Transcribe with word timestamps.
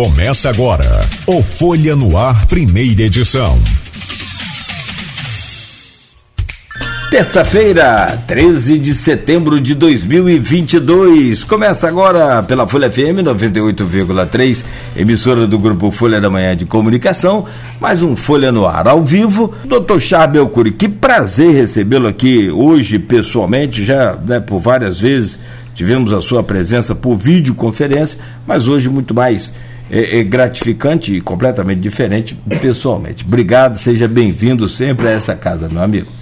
Começa 0.00 0.48
agora 0.48 1.02
o 1.26 1.42
Folha 1.42 1.94
no 1.94 2.16
Ar, 2.16 2.46
primeira 2.46 3.02
edição. 3.02 3.58
Terça-feira, 7.10 8.18
13 8.26 8.78
de 8.78 8.94
setembro 8.94 9.60
de 9.60 9.74
2022. 9.74 11.44
Começa 11.44 11.86
agora 11.86 12.42
pela 12.42 12.66
Folha 12.66 12.90
FM 12.90 13.20
98,3, 13.22 14.64
emissora 14.96 15.46
do 15.46 15.58
grupo 15.58 15.90
Folha 15.90 16.18
da 16.18 16.30
Manhã 16.30 16.56
de 16.56 16.64
Comunicação. 16.64 17.44
Mais 17.78 18.02
um 18.02 18.16
Folha 18.16 18.50
no 18.50 18.66
Ar 18.66 18.88
ao 18.88 19.04
vivo. 19.04 19.54
Dr. 19.66 19.98
Charbel 19.98 20.48
Curi, 20.48 20.70
que 20.70 20.88
prazer 20.88 21.52
recebê-lo 21.52 22.08
aqui 22.08 22.50
hoje 22.50 22.98
pessoalmente, 22.98 23.84
já 23.84 24.16
né, 24.16 24.40
por 24.40 24.60
várias 24.60 24.98
vezes 24.98 25.38
tivemos 25.74 26.14
a 26.14 26.22
sua 26.22 26.42
presença 26.42 26.94
por 26.94 27.16
videoconferência, 27.16 28.18
mas 28.46 28.66
hoje 28.66 28.88
muito 28.88 29.12
mais 29.12 29.52
é, 29.90 30.20
é 30.20 30.24
gratificante 30.24 31.14
e 31.14 31.20
completamente 31.20 31.80
diferente 31.80 32.34
pessoalmente. 32.60 33.24
Obrigado, 33.24 33.76
seja 33.76 34.06
bem-vindo 34.06 34.68
sempre 34.68 35.08
a 35.08 35.10
essa 35.10 35.34
casa, 35.34 35.68
meu 35.68 35.82
amigo. 35.82 36.20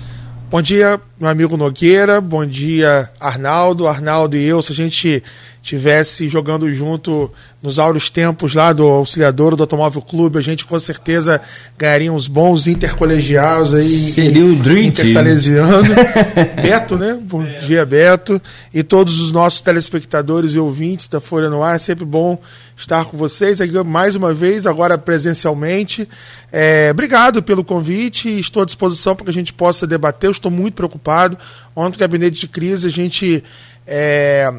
Bom 0.50 0.62
dia, 0.62 0.98
meu 1.20 1.28
amigo 1.28 1.58
Nogueira. 1.58 2.22
Bom 2.22 2.46
dia, 2.46 3.10
Arnaldo. 3.20 3.86
Arnaldo 3.86 4.34
e 4.34 4.44
eu, 4.44 4.62
se 4.62 4.72
a 4.72 4.74
gente 4.74 5.22
tivesse 5.62 6.26
jogando 6.26 6.72
junto 6.72 7.30
nos 7.62 7.78
áureos 7.78 8.08
tempos 8.08 8.54
lá 8.54 8.72
do 8.72 8.84
Auxiliador 8.84 9.54
do 9.54 9.64
Automóvel 9.64 10.00
Clube, 10.00 10.38
a 10.38 10.40
gente 10.40 10.64
com 10.64 10.78
certeza 10.78 11.38
ganharia 11.76 12.10
uns 12.10 12.26
bons 12.26 12.66
intercolegiados 12.66 13.74
aí. 13.74 14.10
Seria 14.10 14.46
um 14.46 14.54
dream 14.54 14.84
Intersalesiano. 14.84 15.82
Beto, 16.62 16.96
né? 16.96 17.18
Bom 17.22 17.44
dia, 17.66 17.84
Beto. 17.84 18.40
E 18.72 18.82
todos 18.82 19.20
os 19.20 19.30
nossos 19.30 19.60
telespectadores 19.60 20.52
e 20.52 20.58
ouvintes 20.58 21.08
da 21.08 21.20
Folha 21.20 21.50
no 21.50 21.62
Ar. 21.62 21.76
É 21.76 21.78
sempre 21.78 22.06
bom 22.06 22.38
estar 22.78 23.04
com 23.06 23.16
vocês 23.16 23.60
aqui 23.60 23.72
mais 23.82 24.14
uma 24.14 24.32
vez, 24.32 24.66
agora 24.66 24.96
presencialmente. 24.96 26.08
É, 26.52 26.88
obrigado 26.92 27.42
pelo 27.42 27.64
convite, 27.64 28.38
estou 28.38 28.62
à 28.62 28.64
disposição 28.64 29.16
para 29.16 29.24
que 29.24 29.30
a 29.30 29.34
gente 29.34 29.52
possa 29.52 29.86
debater. 29.86 30.28
Eu 30.28 30.32
estou 30.32 30.50
muito 30.50 30.74
preocupado. 30.74 31.36
Ontem, 31.74 31.96
no 31.96 32.00
gabinete 32.00 32.40
de 32.40 32.48
crise, 32.48 32.86
a 32.86 32.90
gente 32.90 33.42
é, 33.84 34.52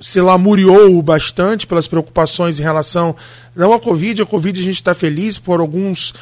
se 0.00 0.20
lamuriou 0.20 1.00
bastante 1.02 1.66
pelas 1.66 1.86
preocupações 1.86 2.58
em 2.58 2.62
relação 2.62 3.14
não 3.54 3.74
à 3.74 3.78
Covid. 3.78 4.22
A 4.22 4.26
Covid 4.26 4.58
a 4.58 4.64
gente 4.64 4.76
está 4.76 4.94
feliz 4.94 5.38
por 5.38 5.60
alguns 5.60 6.14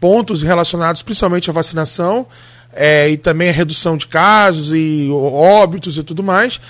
pontos 0.00 0.42
relacionados 0.42 1.00
principalmente 1.00 1.48
à 1.48 1.52
vacinação 1.52 2.26
é, 2.72 3.08
e 3.08 3.16
também 3.16 3.50
a 3.50 3.52
redução 3.52 3.96
de 3.96 4.08
casos 4.08 4.72
e 4.74 5.08
óbitos 5.12 5.96
e 5.96 6.02
tudo 6.02 6.24
mais 6.24 6.60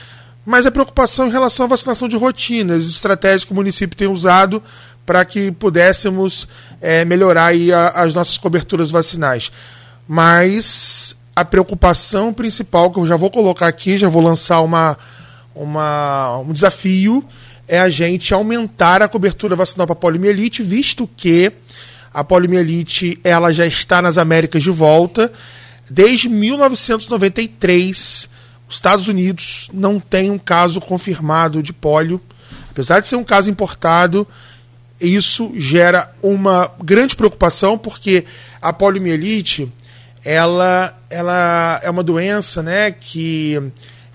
mas 0.44 0.66
a 0.66 0.70
preocupação 0.70 1.28
em 1.28 1.30
relação 1.30 1.66
à 1.66 1.68
vacinação 1.68 2.08
de 2.08 2.16
rotina, 2.16 2.74
as 2.74 2.86
estratégias 2.86 3.44
que 3.44 3.52
o 3.52 3.54
município 3.54 3.96
tem 3.96 4.08
usado 4.08 4.62
para 5.06 5.24
que 5.24 5.52
pudéssemos 5.52 6.48
é, 6.80 7.04
melhorar 7.04 7.52
a, 7.52 8.02
as 8.02 8.14
nossas 8.14 8.38
coberturas 8.38 8.90
vacinais. 8.90 9.52
Mas 10.06 11.16
a 11.34 11.44
preocupação 11.44 12.32
principal, 12.32 12.90
que 12.90 12.98
eu 12.98 13.06
já 13.06 13.16
vou 13.16 13.30
colocar 13.30 13.66
aqui, 13.66 13.98
já 13.98 14.08
vou 14.08 14.22
lançar 14.22 14.60
uma, 14.60 14.96
uma, 15.54 16.38
um 16.38 16.52
desafio, 16.52 17.24
é 17.66 17.80
a 17.80 17.88
gente 17.88 18.34
aumentar 18.34 19.00
a 19.00 19.08
cobertura 19.08 19.56
vacinal 19.56 19.86
para 19.86 19.96
poliomielite, 19.96 20.62
visto 20.62 21.08
que 21.16 21.52
a 22.12 22.22
poliomielite 22.22 23.18
ela 23.24 23.50
já 23.52 23.66
está 23.66 24.02
nas 24.02 24.18
Américas 24.18 24.62
de 24.62 24.70
volta. 24.70 25.32
Desde 25.88 26.28
1993, 26.28 28.28
os 28.72 28.76
Estados 28.76 29.06
Unidos 29.06 29.68
não 29.70 30.00
tem 30.00 30.30
um 30.30 30.38
caso 30.38 30.80
confirmado 30.80 31.62
de 31.62 31.74
pólio. 31.74 32.18
Apesar 32.70 33.00
de 33.00 33.06
ser 33.06 33.16
um 33.16 33.22
caso 33.22 33.50
importado, 33.50 34.26
isso 34.98 35.52
gera 35.56 36.10
uma 36.22 36.70
grande 36.82 37.14
preocupação 37.14 37.76
porque 37.76 38.24
a 38.62 38.72
poliomielite 38.72 39.70
ela, 40.24 40.98
ela 41.10 41.80
é 41.82 41.90
uma 41.90 42.02
doença 42.02 42.62
né, 42.62 42.92
que 42.92 43.60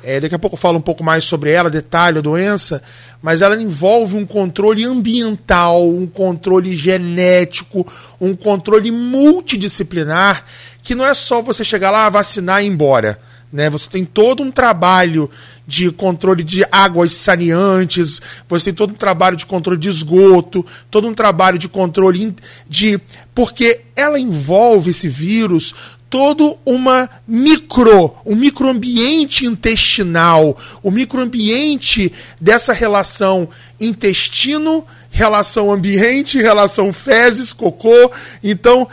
é, 0.03 0.19
daqui 0.19 0.33
a 0.33 0.39
pouco 0.39 0.55
eu 0.55 0.59
falo 0.59 0.79
um 0.79 0.81
pouco 0.81 1.03
mais 1.03 1.23
sobre 1.23 1.51
ela, 1.51 1.69
detalhe 1.69 2.17
a 2.17 2.21
doença, 2.21 2.81
mas 3.21 3.43
ela 3.43 3.61
envolve 3.61 4.15
um 4.15 4.25
controle 4.25 4.83
ambiental, 4.83 5.87
um 5.87 6.07
controle 6.07 6.75
genético, 6.75 7.85
um 8.19 8.35
controle 8.35 8.89
multidisciplinar, 8.89 10.43
que 10.81 10.95
não 10.95 11.05
é 11.05 11.13
só 11.13 11.43
você 11.43 11.63
chegar 11.63 11.91
lá, 11.91 12.09
vacinar 12.09 12.63
e 12.63 12.65
ir 12.65 12.69
embora. 12.69 13.19
Né? 13.57 13.71
Você 13.71 13.89
tem 13.89 14.05
todo 14.05 14.43
um 14.43 14.51
trabalho 14.51 15.27
de 15.65 15.89
controle 15.89 16.43
de 16.43 16.63
águas 16.71 17.11
saneantes, 17.13 18.21
você 18.47 18.65
tem 18.65 18.73
todo 18.75 18.91
um 18.91 18.95
trabalho 18.95 19.35
de 19.35 19.47
controle 19.47 19.79
de 19.79 19.89
esgoto, 19.89 20.63
todo 20.91 21.07
um 21.07 21.13
trabalho 21.15 21.57
de 21.57 21.67
controle 21.67 22.35
de. 22.69 23.01
Porque 23.33 23.81
ela 23.95 24.19
envolve 24.19 24.91
esse 24.91 25.09
vírus 25.09 25.73
todo 26.07 26.57
uma 26.63 27.09
micro, 27.27 28.15
um 28.23 28.35
microambiente 28.35 29.47
intestinal, 29.47 30.55
o 30.83 30.91
microambiente 30.91 32.13
dessa 32.39 32.73
relação 32.73 33.49
intestino, 33.79 34.85
relação 35.09 35.71
ambiente, 35.71 36.37
relação 36.37 36.93
fezes, 36.93 37.51
cocô. 37.51 38.11
Então, 38.43 38.87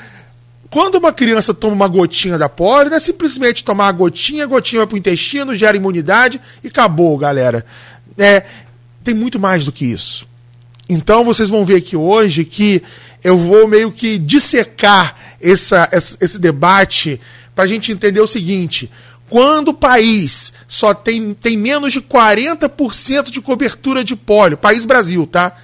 quando 0.74 0.96
uma 0.96 1.12
criança 1.12 1.54
toma 1.54 1.72
uma 1.72 1.86
gotinha 1.86 2.36
da 2.36 2.48
polio, 2.48 2.90
não 2.90 2.96
é 2.96 3.00
simplesmente 3.00 3.62
tomar 3.62 3.86
a 3.86 3.92
gotinha, 3.92 4.42
a 4.42 4.46
gotinha 4.48 4.84
vai 4.84 4.92
o 4.92 4.98
intestino, 4.98 5.54
gera 5.54 5.76
imunidade 5.76 6.40
e 6.64 6.66
acabou, 6.66 7.16
galera. 7.16 7.64
É, 8.18 8.44
tem 9.04 9.14
muito 9.14 9.38
mais 9.38 9.64
do 9.64 9.70
que 9.70 9.84
isso. 9.84 10.26
Então 10.88 11.22
vocês 11.22 11.48
vão 11.48 11.64
ver 11.64 11.76
aqui 11.76 11.96
hoje 11.96 12.44
que 12.44 12.82
eu 13.22 13.38
vou 13.38 13.68
meio 13.68 13.92
que 13.92 14.18
dissecar 14.18 15.14
essa, 15.40 15.88
essa 15.92 16.18
esse 16.20 16.40
debate 16.40 17.20
para 17.54 17.62
a 17.62 17.68
gente 17.68 17.92
entender 17.92 18.20
o 18.20 18.26
seguinte: 18.26 18.90
quando 19.30 19.68
o 19.68 19.74
país 19.74 20.52
só 20.66 20.92
tem, 20.92 21.34
tem 21.34 21.56
menos 21.56 21.92
de 21.92 22.00
40% 22.00 23.30
de 23.30 23.40
cobertura 23.40 24.02
de 24.02 24.16
pólio, 24.16 24.58
país 24.58 24.84
Brasil, 24.84 25.24
tá? 25.24 25.56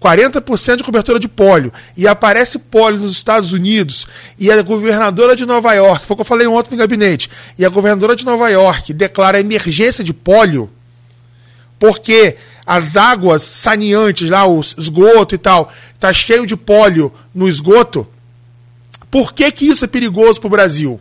40% 0.00 0.76
de 0.76 0.82
cobertura 0.84 1.18
de 1.18 1.28
pólio, 1.28 1.72
e 1.96 2.06
aparece 2.06 2.58
pólio 2.58 3.00
nos 3.00 3.12
Estados 3.12 3.52
Unidos, 3.52 4.06
e 4.38 4.50
a 4.50 4.62
governadora 4.62 5.34
de 5.34 5.44
Nova 5.44 5.74
York, 5.74 6.06
foi 6.06 6.14
o 6.14 6.16
que 6.16 6.20
eu 6.20 6.24
falei 6.26 6.46
ontem 6.46 6.70
no 6.72 6.76
gabinete, 6.76 7.28
e 7.58 7.64
a 7.64 7.68
governadora 7.68 8.14
de 8.14 8.24
Nova 8.24 8.48
York 8.48 8.92
declara 8.92 9.40
emergência 9.40 10.04
de 10.04 10.14
pólio, 10.14 10.70
porque 11.78 12.36
as 12.64 12.96
águas 12.96 13.42
saneantes 13.42 14.30
lá, 14.30 14.46
o 14.46 14.60
esgoto 14.60 15.34
e 15.34 15.38
tal, 15.38 15.72
tá 15.98 16.12
cheio 16.12 16.46
de 16.46 16.56
pólio 16.56 17.12
no 17.34 17.48
esgoto, 17.48 18.06
por 19.10 19.32
que, 19.32 19.50
que 19.50 19.66
isso 19.66 19.84
é 19.84 19.88
perigoso 19.88 20.40
para 20.40 20.48
o 20.48 20.50
Brasil? 20.50 21.00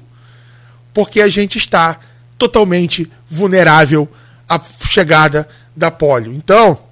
Porque 0.94 1.22
a 1.22 1.28
gente 1.28 1.58
está 1.58 2.00
totalmente 2.38 3.12
vulnerável 3.30 4.10
à 4.48 4.60
chegada 4.90 5.48
da 5.76 5.92
pólio. 5.92 6.34
Então, 6.34 6.87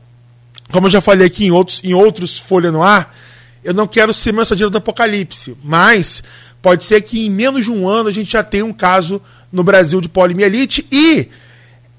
como 0.71 0.87
eu 0.87 0.91
já 0.91 1.01
falei 1.01 1.27
aqui 1.27 1.45
em 1.45 1.51
outros, 1.51 1.81
em 1.83 1.93
outros 1.93 2.37
Folha 2.37 2.71
no 2.71 2.81
Ar, 2.81 3.15
eu 3.63 3.73
não 3.73 3.87
quero 3.87 4.13
ser 4.13 4.33
mensageiro 4.33 4.69
do 4.69 4.77
apocalipse, 4.77 5.55
mas 5.63 6.23
pode 6.61 6.83
ser 6.83 7.01
que 7.01 7.25
em 7.25 7.29
menos 7.29 7.65
de 7.65 7.71
um 7.71 7.87
ano 7.87 8.09
a 8.09 8.13
gente 8.13 8.31
já 8.31 8.43
tenha 8.43 8.65
um 8.65 8.73
caso 8.73 9.21
no 9.51 9.63
Brasil 9.63 10.01
de 10.01 10.09
poliomielite 10.09 10.85
e 10.91 11.29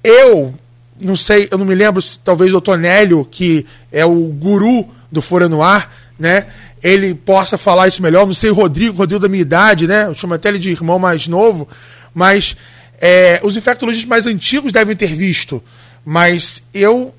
eu 0.03 0.54
não 1.00 1.16
sei, 1.16 1.49
eu 1.50 1.59
não 1.59 1.66
me 1.66 1.75
lembro 1.75 2.00
se 2.00 2.19
talvez 2.19 2.53
o 2.54 2.60
Tonélio, 2.60 3.27
que 3.31 3.66
é 3.93 4.04
o 4.04 4.27
guru 4.28 4.88
do 5.10 5.21
Folha 5.21 5.48
no 5.48 5.62
Ar, 5.62 5.93
né? 6.19 6.47
Ele 6.83 7.15
possa 7.15 7.59
falar 7.59 7.88
isso 7.88 8.03
melhor. 8.03 8.27
Não 8.27 8.34
sei 8.34 8.50
o 8.50 8.54
Rodrigo, 8.54 8.97
Rodrigo 8.97 9.21
da 9.21 9.28
minha 9.28 9.43
idade, 9.43 9.87
né? 9.87 10.06
Eu 10.06 10.15
chamo 10.15 10.34
até 10.34 10.48
ele 10.48 10.59
de 10.59 10.71
irmão 10.71 10.98
mais 10.98 11.27
novo, 11.27 11.69
mas 12.15 12.56
é, 13.00 13.41
os 13.43 13.56
infectologistas 13.56 14.09
mais 14.09 14.27
antigos 14.27 14.72
devem 14.72 14.97
ter 14.97 15.15
visto. 15.15 15.62
Mas 16.04 16.62
eu 16.72 17.15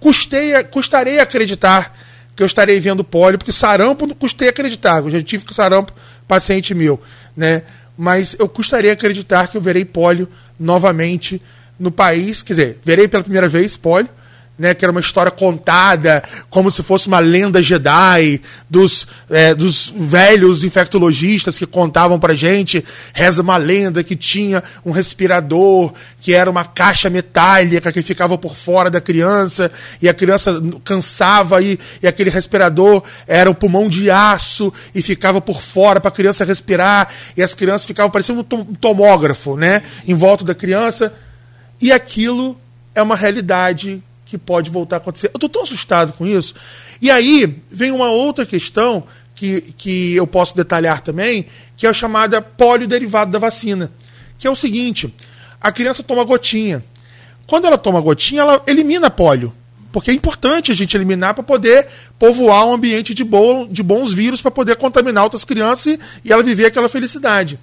custei, 0.00 0.62
custarei 0.64 1.20
acreditar 1.20 1.96
que 2.34 2.42
eu 2.42 2.46
estarei 2.46 2.80
vendo 2.80 3.04
pólio, 3.04 3.38
porque 3.38 3.52
sarampo 3.52 4.06
não 4.06 4.14
custei 4.14 4.48
acreditar, 4.48 5.02
eu 5.02 5.10
já 5.10 5.22
tive 5.22 5.44
com 5.44 5.52
sarampo 5.52 5.92
paciente 6.26 6.74
meu, 6.74 7.00
né? 7.36 7.62
Mas 7.96 8.34
eu 8.38 8.48
custaria 8.48 8.92
acreditar 8.92 9.48
que 9.48 9.56
eu 9.56 9.60
verei 9.60 9.84
pólio 9.84 10.28
novamente 10.58 11.40
no 11.78 11.90
país, 11.90 12.42
quer 12.42 12.52
dizer, 12.54 12.78
verei 12.82 13.06
pela 13.06 13.22
primeira 13.22 13.48
vez 13.48 13.76
pólio, 13.76 14.08
né, 14.60 14.74
que 14.74 14.84
era 14.84 14.92
uma 14.92 15.00
história 15.00 15.32
contada 15.32 16.22
como 16.50 16.70
se 16.70 16.82
fosse 16.82 17.08
uma 17.08 17.18
lenda 17.18 17.62
Jedi 17.62 18.42
dos, 18.68 19.06
é, 19.30 19.54
dos 19.54 19.90
velhos 19.96 20.62
infectologistas 20.64 21.56
que 21.56 21.64
contavam 21.64 22.18
pra 22.18 22.34
gente. 22.34 22.84
Reza 23.14 23.40
uma 23.40 23.56
lenda 23.56 24.04
que 24.04 24.14
tinha 24.14 24.62
um 24.84 24.90
respirador, 24.90 25.94
que 26.20 26.34
era 26.34 26.50
uma 26.50 26.62
caixa 26.62 27.08
metálica 27.08 27.90
que 27.90 28.02
ficava 28.02 28.36
por 28.36 28.54
fora 28.54 28.90
da 28.90 29.00
criança, 29.00 29.72
e 30.02 30.10
a 30.10 30.12
criança 30.12 30.62
cansava 30.84 31.62
e, 31.62 31.78
e 32.02 32.06
aquele 32.06 32.28
respirador 32.28 33.02
era 33.26 33.48
o 33.48 33.54
pulmão 33.54 33.88
de 33.88 34.10
aço 34.10 34.70
e 34.94 35.00
ficava 35.00 35.40
por 35.40 35.62
fora 35.62 36.00
para 36.00 36.10
a 36.10 36.12
criança 36.12 36.44
respirar, 36.44 37.08
e 37.34 37.42
as 37.42 37.54
crianças 37.54 37.86
ficavam 37.86 38.10
parecendo 38.10 38.46
um 38.52 38.74
tomógrafo, 38.74 39.56
né, 39.56 39.82
em 40.06 40.14
volta 40.14 40.44
da 40.44 40.54
criança. 40.54 41.14
E 41.80 41.90
aquilo 41.90 42.60
é 42.94 43.00
uma 43.00 43.16
realidade 43.16 44.02
que 44.30 44.38
pode 44.38 44.70
voltar 44.70 44.96
a 44.96 44.98
acontecer. 44.98 45.26
Eu 45.26 45.36
estou 45.36 45.48
tão 45.48 45.64
assustado 45.64 46.12
com 46.12 46.24
isso. 46.24 46.54
E 47.02 47.10
aí 47.10 47.60
vem 47.68 47.90
uma 47.90 48.10
outra 48.10 48.46
questão 48.46 49.02
que, 49.34 49.74
que 49.76 50.14
eu 50.14 50.26
posso 50.26 50.54
detalhar 50.54 51.00
também, 51.00 51.46
que 51.76 51.84
é 51.84 51.90
a 51.90 51.92
chamada 51.92 52.40
polio 52.40 52.86
derivado 52.86 53.32
da 53.32 53.40
vacina. 53.40 53.90
Que 54.38 54.46
é 54.46 54.50
o 54.50 54.54
seguinte: 54.54 55.12
a 55.60 55.72
criança 55.72 56.02
toma 56.02 56.22
gotinha. 56.22 56.84
Quando 57.44 57.66
ela 57.66 57.76
toma 57.76 58.00
gotinha, 58.00 58.42
ela 58.42 58.62
elimina 58.68 59.10
polio. 59.10 59.52
Porque 59.90 60.12
é 60.12 60.14
importante 60.14 60.70
a 60.70 60.74
gente 60.76 60.96
eliminar 60.96 61.34
para 61.34 61.42
poder 61.42 61.88
povoar 62.16 62.64
um 62.66 62.74
ambiente 62.74 63.12
de, 63.12 63.24
bo 63.24 63.66
de 63.68 63.82
bons 63.82 64.12
vírus 64.12 64.40
para 64.40 64.52
poder 64.52 64.76
contaminar 64.76 65.24
outras 65.24 65.44
crianças 65.44 65.94
e, 65.94 66.00
e 66.24 66.32
ela 66.32 66.44
viver 66.44 66.66
aquela 66.66 66.88
felicidade. 66.88 67.58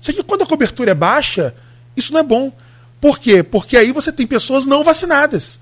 Só 0.00 0.12
que 0.12 0.22
quando 0.22 0.42
a 0.42 0.46
cobertura 0.46 0.92
é 0.92 0.94
baixa, 0.94 1.52
isso 1.96 2.12
não 2.12 2.20
é 2.20 2.22
bom. 2.22 2.52
Por 3.00 3.18
quê? 3.18 3.42
Porque 3.42 3.76
aí 3.76 3.90
você 3.90 4.12
tem 4.12 4.28
pessoas 4.28 4.64
não 4.64 4.84
vacinadas. 4.84 5.58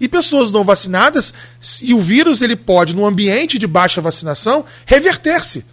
E 0.00 0.08
pessoas 0.08 0.50
não 0.50 0.64
vacinadas, 0.64 1.32
e 1.82 1.94
o 1.94 2.00
vírus 2.00 2.42
ele 2.42 2.56
pode, 2.56 2.94
no 2.94 3.06
ambiente 3.06 3.58
de 3.58 3.66
baixa 3.66 4.00
vacinação, 4.00 4.64
reverter-se. 4.86 5.64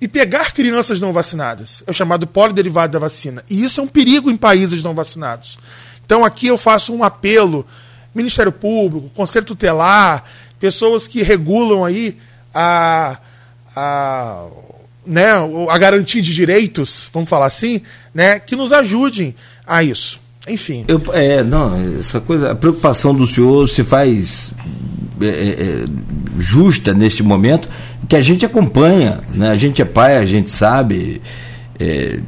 E 0.00 0.08
pegar 0.08 0.52
crianças 0.52 1.00
não 1.00 1.12
vacinadas. 1.12 1.82
É 1.86 1.90
o 1.90 1.94
chamado 1.94 2.26
poliderivado 2.26 2.92
da 2.92 2.98
vacina. 2.98 3.44
E 3.50 3.62
isso 3.64 3.80
é 3.80 3.84
um 3.84 3.88
perigo 3.88 4.30
em 4.30 4.36
países 4.36 4.82
não 4.82 4.94
vacinados. 4.94 5.58
Então 6.04 6.24
aqui 6.24 6.46
eu 6.46 6.56
faço 6.56 6.92
um 6.92 7.04
apelo 7.04 7.66
Ministério 8.14 8.50
Público, 8.50 9.10
Conselho 9.10 9.46
Tutelar, 9.46 10.24
pessoas 10.58 11.06
que 11.06 11.22
regulam 11.22 11.84
aí 11.84 12.16
a, 12.54 13.18
a, 13.74 14.46
né, 15.06 15.28
a 15.68 15.78
garantia 15.78 16.20
de 16.20 16.34
direitos, 16.34 17.08
vamos 17.12 17.28
falar 17.28 17.46
assim, 17.46 17.82
né, 18.12 18.38
que 18.40 18.56
nos 18.56 18.72
ajudem 18.72 19.34
a 19.66 19.82
isso. 19.82 20.20
Enfim. 20.48 20.84
Eu, 20.88 21.02
é, 21.12 21.42
não, 21.42 21.98
essa 21.98 22.20
coisa, 22.20 22.50
a 22.52 22.54
preocupação 22.54 23.14
do 23.14 23.26
senhor 23.26 23.68
se 23.68 23.84
faz 23.84 24.54
é, 25.20 25.26
é, 25.26 25.30
é, 25.30 25.84
justa 26.38 26.94
neste 26.94 27.22
momento, 27.22 27.68
que 28.08 28.16
a 28.16 28.22
gente 28.22 28.44
acompanha, 28.46 29.20
né? 29.34 29.50
a 29.50 29.56
gente 29.56 29.82
é 29.82 29.84
pai, 29.84 30.16
a 30.16 30.24
gente 30.24 30.50
sabe, 30.50 31.20
é, 31.78 32.20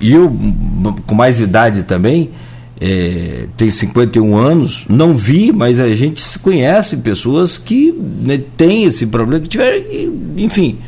e 0.00 0.12
eu, 0.12 0.30
com 1.04 1.14
mais 1.14 1.40
idade 1.40 1.82
também, 1.82 2.30
é, 2.80 3.46
tem 3.56 3.68
51 3.68 4.36
anos, 4.36 4.84
não 4.88 5.16
vi, 5.16 5.52
mas 5.52 5.80
a 5.80 5.92
gente 5.92 6.38
conhece 6.38 6.96
pessoas 6.98 7.58
que 7.58 7.92
né, 7.92 8.40
têm 8.56 8.84
esse 8.84 9.04
problema, 9.06 9.42
que 9.42 9.48
tiveram, 9.48 9.82
enfim. 10.36 10.78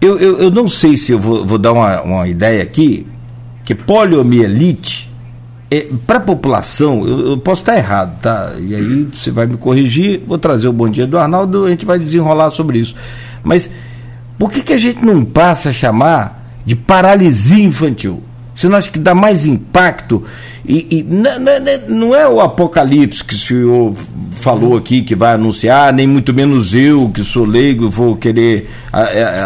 Eu, 0.00 0.18
eu, 0.18 0.38
eu, 0.42 0.50
não 0.50 0.68
sei 0.68 0.96
se 0.96 1.10
eu 1.12 1.18
vou, 1.18 1.44
vou 1.44 1.58
dar 1.58 1.72
uma, 1.72 2.00
uma 2.02 2.28
ideia 2.28 2.62
aqui, 2.62 3.04
que 3.64 3.74
poliomielite, 3.74 5.09
é, 5.70 5.86
para 6.06 6.18
a 6.18 6.20
população, 6.20 7.06
eu, 7.06 7.30
eu, 7.30 7.38
posso 7.38 7.62
estar 7.62 7.76
errado, 7.76 8.20
tá? 8.20 8.54
E 8.58 8.74
aí 8.74 9.08
você 9.12 9.30
vai 9.30 9.46
me 9.46 9.56
corrigir, 9.56 10.20
vou 10.26 10.36
trazer 10.36 10.66
o 10.66 10.72
bom 10.72 10.88
dia 10.88 11.06
do 11.06 11.16
Arnaldo, 11.16 11.66
a 11.66 11.70
gente 11.70 11.86
vai 11.86 11.98
desenrolar 11.98 12.50
sobre 12.50 12.78
isso. 12.78 12.96
Mas 13.42 13.70
por 14.36 14.50
que, 14.50 14.62
que 14.62 14.72
a 14.72 14.78
gente 14.78 15.04
não 15.04 15.24
passa 15.24 15.68
a 15.68 15.72
chamar 15.72 16.60
de 16.64 16.74
paralisia 16.74 17.64
infantil? 17.64 18.22
Você 18.60 18.68
não 18.68 18.76
acha 18.76 18.90
que 18.90 18.98
dá 18.98 19.14
mais 19.14 19.46
impacto? 19.46 20.22
E, 20.68 20.98
e 20.98 21.02
não, 21.02 21.30
não, 21.88 22.14
é 22.14 22.28
o 22.28 22.40
apocalipse 22.42 23.24
que 23.24 23.34
o 23.34 23.38
senhor 23.38 23.94
falou 24.36 24.76
aqui 24.76 25.00
que 25.00 25.14
vai 25.14 25.32
anunciar, 25.32 25.94
nem 25.94 26.06
muito 26.06 26.34
menos 26.34 26.74
eu, 26.74 27.10
que 27.12 27.24
sou 27.24 27.46
leigo, 27.46 27.88
vou 27.88 28.16
querer 28.16 28.68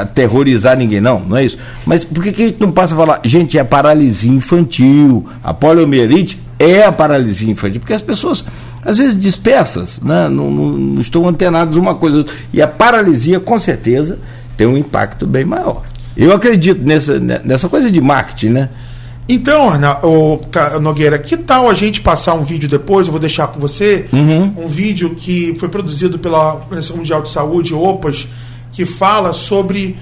aterrorizar 0.00 0.76
ninguém. 0.76 1.00
Não, 1.00 1.20
não 1.20 1.36
é 1.36 1.44
isso. 1.44 1.56
Mas 1.86 2.04
por 2.04 2.24
que, 2.24 2.32
que 2.32 2.42
a 2.42 2.46
gente 2.46 2.60
não 2.60 2.72
passa 2.72 2.94
a 2.94 2.96
falar, 2.96 3.20
gente, 3.22 3.56
é 3.56 3.62
paralisia 3.62 4.32
infantil, 4.32 5.24
a 5.44 5.54
poliomielite 5.54 6.40
é 6.58 6.82
a 6.82 6.90
paralisia 6.90 7.52
infantil? 7.52 7.78
Porque 7.78 7.92
as 7.92 8.02
pessoas, 8.02 8.44
às 8.84 8.98
vezes, 8.98 9.18
dispersas, 9.18 10.00
né? 10.00 10.28
não, 10.28 10.50
não, 10.50 10.68
não 10.70 11.00
estão 11.00 11.28
antenadas 11.28 11.76
uma 11.76 11.94
coisa. 11.94 12.26
E 12.52 12.60
a 12.60 12.66
paralisia, 12.66 13.38
com 13.38 13.60
certeza, 13.60 14.18
tem 14.56 14.66
um 14.66 14.76
impacto 14.76 15.24
bem 15.24 15.44
maior. 15.44 15.84
Eu 16.16 16.32
acredito 16.32 16.84
nessa, 16.84 17.20
nessa 17.20 17.68
coisa 17.68 17.90
de 17.90 18.00
marketing, 18.00 18.48
né? 18.50 18.70
Então, 19.28 19.70
o 20.02 20.80
Nogueira, 20.80 21.18
que 21.18 21.36
tal 21.36 21.68
a 21.68 21.74
gente 21.74 22.02
passar 22.02 22.34
um 22.34 22.44
vídeo 22.44 22.68
depois? 22.68 23.06
Eu 23.06 23.12
vou 23.12 23.20
deixar 23.20 23.46
com 23.46 23.58
você 23.58 24.06
uhum. 24.12 24.54
um 24.64 24.68
vídeo 24.68 25.14
que 25.14 25.54
foi 25.58 25.68
produzido 25.68 26.18
pela 26.18 26.54
Organização 26.54 26.98
Mundial 26.98 27.22
de 27.22 27.30
Saúde, 27.30 27.74
OPAS, 27.74 28.28
que 28.70 28.84
fala 28.84 29.32
sobre 29.32 29.96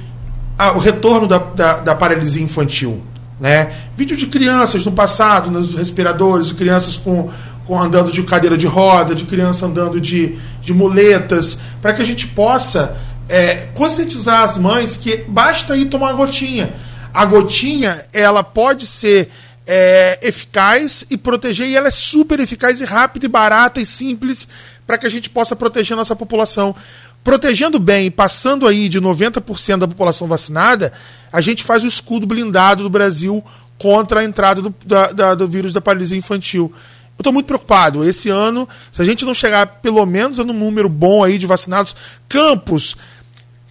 a, 0.59 0.73
o 0.73 0.79
retorno 0.79 1.29
da, 1.29 1.39
da, 1.39 1.79
da, 1.79 1.95
paralisia 1.95 2.43
infantil. 2.43 3.01
Né? 3.39 3.73
Vídeo 3.97 4.17
de 4.17 4.27
crianças 4.27 4.85
no 4.85 4.91
passado, 4.91 5.53
nos 5.53 5.75
respiradores, 5.75 6.49
de 6.49 6.55
crianças 6.55 6.97
com, 6.97 7.31
com 7.65 7.81
andando 7.81 8.11
de 8.11 8.25
cadeira 8.25 8.59
de 8.59 8.67
roda, 8.67 9.15
de 9.15 9.25
criança 9.25 9.67
andando 9.67 10.01
de, 10.01 10.37
de 10.61 10.75
muletas, 10.75 11.57
para 11.81 11.93
que 11.93 12.03
a 12.03 12.05
gente 12.05 12.27
possa 12.27 12.97
é, 13.29 13.69
conscientizar 13.75 14.43
as 14.43 14.59
mães 14.59 14.97
que 14.97 15.25
basta 15.29 15.77
ir 15.77 15.87
tomar 15.87 16.07
uma 16.09 16.15
gotinha 16.15 16.73
a 17.13 17.25
gotinha, 17.25 18.05
ela 18.13 18.43
pode 18.43 18.87
ser 18.87 19.29
é, 19.67 20.19
eficaz 20.23 21.05
e 21.11 21.17
proteger, 21.17 21.69
e 21.69 21.77
ela 21.77 21.89
é 21.89 21.91
super 21.91 22.41
eficaz 22.41 22.81
e 22.81 22.85
rápida 22.85 23.27
e 23.27 23.29
barata 23.29 23.81
e 23.81 23.87
simples 23.87 24.49
para 24.87 24.99
que 24.99 25.07
a 25.07 25.11
gente 25.11 25.31
possa 25.31 25.55
proteger 25.55 25.97
nossa 25.97 26.17
população. 26.17 26.75
Protegendo 27.23 27.79
bem, 27.79 28.11
passando 28.11 28.67
aí 28.67 28.89
de 28.89 29.01
90% 29.01 29.79
da 29.79 29.87
população 29.87 30.27
vacinada, 30.27 30.93
a 31.33 31.41
gente 31.41 31.63
faz 31.63 31.85
o 31.85 31.87
escudo 31.87 32.27
blindado 32.27 32.83
do 32.83 32.91
Brasil 32.91 33.45
contra 33.79 34.21
a 34.21 34.25
entrada 34.25 34.61
do, 34.61 34.75
da, 34.85 35.13
da, 35.13 35.35
do 35.35 35.47
vírus 35.47 35.73
da 35.73 35.81
paralisia 35.81 36.19
infantil. 36.19 36.73
Eu 36.75 37.23
estou 37.23 37.33
muito 37.33 37.47
preocupado. 37.47 38.05
Esse 38.05 38.29
ano, 38.29 38.69
se 38.91 39.01
a 39.01 39.05
gente 39.05 39.25
não 39.25 39.35
chegar 39.35 39.67
pelo 39.81 40.05
menos 40.05 40.41
a 40.41 40.43
um 40.43 40.47
número 40.47 40.89
bom 40.89 41.23
aí 41.23 41.39
de 41.39 41.47
vacinados, 41.47 41.95
Campos, 42.29 42.97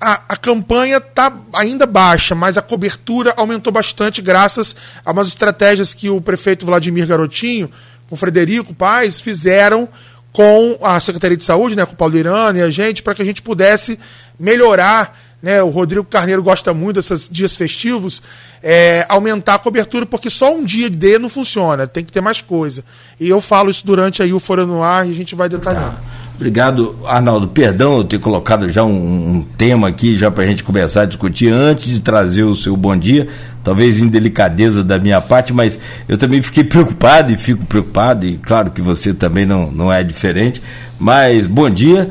a, 0.02 0.20
a 0.30 0.36
campanha 0.36 0.98
está 0.98 1.32
ainda 1.54 1.86
baixa, 1.86 2.34
mas 2.34 2.58
a 2.58 2.62
cobertura 2.62 3.36
aumentou 3.38 3.72
bastante 3.72 4.20
graças 4.20 4.76
a 5.06 5.12
umas 5.12 5.28
estratégias 5.28 5.94
que 5.94 6.10
o 6.10 6.20
prefeito 6.20 6.66
Vladimir 6.66 7.06
Garotinho, 7.06 7.70
com 8.10 8.16
Frederico 8.16 8.74
Paz, 8.74 9.22
fizeram 9.22 9.88
com 10.34 10.80
a 10.82 11.00
Secretaria 11.00 11.38
de 11.38 11.44
Saúde, 11.44 11.76
né, 11.76 11.86
com 11.86 11.94
o 11.94 11.96
Paulo 11.96 12.18
Irano 12.18 12.58
e 12.58 12.62
a 12.64 12.72
gente, 12.72 13.04
para 13.04 13.14
que 13.14 13.22
a 13.22 13.26
gente 13.26 13.44
pudesse 13.44 14.00
melhorar. 14.40 15.18
Né, 15.42 15.62
o 15.64 15.70
Rodrigo 15.70 16.06
Carneiro 16.06 16.44
gosta 16.44 16.72
muito 16.72 16.98
desses 16.98 17.28
dias 17.28 17.56
festivos, 17.56 18.22
é, 18.62 19.06
aumentar 19.10 19.56
a 19.56 19.60
cobertura, 19.60 20.06
porque 20.06 20.30
só 20.30 20.54
um 20.54 20.64
dia 20.64 20.88
D 20.88 21.18
não 21.18 21.30
funciona, 21.30 21.88
tem 21.88 22.06
que 22.06 22.12
ter 22.12 22.22
mais 22.22 22.42
coisa. 22.42 22.84
E 23.20 23.28
eu 23.28 23.42
falo 23.42 23.72
isso 23.72 23.84
durante 23.86 24.22
aí 24.22 24.34
o 24.34 24.40
Fora 24.40 24.68
no 24.68 24.84
Ar 24.84 25.08
e 25.08 25.12
a 25.12 25.16
gente 25.16 25.34
vai 25.34 25.50
detalhando. 25.50 25.98
Obrigado, 26.42 26.96
Arnaldo. 27.06 27.50
Perdão 27.50 27.98
eu 27.98 28.04
ter 28.04 28.18
colocado 28.18 28.68
já 28.68 28.84
um, 28.84 28.90
um 29.36 29.46
tema 29.56 29.88
aqui 29.88 30.18
já 30.18 30.32
para 30.32 30.44
a 30.44 30.48
gente 30.48 30.64
começar 30.64 31.04
a 31.04 31.06
discutir 31.06 31.54
antes 31.54 31.86
de 31.86 32.00
trazer 32.00 32.42
o 32.42 32.56
seu 32.56 32.76
bom 32.76 32.98
dia. 32.98 33.28
Talvez 33.64 34.02
em 34.02 34.08
delicadeza 34.08 34.84
da 34.84 34.98
minha 34.98 35.22
parte, 35.22 35.54
mas 35.54 35.80
eu 36.10 36.18
também 36.18 36.42
fiquei 36.42 36.64
preocupado 36.66 37.32
e 37.32 37.38
fico 37.38 37.64
preocupado, 37.68 38.26
e 38.26 38.40
claro 38.40 38.72
que 38.72 38.82
você 38.82 39.14
também 39.14 39.46
não, 39.46 39.72
não 39.72 39.94
é 39.94 40.04
diferente. 40.04 40.60
Mas 41.00 41.46
bom 41.46 41.70
dia. 41.70 42.10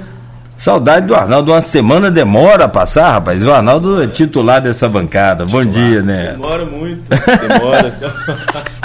Saudade 0.56 1.08
do 1.08 1.14
Arnaldo. 1.16 1.50
Uma 1.50 1.60
semana 1.60 2.08
demora 2.08 2.66
a 2.66 2.68
passar, 2.68 3.10
rapaz. 3.10 3.42
O 3.42 3.50
Arnaldo 3.50 4.00
é 4.00 4.06
titular 4.06 4.62
dessa 4.62 4.88
bancada. 4.88 5.44
Bom 5.44 5.64
dia, 5.64 6.02
né? 6.02 6.32
Demora 6.32 6.64
muito. 6.64 7.02
Demora. 7.08 7.98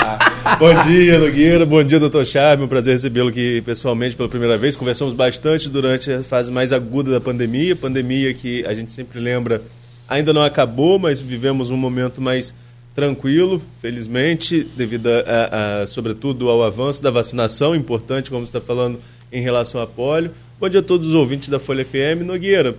bom 0.60 0.74
dia, 0.84 1.18
Nogueira. 1.18 1.66
Bom 1.66 1.84
dia, 1.84 2.00
doutor 2.00 2.24
Charme. 2.26 2.64
Um 2.64 2.68
prazer 2.68 2.94
recebê-lo 2.94 3.30
aqui 3.30 3.62
pessoalmente 3.62 4.16
pela 4.16 4.30
primeira 4.30 4.58
vez. 4.58 4.76
Conversamos 4.76 5.14
bastante 5.14 5.68
durante 5.68 6.12
a 6.12 6.24
fase 6.24 6.52
mais 6.52 6.72
aguda 6.72 7.12
da 7.12 7.20
pandemia. 7.20 7.76
Pandemia 7.76 8.32
que 8.34 8.64
a 8.66 8.74
gente 8.74 8.92
sempre 8.92 9.20
lembra 9.20 9.62
ainda 10.08 10.32
não 10.32 10.44
acabou, 10.44 11.00
mas 11.00 11.20
vivemos 11.20 11.72
um 11.72 11.78
momento 11.78 12.22
mais 12.22 12.54
tranquilo, 12.94 13.60
felizmente, 13.82 14.64
devido, 14.78 15.08
a, 15.08 15.82
a, 15.82 15.88
sobretudo, 15.88 16.48
ao 16.48 16.64
avanço 16.64 17.02
da 17.02 17.10
vacinação, 17.10 17.76
importante, 17.76 18.30
como 18.30 18.46
você 18.46 18.56
está 18.56 18.62
falando, 18.62 19.00
em 19.32 19.42
relação 19.42 19.82
a 19.82 19.88
polio. 19.88 20.30
Bom 20.60 20.70
dia 20.70 20.80
a 20.80 20.84
todos 20.84 21.10
os 21.10 21.14
ouvintes 21.16 21.50
da 21.50 21.58
Folha 21.58 21.84
FM. 21.84 22.24
Nogueira, 22.24 22.76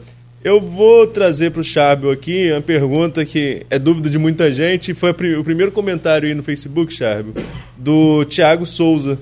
eu 0.46 0.60
vou 0.60 1.08
trazer 1.08 1.50
para 1.50 1.60
o 1.60 1.64
Charbel 1.64 2.08
aqui 2.08 2.52
uma 2.52 2.60
pergunta 2.60 3.24
que 3.24 3.66
é 3.68 3.80
dúvida 3.80 4.08
de 4.08 4.16
muita 4.16 4.48
gente. 4.52 4.94
Foi 4.94 5.10
o 5.10 5.42
primeiro 5.42 5.72
comentário 5.72 6.28
aí 6.28 6.34
no 6.36 6.42
Facebook, 6.44 6.94
Charbel, 6.94 7.34
do 7.76 8.24
Tiago 8.26 8.64
Souza, 8.64 9.18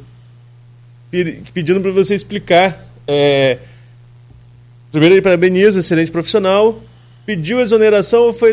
pedindo 1.54 1.81
para 1.81 1.93
você 1.93 2.14
explicar. 2.14 2.87
É, 3.09 3.57
primeiro, 4.93 5.14
ele 5.14 5.23
parabeniza, 5.23 5.81
excelente 5.81 6.12
profissional 6.12 6.78
pediu 7.26 7.61
exoneração 7.61 8.25
ou 8.25 8.33
foi 8.33 8.52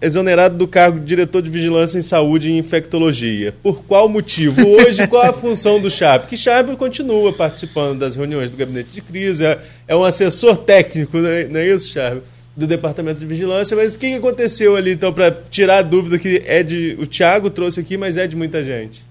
exonerado 0.00 0.56
do 0.56 0.66
cargo 0.66 0.98
de 0.98 1.06
diretor 1.06 1.42
de 1.42 1.50
vigilância 1.50 1.98
em 1.98 2.02
saúde 2.02 2.48
e 2.48 2.58
infectologia. 2.58 3.54
Por 3.62 3.82
qual 3.84 4.08
motivo? 4.08 4.66
Hoje, 4.66 5.06
qual 5.06 5.22
a 5.22 5.32
função 5.32 5.80
do 5.80 5.90
Chab? 5.90 6.26
Que 6.26 6.36
Chab 6.36 6.74
continua 6.76 7.32
participando 7.32 7.98
das 7.98 8.16
reuniões 8.16 8.50
do 8.50 8.56
gabinete 8.56 8.90
de 8.90 9.00
crise, 9.02 9.44
é, 9.44 9.58
é 9.86 9.94
um 9.94 10.04
assessor 10.04 10.56
técnico, 10.56 11.18
não 11.18 11.28
é, 11.28 11.44
não 11.44 11.60
é 11.60 11.68
isso, 11.68 11.88
Chab? 11.88 12.22
Do 12.56 12.66
departamento 12.66 13.20
de 13.20 13.26
vigilância, 13.26 13.76
mas 13.76 13.94
o 13.94 13.98
que 13.98 14.14
aconteceu 14.14 14.76
ali, 14.76 14.92
então, 14.92 15.12
para 15.12 15.30
tirar 15.50 15.78
a 15.78 15.82
dúvida 15.82 16.18
que 16.18 16.42
é 16.46 16.62
de. 16.62 16.96
O 16.98 17.06
Thiago 17.06 17.50
trouxe 17.50 17.80
aqui, 17.80 17.98
mas 17.98 18.16
é 18.16 18.26
de 18.26 18.34
muita 18.34 18.64
gente? 18.64 19.04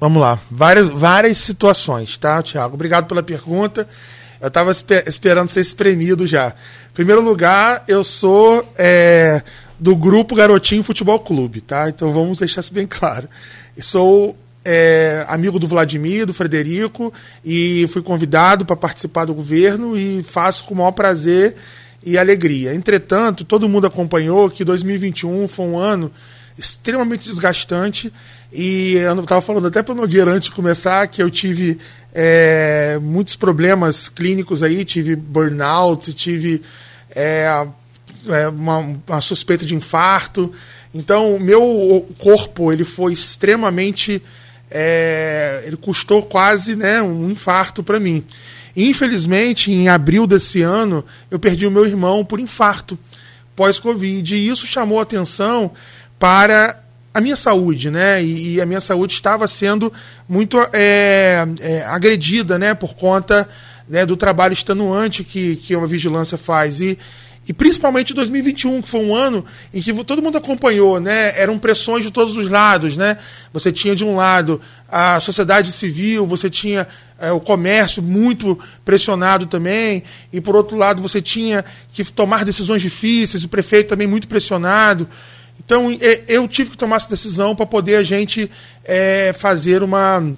Vamos 0.00 0.22
lá. 0.22 0.40
Várias, 0.50 0.88
várias 0.88 1.36
situações, 1.36 2.16
tá, 2.16 2.42
Tiago? 2.42 2.74
Obrigado 2.74 3.06
pela 3.06 3.22
pergunta. 3.22 3.86
Eu 4.40 4.48
estava 4.48 4.70
esper 4.70 5.04
esperando 5.06 5.50
ser 5.50 5.60
espremido 5.60 6.26
já. 6.26 6.54
Primeiro 7.00 7.22
lugar, 7.22 7.82
eu 7.88 8.04
sou 8.04 8.62
é, 8.76 9.42
do 9.78 9.96
grupo 9.96 10.34
Garotinho 10.34 10.84
Futebol 10.84 11.18
Clube, 11.18 11.62
tá? 11.62 11.88
Então 11.88 12.12
vamos 12.12 12.40
deixar 12.40 12.60
isso 12.60 12.74
bem 12.74 12.86
claro. 12.86 13.26
Eu 13.74 13.82
sou 13.82 14.36
é, 14.62 15.24
amigo 15.26 15.58
do 15.58 15.66
Vladimir, 15.66 16.26
do 16.26 16.34
Frederico, 16.34 17.10
e 17.42 17.88
fui 17.90 18.02
convidado 18.02 18.66
para 18.66 18.76
participar 18.76 19.24
do 19.24 19.32
governo 19.32 19.96
e 19.96 20.22
faço 20.22 20.64
com 20.64 20.74
o 20.74 20.76
maior 20.76 20.92
prazer 20.92 21.56
e 22.04 22.18
alegria. 22.18 22.74
Entretanto, 22.74 23.46
todo 23.46 23.66
mundo 23.66 23.86
acompanhou 23.86 24.50
que 24.50 24.62
2021 24.62 25.48
foi 25.48 25.64
um 25.64 25.78
ano 25.78 26.12
extremamente 26.58 27.26
desgastante 27.26 28.12
e 28.52 28.96
eu 28.96 29.18
estava 29.20 29.40
falando 29.40 29.68
até 29.68 29.82
para 29.82 29.92
o 29.92 29.96
Nogueira 29.96 30.32
antes 30.32 30.50
de 30.50 30.54
começar 30.54 31.08
que 31.08 31.22
eu 31.22 31.30
tive 31.30 31.78
é, 32.14 32.98
muitos 33.00 33.36
problemas 33.36 34.10
clínicos 34.10 34.62
aí, 34.62 34.84
tive 34.84 35.16
burnout, 35.16 36.12
tive 36.12 36.60
é, 37.14 37.66
é, 38.26 38.48
uma, 38.48 38.78
uma, 38.78 39.20
suspeita 39.20 39.64
de 39.64 39.74
infarto. 39.74 40.52
Então, 40.94 41.34
o 41.34 41.40
meu 41.40 42.08
corpo 42.18 42.72
ele 42.72 42.84
foi 42.84 43.12
extremamente. 43.12 44.22
É, 44.70 45.64
ele 45.66 45.76
custou 45.76 46.22
quase 46.22 46.76
né, 46.76 47.02
um 47.02 47.30
infarto 47.30 47.82
para 47.82 47.98
mim. 47.98 48.24
Infelizmente, 48.76 49.72
em 49.72 49.88
abril 49.88 50.26
desse 50.26 50.62
ano, 50.62 51.04
eu 51.30 51.38
perdi 51.38 51.66
o 51.66 51.70
meu 51.70 51.84
irmão 51.84 52.24
por 52.24 52.38
infarto 52.38 52.98
pós-Covid. 53.56 54.34
E 54.34 54.48
isso 54.48 54.66
chamou 54.66 55.00
atenção 55.00 55.72
para 56.18 56.80
a 57.12 57.20
minha 57.20 57.36
saúde, 57.36 57.90
né? 57.90 58.22
E, 58.22 58.54
e, 58.54 58.60
a 58.60 58.66
minha 58.66 58.80
saúde 58.80 59.14
estava 59.14 59.48
sendo 59.48 59.92
muito 60.28 60.58
é, 60.72 61.44
é, 61.60 61.82
agredida, 61.84 62.58
né? 62.58 62.74
Por 62.74 62.94
conta 62.94 63.48
né, 63.90 64.06
do 64.06 64.16
trabalho 64.16 64.52
extenuante 64.52 65.24
que, 65.24 65.56
que 65.56 65.74
a 65.74 65.84
vigilância 65.84 66.38
faz. 66.38 66.80
E, 66.80 66.96
e 67.48 67.52
principalmente 67.52 68.14
2021, 68.14 68.82
que 68.82 68.88
foi 68.88 69.00
um 69.00 69.12
ano 69.12 69.44
em 69.74 69.82
que 69.82 69.92
todo 70.04 70.22
mundo 70.22 70.38
acompanhou, 70.38 71.00
né? 71.00 71.36
Eram 71.36 71.58
pressões 71.58 72.04
de 72.04 72.10
todos 72.12 72.36
os 72.36 72.48
lados, 72.48 72.96
né? 72.96 73.16
Você 73.52 73.72
tinha 73.72 73.96
de 73.96 74.04
um 74.04 74.14
lado 74.14 74.60
a 74.88 75.18
sociedade 75.18 75.72
civil, 75.72 76.24
você 76.24 76.48
tinha 76.48 76.86
é, 77.18 77.32
o 77.32 77.40
comércio 77.40 78.00
muito 78.00 78.56
pressionado 78.84 79.46
também, 79.46 80.04
e 80.32 80.40
por 80.40 80.54
outro 80.54 80.76
lado 80.76 81.02
você 81.02 81.20
tinha 81.20 81.64
que 81.92 82.04
tomar 82.04 82.44
decisões 82.44 82.82
difíceis, 82.82 83.42
o 83.42 83.48
prefeito 83.48 83.88
também 83.88 84.06
muito 84.06 84.28
pressionado. 84.28 85.08
Então, 85.58 85.88
eu 86.26 86.48
tive 86.48 86.70
que 86.70 86.76
tomar 86.76 86.96
essa 86.96 87.08
decisão 87.08 87.54
para 87.54 87.66
poder 87.66 87.96
a 87.96 88.02
gente 88.02 88.50
é, 88.84 89.32
fazer 89.32 89.82
uma, 89.82 90.34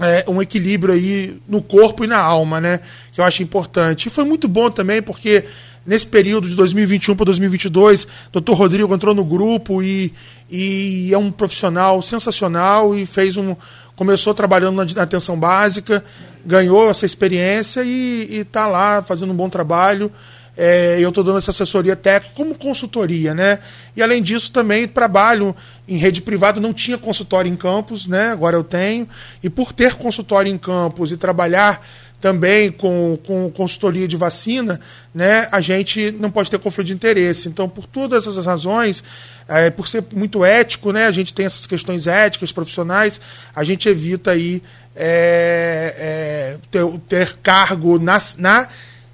é, 0.00 0.24
um 0.28 0.40
equilíbrio 0.40 0.94
aí 0.94 1.40
no 1.48 1.60
corpo 1.60 2.04
e 2.04 2.06
na 2.06 2.18
alma, 2.18 2.60
né? 2.60 2.80
Que 3.12 3.20
eu 3.20 3.24
acho 3.24 3.42
importante. 3.42 4.06
E 4.06 4.10
foi 4.10 4.24
muito 4.24 4.46
bom 4.46 4.70
também, 4.70 5.02
porque 5.02 5.44
nesse 5.86 6.06
período 6.06 6.48
de 6.48 6.54
2021 6.54 7.16
para 7.16 7.26
2022, 7.26 8.06
o 8.32 8.40
Dr. 8.40 8.52
Rodrigo 8.52 8.94
entrou 8.94 9.14
no 9.14 9.24
grupo 9.24 9.82
e, 9.82 10.12
e 10.50 11.12
é 11.12 11.18
um 11.18 11.30
profissional 11.30 12.00
sensacional 12.02 12.96
e 12.96 13.06
fez 13.06 13.36
um. 13.36 13.56
Começou 13.96 14.32
trabalhando 14.32 14.76
na 14.94 15.02
atenção 15.02 15.36
básica, 15.36 16.04
ganhou 16.46 16.88
essa 16.88 17.04
experiência 17.04 17.82
e 17.82 18.42
está 18.42 18.68
lá 18.68 19.02
fazendo 19.02 19.32
um 19.32 19.36
bom 19.36 19.48
trabalho. 19.48 20.12
É, 20.60 20.96
eu 20.98 21.10
estou 21.10 21.22
dando 21.22 21.38
essa 21.38 21.52
assessoria 21.52 21.94
técnica 21.94 22.34
como 22.34 22.52
consultoria, 22.52 23.32
né? 23.32 23.60
E 23.94 24.02
além 24.02 24.20
disso, 24.20 24.50
também 24.50 24.88
trabalho 24.88 25.54
em 25.86 25.96
rede 25.96 26.20
privada, 26.20 26.60
não 26.60 26.74
tinha 26.74 26.98
consultório 26.98 27.48
em 27.48 27.54
campus, 27.54 28.08
né? 28.08 28.32
Agora 28.32 28.56
eu 28.56 28.64
tenho. 28.64 29.08
E 29.40 29.48
por 29.48 29.72
ter 29.72 29.94
consultório 29.94 30.50
em 30.50 30.58
campus 30.58 31.12
e 31.12 31.16
trabalhar 31.16 31.80
também 32.20 32.72
com, 32.72 33.16
com 33.24 33.50
consultoria 33.50 34.08
de 34.08 34.16
vacina, 34.16 34.80
né, 35.14 35.48
a 35.52 35.60
gente 35.60 36.10
não 36.12 36.30
pode 36.30 36.50
ter 36.50 36.58
conflito 36.58 36.88
de 36.88 36.92
interesse. 36.92 37.48
Então, 37.48 37.68
por 37.68 37.86
todas 37.86 38.26
essas 38.26 38.44
razões, 38.44 39.04
é, 39.46 39.70
por 39.70 39.86
ser 39.86 40.04
muito 40.12 40.44
ético, 40.44 40.90
né, 40.90 41.06
a 41.06 41.12
gente 41.12 41.32
tem 41.32 41.46
essas 41.46 41.66
questões 41.66 42.06
éticas, 42.06 42.50
profissionais, 42.50 43.20
a 43.54 43.62
gente 43.62 43.88
evita 43.88 44.32
aí 44.32 44.62
é, 44.96 45.94
é, 45.96 46.56
ter, 46.70 47.00
ter, 47.08 47.38
cargo 47.40 48.00
na, 48.00 48.18
na 48.36 48.68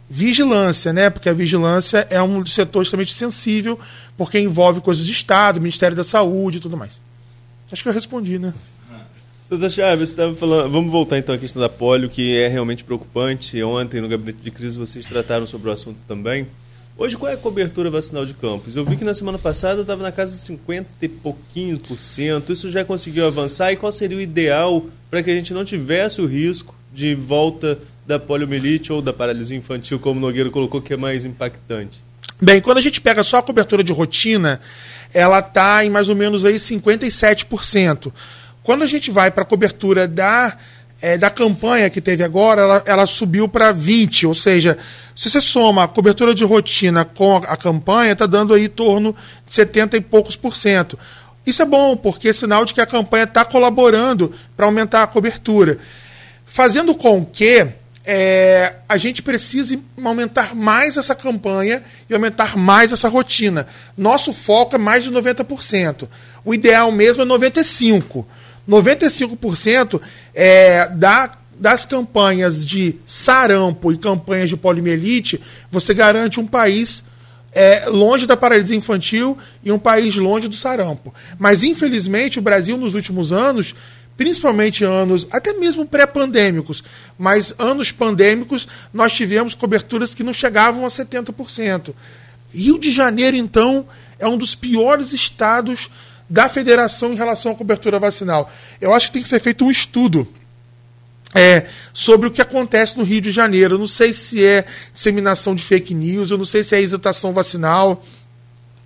vigilância, 0.08 0.92
né? 0.92 1.10
Porque 1.10 1.28
a 1.28 1.32
vigilância 1.32 2.06
é 2.10 2.22
um 2.22 2.44
setor 2.46 2.82
extremamente 2.82 3.12
sensível, 3.12 3.78
porque 4.16 4.38
envolve 4.38 4.80
coisas 4.80 5.04
de 5.04 5.12
Estado, 5.12 5.60
Ministério 5.60 5.96
da 5.96 6.04
Saúde 6.04 6.58
e 6.58 6.60
tudo 6.60 6.76
mais. 6.76 7.00
Acho 7.70 7.82
que 7.82 7.88
eu 7.88 7.92
respondi, 7.92 8.38
né? 8.38 8.54
Doutor 9.48 9.70
Chaves, 9.70 10.08
você 10.08 10.14
estava 10.14 10.34
falando. 10.34 10.70
Vamos 10.70 10.90
voltar 10.90 11.18
então 11.18 11.34
à 11.34 11.38
questão 11.38 11.60
da 11.60 11.68
polio, 11.68 12.08
que 12.08 12.36
é 12.36 12.48
realmente 12.48 12.82
preocupante. 12.82 13.62
Ontem, 13.62 14.00
no 14.00 14.08
gabinete 14.08 14.38
de 14.42 14.50
crise, 14.50 14.78
vocês 14.78 15.04
trataram 15.06 15.46
sobre 15.46 15.68
o 15.68 15.72
assunto 15.72 15.98
também. 16.08 16.46
Hoje, 16.96 17.16
qual 17.16 17.30
é 17.30 17.34
a 17.34 17.36
cobertura 17.36 17.90
vacinal 17.90 18.24
de 18.24 18.32
campos? 18.34 18.76
Eu 18.76 18.84
vi 18.84 18.96
que 18.96 19.04
na 19.04 19.12
semana 19.12 19.36
passada 19.36 19.82
estava 19.82 20.02
na 20.02 20.12
casa 20.12 20.34
de 20.34 20.40
50 20.40 20.88
e 21.02 21.08
pouquinhos 21.08 21.80
por 21.80 21.98
cento. 21.98 22.52
Isso 22.52 22.70
já 22.70 22.84
conseguiu 22.84 23.26
avançar? 23.26 23.72
E 23.72 23.76
qual 23.76 23.90
seria 23.90 24.16
o 24.16 24.20
ideal 24.20 24.86
para 25.10 25.22
que 25.22 25.30
a 25.30 25.34
gente 25.34 25.52
não 25.52 25.64
tivesse 25.64 26.20
o 26.20 26.26
risco 26.26 26.74
de 26.92 27.14
volta 27.14 27.78
da 28.06 28.18
poliomielite 28.18 28.92
ou 28.92 29.00
da 29.00 29.12
paralisia 29.12 29.56
infantil, 29.56 29.98
como 29.98 30.18
o 30.18 30.20
Nogueira 30.20 30.50
colocou, 30.50 30.80
que 30.80 30.94
é 30.94 30.96
mais 30.96 31.24
impactante? 31.24 32.02
Bem, 32.40 32.60
quando 32.60 32.78
a 32.78 32.80
gente 32.80 33.00
pega 33.00 33.22
só 33.22 33.38
a 33.38 33.42
cobertura 33.42 33.82
de 33.82 33.92
rotina, 33.92 34.60
ela 35.12 35.38
está 35.38 35.84
em 35.84 35.90
mais 35.90 36.08
ou 36.08 36.16
menos 36.16 36.44
aí 36.44 36.56
57%. 36.56 38.12
Quando 38.62 38.82
a 38.82 38.86
gente 38.86 39.10
vai 39.10 39.30
para 39.30 39.42
a 39.42 39.46
cobertura 39.46 40.08
da, 40.08 40.56
é, 41.00 41.16
da 41.16 41.30
campanha 41.30 41.88
que 41.88 42.00
teve 42.00 42.24
agora, 42.24 42.62
ela, 42.62 42.84
ela 42.86 43.06
subiu 43.06 43.48
para 43.48 43.72
20%, 43.72 44.28
ou 44.28 44.34
seja, 44.34 44.76
se 45.14 45.30
você 45.30 45.40
soma 45.40 45.84
a 45.84 45.88
cobertura 45.88 46.34
de 46.34 46.44
rotina 46.44 47.04
com 47.04 47.36
a, 47.36 47.38
a 47.40 47.56
campanha, 47.56 48.12
está 48.12 48.26
dando 48.26 48.52
aí 48.52 48.64
em 48.64 48.68
torno 48.68 49.14
de 49.46 49.54
70 49.54 49.96
e 49.96 50.00
poucos 50.00 50.34
por 50.34 50.56
cento. 50.56 50.98
Isso 51.46 51.62
é 51.62 51.66
bom, 51.66 51.96
porque 51.96 52.28
é 52.28 52.32
sinal 52.32 52.64
de 52.64 52.74
que 52.74 52.80
a 52.80 52.86
campanha 52.86 53.24
está 53.24 53.44
colaborando 53.44 54.32
para 54.56 54.66
aumentar 54.66 55.02
a 55.02 55.06
cobertura. 55.06 55.78
Fazendo 56.46 56.94
com 56.94 57.24
que 57.24 57.68
é, 58.04 58.76
a 58.86 58.98
gente 58.98 59.22
precisa 59.22 59.78
aumentar 60.02 60.54
mais 60.54 60.96
essa 60.96 61.14
campanha 61.14 61.82
e 62.08 62.14
aumentar 62.14 62.56
mais 62.56 62.92
essa 62.92 63.08
rotina. 63.08 63.66
Nosso 63.96 64.32
foco 64.32 64.76
é 64.76 64.78
mais 64.78 65.04
de 65.04 65.10
90%. 65.10 66.08
O 66.44 66.52
ideal 66.52 66.92
mesmo 66.92 67.22
é 67.22 67.26
95%. 67.26 68.24
95% 68.68 70.00
é, 70.34 70.88
da, 70.88 71.32
das 71.58 71.84
campanhas 71.86 72.64
de 72.64 72.96
sarampo 73.04 73.92
e 73.92 73.98
campanhas 73.98 74.48
de 74.48 74.56
poliomielite, 74.56 75.40
você 75.70 75.92
garante 75.92 76.40
um 76.40 76.46
país 76.46 77.04
é, 77.52 77.84
longe 77.88 78.26
da 78.26 78.36
paralisia 78.36 78.76
infantil 78.76 79.38
e 79.62 79.70
um 79.70 79.78
país 79.78 80.16
longe 80.16 80.48
do 80.48 80.56
sarampo. 80.56 81.14
Mas, 81.38 81.62
infelizmente, 81.62 82.38
o 82.38 82.42
Brasil, 82.42 82.76
nos 82.76 82.94
últimos 82.94 83.32
anos, 83.32 83.74
principalmente 84.16 84.84
anos, 84.84 85.26
até 85.30 85.52
mesmo 85.54 85.86
pré-pandêmicos, 85.86 86.82
mas 87.18 87.54
anos 87.58 87.90
pandêmicos, 87.90 88.68
nós 88.92 89.12
tivemos 89.12 89.54
coberturas 89.54 90.14
que 90.14 90.22
não 90.22 90.32
chegavam 90.32 90.86
a 90.86 90.88
70%. 90.88 91.94
Rio 92.52 92.78
de 92.78 92.92
Janeiro, 92.92 93.36
então, 93.36 93.86
é 94.18 94.28
um 94.28 94.38
dos 94.38 94.54
piores 94.54 95.12
estados 95.12 95.90
da 96.30 96.48
federação 96.48 97.12
em 97.12 97.16
relação 97.16 97.52
à 97.52 97.54
cobertura 97.54 97.98
vacinal. 97.98 98.50
Eu 98.80 98.92
acho 98.92 99.08
que 99.08 99.14
tem 99.14 99.22
que 99.22 99.28
ser 99.28 99.40
feito 99.40 99.64
um 99.64 99.70
estudo 99.70 100.26
é, 101.34 101.66
sobre 101.92 102.28
o 102.28 102.30
que 102.30 102.40
acontece 102.40 102.96
no 102.96 103.02
Rio 103.02 103.20
de 103.20 103.32
Janeiro. 103.32 103.74
Eu 103.74 103.78
não 103.78 103.88
sei 103.88 104.12
se 104.12 104.44
é 104.44 104.64
disseminação 104.92 105.54
de 105.54 105.62
fake 105.62 105.92
news, 105.92 106.30
eu 106.30 106.38
não 106.38 106.44
sei 106.44 106.62
se 106.62 106.76
é 106.76 106.80
hesitação 106.80 107.32
vacinal, 107.32 108.04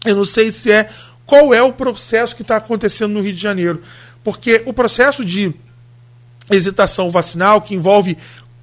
eu 0.04 0.16
não 0.16 0.24
sei 0.24 0.50
se 0.50 0.72
é. 0.72 0.88
Qual 1.26 1.52
é 1.52 1.62
o 1.62 1.74
processo 1.74 2.34
que 2.34 2.40
está 2.40 2.56
acontecendo 2.56 3.12
no 3.12 3.20
Rio 3.20 3.34
de 3.34 3.40
Janeiro? 3.40 3.82
Porque 4.28 4.62
o 4.66 4.74
processo 4.74 5.24
de 5.24 5.54
hesitação 6.50 7.10
vacinal, 7.10 7.62
que 7.62 7.74
envolve 7.74 8.14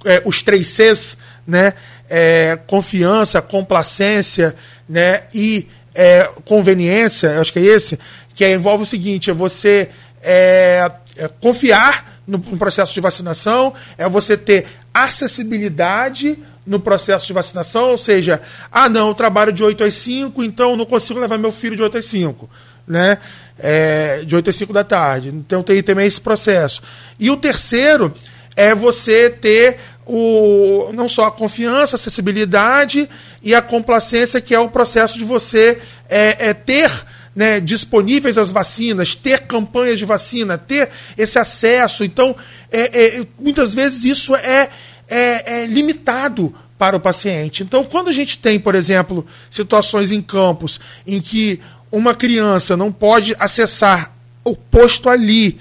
é, 0.04 0.22
os 0.24 0.40
três 0.40 0.68
Cs, 0.68 1.16
né, 1.44 1.72
é, 2.08 2.56
confiança, 2.68 3.42
complacência 3.42 4.54
né, 4.88 5.24
e 5.34 5.66
é, 5.92 6.30
conveniência, 6.44 7.40
acho 7.40 7.52
que 7.52 7.58
é 7.58 7.62
esse, 7.62 7.98
que 8.32 8.48
envolve 8.48 8.84
o 8.84 8.86
seguinte: 8.86 9.28
é 9.28 9.32
você 9.32 9.88
é, 10.22 10.88
é, 11.16 11.26
confiar 11.40 12.20
no, 12.24 12.38
no 12.38 12.56
processo 12.56 12.94
de 12.94 13.00
vacinação, 13.00 13.74
é 13.98 14.08
você 14.08 14.36
ter 14.36 14.66
acessibilidade 14.94 16.38
no 16.64 16.78
processo 16.78 17.26
de 17.26 17.32
vacinação, 17.32 17.90
ou 17.90 17.98
seja, 17.98 18.40
ah, 18.70 18.88
não, 18.88 19.08
eu 19.08 19.14
trabalho 19.16 19.52
de 19.52 19.64
8 19.64 19.82
às 19.82 19.94
5, 19.96 20.44
então 20.44 20.76
não 20.76 20.86
consigo 20.86 21.18
levar 21.18 21.38
meu 21.38 21.50
filho 21.50 21.74
de 21.74 21.82
8 21.82 21.98
às 21.98 22.06
5 22.06 22.48
né? 22.86 23.18
É, 23.58 24.22
de 24.24 24.34
8 24.36 24.50
às 24.50 24.56
5 24.56 24.72
da 24.72 24.84
tarde. 24.84 25.30
Então 25.30 25.62
tem 25.62 25.82
também 25.82 26.06
esse 26.06 26.20
processo. 26.20 26.82
E 27.18 27.30
o 27.30 27.36
terceiro 27.36 28.12
é 28.54 28.74
você 28.74 29.30
ter 29.30 29.78
o, 30.06 30.90
não 30.92 31.08
só 31.08 31.26
a 31.26 31.32
confiança, 31.32 31.96
a 31.96 31.98
acessibilidade 31.98 33.08
e 33.42 33.54
a 33.54 33.60
complacência, 33.60 34.40
que 34.40 34.54
é 34.54 34.58
o 34.58 34.68
processo 34.68 35.18
de 35.18 35.24
você 35.24 35.78
é, 36.08 36.50
é 36.50 36.54
ter 36.54 36.90
né, 37.34 37.60
disponíveis 37.60 38.38
as 38.38 38.50
vacinas, 38.50 39.14
ter 39.14 39.40
campanhas 39.40 39.98
de 39.98 40.06
vacina, 40.06 40.56
ter 40.56 40.88
esse 41.18 41.38
acesso. 41.38 42.02
Então, 42.02 42.34
é, 42.70 43.18
é, 43.18 43.26
muitas 43.38 43.74
vezes 43.74 44.04
isso 44.04 44.34
é, 44.34 44.70
é, 45.06 45.62
é 45.62 45.66
limitado 45.66 46.54
para 46.78 46.96
o 46.96 47.00
paciente. 47.00 47.62
Então, 47.62 47.84
quando 47.84 48.08
a 48.08 48.12
gente 48.12 48.38
tem, 48.38 48.58
por 48.58 48.74
exemplo, 48.74 49.26
situações 49.50 50.10
em 50.10 50.22
campos 50.22 50.78
em 51.06 51.20
que 51.20 51.60
uma 51.90 52.14
criança 52.14 52.76
não 52.76 52.92
pode 52.92 53.34
acessar 53.38 54.12
o 54.44 54.54
posto 54.54 55.08
ali, 55.08 55.60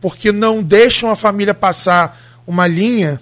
porque 0.00 0.32
não 0.32 0.62
deixam 0.62 1.10
a 1.10 1.16
família 1.16 1.54
passar 1.54 2.18
uma 2.46 2.66
linha, 2.66 3.20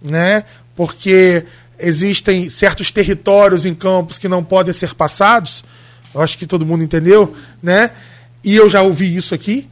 né? 0.00 0.44
Porque 0.74 1.44
existem 1.78 2.48
certos 2.48 2.90
territórios 2.90 3.64
em 3.64 3.74
campos 3.74 4.18
que 4.18 4.28
não 4.28 4.42
podem 4.42 4.72
ser 4.72 4.94
passados. 4.94 5.64
Eu 6.14 6.20
acho 6.20 6.38
que 6.38 6.46
todo 6.46 6.66
mundo 6.66 6.84
entendeu, 6.84 7.34
né? 7.62 7.90
E 8.42 8.54
eu 8.54 8.68
já 8.68 8.82
ouvi 8.82 9.16
isso 9.16 9.34
aqui, 9.34 9.68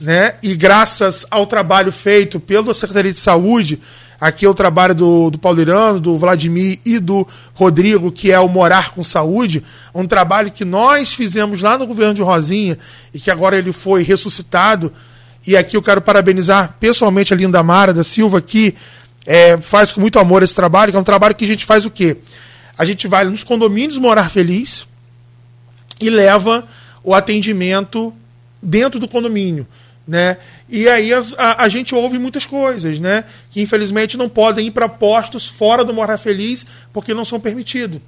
né? 0.00 0.34
E 0.42 0.56
graças 0.56 1.26
ao 1.30 1.46
trabalho 1.46 1.92
feito 1.92 2.40
pela 2.40 2.72
Secretaria 2.72 3.12
de 3.12 3.20
Saúde, 3.20 3.78
aqui 4.18 4.46
é 4.46 4.48
o 4.48 4.54
trabalho 4.54 4.94
do, 4.94 5.30
do 5.30 5.38
Paulirano, 5.38 6.00
do 6.00 6.16
Vladimir 6.16 6.80
e 6.86 6.98
do 6.98 7.28
Rodrigo, 7.52 8.10
que 8.10 8.32
é 8.32 8.40
o 8.40 8.48
Morar 8.48 8.92
com 8.92 9.04
Saúde, 9.04 9.62
um 9.94 10.06
trabalho 10.06 10.50
que 10.50 10.64
nós 10.64 11.12
fizemos 11.12 11.60
lá 11.60 11.76
no 11.76 11.86
governo 11.86 12.14
de 12.14 12.22
Rosinha 12.22 12.78
e 13.12 13.20
que 13.20 13.30
agora 13.30 13.58
ele 13.58 13.72
foi 13.72 14.02
ressuscitado. 14.02 14.90
E 15.46 15.54
aqui 15.56 15.76
eu 15.76 15.82
quero 15.82 16.00
parabenizar 16.00 16.76
pessoalmente 16.80 17.34
a 17.34 17.36
Linda 17.36 17.62
Mara 17.62 17.92
da 17.92 18.04
Silva, 18.04 18.40
que 18.40 18.74
é, 19.26 19.58
faz 19.58 19.92
com 19.92 20.00
muito 20.00 20.18
amor 20.18 20.42
esse 20.42 20.54
trabalho, 20.54 20.92
que 20.92 20.96
é 20.96 21.00
um 21.00 21.04
trabalho 21.04 21.34
que 21.34 21.44
a 21.44 21.48
gente 21.48 21.66
faz 21.66 21.84
o 21.84 21.90
quê? 21.90 22.16
A 22.76 22.86
gente 22.86 23.06
vai 23.06 23.24
nos 23.24 23.44
condomínios 23.44 23.98
morar 23.98 24.30
feliz 24.30 24.86
e 26.00 26.08
leva 26.08 26.66
o 27.04 27.14
atendimento 27.14 28.14
dentro 28.62 28.98
do 28.98 29.06
condomínio. 29.06 29.66
Né? 30.10 30.38
E 30.68 30.88
aí 30.88 31.14
as, 31.14 31.32
a, 31.34 31.62
a, 31.62 31.68
gente 31.68 31.94
ouve 31.94 32.18
muitas 32.18 32.44
coisas, 32.44 32.98
né? 32.98 33.22
Que 33.48 33.62
infelizmente 33.62 34.16
não 34.16 34.28
podem 34.28 34.66
ir 34.66 34.72
para 34.72 34.88
postos 34.88 35.46
fora 35.46 35.84
do 35.84 35.94
Morar 35.94 36.18
Feliz 36.18 36.66
porque 36.92 37.14
não 37.14 37.24
são 37.24 37.38
permitidos. 37.38 38.00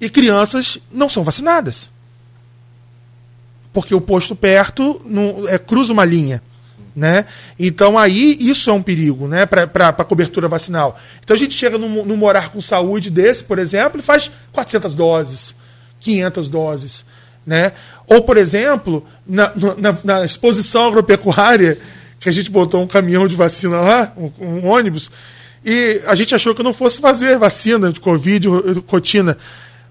E 0.00 0.10
crianças 0.10 0.78
não 0.90 1.08
são 1.08 1.22
vacinadas. 1.22 1.92
Porque 3.72 3.94
o 3.94 4.00
posto 4.00 4.34
perto 4.34 5.00
é, 5.48 5.58
cruza 5.58 5.92
uma 5.92 6.04
linha. 6.04 6.42
Né? 6.96 7.24
Então 7.56 7.96
aí 7.96 8.36
isso 8.40 8.68
é 8.68 8.72
um 8.72 8.82
perigo 8.82 9.28
né? 9.28 9.46
para 9.46 9.90
a 9.90 10.04
cobertura 10.04 10.48
vacinal. 10.48 10.98
Então 11.22 11.36
a 11.36 11.38
gente 11.38 11.54
chega 11.54 11.78
no 11.78 12.16
Morar 12.16 12.50
com 12.50 12.60
Saúde 12.60 13.10
desse, 13.10 13.44
por 13.44 13.60
exemplo, 13.60 14.00
e 14.00 14.02
faz 14.02 14.28
400 14.50 14.96
doses, 14.96 15.54
500 16.00 16.48
doses. 16.48 17.04
Né? 17.48 17.72
Ou, 18.06 18.20
por 18.20 18.36
exemplo, 18.36 19.02
na, 19.26 19.50
na, 19.78 19.98
na, 20.04 20.24
exposição 20.26 20.86
agropecuária, 20.86 21.78
que 22.20 22.28
a 22.28 22.32
gente 22.32 22.50
botou 22.50 22.82
um 22.82 22.86
caminhão 22.86 23.26
de 23.26 23.34
vacina 23.34 23.80
lá, 23.80 24.12
um, 24.18 24.30
um, 24.38 24.66
ônibus, 24.66 25.10
e 25.64 26.02
a 26.06 26.14
gente 26.14 26.34
achou 26.34 26.54
que 26.54 26.62
não 26.62 26.74
fosse 26.74 27.00
fazer 27.00 27.38
vacina 27.38 27.90
de 27.90 28.00
Covid, 28.00 28.48
rotina. 28.86 29.34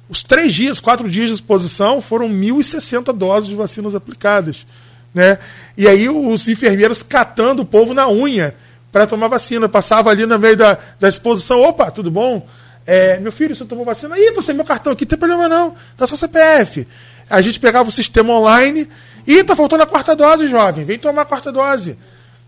Os 0.08 0.22
três 0.22 0.54
dias, 0.54 0.80
quatro 0.80 1.10
dias 1.10 1.30
de 1.30 1.34
exposição, 1.34 2.00
foram 2.00 2.30
1.060 2.30 3.12
doses 3.12 3.50
de 3.50 3.56
vacinas 3.56 3.96
aplicadas. 3.96 4.68
Né? 5.12 5.40
E 5.76 5.88
aí 5.88 6.08
os 6.08 6.48
enfermeiros 6.48 7.02
catando 7.02 7.64
o 7.64 7.66
povo 7.66 7.92
na 7.92 8.08
unha 8.08 8.54
para 8.92 9.08
tomar 9.08 9.30
vacina. 9.30 9.68
Passava 9.68 10.12
ali 10.12 10.28
no 10.28 10.38
meio 10.38 10.56
da, 10.56 10.78
da 11.00 11.10
exposição, 11.10 11.60
opa, 11.64 11.90
tudo 11.90 12.12
bom? 12.12 12.48
É, 12.89 13.20
meu 13.20 13.34
filho, 13.34 13.53
você 13.53 13.65
tomou 13.65 13.84
vacina? 13.84 14.17
Ih, 14.17 14.41
sem 14.41 14.56
meu 14.56 14.63
cartão 14.63 14.94
aqui, 14.94 15.03
não 15.03 15.10
tem 15.10 15.20
problema 15.20 15.50
não, 15.50 15.75
tá 15.98 16.08
só 16.08 16.15
CPF. 16.15 16.88
A 17.29 17.41
gente 17.41 17.60
pegava 17.60 17.89
o 17.89 17.91
sistema 17.91 18.34
online 18.34 18.88
e 19.27 19.44
tá 19.44 19.58
faltando 19.58 19.84
a 19.84 19.86
quarta 19.86 20.15
dose, 20.15 20.48
jovem, 20.48 20.86
vem 20.86 20.98
tomar 20.98 21.24
a 21.24 21.25
quarta 21.25 21.51
dose. 21.51 21.98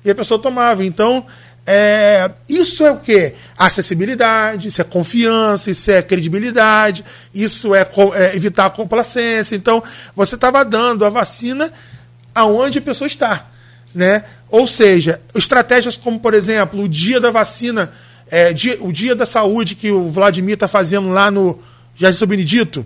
E 0.06 0.10
a 0.10 0.16
pessoa 0.16 0.42
tomava. 0.42 0.86
Então, 0.86 1.26
é, 1.66 2.32
isso 2.48 2.86
é 2.86 2.92
o 2.92 2.98
que? 2.98 3.34
Acessibilidade, 3.58 4.70
isso 4.70 4.80
é 4.80 4.84
confiança, 4.86 5.70
isso 5.70 5.92
é 5.92 6.02
credibilidade, 6.02 7.04
isso 7.34 7.76
é, 7.76 7.86
é 8.16 8.36
evitar 8.36 8.68
a 8.68 8.70
complacência. 8.70 9.58
Então, 9.58 9.84
você 10.16 10.36
estava 10.36 10.64
dando 10.64 11.06
a 11.06 11.10
vacina 11.10 11.70
aonde 12.34 12.80
a 12.80 12.82
pessoa 12.82 13.08
está. 13.08 13.48
Né? 13.94 14.24
Ou 14.50 14.68
seja, 14.68 15.20
estratégias 15.36 15.98
como, 15.98 16.20
por 16.20 16.34
exemplo, 16.34 16.82
o 16.82 16.88
dia 16.88 17.20
da 17.20 17.30
vacina, 17.30 17.92
é, 18.30 18.54
dia, 18.54 18.78
o 18.82 18.92
dia 18.92 19.16
da 19.16 19.26
saúde 19.26 19.76
que 19.76 19.92
o 19.92 20.10
Vladimir 20.10 20.54
está 20.54 20.68
fazendo 20.68 21.10
lá 21.10 21.32
no 21.32 21.60
Jardim 21.96 22.18
São 22.18 22.28
Benedito, 22.28 22.86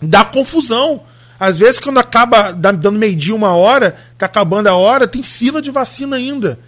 dá 0.00 0.24
confusão. 0.24 1.02
Às 1.38 1.58
vezes, 1.58 1.80
quando 1.80 1.98
acaba 1.98 2.52
dando 2.52 2.92
meio-dia, 2.92 3.34
uma 3.34 3.54
hora, 3.54 3.96
está 4.12 4.26
acabando 4.26 4.68
a 4.68 4.74
hora, 4.74 5.08
tem 5.08 5.22
fila 5.22 5.60
de 5.60 5.70
vacina 5.70 6.16
ainda. 6.16 6.58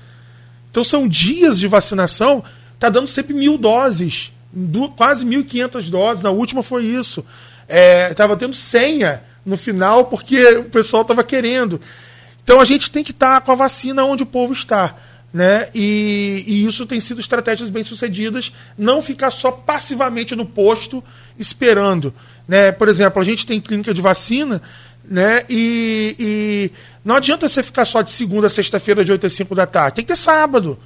Então 0.71 0.83
são 0.83 1.07
dias 1.07 1.61
de 1.61 1.69
vacinação, 1.69 2.43
está 2.75 2.89
dando 2.89 3.07
sempre 3.07 3.33
mil 3.33 3.57
doses, 3.57 4.33
quase 4.97 5.25
1.500 5.25 5.89
doses. 5.89 6.23
Na 6.23 6.31
última 6.31 6.65
foi 6.65 6.85
isso. 6.85 7.25
É, 7.69 8.13
tendo 8.37 8.55
senha 8.55 9.23
no 9.47 9.57
final, 9.57 10.07
porque 10.07 10.45
o 10.57 10.65
pessoal 10.65 11.03
estava 11.03 11.23
querendo. 11.23 11.81
Então 12.43 12.61
a 12.61 12.65
gente 12.65 12.91
tem 12.91 13.05
que 13.05 13.13
estar 13.13 13.35
tá 13.35 13.41
com 13.41 13.53
a 13.53 13.55
vacina 13.55 14.05
onde 14.05 14.25
o 14.25 14.27
povo 14.27 14.53
está. 14.53 14.97
Né? 15.35 15.69
E, 15.75 16.45
e, 16.47 16.65
isso 16.65 16.87
tem 16.87 17.01
sido 17.01 17.21
estratégias 17.21 17.69
bem 17.69 17.83
sucedidas, 17.83 18.53
não 18.79 19.03
ficar 19.03 19.33
só 19.33 19.51
passivamente 19.51 20.37
no 20.37 20.47
posto 20.47 21.03
esperando. 21.37 22.15
Né? 22.47 22.71
Por 22.71 22.89
exemplo, 22.89 23.21
a 23.21 23.25
gente 23.25 23.45
tem 23.45 23.61
clínica 23.61 23.93
de 23.93 24.01
vacina 24.01 24.63
né? 25.05 25.43
e, 25.51 26.15
e 26.21 26.73
não 27.05 27.17
adianta 27.17 27.49
você 27.49 27.65
ficar 27.65 27.85
só 27.85 28.01
de 28.01 28.13
segunda 28.13 28.47
a 28.47 28.51
sexta-feira, 28.51 29.05
de 29.05 29.11
8 29.11 29.27
às 29.27 29.33
5 29.33 29.57
da 29.57 29.67
tarde. 29.67 29.97
Tem 29.97 30.05
que 30.05 30.13
ter 30.13 30.17
sábado, 30.17 30.79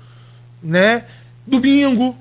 né? 0.63 1.05
domingo, 1.47 2.17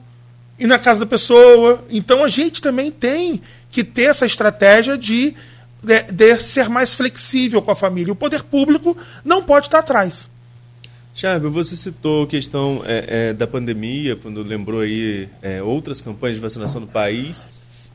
ir 0.59 0.67
na 0.67 0.77
casa 0.77 1.01
da 1.01 1.05
pessoa. 1.05 1.85
Então 1.89 2.25
a 2.25 2.27
gente 2.27 2.61
também 2.61 2.91
tem 2.91 3.41
que 3.71 3.85
ter 3.85 4.09
essa 4.09 4.25
estratégia 4.25 4.97
de 4.97 5.33
de, 5.83 6.01
de, 6.11 6.39
ser 6.39 6.67
mais 6.67 6.93
flexível 6.93 7.61
com 7.61 7.71
a 7.71 7.75
família. 7.75 8.11
O 8.11 8.15
poder 8.15 8.43
público 8.43 8.97
não 9.23 9.43
pode 9.43 9.67
estar 9.67 9.79
atrás. 9.79 10.27
Chábio, 11.17 11.49
você 11.49 11.75
citou 11.75 12.25
a 12.25 12.27
questão 12.27 12.83
é, 12.85 13.29
é, 13.29 13.33
da 13.33 13.47
pandemia, 13.47 14.15
quando 14.15 14.43
lembrou 14.43 14.81
aí 14.81 15.27
é, 15.41 15.63
outras 15.63 15.99
campanhas 15.99 16.35
de 16.35 16.41
vacinação 16.43 16.79
no 16.79 16.85
país, 16.85 17.47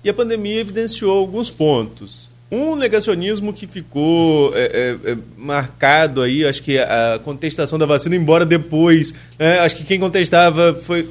e 0.03 0.11
a 0.11 0.13
pandemia 0.13 0.59
evidenciou 0.59 1.17
alguns 1.17 1.49
pontos. 1.49 2.29
Um 2.51 2.75
negacionismo 2.75 3.53
que 3.53 3.65
ficou 3.65 4.53
é, 4.57 4.99
é, 5.05 5.13
é, 5.13 5.19
marcado 5.39 6.21
aí, 6.21 6.45
acho 6.45 6.65
que 6.65 6.77
a 6.81 7.21
contestação 7.23 7.79
da 7.79 7.87
vacina, 7.87 8.17
embora 8.17 8.45
depois, 8.45 9.15
né, 9.39 9.61
acho 9.61 9.77
que 9.77 9.85
quem 9.85 10.01
contestava 10.01 10.75
foi 10.75 11.09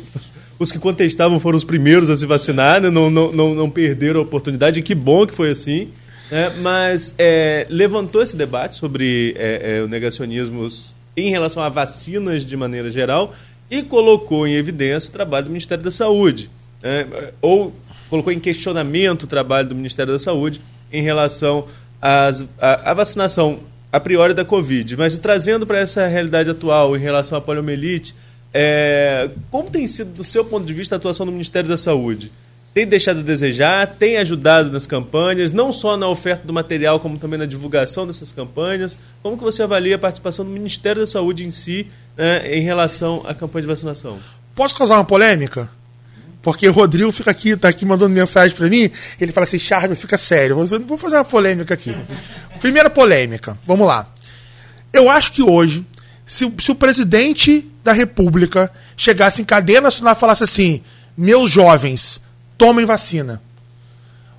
os 0.60 0.70
que 0.70 0.80
contestavam 0.80 1.40
foram 1.40 1.56
os 1.56 1.64
primeiros 1.64 2.10
a 2.10 2.18
se 2.18 2.26
vacinar, 2.26 2.82
né? 2.82 2.90
não, 2.90 3.10
não, 3.10 3.32
não, 3.32 3.56
não, 3.56 3.70
perderam 3.70 4.20
a 4.20 4.24
oportunidade, 4.24 4.82
e 4.82 4.84
que 4.84 4.94
bom 4.94 5.26
que 5.26 5.34
foi 5.34 5.52
assim. 5.52 5.88
Né? 6.30 6.50
Mas 6.62 7.16
é, 7.18 7.66
levantou 7.70 8.22
esse 8.22 8.36
debate 8.36 8.76
sobre 8.76 9.34
é, 9.38 9.78
é, 9.78 9.82
o 9.82 9.88
negacionismo 9.88 10.68
em 11.16 11.30
relação 11.30 11.62
a 11.62 11.70
vacinas 11.70 12.46
de 12.46 12.56
maneira 12.56 12.90
geral 12.90 13.34
e 13.70 13.82
colocou 13.84 14.48
em 14.48 14.54
evidência 14.54 15.10
o 15.10 15.14
trabalho 15.14 15.46
do 15.46 15.52
Ministério 15.52 15.84
da 15.84 15.92
Saúde. 15.92 16.50
Né? 16.82 17.08
Ou 17.42 17.74
colocou 18.10 18.34
em 18.34 18.40
questionamento 18.40 19.24
o 19.24 19.28
trabalho 19.28 19.70
do 19.70 19.76
Ministério 19.76 20.12
da 20.12 20.20
Saúde 20.20 20.62
em 20.92 21.02
relação 21.02 21.68
à 22.02 22.94
vacinação 22.94 23.60
a 23.92 24.00
priori 24.00 24.34
da 24.34 24.46
Covid. 24.46 24.98
Mas 24.98 25.18
trazendo 25.18 25.66
para 25.66 25.80
essa 25.80 26.08
realidade 26.08 26.50
atual 26.50 26.96
em 26.96 27.00
relação 27.00 27.38
à 27.38 27.42
poliomielite, 27.42 28.16
é, 28.54 29.30
como 29.50 29.70
tem 29.70 29.88
sido, 29.88 30.14
do 30.14 30.24
seu 30.24 30.44
ponto 30.44 30.66
de 30.66 30.74
vista, 30.74 30.96
a 30.96 30.98
atuação 30.98 31.26
do 31.26 31.32
Ministério 31.32 31.70
da 31.70 31.78
Saúde? 31.78 32.32
Tem 32.74 32.88
deixado 32.88 33.20
a 33.20 33.24
desejar, 33.24 33.86
tem 33.86 34.18
ajudado 34.18 34.72
nas 34.72 34.88
campanhas, 34.88 35.52
não 35.52 35.74
só 35.74 35.98
na 35.98 36.08
oferta 36.08 36.48
do 36.48 36.54
material, 36.54 37.00
como 37.00 37.18
também 37.18 37.38
na 37.38 37.46
divulgação 37.46 38.08
dessas 38.08 38.32
campanhas. 38.32 38.98
Como 39.22 39.38
que 39.38 39.44
você 39.44 39.64
avalia 39.64 39.96
a 39.96 40.00
participação 40.00 40.46
do 40.46 40.52
Ministério 40.52 41.02
da 41.02 41.08
Saúde 41.08 41.46
em 41.46 41.52
si 41.52 41.88
né, 42.18 42.56
em 42.56 42.62
relação 42.62 43.24
à 43.28 43.34
campanha 43.34 43.64
de 43.64 43.68
vacinação? 43.68 44.20
Posso 44.56 44.76
causar 44.76 44.96
uma 44.96 45.04
polêmica? 45.04 45.70
Porque 46.42 46.68
o 46.68 46.72
Rodrigo 46.72 47.12
fica 47.12 47.30
aqui, 47.30 47.56
tá 47.56 47.68
aqui 47.68 47.86
mandando 47.86 48.16
mensagem 48.16 48.56
para 48.56 48.68
mim, 48.68 48.90
ele 49.20 49.32
fala 49.32 49.44
assim, 49.44 49.60
Charme, 49.60 49.96
fica 49.96 50.18
sério, 50.18 50.56
vou 50.66 50.98
fazer 50.98 51.18
uma 51.18 51.26
polêmica 51.26 51.74
aqui. 51.74 51.96
Primeira 52.60 52.90
polêmica, 52.90 53.58
vamos 53.66 53.86
lá. 53.86 54.12
Eu 54.94 55.10
acho 55.10 55.34
que 55.34 55.44
hoje, 55.44 55.86
se, 56.26 56.52
se 56.60 56.72
o 56.72 56.76
presidente 56.76 57.70
da 57.84 57.92
República 57.92 58.72
chegasse 58.96 59.42
em 59.42 59.46
cadeia 59.46 59.82
nacional 59.82 60.14
e 60.14 60.20
falasse 60.20 60.44
assim, 60.44 60.82
meus 61.16 61.52
jovens, 61.52 62.21
tomem 62.62 62.86
vacina. 62.86 63.42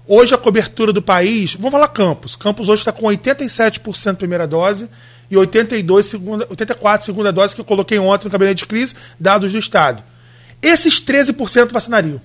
Hoje 0.06 0.32
a 0.32 0.38
cobertura 0.38 0.92
do 0.92 1.02
país, 1.02 1.54
vamos 1.54 1.72
falar 1.72 1.88
Campos. 1.88 2.37
Campos 2.37 2.68
hoje 2.68 2.82
está 2.82 2.92
com 2.92 3.06
87% 3.06 4.14
primeira 4.14 4.46
dose 4.46 4.88
e 5.28 5.37
82 5.37 6.06
segunda, 6.06 6.46
84 6.48 7.04
segunda 7.04 7.32
dose 7.32 7.52
que 7.52 7.61
eu 7.61 7.64
coloquei 7.64 7.98
ontem 7.98 8.26
no 8.26 8.30
gabinete 8.30 8.58
de 8.58 8.66
crise, 8.66 8.94
dados 9.18 9.50
do 9.50 9.58
estado. 9.58 10.04
Esses 10.62 11.00
13% 11.00 11.72
vacinariam. 11.72 12.20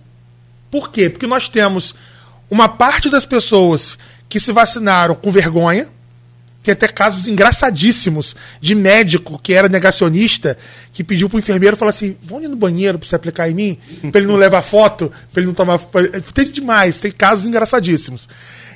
Por 0.69 0.91
quê? 0.91 1.09
Porque 1.09 1.25
nós 1.25 1.49
temos 1.49 1.95
uma 2.47 2.69
parte 2.69 3.09
das 3.09 3.25
pessoas 3.25 3.97
que 4.29 4.39
se 4.39 4.51
vacinaram 4.51 5.15
com 5.15 5.31
vergonha, 5.31 5.89
tem 6.67 6.73
até 6.73 6.87
casos 6.89 7.27
engraçadíssimos 7.27 8.35
de 8.59 8.75
médico 8.75 9.39
que 9.41 9.53
era 9.53 9.69
negacionista, 9.69 10.57
que 10.91 11.01
pediu 11.01 11.29
pro 11.29 11.39
enfermeiro 11.39 11.77
falar 11.77 11.91
assim: 11.91 12.17
vão 12.21 12.41
no 12.41 12.55
banheiro 12.55 12.99
pra 12.99 13.07
você 13.07 13.15
aplicar 13.15 13.49
em 13.49 13.53
mim, 13.53 13.77
pra 14.11 14.19
ele 14.19 14.27
não 14.27 14.35
levar 14.35 14.61
foto, 14.61 15.09
pra 15.31 15.41
ele 15.41 15.47
não 15.47 15.53
tomar. 15.53 15.79
Tem 16.33 16.51
demais, 16.51 16.97
tem 16.97 17.11
casos 17.11 17.45
engraçadíssimos. 17.45 18.27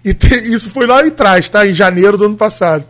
E 0.05 0.13
tem, 0.13 0.53
isso 0.53 0.69
foi 0.69 0.87
lá 0.87 1.01
atrás, 1.05 1.49
tá? 1.49 1.67
Em 1.67 1.73
janeiro 1.73 2.17
do 2.17 2.25
ano 2.25 2.37
passado. 2.37 2.85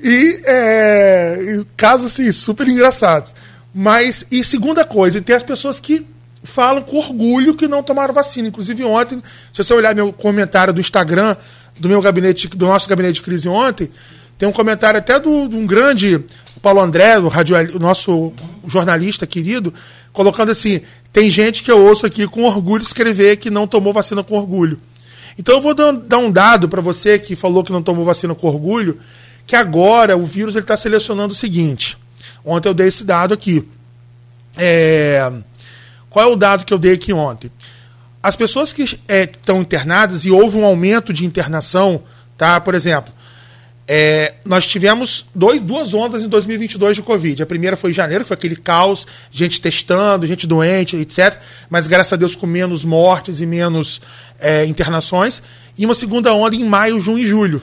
E, 0.00 0.42
é, 0.44 1.60
casos 1.76 2.06
assim, 2.06 2.30
super 2.32 2.66
engraçados. 2.66 3.32
Mas, 3.72 4.26
e 4.30 4.44
segunda 4.44 4.84
coisa, 4.84 5.20
tem 5.20 5.34
as 5.34 5.42
pessoas 5.42 5.78
que 5.78 6.06
falam 6.42 6.82
com 6.82 6.98
orgulho 6.98 7.54
que 7.54 7.68
não 7.68 7.82
tomaram 7.82 8.12
vacina. 8.12 8.48
Inclusive 8.48 8.84
ontem, 8.84 9.22
se 9.52 9.62
você 9.62 9.72
olhar 9.72 9.94
meu 9.94 10.12
comentário 10.12 10.74
do 10.74 10.80
Instagram, 10.80 11.36
do 11.78 11.88
meu 11.88 12.00
gabinete, 12.02 12.48
do 12.48 12.66
nosso 12.66 12.88
gabinete 12.88 13.14
de 13.16 13.22
crise 13.22 13.48
ontem, 13.48 13.90
tem 14.44 14.48
um 14.48 14.52
comentário 14.52 14.98
até 14.98 15.18
do, 15.18 15.48
de 15.48 15.56
um 15.56 15.66
grande 15.66 16.22
Paulo 16.60 16.80
André, 16.80 17.18
o, 17.18 17.28
radio, 17.28 17.56
o 17.76 17.78
nosso 17.78 18.32
jornalista 18.66 19.26
querido, 19.26 19.72
colocando 20.12 20.50
assim: 20.50 20.82
tem 21.10 21.30
gente 21.30 21.62
que 21.62 21.70
eu 21.70 21.82
ouço 21.82 22.04
aqui 22.04 22.26
com 22.26 22.44
orgulho 22.44 22.82
escrever 22.82 23.38
que 23.38 23.48
não 23.48 23.66
tomou 23.66 23.92
vacina 23.92 24.22
com 24.22 24.36
orgulho. 24.36 24.78
Então 25.38 25.54
eu 25.56 25.62
vou 25.62 25.74
dar 25.74 26.18
um 26.18 26.30
dado 26.30 26.68
para 26.68 26.82
você 26.82 27.18
que 27.18 27.34
falou 27.34 27.64
que 27.64 27.72
não 27.72 27.82
tomou 27.82 28.04
vacina 28.04 28.34
com 28.34 28.46
orgulho, 28.46 28.98
que 29.46 29.56
agora 29.56 30.14
o 30.14 30.26
vírus 30.26 30.54
está 30.56 30.76
selecionando 30.76 31.32
o 31.32 31.36
seguinte. 31.36 31.96
Ontem 32.44 32.68
eu 32.68 32.74
dei 32.74 32.88
esse 32.88 33.02
dado 33.02 33.32
aqui. 33.32 33.66
É, 34.58 35.32
qual 36.10 36.28
é 36.28 36.30
o 36.30 36.36
dado 36.36 36.66
que 36.66 36.72
eu 36.74 36.78
dei 36.78 36.92
aqui 36.92 37.14
ontem? 37.14 37.50
As 38.22 38.36
pessoas 38.36 38.74
que 38.74 38.82
estão 38.82 39.56
é, 39.56 39.60
internadas 39.60 40.26
e 40.26 40.30
houve 40.30 40.58
um 40.58 40.66
aumento 40.66 41.14
de 41.14 41.24
internação, 41.24 42.02
tá? 42.36 42.60
Por 42.60 42.74
exemplo, 42.74 43.13
é, 43.86 44.34
nós 44.44 44.66
tivemos 44.66 45.26
dois, 45.34 45.60
duas 45.60 45.92
ondas 45.92 46.22
em 46.22 46.28
2022 46.28 46.96
de 46.96 47.02
Covid. 47.02 47.42
A 47.42 47.46
primeira 47.46 47.76
foi 47.76 47.90
em 47.90 47.94
janeiro, 47.94 48.24
que 48.24 48.28
foi 48.28 48.34
aquele 48.34 48.56
caos, 48.56 49.06
gente 49.30 49.60
testando, 49.60 50.26
gente 50.26 50.46
doente, 50.46 50.96
etc. 50.96 51.38
Mas 51.68 51.86
graças 51.86 52.14
a 52.14 52.16
Deus 52.16 52.34
com 52.34 52.46
menos 52.46 52.82
mortes 52.84 53.40
e 53.40 53.46
menos 53.46 54.00
é, 54.40 54.64
internações. 54.64 55.42
E 55.76 55.84
uma 55.84 55.94
segunda 55.94 56.32
onda 56.32 56.56
em 56.56 56.64
maio, 56.64 56.98
junho 57.00 57.18
e 57.18 57.26
julho, 57.26 57.62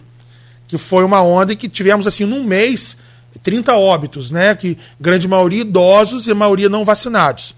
que 0.68 0.78
foi 0.78 1.04
uma 1.04 1.24
onda 1.24 1.54
em 1.54 1.58
que 1.58 1.68
tivemos, 1.68 2.06
assim, 2.06 2.26
num 2.26 2.44
mês, 2.44 2.96
30 3.42 3.74
óbitos, 3.76 4.30
né? 4.30 4.54
Que 4.54 4.78
grande 5.00 5.28
maioria 5.28 5.62
idosos 5.62 6.28
e 6.28 6.32
a 6.32 6.36
maioria 6.36 6.70
não 6.70 6.86
vacinados. 6.86 7.56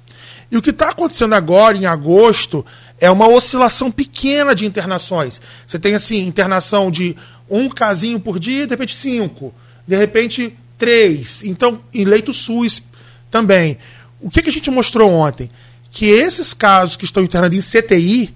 E 0.50 0.56
o 0.56 0.62
que 0.62 0.70
está 0.70 0.90
acontecendo 0.90 1.34
agora, 1.34 1.76
em 1.76 1.86
agosto, 1.86 2.66
é 3.00 3.10
uma 3.12 3.28
oscilação 3.28 3.92
pequena 3.92 4.56
de 4.56 4.66
internações. 4.66 5.42
Você 5.68 5.78
tem, 5.78 5.96
assim, 5.96 6.26
internação 6.26 6.90
de 6.90 7.18
um 7.58 7.70
casinho 7.70 8.20
por 8.20 8.40
dia, 8.40 8.66
de 8.66 8.72
repente 8.72 8.96
cinco, 8.96 9.54
de 9.88 9.96
repente 9.96 10.58
três. 10.78 11.44
Então, 11.44 11.82
em 11.94 12.04
leito 12.04 12.34
SUS 12.34 12.82
também. 13.30 13.78
O 14.20 14.30
que, 14.30 14.42
que 14.42 14.50
a 14.50 14.54
gente 14.54 14.72
mostrou 14.72 15.12
ontem? 15.12 15.50
Que 15.92 16.06
esses 16.08 16.54
casos 16.54 16.96
que 16.96 17.06
estão 17.06 17.24
internados 17.24 17.58
em 17.58 17.62
CTI 17.62 18.34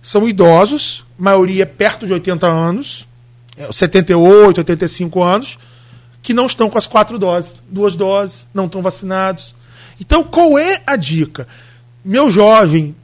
são 0.00 0.28
idosos, 0.28 1.04
maioria 1.18 1.66
perto 1.66 2.06
de 2.06 2.12
80 2.12 2.46
anos, 2.46 3.06
78, 3.72 4.58
é, 4.58 4.60
85 4.60 5.22
anos, 5.22 5.58
que 6.22 6.32
não 6.32 6.46
estão 6.46 6.70
com 6.70 6.78
as 6.78 6.86
quatro 6.86 7.18
doses, 7.18 7.56
duas 7.68 7.96
doses, 7.96 8.46
não 8.54 8.66
estão 8.66 8.80
vacinados. 8.80 9.54
Então, 10.00 10.24
qual 10.24 10.58
é 10.58 10.82
a 10.86 10.96
dica? 10.96 11.46
Meu 12.04 12.30
jovem, 12.30 12.94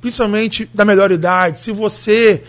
principalmente 0.00 0.68
da 0.74 0.84
melhor 0.84 1.10
idade, 1.10 1.60
se 1.60 1.72
você 1.72 2.42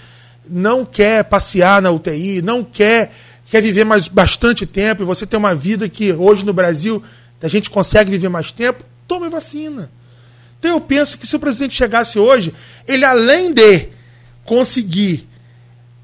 não 0.49 0.85
quer 0.85 1.23
passear 1.23 1.81
na 1.81 1.91
UTI, 1.91 2.41
não 2.41 2.63
quer, 2.63 3.13
quer 3.45 3.61
viver 3.61 3.83
mais 3.83 4.07
bastante 4.07 4.65
tempo, 4.65 5.01
e 5.01 5.05
você 5.05 5.25
tem 5.25 5.37
uma 5.37 5.55
vida 5.55 5.87
que 5.89 6.11
hoje 6.13 6.45
no 6.45 6.53
Brasil 6.53 7.03
a 7.41 7.47
gente 7.47 7.69
consegue 7.69 8.11
viver 8.11 8.29
mais 8.29 8.51
tempo, 8.51 8.83
tome 9.07 9.29
vacina. 9.29 9.91
Então 10.59 10.71
eu 10.71 10.81
penso 10.81 11.17
que 11.17 11.27
se 11.27 11.35
o 11.35 11.39
presidente 11.39 11.75
chegasse 11.75 12.17
hoje, 12.17 12.53
ele 12.87 13.05
além 13.05 13.53
de 13.53 13.89
conseguir 14.43 15.27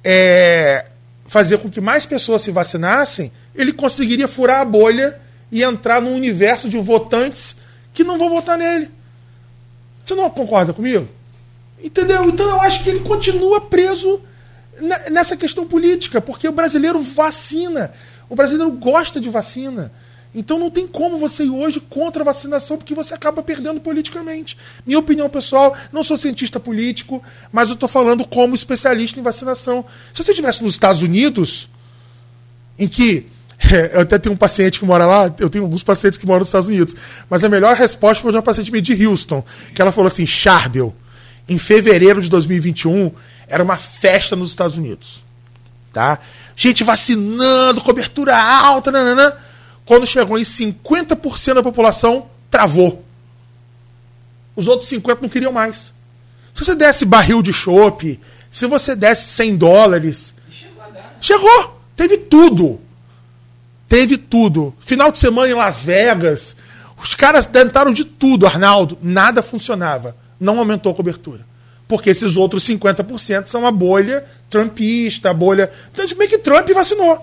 é, 0.03 0.85
fazer 1.25 1.57
com 1.57 1.69
que 1.69 1.81
mais 1.81 2.05
pessoas 2.05 2.41
se 2.41 2.51
vacinassem, 2.51 3.31
ele 3.55 3.73
conseguiria 3.73 4.27
furar 4.27 4.61
a 4.61 4.65
bolha 4.65 5.19
e 5.51 5.63
entrar 5.63 6.01
num 6.01 6.15
universo 6.15 6.69
de 6.69 6.77
votantes 6.77 7.55
que 7.93 8.03
não 8.03 8.17
vão 8.17 8.29
votar 8.29 8.57
nele. 8.57 8.89
Você 10.05 10.15
não 10.15 10.29
concorda 10.29 10.73
comigo? 10.73 11.07
Entendeu? 11.83 12.25
Então 12.25 12.49
eu 12.49 12.61
acho 12.61 12.83
que 12.83 12.89
ele 12.89 12.99
continua 12.99 13.61
preso 13.61 14.21
nessa 15.09 15.37
questão 15.37 15.65
política, 15.65 16.19
porque 16.19 16.47
o 16.47 16.51
brasileiro 16.51 16.99
vacina. 17.01 17.91
O 18.29 18.35
brasileiro 18.35 18.71
gosta 18.71 19.19
de 19.19 19.29
vacina. 19.29 19.91
Então 20.33 20.57
não 20.57 20.69
tem 20.69 20.87
como 20.87 21.17
você 21.17 21.43
ir 21.43 21.49
hoje 21.49 21.81
contra 21.81 22.23
a 22.23 22.25
vacinação, 22.25 22.77
porque 22.77 22.95
você 22.95 23.13
acaba 23.13 23.43
perdendo 23.43 23.81
politicamente. 23.81 24.57
Minha 24.85 24.99
opinião 24.99 25.29
pessoal, 25.29 25.75
não 25.91 26.03
sou 26.03 26.15
cientista 26.15 26.59
político, 26.59 27.21
mas 27.51 27.69
eu 27.69 27.73
estou 27.73 27.89
falando 27.89 28.25
como 28.25 28.55
especialista 28.55 29.19
em 29.19 29.23
vacinação. 29.23 29.85
Se 30.13 30.23
você 30.23 30.31
estivesse 30.31 30.63
nos 30.63 30.73
Estados 30.73 31.01
Unidos, 31.01 31.69
em 32.77 32.87
que. 32.87 33.27
É, 33.71 33.95
eu 33.95 34.01
até 34.01 34.17
tenho 34.17 34.33
um 34.33 34.37
paciente 34.37 34.79
que 34.79 34.85
mora 34.85 35.05
lá, 35.05 35.31
eu 35.37 35.47
tenho 35.47 35.63
alguns 35.63 35.83
pacientes 35.83 36.17
que 36.17 36.25
moram 36.25 36.39
nos 36.39 36.47
Estados 36.47 36.67
Unidos, 36.67 36.95
mas 37.29 37.43
a 37.43 37.47
melhor 37.47 37.75
resposta 37.75 38.19
foi 38.19 38.31
de 38.31 38.37
uma 38.37 38.41
paciente 38.41 38.71
minha 38.71 38.81
de 38.81 39.05
Houston, 39.05 39.45
que 39.75 39.79
ela 39.79 39.91
falou 39.91 40.07
assim: 40.07 40.25
Charbel, 40.25 40.91
em 41.53 41.57
fevereiro 41.57 42.21
de 42.21 42.29
2021, 42.29 43.11
era 43.47 43.63
uma 43.63 43.75
festa 43.75 44.35
nos 44.35 44.51
Estados 44.51 44.77
Unidos. 44.77 45.23
Tá? 45.91 46.19
Gente 46.55 46.83
vacinando, 46.83 47.81
cobertura 47.81 48.37
alta. 48.37 48.91
Quando 49.85 50.07
chegou 50.07 50.37
em 50.37 50.43
50% 50.43 51.55
da 51.55 51.63
população, 51.63 52.27
travou. 52.49 53.03
Os 54.55 54.67
outros 54.67 54.89
50% 54.89 55.21
não 55.21 55.29
queriam 55.29 55.51
mais. 55.51 55.93
Se 56.53 56.63
você 56.63 56.75
desse 56.75 57.05
barril 57.05 57.41
de 57.41 57.51
chope, 57.51 58.19
se 58.49 58.65
você 58.67 58.95
desse 58.95 59.33
100 59.33 59.57
dólares. 59.57 60.33
Chegou, 60.49 60.83
chegou! 61.19 61.81
Teve 61.95 62.17
tudo. 62.17 62.79
Teve 63.87 64.17
tudo. 64.17 64.73
Final 64.79 65.11
de 65.11 65.17
semana 65.17 65.49
em 65.49 65.53
Las 65.53 65.81
Vegas. 65.81 66.55
Os 67.01 67.15
caras 67.15 67.45
tentaram 67.45 67.91
de 67.91 68.05
tudo, 68.05 68.45
Arnaldo. 68.45 68.97
Nada 69.01 69.43
funcionava. 69.43 70.15
Não 70.41 70.59
aumentou 70.59 70.91
a 70.91 70.95
cobertura 70.95 71.51
porque 71.91 72.09
esses 72.09 72.37
outros 72.37 72.63
50% 72.63 73.47
são 73.47 73.67
a 73.67 73.71
bolha 73.71 74.23
trumpista, 74.49 75.29
a 75.29 75.33
bolha. 75.33 75.69
Então, 75.91 76.05
meio 76.17 76.29
que 76.29 76.37
Trump 76.37 76.69
vacinou. 76.69 77.19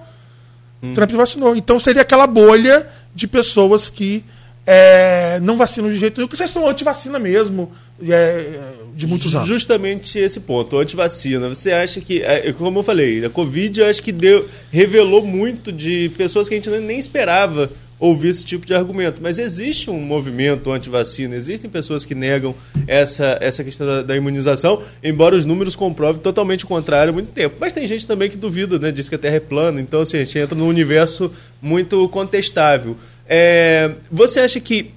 Hum. 0.83 0.93
Trump 0.93 1.11
vacinou. 1.13 1.57
Então 1.57 1.81
seria 1.81 2.03
aquela 2.03 2.27
bolha 2.27 2.87
de 3.15 3.27
pessoas 3.27 3.89
que 3.89 4.23
é, 4.67 5.41
não 5.41 5.57
vacinam 5.57 5.89
de 5.89 5.97
jeito 5.97 6.19
nenhum, 6.19 6.29
que 6.29 6.37
vocês 6.37 6.51
são 6.51 6.69
anti-vacina 6.69 7.19
mesmo, 7.19 7.73
é, 8.07 8.61
de 8.95 9.07
muitos 9.07 9.35
anos. 9.35 9.49
Justamente 9.49 10.19
esse 10.19 10.41
ponto, 10.41 10.77
anti-vacina. 10.77 11.49
Você 11.49 11.73
acha 11.73 12.03
que, 12.03 12.23
é, 12.23 12.53
como 12.53 12.81
eu 12.81 12.83
falei, 12.83 13.25
a 13.25 13.31
Covid 13.31 13.85
acho 13.85 14.03
que 14.03 14.13
deu, 14.13 14.47
revelou 14.71 15.25
muito 15.25 15.73
de 15.73 16.11
pessoas 16.19 16.47
que 16.47 16.55
a 16.55 16.59
gente 16.59 16.69
nem 16.69 16.99
esperava 16.99 17.71
ouvir 17.99 18.29
esse 18.29 18.45
tipo 18.45 18.67
de 18.67 18.75
argumento. 18.75 19.21
Mas 19.23 19.39
existe 19.39 19.91
um 19.91 20.01
movimento 20.01 20.71
anti-vacina, 20.71 21.35
existem 21.35 21.71
pessoas 21.71 22.05
que 22.05 22.15
negam 22.15 22.55
essa, 22.87 23.39
essa 23.41 23.65
questão 23.65 23.87
da, 23.87 24.03
da, 24.03 24.17
imunização, 24.17 24.83
embora 25.03 25.35
os 25.35 25.45
números 25.45 25.75
comprovem 25.75 26.21
totalmente 26.21 26.65
o 26.65 26.69
contrário 26.69 27.11
há 27.11 27.13
muito 27.13 27.33
tempo. 27.33 27.57
Mas 27.59 27.73
tem 27.73 27.87
gente 27.87 28.07
também 28.07 28.31
que 28.31 28.37
duvida, 28.37 28.79
né? 28.79 28.93
Diz 28.93 29.09
que 29.09 29.15
a 29.15 29.19
Terra 29.19 29.37
é 29.37 29.41
plana, 29.41 29.81
então 29.81 30.01
assim, 30.01 30.17
a 30.17 30.25
gente 30.25 30.39
entra 30.39 30.57
num 30.57 30.69
universo 30.69 31.33
muito 31.61 32.09
contestável. 32.09 32.97
É, 33.29 33.93
você 34.11 34.41
acha 34.41 34.61
que 34.61 34.93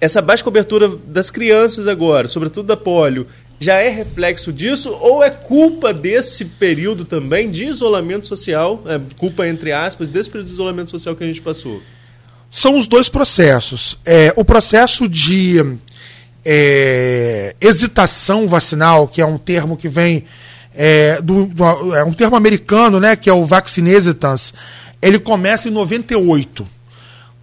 essa 0.00 0.22
baixa 0.22 0.44
cobertura 0.44 0.88
das 0.88 1.28
crianças 1.28 1.88
agora, 1.88 2.28
sobretudo 2.28 2.66
da 2.66 2.76
polio, 2.76 3.26
já 3.58 3.80
é 3.80 3.88
reflexo 3.88 4.52
disso 4.52 4.96
ou 5.00 5.24
é 5.24 5.30
culpa 5.30 5.92
desse 5.92 6.44
período 6.44 7.04
também 7.04 7.50
de 7.50 7.64
isolamento 7.64 8.26
social, 8.26 8.80
é, 8.86 9.00
culpa 9.16 9.48
entre 9.48 9.72
aspas, 9.72 10.08
desse 10.08 10.30
período 10.30 10.46
de 10.46 10.52
isolamento 10.52 10.90
social 10.90 11.16
que 11.16 11.24
a 11.24 11.26
gente 11.26 11.42
passou? 11.42 11.82
São 12.50 12.78
os 12.78 12.86
dois 12.86 13.08
processos. 13.08 13.98
É, 14.04 14.32
o 14.36 14.44
processo 14.44 15.08
de 15.08 15.78
é, 16.44 17.54
hesitação 17.60 18.48
vacinal, 18.48 19.06
que 19.06 19.20
é 19.20 19.26
um 19.26 19.38
termo 19.38 19.76
que 19.76 19.88
vem 19.88 20.24
é, 20.74 21.20
do, 21.20 21.46
do, 21.46 21.94
é 21.94 22.04
um 22.04 22.12
termo 22.12 22.36
americano, 22.36 23.00
né, 23.00 23.16
que 23.16 23.28
é 23.28 23.32
o 23.32 23.44
vaccine 23.44 23.90
hesitance, 23.90 24.52
ele 25.02 25.18
começa 25.18 25.68
em 25.68 25.72
98, 25.72 26.66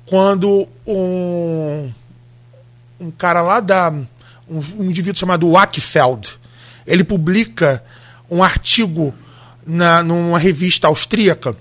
quando 0.06 0.68
um, 0.88 1.92
um 3.00 3.12
cara 3.12 3.42
lá 3.42 3.60
da 3.60 3.92
um, 4.50 4.62
um 4.78 4.84
indivíduo 4.86 5.20
chamado 5.20 5.52
Wackfeld, 5.52 6.30
ele 6.86 7.04
publica 7.04 7.84
um 8.30 8.44
artigo 8.44 9.14
na, 9.66 10.04
numa 10.04 10.40
revista 10.40 10.88
austríaca 10.88 11.56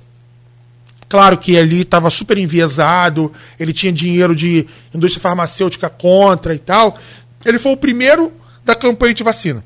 Claro 1.08 1.38
que 1.38 1.56
ali 1.56 1.82
estava 1.82 2.10
super 2.10 2.38
enviesado, 2.38 3.32
ele 3.58 3.72
tinha 3.72 3.92
dinheiro 3.92 4.34
de 4.34 4.66
indústria 4.92 5.22
farmacêutica 5.22 5.88
contra 5.88 6.54
e 6.54 6.58
tal. 6.58 6.98
Ele 7.44 7.58
foi 7.58 7.72
o 7.72 7.76
primeiro 7.76 8.32
da 8.64 8.74
campanha 8.74 9.14
de 9.14 9.22
vacina. 9.22 9.62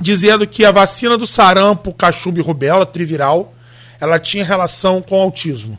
dizendo 0.00 0.46
que 0.46 0.64
a 0.64 0.70
vacina 0.70 1.18
do 1.18 1.26
sarampo, 1.26 1.92
cachumba 1.92 2.38
e 2.38 2.42
rubéola, 2.42 2.86
triviral, 2.86 3.52
ela 4.00 4.18
tinha 4.18 4.44
relação 4.44 5.02
com 5.02 5.20
autismo. 5.20 5.78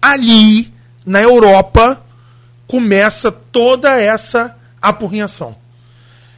Ali, 0.00 0.72
na 1.06 1.22
Europa, 1.22 2.02
começa 2.66 3.32
toda 3.32 3.98
essa 4.00 4.54
apurrinhação. 4.80 5.56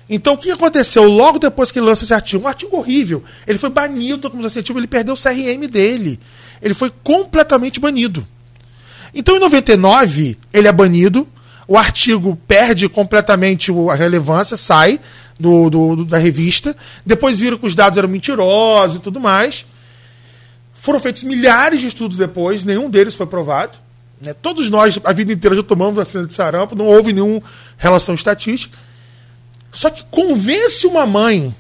Então, 0.09 0.35
o 0.35 0.39
que 0.39 0.51
aconteceu 0.51 1.05
logo 1.05 1.39
depois 1.39 1.73
que 1.73 1.79
ele 1.79 1.87
lança 1.87 2.05
esse 2.05 2.13
artigo? 2.13 2.45
Um 2.45 2.49
artigo 2.49 2.77
horrível. 2.77 3.25
Ele 3.47 3.59
foi 3.59 3.71
banido 3.71 4.31
como 4.31 4.47
incentivo, 4.47 4.79
ele 4.79 4.87
perdeu 4.87 5.15
o 5.15 5.17
CRM 5.17 5.67
dele. 5.67 6.21
Ele 6.61 6.75
foi 6.75 6.91
completamente 7.03 7.81
banido. 7.81 8.27
Então, 9.15 9.37
em 9.37 9.41
99, 9.41 10.37
ele 10.53 10.67
é 10.67 10.73
banido, 10.73 11.27
o 11.69 11.77
artigo 11.77 12.37
perde 12.49 12.89
completamente 12.89 13.71
a 13.91 13.95
relevância, 13.95 14.57
sai 14.57 15.01
do, 15.39 15.71
do, 15.71 16.05
da 16.05 16.19
revista. 16.19 16.77
Depois 17.07 17.39
viram 17.39 17.59
que 17.59 17.67
os 17.67 17.75
dados 17.75 17.97
eram 17.97 18.09
mentirosos 18.09 18.97
e 18.97 19.01
tudo 19.01 19.21
mais. 19.21 19.65
Foram 20.75 21.01
feitos 21.01 21.23
milhares 21.23 21.81
de 21.81 21.87
estudos 21.87 22.19
depois, 22.19 22.65
nenhum 22.65 22.91
deles 22.91 23.15
foi 23.15 23.27
provado. 23.27 23.79
Né? 24.21 24.35
Todos 24.35 24.69
nós, 24.69 24.99
a 25.05 25.13
vida 25.13 25.33
inteira, 25.33 25.57
já 25.57 25.63
tomamos 25.63 25.95
vacina 25.95 26.27
de 26.27 26.35
sarampo, 26.35 26.75
não 26.75 26.87
houve 26.87 27.13
nenhuma 27.13 27.43
relação 27.79 28.15
estatística. 28.15 28.77
Só 29.73 29.91
que 29.91 30.05
convence 30.05 30.87
uma 30.87 31.07
mãe 31.07 31.55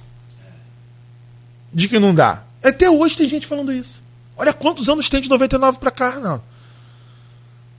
de 1.73 1.89
que 1.89 1.99
não 1.99 2.15
dá. 2.15 2.45
Até 2.63 2.89
hoje 2.89 3.17
tem 3.17 3.29
gente 3.29 3.47
falando 3.47 3.73
isso. 3.73 4.04
Olha 4.37 4.53
quantos 4.53 4.89
anos 4.89 5.09
tem 5.09 5.21
de 5.21 5.29
99 5.29 5.79
para 5.79 5.91
cá, 5.91 6.19
não. 6.19 6.43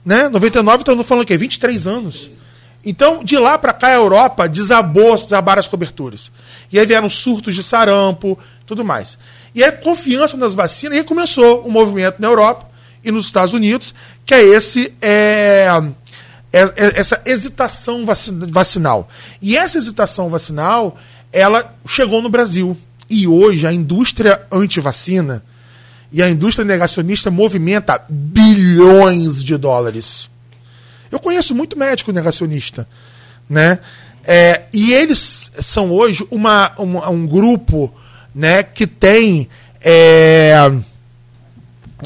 Né? 0.04 0.28
99 0.28 0.78
estamos 0.78 1.06
falando 1.06 1.24
o 1.24 1.26
quê? 1.26 1.36
23 1.36 1.86
anos. 1.86 2.30
Então, 2.84 3.24
de 3.24 3.36
lá 3.36 3.58
para 3.58 3.72
cá, 3.72 3.88
a 3.88 3.94
Europa 3.94 4.48
desabou, 4.48 5.16
desabaram 5.16 5.58
as 5.58 5.66
coberturas. 5.66 6.30
E 6.72 6.78
aí 6.78 6.86
vieram 6.86 7.10
surtos 7.10 7.54
de 7.54 7.62
sarampo, 7.62 8.38
tudo 8.64 8.84
mais. 8.84 9.18
E 9.52 9.64
aí, 9.64 9.72
confiança 9.72 10.36
nas 10.36 10.54
vacinas, 10.54 10.96
e 10.96 11.00
aí 11.00 11.04
começou 11.04 11.66
um 11.66 11.70
movimento 11.70 12.20
na 12.20 12.28
Europa 12.28 12.70
e 13.02 13.10
nos 13.10 13.26
Estados 13.26 13.52
Unidos, 13.52 13.92
que 14.24 14.32
é 14.32 14.40
esse. 14.40 14.94
É, 15.02 15.68
é, 16.52 16.60
é 16.62 17.00
essa 17.00 17.20
hesitação 17.26 18.06
vacinal. 18.48 19.08
E 19.42 19.56
essa 19.56 19.78
hesitação 19.78 20.30
vacinal, 20.30 20.96
ela 21.32 21.74
chegou 21.86 22.22
no 22.22 22.28
Brasil. 22.28 22.76
E 23.10 23.26
hoje 23.26 23.66
a 23.66 23.72
indústria 23.72 24.46
anti-vacina 24.50 25.42
e 26.12 26.22
a 26.22 26.30
indústria 26.30 26.64
negacionista 26.64 27.30
movimenta 27.30 28.02
bilhões 28.08 29.42
de 29.42 29.56
dólares. 29.56 30.30
Eu 31.10 31.18
conheço 31.18 31.54
muito 31.54 31.78
médico 31.78 32.12
negacionista, 32.12 32.86
né? 33.48 33.78
É, 34.24 34.62
e 34.72 34.92
eles 34.92 35.50
são 35.60 35.92
hoje 35.92 36.26
uma, 36.30 36.72
um 36.78 37.26
grupo 37.26 37.92
né, 38.34 38.62
que 38.62 38.86
tem. 38.86 39.48
É, 39.80 40.70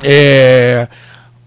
é, 0.02 0.86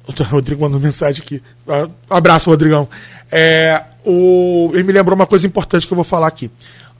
o 0.07 0.23
Rodrigo 0.23 0.61
mandou 0.61 0.79
mensagem 0.81 1.21
aqui. 1.21 1.43
Ah, 1.67 1.87
abraço, 2.09 2.49
Rodrigão. 2.49 2.89
É, 3.31 3.83
o, 4.03 4.71
ele 4.73 4.83
me 4.83 4.93
lembrou 4.93 5.15
uma 5.15 5.27
coisa 5.27 5.45
importante 5.45 5.85
que 5.85 5.93
eu 5.93 5.95
vou 5.95 6.03
falar 6.03 6.27
aqui. 6.27 6.49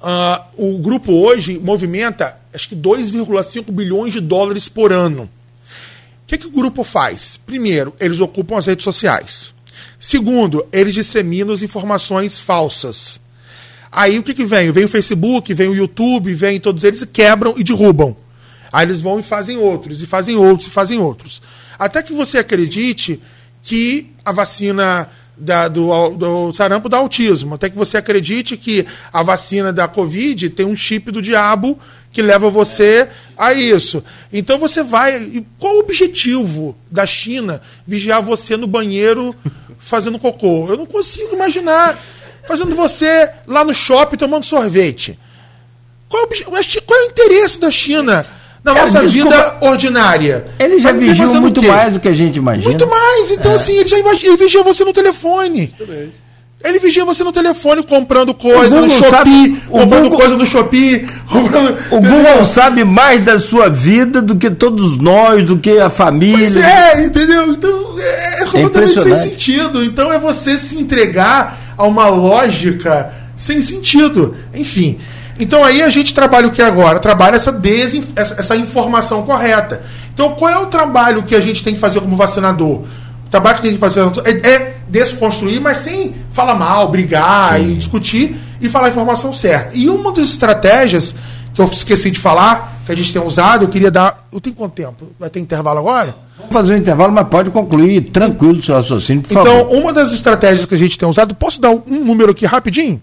Uh, 0.04 0.76
o 0.76 0.80
grupo 0.80 1.14
hoje 1.14 1.58
movimenta 1.58 2.38
acho 2.54 2.68
que 2.68 2.76
2,5 2.76 3.72
bilhões 3.72 4.14
de 4.14 4.20
dólares 4.20 4.68
por 4.68 4.92
ano. 4.92 5.30
Que, 6.34 6.38
que 6.40 6.48
o 6.48 6.52
grupo 6.52 6.84
faz? 6.84 7.40
Primeiro, 7.46 7.94
eles 8.00 8.20
ocupam 8.20 8.58
as 8.58 8.66
redes 8.66 8.84
sociais. 8.84 9.54
Segundo, 10.00 10.66
eles 10.72 10.96
disseminam 10.96 11.54
informações 11.54 12.40
falsas. 12.40 13.20
Aí 13.92 14.18
o 14.18 14.24
que, 14.24 14.34
que 14.34 14.44
vem? 14.44 14.72
Vem 14.72 14.86
o 14.86 14.90
Facebook, 14.90 15.54
vem 15.54 15.68
o 15.68 15.76
YouTube, 15.76 16.34
vem 16.34 16.60
todos 16.60 16.84
eles 16.84 17.04
e 17.04 17.08
quebram 17.08 17.54
e 17.56 17.64
derrubam. 17.64 18.18
Aí 18.72 18.84
eles 18.84 19.00
vão 19.00 19.20
e 19.20 19.24
fazem 19.24 19.58
outros, 19.58 20.02
e 20.02 20.08
fazem 20.08 20.36
outros, 20.36 20.68
e 20.68 20.72
fazem 20.72 21.00
outros. 21.00 21.40
Até 21.78 22.02
que 22.02 22.14
você 22.14 22.40
acredite 22.40 23.22
que 23.62 24.10
a 24.26 24.32
vacina 24.32 25.08
da, 25.38 25.68
do, 25.68 26.10
do 26.12 26.54
sarampo 26.54 26.90
dá 26.90 26.98
autismo. 26.98 27.56
Até 27.56 27.70
que 27.70 27.78
você 27.78 27.98
acredite 27.98 28.58
que 28.58 28.88
a 29.12 29.22
vacina 29.22 29.72
da 29.72 29.88
Covid 29.88 30.50
tem 30.50 30.66
um 30.66 30.76
chip 30.76 31.12
do 31.12 31.22
diabo 31.22 31.78
que 32.12 32.22
leva 32.22 32.50
você 32.50 33.10
a 33.38 33.54
isso. 33.54 34.04
Então 34.32 34.58
você 34.58 34.84
vai. 34.84 35.44
Qual 35.60 35.76
o 35.76 35.80
objetivo 35.80 36.76
da 36.90 37.06
China 37.06 37.62
vigiar 37.86 38.22
você 38.22 38.56
no 38.58 38.68
banheiro 38.68 39.36
fazendo 39.78 40.20
cocô? 40.20 40.68
Eu 40.70 40.78
não 40.78 40.86
consigo 40.86 41.34
imaginar 41.34 42.00
fazendo 42.48 42.76
você 42.76 43.30
lá 43.48 43.64
no 43.64 43.74
shopping 43.74 44.18
tomando 44.18 44.46
sorvete. 44.46 45.18
Qual, 46.10 46.28
qual 46.86 47.00
é 47.00 47.04
o 47.04 47.10
interesse 47.10 47.60
da 47.60 47.72
China 47.72 48.26
na 48.64 48.74
nossa 48.74 49.06
desculpa, 49.06 49.36
vida 49.36 49.58
ordinária? 49.62 50.46
Ele 50.60 50.80
já 50.80 50.92
vigiou 50.92 51.36
muito 51.42 51.64
mais 51.64 51.94
do 51.94 52.00
que 52.00 52.08
a 52.08 52.14
gente 52.14 52.38
imagina. 52.38 52.70
Muito 52.70 52.88
mais. 52.88 53.32
Então, 53.32 53.52
é. 53.52 53.56
assim, 53.56 53.74
ele 53.74 53.90
já 53.90 53.98
ele 53.98 54.38
vigia 54.38 54.62
você 54.62 54.86
no 54.86 54.94
telefone. 54.94 55.74
Ele 56.64 56.80
vigia 56.80 57.04
você 57.04 57.26
no 57.26 57.34
telefone 57.34 57.84
comprando 57.84 58.34
coisa 58.34 58.80
no 58.80 58.90
Shopee, 58.90 59.58
comprando 59.70 60.04
Google, 60.04 60.18
coisa 60.18 60.38
no 60.38 60.46
Shopee. 60.46 61.06
Comprando, 61.28 61.78
o 61.92 62.00
Google 62.00 62.46
sabe 62.46 62.86
mais 62.86 63.22
da 63.26 63.38
sua 63.38 63.68
vida 63.68 64.22
do 64.22 64.38
que 64.38 64.50
todos 64.50 64.98
nós, 64.98 65.44
do 65.44 65.58
que 65.58 65.78
a 65.78 65.90
família. 65.90 66.38
Pois 66.38 66.56
é, 66.56 67.04
entendeu? 67.04 67.52
Então 67.52 68.00
é, 68.00 68.44
é 68.44 68.46
completamente 68.46 68.98
é 68.98 69.02
sem 69.02 69.16
sentido. 69.16 69.84
Então 69.84 70.14
é 70.14 70.18
você 70.18 70.58
se 70.58 70.80
entregar 70.80 71.58
a 71.78 71.86
uma 71.86 72.08
lógica 72.08 73.12
sem 73.36 73.62
sentido. 73.62 74.34
Enfim. 74.54 75.00
Então 75.38 75.66
aí 75.66 75.82
a 75.82 75.90
gente 75.90 76.14
trabalha 76.14 76.48
o 76.48 76.52
que 76.52 76.62
agora? 76.62 77.00
Trabalha 77.00 77.36
essa, 77.36 77.52
desin 77.52 78.06
essa 78.16 78.56
informação 78.56 79.24
correta. 79.24 79.82
Então 80.14 80.36
qual 80.36 80.50
é 80.50 80.60
o 80.60 80.68
trabalho 80.68 81.24
que 81.24 81.36
a 81.36 81.42
gente 81.42 81.62
tem 81.62 81.74
que 81.74 81.80
fazer 81.80 82.00
como 82.00 82.16
vacinador? 82.16 82.84
O 83.34 83.36
trabalho 83.42 83.56
que 83.56 83.64
tem 83.64 83.74
que 83.74 83.80
fazer 83.80 84.02
é, 84.26 84.48
é 84.48 84.76
desconstruir, 84.88 85.60
mas 85.60 85.78
sem 85.78 86.14
falar 86.30 86.54
mal, 86.54 86.88
brigar 86.90 87.60
Sim. 87.60 87.72
e 87.72 87.76
discutir 87.78 88.36
e 88.62 88.70
falar 88.70 88.86
a 88.86 88.90
informação 88.92 89.34
certa. 89.34 89.76
E 89.76 89.90
uma 89.90 90.12
das 90.12 90.26
estratégias 90.26 91.16
que 91.52 91.60
eu 91.60 91.66
esqueci 91.66 92.12
de 92.12 92.20
falar, 92.20 92.80
que 92.86 92.92
a 92.92 92.96
gente 92.96 93.12
tem 93.12 93.20
usado, 93.20 93.64
eu 93.64 93.70
queria 93.70 93.90
dar. 93.90 94.28
Eu 94.32 94.40
tenho 94.40 94.56
quanto 94.56 94.74
tempo? 94.74 95.08
Vai 95.20 95.32
ter 95.32 95.40
intervalo 95.40 95.80
agora? 95.80 96.16
Vamos 96.38 96.54
fazer 96.54 96.76
um 96.76 96.78
intervalo, 96.78 97.12
mas 97.12 97.28
pode 97.28 97.50
concluir 97.50 98.12
tranquilo 98.12 98.62
seu 98.62 98.76
raciocínio, 98.76 99.24
por 99.24 99.32
então, 99.32 99.46
favor. 99.46 99.78
uma 99.78 99.92
das 99.92 100.12
estratégias 100.12 100.68
que 100.68 100.76
a 100.76 100.78
gente 100.78 101.00
tem 101.00 101.10
usado, 101.10 101.34
posso 101.34 101.60
dar 101.60 101.72
um 101.72 101.82
número 102.06 102.34
aqui 102.34 102.46
rapidinho? 102.46 103.02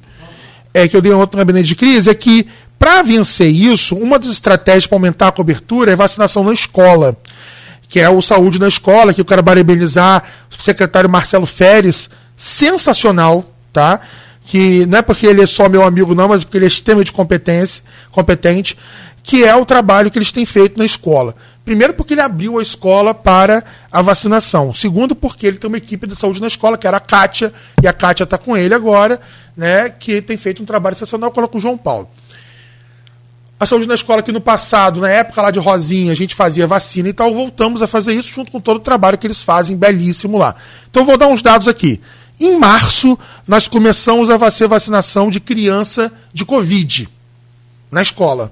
É 0.73 0.87
que 0.87 0.97
eu 0.97 1.03
dei 1.03 1.13
um 1.13 1.19
outro 1.19 1.39
gabinete 1.39 1.67
de 1.67 1.75
crise, 1.75 2.09
é 2.09 2.15
que 2.15 2.47
para 2.79 3.03
vencer 3.03 3.51
isso, 3.51 3.97
uma 3.97 4.17
das 4.17 4.31
estratégias 4.31 4.87
para 4.87 4.95
aumentar 4.95 5.27
a 5.27 5.33
cobertura 5.33 5.91
é 5.91 5.97
vacinação 5.97 6.45
na 6.45 6.53
escola, 6.53 7.17
que 7.91 7.99
é 7.99 8.09
o 8.09 8.23
Saúde 8.23 8.61
na 8.61 8.69
Escola, 8.69 9.13
que 9.13 9.21
eu 9.21 9.25
quero 9.25 9.43
parabenizar 9.43 10.23
o 10.57 10.63
secretário 10.63 11.11
Marcelo 11.11 11.45
Feres, 11.45 12.09
sensacional, 12.37 13.53
tá? 13.73 14.01
Que 14.47 14.87
não 14.87 14.99
é 14.99 15.03
porque 15.03 15.27
ele 15.27 15.43
é 15.43 15.47
só 15.47 15.69
meu 15.69 15.83
amigo, 15.83 16.15
não, 16.15 16.29
mas 16.29 16.45
porque 16.45 16.57
ele 16.57 16.67
é 16.67 16.69
extremamente 16.69 17.13
competência, 17.13 17.83
competente, 18.13 18.79
que 19.25 19.45
é 19.45 19.55
o 19.57 19.67
trabalho 19.67 20.09
que 20.09 20.17
eles 20.17 20.31
têm 20.31 20.47
feito 20.47 20.79
na 20.79 20.85
escola. 20.85 21.35
Primeiro, 21.65 21.93
porque 21.93 22.15
ele 22.15 22.21
abriu 22.21 22.61
a 22.61 22.63
escola 22.63 23.13
para 23.13 23.65
a 23.91 24.01
vacinação. 24.01 24.73
Segundo, 24.73 25.17
porque 25.17 25.49
ele 25.49 25.59
tem 25.59 25.69
uma 25.69 25.77
equipe 25.77 26.07
de 26.07 26.15
saúde 26.15 26.41
na 26.41 26.47
escola, 26.47 26.79
que 26.79 26.87
era 26.87 26.97
a 26.97 27.01
Kátia, 27.01 27.53
e 27.83 27.89
a 27.89 27.93
Kátia 27.93 28.23
está 28.23 28.39
com 28.39 28.57
ele 28.57 28.73
agora, 28.73 29.21
né, 29.57 29.91
que 29.91 30.23
tem 30.23 30.37
feito 30.37 30.63
um 30.63 30.67
trabalho 30.67 30.95
excepcional 30.95 31.33
com 31.33 31.59
o 31.59 31.61
João 31.61 31.77
Paulo. 31.77 32.09
A 33.61 33.67
saúde 33.67 33.87
na 33.87 33.95
escola, 33.95 34.23
que 34.23 34.33
no 34.33 34.41
passado, 34.41 35.03
na 35.03 35.11
época 35.11 35.43
lá 35.43 35.51
de 35.51 35.59
Rosinha, 35.59 36.13
a 36.13 36.17
gente 36.17 36.35
fazia 36.35 36.67
vacina 36.67 37.11
e 37.11 37.13
tal, 37.13 37.35
voltamos 37.35 37.83
a 37.83 37.87
fazer 37.87 38.15
isso 38.15 38.33
junto 38.33 38.51
com 38.51 38.59
todo 38.59 38.79
o 38.79 38.81
trabalho 38.81 39.19
que 39.19 39.27
eles 39.27 39.43
fazem 39.43 39.77
belíssimo 39.77 40.39
lá. 40.39 40.55
Então, 40.91 41.05
vou 41.05 41.19
dar 41.19 41.27
uns 41.27 41.43
dados 41.43 41.69
aqui. 41.69 42.01
Em 42.41 42.59
março, 42.59 43.19
nós 43.47 43.69
começamos 43.69 44.31
a 44.31 44.39
fazer 44.39 44.67
vacinação 44.67 45.31
de 45.31 45.41
criança 45.41 46.11
de 46.33 46.47
Covid 46.47 47.07
na 47.91 48.01
escola. 48.01 48.51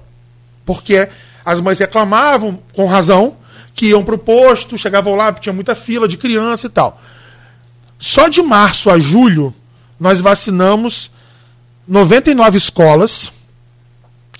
Porque 0.63 1.09
as 1.43 1.59
mães 1.59 1.79
reclamavam, 1.79 2.61
com 2.71 2.85
razão, 2.85 3.35
que 3.73 3.87
iam 3.87 4.03
para 4.03 4.13
o 4.13 4.19
posto, 4.19 4.77
chegavam 4.77 5.15
lá, 5.15 5.33
tinha 5.33 5.51
muita 5.51 5.73
fila 5.73 6.07
de 6.07 6.17
criança 6.17 6.67
e 6.67 6.69
tal. 6.69 7.01
Só 7.97 8.27
de 8.27 8.43
março 8.43 8.91
a 8.91 8.99
julho, 8.99 9.55
nós 9.99 10.21
vacinamos 10.21 11.09
99 11.87 12.59
escolas 12.59 13.31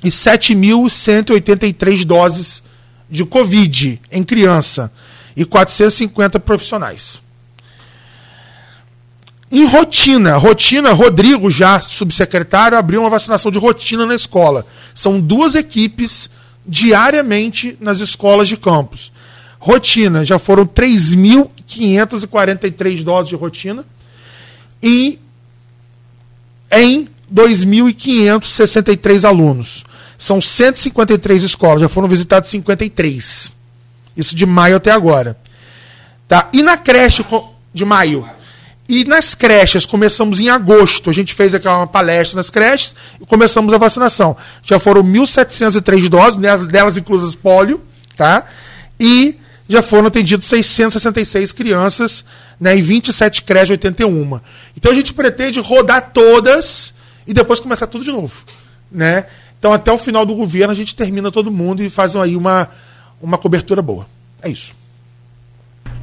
e 0.03 0.09
7.183 0.09 2.03
doses 2.05 2.61
de 3.09 3.23
Covid 3.25 3.99
em 4.11 4.23
criança 4.23 4.91
e 5.35 5.43
450 5.45 6.39
profissionais. 6.39 7.19
Em 9.51 9.65
rotina, 9.65 10.37
rotina, 10.37 10.93
Rodrigo, 10.93 11.49
já 11.49 11.81
subsecretário, 11.81 12.77
abriu 12.77 13.01
uma 13.01 13.09
vacinação 13.09 13.51
de 13.51 13.57
rotina 13.57 14.05
na 14.05 14.13
escola. 14.13 14.63
São 14.93 15.19
duas 15.19 15.55
equipes 15.55 16.29
diariamente 16.65 17.77
nas 17.79 17.99
escolas 17.99 18.47
de 18.47 18.55
campus. 18.55 19.11
Rotina, 19.57 20.23
já 20.23 20.37
foram 20.37 20.67
3.543 20.67 23.03
doses 23.03 23.29
de 23.29 23.35
rotina 23.35 23.83
e 24.83 25.17
em 26.71 27.09
2.563 27.33 29.27
alunos. 29.27 29.83
São 30.19 30.41
153 30.41 31.43
escolas, 31.43 31.81
já 31.81 31.87
foram 31.87 32.09
visitadas 32.09 32.49
53. 32.49 33.51
Isso 34.17 34.35
de 34.35 34.45
maio 34.45 34.75
até 34.75 34.91
agora. 34.91 35.39
Tá? 36.27 36.49
E 36.51 36.61
na 36.61 36.77
creche 36.77 37.25
de 37.73 37.85
maio? 37.85 38.27
E 38.87 39.05
nas 39.05 39.33
creches, 39.33 39.85
começamos 39.85 40.41
em 40.41 40.49
agosto. 40.49 41.09
A 41.09 41.13
gente 41.13 41.33
fez 41.33 41.55
aquela 41.55 41.87
palestra 41.87 42.35
nas 42.35 42.49
creches 42.49 42.93
e 43.21 43.25
começamos 43.25 43.73
a 43.73 43.77
vacinação. 43.77 44.35
Já 44.61 44.77
foram 44.77 45.01
1.703 45.03 46.09
doses, 46.09 46.67
delas 46.67 46.97
inclusas 46.97 47.33
pólio, 47.33 47.81
tá? 48.17 48.43
E 48.99 49.37
já 49.69 49.81
foram 49.81 50.07
atendidos 50.07 50.47
666 50.47 51.51
crianças 51.53 52.25
né, 52.59 52.75
e 52.75 52.81
27 52.81 53.43
creches, 53.43 53.69
81. 53.69 54.41
Então 54.75 54.91
a 54.91 54.95
gente 54.95 55.13
pretende 55.13 55.61
rodar 55.61 56.09
todas 56.11 56.93
e 57.25 57.33
depois 57.33 57.59
começar 57.61 57.87
tudo 57.87 58.03
de 58.03 58.11
novo. 58.11 58.43
Né? 58.91 59.25
Então 59.59 59.73
até 59.73 59.91
o 59.91 59.97
final 59.97 60.25
do 60.25 60.33
governo 60.33 60.71
a 60.71 60.75
gente 60.75 60.95
termina 60.95 61.29
todo 61.29 61.51
mundo 61.51 61.83
e 61.83 61.89
faz 61.89 62.15
aí 62.15 62.35
uma, 62.35 62.67
uma 63.21 63.37
cobertura 63.37 63.81
boa. 63.81 64.07
É 64.41 64.49
isso. 64.49 64.73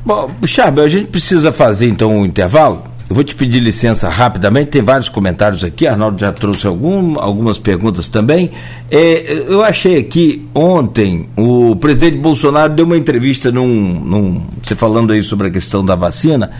Bom, 0.04 0.30
Charbel, 0.44 0.84
a 0.84 0.88
gente 0.88 1.08
precisa 1.08 1.50
fazer 1.50 1.88
então 1.88 2.18
um 2.18 2.24
intervalo. 2.24 2.84
Eu 3.08 3.14
vou 3.14 3.22
te 3.22 3.36
pedir 3.36 3.60
licença 3.60 4.08
rapidamente, 4.08 4.72
tem 4.72 4.82
vários 4.82 5.08
comentários 5.08 5.62
aqui, 5.62 5.86
Arnaldo 5.86 6.18
já 6.18 6.32
trouxe 6.32 6.66
algum, 6.66 7.18
algumas 7.20 7.56
perguntas 7.56 8.08
também. 8.08 8.50
É, 8.90 9.32
eu 9.48 9.62
achei 9.62 9.96
aqui 9.96 10.48
ontem, 10.52 11.28
o 11.36 11.76
presidente 11.76 12.18
Bolsonaro 12.18 12.72
deu 12.72 12.84
uma 12.84 12.96
entrevista 12.96 13.52
num, 13.52 14.00
num. 14.00 14.46
Você 14.60 14.74
falando 14.74 15.12
aí 15.12 15.22
sobre 15.22 15.46
a 15.46 15.50
questão 15.50 15.84
da 15.84 15.94
vacina, 15.94 16.50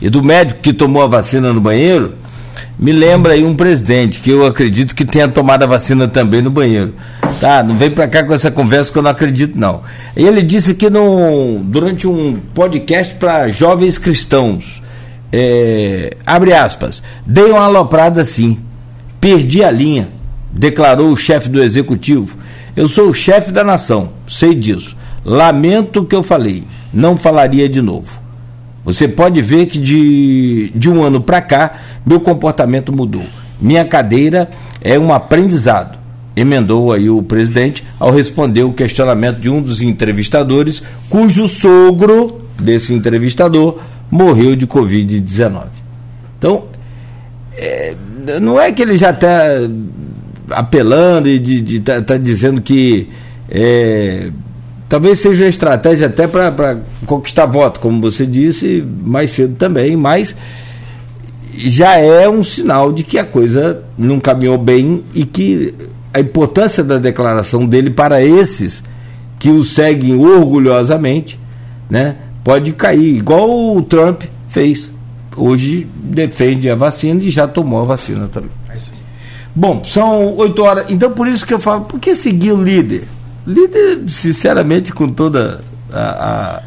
e 0.00 0.08
do 0.08 0.22
médico 0.22 0.60
que 0.60 0.72
tomou 0.72 1.02
a 1.02 1.08
vacina 1.08 1.52
no 1.52 1.60
banheiro, 1.60 2.14
me 2.78 2.92
lembra 2.92 3.32
aí 3.32 3.44
um 3.44 3.54
presidente 3.54 4.20
que 4.20 4.30
eu 4.30 4.44
acredito 4.44 4.94
que 4.94 5.04
tenha 5.04 5.26
tomado 5.26 5.62
a 5.62 5.66
vacina 5.66 6.06
também 6.06 6.42
no 6.42 6.50
banheiro. 6.50 6.92
Tá, 7.40 7.62
não 7.62 7.76
vem 7.76 7.90
para 7.90 8.06
cá 8.06 8.22
com 8.22 8.34
essa 8.34 8.50
conversa 8.50 8.92
que 8.92 8.98
eu 8.98 9.02
não 9.02 9.10
acredito 9.10 9.58
não. 9.58 9.82
Ele 10.14 10.42
disse 10.42 10.74
que 10.74 10.90
no, 10.90 11.60
durante 11.64 12.06
um 12.06 12.36
podcast 12.54 13.14
para 13.14 13.48
jovens 13.48 13.98
cristãos, 13.98 14.82
é, 15.32 16.16
abre 16.24 16.52
aspas, 16.52 17.02
dei 17.26 17.44
uma 17.44 17.64
aloprada 17.64 18.24
sim, 18.24 18.58
perdi 19.20 19.64
a 19.64 19.70
linha, 19.70 20.08
declarou 20.52 21.10
o 21.10 21.16
chefe 21.16 21.48
do 21.48 21.62
executivo. 21.62 22.36
Eu 22.76 22.88
sou 22.88 23.08
o 23.08 23.14
chefe 23.14 23.50
da 23.52 23.64
nação, 23.64 24.10
sei 24.28 24.54
disso. 24.54 24.96
Lamento 25.24 26.00
o 26.00 26.04
que 26.04 26.14
eu 26.14 26.22
falei, 26.22 26.62
não 26.92 27.16
falaria 27.16 27.68
de 27.68 27.80
novo. 27.80 28.25
Você 28.86 29.08
pode 29.08 29.42
ver 29.42 29.66
que 29.66 29.80
de, 29.80 30.70
de 30.72 30.88
um 30.88 31.02
ano 31.02 31.20
para 31.20 31.42
cá, 31.42 31.74
meu 32.06 32.20
comportamento 32.20 32.92
mudou. 32.92 33.24
Minha 33.60 33.84
cadeira 33.84 34.48
é 34.80 34.96
um 34.96 35.12
aprendizado, 35.12 35.98
emendou 36.36 36.92
aí 36.92 37.10
o 37.10 37.20
presidente 37.20 37.82
ao 37.98 38.12
responder 38.12 38.62
o 38.62 38.72
questionamento 38.72 39.40
de 39.40 39.50
um 39.50 39.60
dos 39.60 39.82
entrevistadores, 39.82 40.84
cujo 41.10 41.48
sogro 41.48 42.42
desse 42.60 42.94
entrevistador 42.94 43.80
morreu 44.08 44.54
de 44.54 44.68
Covid-19. 44.68 45.64
Então, 46.38 46.66
é, 47.56 47.92
não 48.40 48.60
é 48.60 48.70
que 48.70 48.82
ele 48.82 48.96
já 48.96 49.10
está 49.10 49.28
apelando 50.50 51.28
e 51.28 51.42
está 51.74 52.00
tá 52.00 52.16
dizendo 52.16 52.60
que 52.60 53.08
é, 53.50 54.30
talvez 54.88 55.18
seja 55.18 55.44
uma 55.44 55.50
estratégia 55.50 56.06
até 56.06 56.26
para 56.26 56.78
conquistar 57.06 57.46
voto, 57.46 57.80
como 57.80 58.00
você 58.00 58.26
disse 58.26 58.84
mais 59.04 59.30
cedo 59.30 59.56
também, 59.56 59.96
mas 59.96 60.34
já 61.54 61.96
é 61.96 62.28
um 62.28 62.42
sinal 62.42 62.92
de 62.92 63.02
que 63.02 63.18
a 63.18 63.24
coisa 63.24 63.82
não 63.96 64.20
caminhou 64.20 64.58
bem 64.58 65.04
e 65.14 65.24
que 65.24 65.74
a 66.12 66.20
importância 66.20 66.84
da 66.84 66.98
declaração 66.98 67.66
dele 67.66 67.90
para 67.90 68.22
esses 68.22 68.82
que 69.38 69.50
o 69.50 69.64
seguem 69.64 70.16
orgulhosamente, 70.16 71.38
né, 71.90 72.16
pode 72.42 72.72
cair, 72.72 73.16
igual 73.16 73.76
o 73.76 73.82
Trump 73.82 74.22
fez. 74.48 74.92
Hoje 75.36 75.86
defende 75.94 76.70
a 76.70 76.74
vacina 76.74 77.22
e 77.22 77.28
já 77.28 77.46
tomou 77.46 77.80
a 77.80 77.84
vacina 77.84 78.28
também. 78.32 78.50
Bom, 79.54 79.82
são 79.84 80.34
oito 80.36 80.62
horas. 80.62 80.86
Então 80.88 81.10
por 81.10 81.26
isso 81.26 81.46
que 81.46 81.52
eu 81.52 81.60
falo, 81.60 81.82
por 81.82 81.98
que 81.98 82.14
seguir 82.14 82.52
o 82.52 82.62
líder? 82.62 83.04
Líder, 83.46 84.00
sinceramente, 84.08 84.92
com 84.92 85.08
toda 85.08 85.60
a, 85.92 86.00
a, 86.00 86.62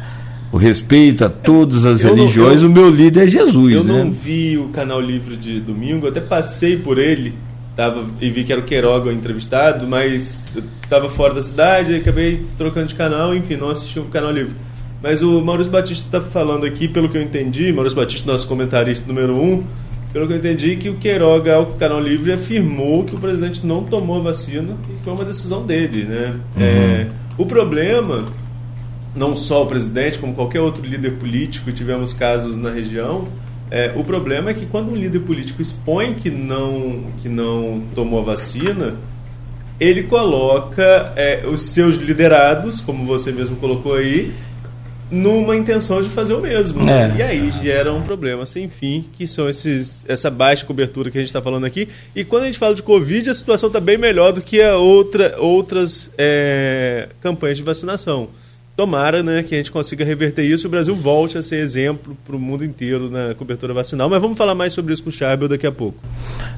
o 0.52 0.56
respeito 0.56 1.24
a 1.24 1.28
todas 1.28 1.84
as 1.84 2.02
eu 2.02 2.14
religiões, 2.14 2.62
não, 2.62 2.68
eu, 2.68 2.70
o 2.70 2.72
meu 2.72 2.90
líder 2.90 3.24
é 3.24 3.26
Jesus. 3.26 3.74
Eu 3.74 3.84
né? 3.84 3.92
não 3.92 4.10
vi 4.10 4.56
o 4.58 4.68
canal 4.68 5.00
livre 5.00 5.36
de 5.36 5.60
domingo, 5.60 6.08
até 6.08 6.20
passei 6.20 6.76
por 6.76 6.98
ele 6.98 7.34
tava, 7.80 8.04
e 8.20 8.28
vi 8.28 8.44
que 8.44 8.52
era 8.52 8.60
o 8.60 8.64
Queiroga 8.64 9.10
entrevistado, 9.10 9.86
mas 9.86 10.44
estava 10.82 11.08
fora 11.08 11.32
da 11.32 11.42
cidade, 11.42 11.94
acabei 11.94 12.44
trocando 12.58 12.88
de 12.88 12.94
canal, 12.94 13.34
enfim, 13.34 13.56
não 13.56 13.70
assisti 13.70 13.98
o 13.98 14.04
canal 14.04 14.30
livre. 14.30 14.54
Mas 15.02 15.22
o 15.22 15.40
Maurício 15.40 15.72
Batista 15.72 16.18
está 16.18 16.20
falando 16.20 16.66
aqui, 16.66 16.86
pelo 16.86 17.08
que 17.08 17.16
eu 17.16 17.22
entendi, 17.22 17.72
Maurício 17.72 17.96
Batista, 17.96 18.30
nosso 18.30 18.46
comentarista 18.46 19.06
número 19.06 19.40
um, 19.40 19.64
pelo 20.12 20.26
que 20.26 20.32
eu 20.32 20.38
entendi, 20.38 20.76
que 20.76 20.88
o 20.88 20.94
Queiroga, 20.94 21.56
ao 21.56 21.66
Canal 21.66 22.00
Livre, 22.00 22.32
afirmou 22.32 23.04
que 23.04 23.14
o 23.14 23.18
presidente 23.18 23.64
não 23.64 23.84
tomou 23.84 24.18
a 24.18 24.20
vacina 24.20 24.76
e 24.88 25.04
foi 25.04 25.12
uma 25.12 25.24
decisão 25.24 25.64
dele. 25.64 26.04
Né? 26.04 26.34
Uhum. 26.56 26.62
É, 26.62 27.08
o 27.38 27.46
problema, 27.46 28.24
não 29.14 29.36
só 29.36 29.62
o 29.62 29.66
presidente, 29.66 30.18
como 30.18 30.34
qualquer 30.34 30.60
outro 30.60 30.84
líder 30.84 31.12
político, 31.12 31.70
tivemos 31.72 32.12
casos 32.12 32.56
na 32.56 32.70
região, 32.70 33.24
é, 33.70 33.92
o 33.94 34.02
problema 34.02 34.50
é 34.50 34.54
que 34.54 34.66
quando 34.66 34.90
um 34.90 34.96
líder 34.96 35.20
político 35.20 35.62
expõe 35.62 36.14
que 36.14 36.28
não, 36.28 37.04
que 37.20 37.28
não 37.28 37.82
tomou 37.94 38.18
a 38.18 38.24
vacina, 38.24 38.96
ele 39.78 40.02
coloca 40.02 41.12
é, 41.14 41.46
os 41.46 41.62
seus 41.62 41.96
liderados, 41.96 42.80
como 42.80 43.06
você 43.06 43.30
mesmo 43.30 43.56
colocou 43.56 43.94
aí, 43.94 44.32
numa 45.10 45.56
intenção 45.56 46.02
de 46.02 46.08
fazer 46.08 46.34
o 46.34 46.40
mesmo. 46.40 46.88
É. 46.88 47.16
E 47.18 47.22
aí 47.22 47.50
gera 47.50 47.92
um 47.92 48.02
problema 48.02 48.46
sem 48.46 48.68
fim, 48.68 49.04
que 49.12 49.26
são 49.26 49.48
esses, 49.48 50.04
essa 50.08 50.30
baixa 50.30 50.64
cobertura 50.64 51.10
que 51.10 51.18
a 51.18 51.20
gente 51.20 51.28
está 51.28 51.42
falando 51.42 51.64
aqui. 51.64 51.88
E 52.14 52.24
quando 52.24 52.44
a 52.44 52.46
gente 52.46 52.58
fala 52.58 52.74
de 52.74 52.82
Covid, 52.82 53.28
a 53.28 53.34
situação 53.34 53.68
está 53.68 53.80
bem 53.80 53.98
melhor 53.98 54.32
do 54.32 54.40
que 54.40 54.62
a 54.62 54.76
outra, 54.76 55.34
outras 55.38 56.10
é, 56.16 57.08
campanhas 57.20 57.58
de 57.58 57.64
vacinação. 57.64 58.28
Tomara 58.80 59.22
né, 59.22 59.42
que 59.42 59.54
a 59.54 59.58
gente 59.58 59.70
consiga 59.70 60.06
reverter 60.06 60.42
isso 60.42 60.64
e 60.64 60.68
o 60.68 60.70
Brasil 60.70 60.96
volte 60.96 61.36
a 61.36 61.42
ser 61.42 61.56
exemplo 61.56 62.16
para 62.26 62.34
o 62.34 62.38
mundo 62.38 62.64
inteiro 62.64 63.10
na 63.10 63.34
cobertura 63.34 63.74
vacinal. 63.74 64.08
Mas 64.08 64.22
vamos 64.22 64.38
falar 64.38 64.54
mais 64.54 64.72
sobre 64.72 64.94
isso 64.94 65.02
com 65.02 65.10
o 65.10 65.12
Charbel 65.12 65.50
daqui 65.50 65.66
a 65.66 65.70
pouco. 65.70 65.98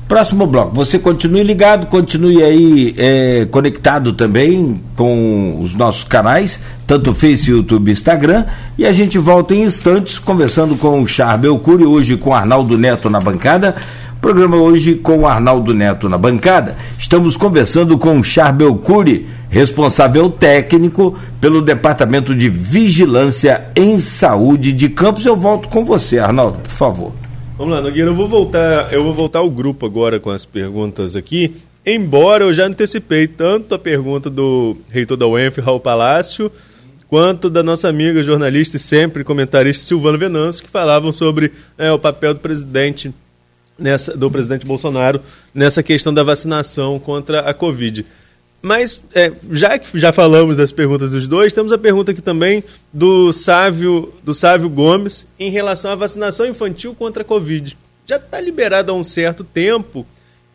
Próximo 0.07 0.47
bloco. 0.47 0.73
Você 0.77 1.01
continue 1.01 1.43
ligado, 1.43 1.89
continue 1.89 2.41
aí 2.41 2.95
é, 2.97 3.45
conectado 3.47 4.13
também 4.13 4.81
com 4.95 5.61
os 5.61 5.75
nossos 5.75 6.05
canais, 6.05 6.61
tanto 6.87 7.13
Face, 7.13 7.51
YouTube 7.51 7.91
Instagram. 7.91 8.45
E 8.79 8.87
a 8.87 8.93
gente 8.93 9.19
volta 9.19 9.53
em 9.53 9.63
instantes 9.63 10.21
conversando 10.21 10.77
com 10.77 11.03
o 11.03 11.09
Charbel 11.09 11.59
Cury, 11.59 11.85
hoje 11.85 12.17
com 12.17 12.33
Arnaldo 12.33 12.79
Neto 12.79 13.11
na 13.11 13.19
bancada. 13.19 13.75
Programa 14.21 14.57
hoje 14.59 14.95
com 14.95 15.19
o 15.19 15.27
Arnaldo 15.27 15.75
Neto 15.75 16.09
na 16.09 16.17
bancada. 16.17 16.77
Estamos 16.97 17.37
conversando 17.37 17.99
com 17.99 18.21
o 18.21 18.23
Charbel 18.23 18.73
Cury 18.77 19.27
responsável 19.53 20.31
técnico 20.31 21.17
pelo 21.39 21.61
Departamento 21.61 22.35
de 22.35 22.49
Vigilância 22.49 23.71
em 23.77 23.99
Saúde 23.99 24.73
de 24.73 24.89
Campos. 24.89 25.27
Eu 25.27 25.37
volto 25.37 25.69
com 25.69 25.85
você, 25.85 26.19
Arnaldo, 26.19 26.59
por 26.61 26.71
favor. 26.71 27.13
Vamos 27.59 27.75
lá, 27.75 27.83
Nogueira, 27.83 28.09
eu 28.09 28.15
vou 28.15 28.27
voltar, 28.27 28.91
eu 28.95 29.05
vou 29.05 29.13
voltar 29.13 29.41
ao 29.41 29.51
grupo 29.51 29.85
agora 29.85 30.19
com 30.19 30.31
as 30.31 30.47
perguntas 30.47 31.15
aqui. 31.15 31.55
Embora 31.85 32.45
eu 32.45 32.53
já 32.53 32.65
antecipei 32.65 33.27
tanto 33.27 33.75
a 33.75 33.79
pergunta 33.79 34.31
do 34.31 34.75
reitor 34.89 35.19
da 35.19 35.27
UENF, 35.27 35.61
Raul 35.61 35.79
Palácio, 35.79 36.51
quanto 37.07 37.51
da 37.51 37.63
nossa 37.63 37.89
amiga 37.89 38.23
jornalista 38.23 38.79
e 38.79 38.81
sempre 38.81 39.23
comentarista 39.23 39.85
Silvana 39.85 40.17
Venâncio, 40.17 40.65
que 40.65 40.71
falavam 40.71 41.13
sobre 41.13 41.53
é, 41.77 41.93
o 41.93 41.99
papel 41.99 42.33
do 42.33 42.41
presidente 42.41 43.13
nessa, 43.79 44.17
do 44.17 44.31
presidente 44.31 44.65
Bolsonaro 44.65 45.21
nessa 45.53 45.83
questão 45.83 46.15
da 46.15 46.23
vacinação 46.23 46.99
contra 46.99 47.41
a 47.41 47.53
Covid. 47.53 48.07
Mas, 48.63 49.01
é, 49.13 49.33
já 49.51 49.77
que 49.77 49.99
já 49.99 50.13
falamos 50.13 50.55
das 50.55 50.71
perguntas 50.71 51.11
dos 51.11 51.27
dois, 51.27 51.53
temos 51.53 51.73
a 51.73 51.79
pergunta 51.79 52.13
aqui 52.13 52.23
também 52.23 52.63
do 52.93 53.33
Sávio, 53.33 54.15
do 54.23 54.33
Sávio 54.33 54.71
Gomes 54.71 55.27
em 55.37 55.51
relação 55.51 55.91
à 55.91 55.97
vacinação 55.97 56.47
infantil 56.47 56.95
contra 56.95 57.23
a 57.23 57.25
Covid. 57.25 57.77
Já 58.07 58.17
está 58.17 58.41
liberado 58.41 58.93
há 58.93 58.95
um 58.95 59.03
certo 59.03 59.43
tempo 59.43 60.07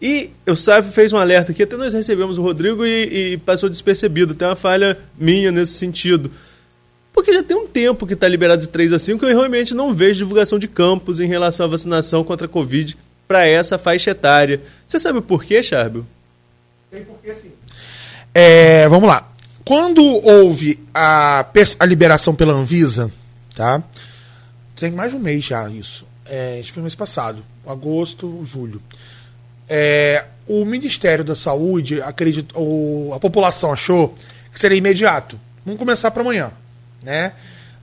e 0.01 0.29
o 0.45 0.55
Sávio 0.55 0.89
fez 0.91 1.11
um 1.11 1.17
alerta 1.17 1.51
aqui, 1.51 1.63
até 1.63 1.75
nós 1.75 1.93
recebemos 1.93 2.38
o 2.38 2.41
Rodrigo 2.41 2.86
e, 2.86 3.34
e 3.34 3.38
passou 3.39 3.67
despercebido. 3.69 4.34
Tem 4.36 4.47
uma 4.47 4.55
falha 4.55 4.97
minha 5.19 5.51
nesse 5.51 5.73
sentido. 5.73 6.32
Porque 7.11 7.34
já 7.34 7.43
tem 7.43 7.57
um 7.57 7.67
tempo 7.67 8.07
que 8.07 8.13
está 8.13 8.27
liberado 8.27 8.61
de 8.61 8.69
3 8.69 8.93
a 8.93 8.99
5 8.99 9.25
e 9.25 9.32
eu 9.32 9.38
realmente 9.38 9.73
não 9.73 9.93
vejo 9.93 10.19
divulgação 10.19 10.57
de 10.57 10.67
campos 10.67 11.19
em 11.19 11.27
relação 11.27 11.65
à 11.65 11.69
vacinação 11.69 12.23
contra 12.23 12.45
a 12.45 12.49
Covid 12.49 12.95
para 13.27 13.45
essa 13.45 13.77
faixa 13.77 14.11
etária. 14.11 14.61
Você 14.88 14.99
sabe 14.99 15.19
por 15.19 15.43
quê, 15.43 15.61
Charbel? 15.61 16.05
Tem 16.89 17.03
porque 17.03 17.34
sim. 17.34 17.57
É, 18.39 18.88
vamos 18.88 19.09
lá. 19.09 19.27
Quando 19.65 20.03
houve 20.03 20.79
a, 20.93 21.43
a 21.79 21.85
liberação 21.88 22.35
pela 22.35 22.53
Anvisa, 22.53 23.09
tá? 23.55 23.81
Tem 24.75 24.91
mais 24.91 25.09
de 25.09 25.17
um 25.17 25.19
mês 25.19 25.43
já 25.43 25.67
isso. 25.67 26.05
É, 26.23 26.61
que 26.63 26.71
foi 26.71 26.83
mês 26.83 26.93
passado, 26.93 27.43
agosto, 27.65 28.43
julho. 28.43 28.79
é, 29.67 30.25
o 30.47 30.63
Ministério 30.65 31.23
da 31.23 31.33
Saúde, 31.33 31.99
acredito, 31.99 32.55
a 33.11 33.19
população 33.19 33.73
achou 33.73 34.13
que 34.53 34.59
seria 34.59 34.77
imediato. 34.77 35.39
Vamos 35.65 35.79
começar 35.79 36.11
para 36.11 36.21
amanhã. 36.21 36.51
Né? 37.01 37.31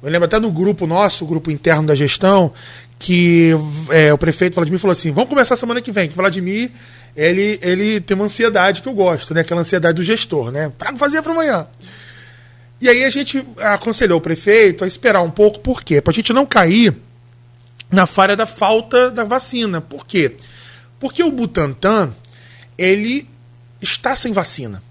Eu 0.01 0.09
lembro 0.11 0.27
até 0.27 0.39
no 0.39 0.53
grupo 0.53 0.87
nosso, 0.87 1.25
o 1.25 1.27
grupo 1.27 1.51
interno 1.51 1.89
da 1.89 1.97
gestão, 1.97 2.53
que 3.05 3.51
é, 3.91 4.15
o 4.15 4.17
prefeito 4.17 4.55
Vladimir 4.55 4.81
falou 4.81 4.95
assim: 4.95 5.13
vamos 5.13 5.29
começar 5.29 5.57
semana 5.57 5.83
que 5.83 5.93
vem, 5.93 6.09
que 6.09 6.17
Vladimir 6.17 6.73
ele, 7.15 7.59
ele 7.61 8.01
tem 8.01 8.15
uma 8.15 8.25
ansiedade 8.25 8.81
que 8.81 8.89
eu 8.89 8.95
gosto, 8.95 9.35
né? 9.35 9.43
Aquela 9.43 9.61
ansiedade 9.61 9.97
do 9.97 10.03
gestor, 10.03 10.51
né? 10.51 10.73
Para 10.79 10.97
fazer 10.97 11.21
para 11.21 11.33
amanhã. 11.33 11.67
E 12.81 12.89
aí 12.89 13.05
a 13.05 13.11
gente 13.11 13.47
aconselhou 13.59 14.17
o 14.17 14.23
prefeito 14.23 14.85
a 14.85 14.87
esperar 14.87 15.21
um 15.21 15.31
pouco, 15.31 15.61
por 15.61 15.85
quê? 15.85 16.01
Para 16.01 16.13
a 16.13 16.15
gente 16.15 16.33
não 16.33 16.47
cair 16.47 16.97
na 17.91 18.07
falha 18.07 18.35
da 18.35 18.47
falta 18.47 19.11
da 19.11 19.23
vacina. 19.23 19.83
Por 19.83 20.07
quê? 20.07 20.35
Porque 20.99 21.23
o 21.23 21.31
Butantan, 21.31 22.11
ele 22.79 23.29
está 23.83 24.17
sem 24.17 24.33
vacina. 24.33 24.83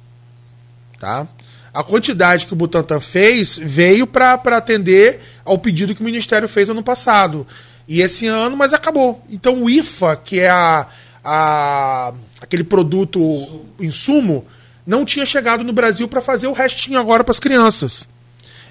Tá? 1.00 1.28
A 1.74 1.84
quantidade 1.84 2.46
que 2.46 2.54
o 2.54 2.56
Butantan 2.56 3.00
fez 3.00 3.58
veio 3.58 4.06
para 4.06 4.36
atender 4.56 5.20
ao 5.44 5.58
pedido 5.58 5.96
que 5.96 6.02
o 6.02 6.06
Ministério 6.06 6.48
fez 6.48 6.70
ano 6.70 6.84
passado. 6.84 7.48
E 7.88 8.02
esse 8.02 8.28
ano, 8.28 8.56
mas 8.56 8.74
acabou. 8.74 9.24
Então 9.30 9.64
o 9.64 9.70
IFA, 9.70 10.16
que 10.16 10.40
é 10.40 10.50
a, 10.50 10.88
a 11.24 12.14
aquele 12.40 12.64
produto 12.64 13.66
insumo, 13.80 14.46
não 14.86 15.06
tinha 15.06 15.26
chegado 15.26 15.64
no 15.64 15.74
Brasil 15.74 16.08
para 16.08 16.22
fazer 16.22 16.48
o 16.48 16.54
restinho 16.54 17.00
agora 17.00 17.24
para 17.24 17.32
as 17.32 17.40
crianças. 17.40 18.08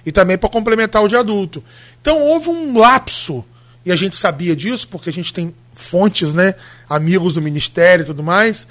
E 0.05 0.13
também 0.13 0.37
para 0.37 0.49
complementar 0.49 1.03
o 1.03 1.09
de 1.09 1.17
adulto. 1.17 1.63
Então 2.01 2.21
houve 2.21 2.49
um 2.49 2.77
lapso, 2.77 3.45
e 3.85 3.91
a 3.93 3.97
gente 3.97 4.17
sabia 4.17 4.55
disso, 4.55 4.89
porque 4.89 5.09
a 5.09 5.13
gente 5.13 5.33
tem 5.33 5.55
fontes, 5.75 6.35
né? 6.35 6.55
Amigos 6.89 7.35
do 7.35 7.43
Ministério 7.43 8.03
e 8.03 8.07
tudo 8.07 8.23
mais. 8.23 8.67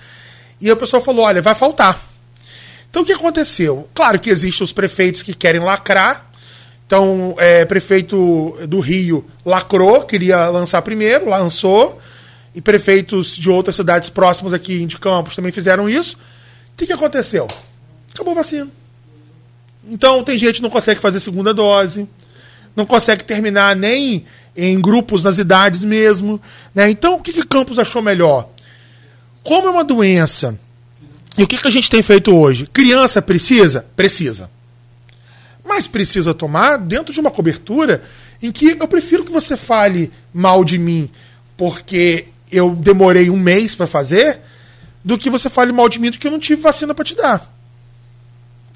E 0.59 0.69
a 0.69 0.75
pessoa 0.75 1.01
falou: 1.01 1.25
olha, 1.25 1.41
vai 1.41 1.55
faltar. 1.55 1.99
Então 2.89 3.03
o 3.03 3.05
que 3.05 3.13
aconteceu? 3.13 3.89
Claro 3.93 4.19
que 4.19 4.29
existem 4.29 4.63
os 4.63 4.73
prefeitos 4.73 5.23
que 5.23 5.33
querem 5.33 5.61
lacrar. 5.61 6.30
Então, 6.91 7.33
é, 7.37 7.63
prefeito 7.63 8.53
do 8.67 8.81
Rio 8.81 9.25
lacrou, 9.45 10.01
queria 10.01 10.49
lançar 10.49 10.81
primeiro, 10.81 11.29
lançou. 11.29 12.01
E 12.53 12.59
prefeitos 12.59 13.37
de 13.37 13.49
outras 13.49 13.77
cidades 13.77 14.09
próximas 14.09 14.51
aqui 14.51 14.85
de 14.85 14.97
Campos 14.97 15.33
também 15.33 15.53
fizeram 15.53 15.87
isso. 15.87 16.17
O 16.73 16.75
que, 16.75 16.85
que 16.85 16.91
aconteceu? 16.91 17.47
Acabou 18.13 18.33
a 18.33 18.35
vacina. 18.35 18.67
Então, 19.89 20.21
tem 20.21 20.37
gente 20.37 20.55
que 20.55 20.61
não 20.61 20.69
consegue 20.69 20.99
fazer 20.99 21.21
segunda 21.21 21.53
dose, 21.53 22.09
não 22.75 22.85
consegue 22.85 23.23
terminar 23.23 23.73
nem 23.73 24.25
em 24.53 24.81
grupos 24.81 25.23
nas 25.23 25.37
idades 25.37 25.85
mesmo. 25.85 26.41
Né? 26.75 26.89
Então, 26.89 27.15
o 27.15 27.21
que, 27.21 27.31
que 27.31 27.47
Campos 27.47 27.79
achou 27.79 28.01
melhor? 28.01 28.49
Como 29.45 29.65
é 29.65 29.71
uma 29.71 29.85
doença, 29.85 30.59
e 31.37 31.43
o 31.43 31.47
que, 31.47 31.57
que 31.57 31.67
a 31.69 31.71
gente 31.71 31.89
tem 31.89 32.03
feito 32.03 32.35
hoje? 32.35 32.67
Criança 32.67 33.21
precisa? 33.21 33.85
Precisa. 33.95 34.49
Mas 35.63 35.87
precisa 35.87 36.33
tomar 36.33 36.77
dentro 36.77 37.13
de 37.13 37.19
uma 37.19 37.31
cobertura 37.31 38.01
em 38.41 38.51
que 38.51 38.77
eu 38.79 38.87
prefiro 38.87 39.23
que 39.23 39.31
você 39.31 39.55
fale 39.55 40.11
mal 40.33 40.63
de 40.63 40.77
mim 40.77 41.09
porque 41.55 42.27
eu 42.51 42.75
demorei 42.75 43.29
um 43.29 43.37
mês 43.37 43.75
para 43.75 43.85
fazer, 43.85 44.39
do 45.03 45.17
que 45.17 45.29
você 45.29 45.49
fale 45.49 45.71
mal 45.71 45.87
de 45.87 45.99
mim 45.99 46.11
porque 46.11 46.27
eu 46.27 46.31
não 46.31 46.39
tive 46.39 46.61
vacina 46.61 46.93
para 46.93 47.05
te 47.05 47.15
dar. 47.15 47.53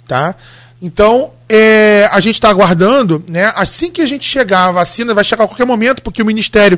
Tá? 0.07 0.35
Então, 0.81 1.33
é, 1.49 2.07
a 2.11 2.19
gente 2.19 2.35
está 2.35 2.49
aguardando, 2.49 3.23
né? 3.27 3.51
Assim 3.55 3.89
que 3.91 4.01
a 4.01 4.05
gente 4.05 4.23
chegar 4.23 4.65
a 4.65 4.71
vacina, 4.71 5.13
vai 5.13 5.23
chegar 5.23 5.45
a 5.45 5.47
qualquer 5.47 5.65
momento, 5.65 6.03
porque 6.03 6.21
o 6.21 6.25
Ministério 6.25 6.77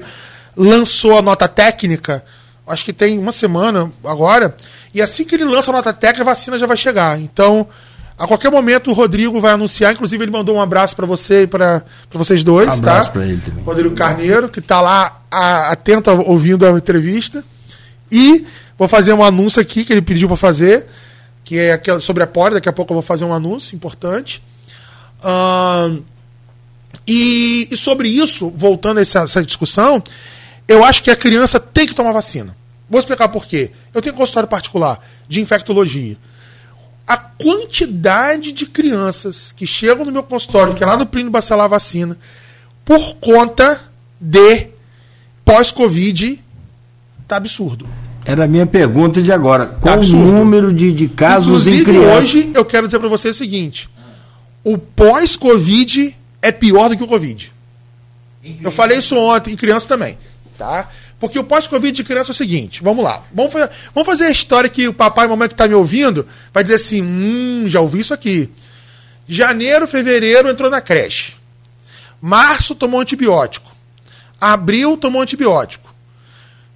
lançou 0.55 1.17
a 1.17 1.21
nota 1.21 1.47
técnica, 1.47 2.23
acho 2.65 2.85
que 2.85 2.93
tem 2.93 3.17
uma 3.19 3.31
semana 3.31 3.91
agora, 4.03 4.55
e 4.93 5.01
assim 5.01 5.25
que 5.25 5.35
ele 5.35 5.43
lança 5.43 5.71
a 5.71 5.73
nota 5.73 5.91
técnica, 5.91 6.23
a 6.23 6.25
vacina 6.25 6.57
já 6.57 6.65
vai 6.65 6.77
chegar. 6.77 7.19
Então, 7.19 7.67
a 8.17 8.25
qualquer 8.25 8.49
momento 8.49 8.89
o 8.89 8.93
Rodrigo 8.93 9.39
vai 9.39 9.51
anunciar, 9.51 9.93
inclusive 9.93 10.23
ele 10.23 10.31
mandou 10.31 10.55
um 10.55 10.61
abraço 10.61 10.95
para 10.95 11.05
você 11.05 11.43
e 11.43 11.47
para 11.47 11.83
vocês 12.11 12.43
dois, 12.43 12.67
um 12.67 12.77
abraço 12.79 13.07
tá? 13.07 13.11
Pra 13.11 13.25
ele 13.25 13.39
também. 13.39 13.63
Rodrigo 13.63 13.93
Carneiro, 13.93 14.49
que 14.49 14.59
está 14.59 14.81
lá 14.81 15.21
a, 15.29 15.71
atento 15.71 16.09
ouvindo 16.25 16.65
a 16.65 16.71
entrevista. 16.71 17.43
E 18.11 18.45
vou 18.77 18.87
fazer 18.87 19.13
um 19.13 19.23
anúncio 19.23 19.61
aqui 19.61 19.85
que 19.85 19.93
ele 19.93 20.01
pediu 20.01 20.27
para 20.27 20.37
fazer, 20.37 20.87
que 21.43 21.57
é 21.59 21.79
sobre 21.99 22.23
a 22.23 22.27
porta, 22.27 22.55
daqui 22.55 22.67
a 22.67 22.73
pouco 22.73 22.91
eu 22.91 22.95
vou 22.95 23.03
fazer 23.03 23.23
um 23.23 23.33
anúncio 23.33 23.75
importante. 23.75 24.41
E, 27.05 27.67
e, 27.71 27.77
sobre 27.77 28.09
isso, 28.09 28.49
voltando 28.49 28.97
a 28.97 29.01
essa, 29.01 29.19
essa, 29.19 29.43
discussão, 29.43 30.03
eu 30.67 30.83
acho 30.83 31.03
que 31.03 31.11
a 31.11 31.15
criança 31.15 31.59
tem 31.59 31.85
que 31.85 31.93
tomar 31.93 32.11
vacina. 32.11 32.55
Vou 32.89 32.99
explicar 32.99 33.29
por 33.29 33.45
quê. 33.45 33.71
Eu 33.93 34.01
tenho 34.01 34.15
consultório 34.15 34.49
particular 34.49 34.99
de 35.27 35.39
infectologia. 35.39 36.17
A 37.07 37.15
quantidade 37.15 38.51
de 38.51 38.65
crianças 38.65 39.53
que 39.55 39.65
chegam 39.65 40.03
no 40.03 40.11
meu 40.11 40.23
consultório, 40.23 40.73
que 40.73 40.83
é 40.83 40.85
lá 40.85 40.97
no 40.97 41.05
Plínio 41.05 41.31
Bacelar 41.31 41.69
Vacina, 41.69 42.17
por 42.83 43.15
conta 43.15 43.79
de 44.19 44.67
pós-Covid, 45.45 46.43
tá 47.27 47.37
absurdo. 47.37 47.87
Era 48.25 48.43
a 48.43 48.47
minha 48.47 48.65
pergunta 48.65 49.21
de 49.21 49.31
agora. 49.31 49.67
Tá 49.67 49.75
Qual 49.79 49.99
tá 50.01 50.05
o 50.05 50.05
número 50.05 50.73
de, 50.73 50.91
de 50.91 51.07
casos 51.07 51.65
Inclusive, 51.65 51.81
em 51.81 51.85
crianças? 51.85 52.23
hoje 52.23 52.51
eu 52.53 52.65
quero 52.65 52.87
dizer 52.87 52.99
para 52.99 53.07
você 53.07 53.29
o 53.29 53.33
seguinte: 53.33 53.89
o 54.65 54.77
pós-Covid 54.77 56.13
é 56.41 56.51
pior 56.51 56.89
do 56.89 56.97
que 56.97 57.03
o 57.03 57.07
Covid. 57.07 57.53
Eu 58.61 58.71
falei 58.71 58.97
isso 58.97 59.15
ontem, 59.17 59.53
em 59.53 59.57
criança 59.57 59.87
também. 59.87 60.17
Tá? 60.57 60.89
Porque 61.19 61.39
o 61.39 61.43
pós-Covid 61.43 61.95
de 61.95 62.03
criança 62.03 62.31
é 62.31 62.33
o 62.33 62.35
seguinte: 62.35 62.83
vamos 62.83 63.03
lá. 63.03 63.23
Vamos 63.33 63.51
fazer, 63.51 63.69
vamos 63.93 64.05
fazer 64.05 64.25
a 64.25 64.31
história 64.31 64.69
que 64.69 64.87
o 64.87 64.93
papai 64.93 65.25
e 65.25 65.27
a 65.27 65.29
mamãe 65.29 65.47
que 65.47 65.53
está 65.53 65.67
me 65.67 65.73
ouvindo 65.73 66.27
vai 66.53 66.63
dizer 66.63 66.75
assim: 66.75 67.01
hum, 67.01 67.65
já 67.67 67.81
ouvi 67.81 68.01
isso 68.01 68.13
aqui. 68.13 68.49
Janeiro, 69.27 69.87
fevereiro 69.87 70.49
entrou 70.49 70.69
na 70.69 70.79
creche. 70.79 71.33
Março 72.21 72.75
tomou 72.75 72.99
antibiótico. 72.99 73.71
Abril 74.39 74.95
tomou 74.95 75.21
antibiótico. 75.21 75.93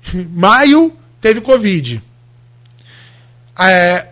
Maio 0.34 0.98
teve 1.20 1.40
Covid. 1.40 2.02
É, 3.60 4.08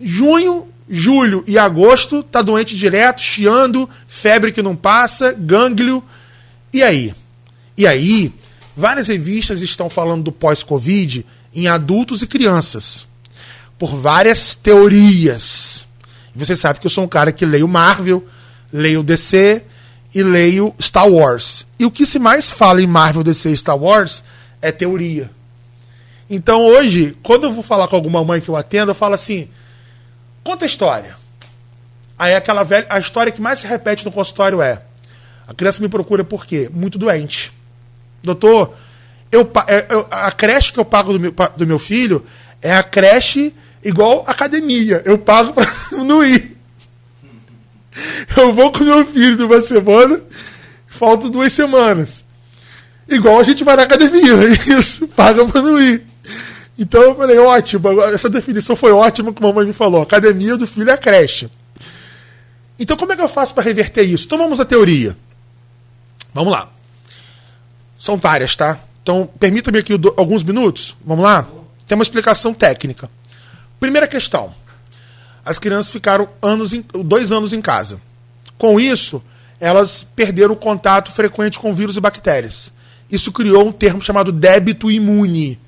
junho, 0.00 0.68
julho 0.88 1.44
e 1.46 1.58
agosto 1.58 2.22
tá 2.22 2.40
doente 2.40 2.74
direto, 2.76 3.20
chiando, 3.20 3.88
febre 4.08 4.52
que 4.52 4.62
não 4.62 4.74
passa, 4.74 5.32
gânglio. 5.32 6.02
E 6.72 6.82
aí? 6.82 7.14
E 7.76 7.86
aí, 7.86 8.32
várias 8.76 9.06
revistas 9.06 9.60
estão 9.60 9.90
falando 9.90 10.24
do 10.24 10.32
pós-Covid 10.32 11.24
em 11.54 11.68
adultos 11.68 12.22
e 12.22 12.26
crianças. 12.26 13.06
Por 13.78 13.96
várias 13.96 14.54
teorias. 14.54 15.86
Você 16.34 16.54
sabe 16.54 16.78
que 16.78 16.86
eu 16.86 16.90
sou 16.90 17.04
um 17.04 17.08
cara 17.08 17.32
que 17.32 17.44
leio 17.44 17.66
Marvel, 17.66 18.26
leio 18.72 19.02
DC, 19.02 19.64
e 20.14 20.22
leio 20.22 20.74
Star 20.80 21.08
Wars. 21.08 21.66
E 21.78 21.84
o 21.84 21.90
que 21.90 22.04
se 22.04 22.18
mais 22.18 22.50
fala 22.50 22.82
em 22.82 22.86
Marvel, 22.86 23.22
DC 23.22 23.50
e 23.50 23.56
Star 23.56 23.76
Wars 23.76 24.24
é 24.60 24.72
teoria. 24.72 25.30
Então 26.28 26.64
hoje, 26.64 27.16
quando 27.22 27.44
eu 27.44 27.52
vou 27.52 27.62
falar 27.62 27.88
com 27.88 27.96
alguma 27.96 28.24
mãe 28.24 28.40
que 28.40 28.48
eu 28.48 28.56
atendo, 28.56 28.90
eu 28.90 28.94
falo 28.94 29.14
assim: 29.14 29.48
conta 30.44 30.64
a 30.64 30.66
história. 30.66 31.16
Aí 32.18 32.34
aquela 32.34 32.62
velha, 32.62 32.86
a 32.88 32.98
história 32.98 33.32
que 33.32 33.40
mais 33.40 33.60
se 33.60 33.66
repete 33.66 34.04
no 34.04 34.12
consultório 34.12 34.60
é: 34.60 34.82
a 35.46 35.54
criança 35.54 35.82
me 35.82 35.88
procura 35.88 36.24
por 36.24 36.46
quê? 36.46 36.70
Muito 36.72 36.98
doente. 36.98 37.52
Doutor, 38.22 38.74
eu, 39.30 39.50
é, 39.66 39.86
eu, 39.88 40.06
a 40.10 40.32
creche 40.32 40.72
que 40.72 40.80
eu 40.80 40.84
pago 40.84 41.12
do 41.12 41.20
meu, 41.20 41.34
do 41.56 41.66
meu 41.66 41.78
filho 41.78 42.24
é 42.60 42.74
a 42.74 42.82
creche 42.82 43.54
igual 43.84 44.24
academia. 44.26 45.02
Eu 45.04 45.18
pago 45.18 45.52
para 45.52 45.70
não 46.04 46.24
ir. 46.24 46.56
Eu 48.36 48.52
vou 48.52 48.72
com 48.72 48.84
meu 48.84 49.04
filho 49.06 49.36
de 49.36 49.44
uma 49.44 49.60
semana, 49.60 50.20
faltam 50.86 51.30
duas 51.30 51.52
semanas. 51.52 52.24
Igual 53.08 53.40
a 53.40 53.42
gente 53.42 53.64
vai 53.64 53.76
na 53.76 53.82
academia, 53.82 54.34
isso, 54.66 55.08
paga 55.08 55.44
pra 55.44 55.60
não 55.60 55.80
ir. 55.80 56.06
Então 56.78 57.02
eu 57.02 57.14
falei, 57.14 57.38
ótimo, 57.38 58.00
essa 58.04 58.30
definição 58.30 58.74
foi 58.74 58.92
ótima 58.92 59.32
que 59.32 59.44
a 59.44 59.46
mamãe 59.46 59.66
me 59.66 59.72
falou. 59.72 60.00
academia 60.00 60.56
do 60.56 60.66
filho 60.66 60.88
é 60.88 60.94
a 60.94 60.98
creche. 60.98 61.50
Então 62.78 62.96
como 62.96 63.12
é 63.12 63.16
que 63.16 63.22
eu 63.22 63.28
faço 63.28 63.52
para 63.52 63.64
reverter 63.64 64.02
isso? 64.02 64.24
Então 64.24 64.38
vamos 64.38 64.60
à 64.60 64.64
teoria. 64.64 65.16
Vamos 66.32 66.52
lá. 66.52 66.70
São 68.00 68.16
várias, 68.16 68.56
tá? 68.56 68.80
Então 69.02 69.28
permita-me 69.38 69.78
aqui 69.78 69.92
alguns 70.16 70.42
minutos. 70.42 70.96
Vamos 71.04 71.24
lá? 71.24 71.46
Tem 71.86 71.96
uma 71.96 72.02
explicação 72.02 72.52
técnica. 72.52 73.08
Primeira 73.78 74.08
questão 74.08 74.52
as 75.44 75.58
crianças 75.58 75.92
ficaram 75.92 76.28
anos 76.42 76.72
em, 76.72 76.84
dois 77.04 77.32
anos 77.32 77.52
em 77.52 77.60
casa. 77.60 78.00
Com 78.58 78.78
isso, 78.78 79.22
elas 79.58 80.06
perderam 80.14 80.52
o 80.52 80.56
contato 80.56 81.10
frequente 81.10 81.58
com 81.58 81.74
vírus 81.74 81.96
e 81.96 82.00
bactérias. 82.00 82.72
Isso 83.10 83.32
criou 83.32 83.66
um 83.66 83.72
termo 83.72 84.02
chamado 84.02 84.30
débito 84.30 84.90
imune. 84.90 85.58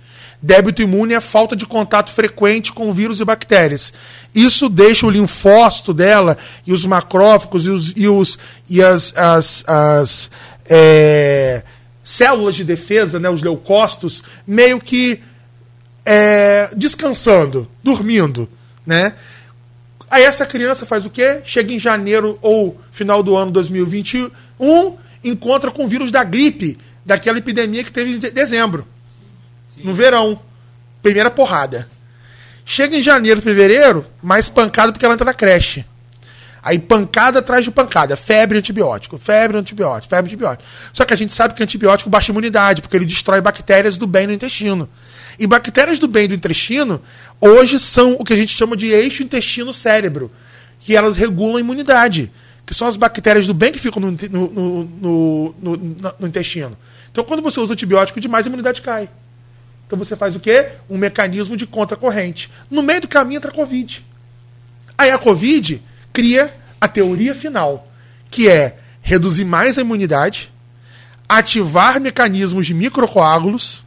Débito 0.41 0.83
imune 0.83 1.15
é 1.15 1.17
a 1.17 1.21
falta 1.21 1.55
de 1.55 1.65
contato 1.65 2.11
frequente 2.11 2.73
com 2.73 2.93
vírus 2.93 3.21
e 3.21 3.25
bactérias. 3.25 3.93
Isso 4.35 4.69
deixa 4.69 5.07
o 5.07 5.11
linfócito 5.11 5.95
dela 5.95 6.37
e 6.67 6.73
os 6.73 6.85
macrófagos 6.85 7.67
e, 7.67 7.71
os, 7.71 7.93
e, 7.97 8.09
os, 8.09 8.39
e 8.69 8.83
as, 8.83 9.17
as, 9.17 9.65
as 9.67 10.31
é, 10.67 11.63
células 12.03 12.55
de 12.55 12.65
defesa, 12.65 13.19
né, 13.19 13.29
os 13.29 13.43
leucócitos, 13.43 14.23
meio 14.47 14.81
que 14.81 15.21
é, 16.05 16.71
descansando, 16.77 17.69
dormindo, 17.83 18.49
né? 18.87 19.15
Aí 20.11 20.25
essa 20.25 20.45
criança 20.45 20.85
faz 20.85 21.07
o 21.07 21.11
quê? 21.11 21.41
Chega 21.45 21.73
em 21.73 21.79
janeiro 21.79 22.39
ou 22.43 22.79
final 22.91 23.23
do 23.23 23.37
ano 23.37 23.51
2021, 23.51 24.97
encontra 25.25 25.71
com 25.71 25.85
o 25.85 25.89
vírus 25.89 26.11
da 26.11 26.23
gripe, 26.23 26.79
daquela 27.05 27.39
epidemia 27.39 27.83
que 27.83 27.91
teve 27.91 28.17
em 28.17 28.19
dezembro, 28.19 28.87
Sim. 29.75 29.85
no 29.85 29.95
verão. 29.95 30.41
Primeira 31.03 31.31
porrada. 31.31 31.89
Chega 32.65 32.97
em 32.97 33.03
janeiro, 33.03 33.43
fevereiro, 33.43 34.07
mais 34.23 34.49
pancada 34.49 34.93
porque 34.93 35.05
ela 35.05 35.15
entra 35.15 35.25
na 35.25 35.35
creche. 35.35 35.85
Aí 36.63 36.79
pancada 36.79 37.41
atrás 37.41 37.65
de 37.65 37.73
pancada, 37.73 38.15
febre 38.15 38.57
antibiótico, 38.57 39.19
febre 39.19 39.59
antibiótico, 39.59 40.09
febre 40.09 40.31
antibiótico. 40.31 40.63
Só 40.93 41.05
que 41.05 41.13
a 41.13 41.17
gente 41.17 41.35
sabe 41.35 41.55
que 41.55 41.63
antibiótico 41.63 42.09
baixa 42.09 42.31
imunidade, 42.31 42.81
porque 42.81 42.97
ele 42.97 43.05
destrói 43.05 43.41
bactérias 43.41 43.97
do 43.97 44.07
bem 44.07 44.29
no 44.29 44.33
intestino. 44.33 44.89
E 45.41 45.47
bactérias 45.47 45.99
do 45.99 46.07
bem 46.07 46.29
do 46.29 46.35
intestino, 46.35 47.03
hoje 47.41 47.81
são 47.81 48.13
o 48.13 48.25
que 48.25 48.33
a 48.33 48.37
gente 48.37 48.57
chama 48.57 48.77
de 48.77 48.87
eixo 48.87 49.25
intestino-cérebro, 49.25 50.31
que 50.79 50.97
elas 50.97 51.17
regulam 51.17 51.57
a 51.57 51.61
imunidade, 51.61 52.31
que 52.65 52.73
são 52.73 52.87
as 52.87 52.97
bactérias 52.97 53.49
do 53.49 53.55
bem 53.55 53.73
que 53.73 53.81
ficam 53.81 54.01
no, 54.01 54.13
no, 54.13 55.55
no, 55.61 56.15
no 56.21 56.29
intestino. 56.29 56.79
Então, 57.11 57.25
quando 57.25 57.43
você 57.43 57.59
usa 57.59 57.73
antibiótico 57.73 58.21
demais, 58.21 58.47
a 58.47 58.49
imunidade 58.49 58.83
cai. 58.83 59.11
Então, 59.85 59.99
você 59.99 60.15
faz 60.15 60.37
o 60.37 60.41
quê? 60.41 60.69
Um 60.89 60.97
mecanismo 60.97 61.57
de 61.57 61.67
contracorrente. 61.67 62.49
No 62.71 62.83
meio 62.83 63.01
do 63.01 63.09
caminho 63.09 63.39
entra 63.39 63.51
a 63.51 63.55
Covid. 63.55 64.07
Aí 64.97 65.11
a 65.11 65.19
Covid 65.19 65.83
cria 66.13 66.55
a 66.81 66.89
teoria 66.89 67.35
final, 67.35 67.89
que 68.31 68.49
é 68.49 68.79
reduzir 69.01 69.45
mais 69.45 69.79
a 69.79 69.81
imunidade, 69.81 70.53
ativar 71.29 72.01
mecanismos 72.01 72.67
de 72.67 72.75
microcoágulos 72.75 73.85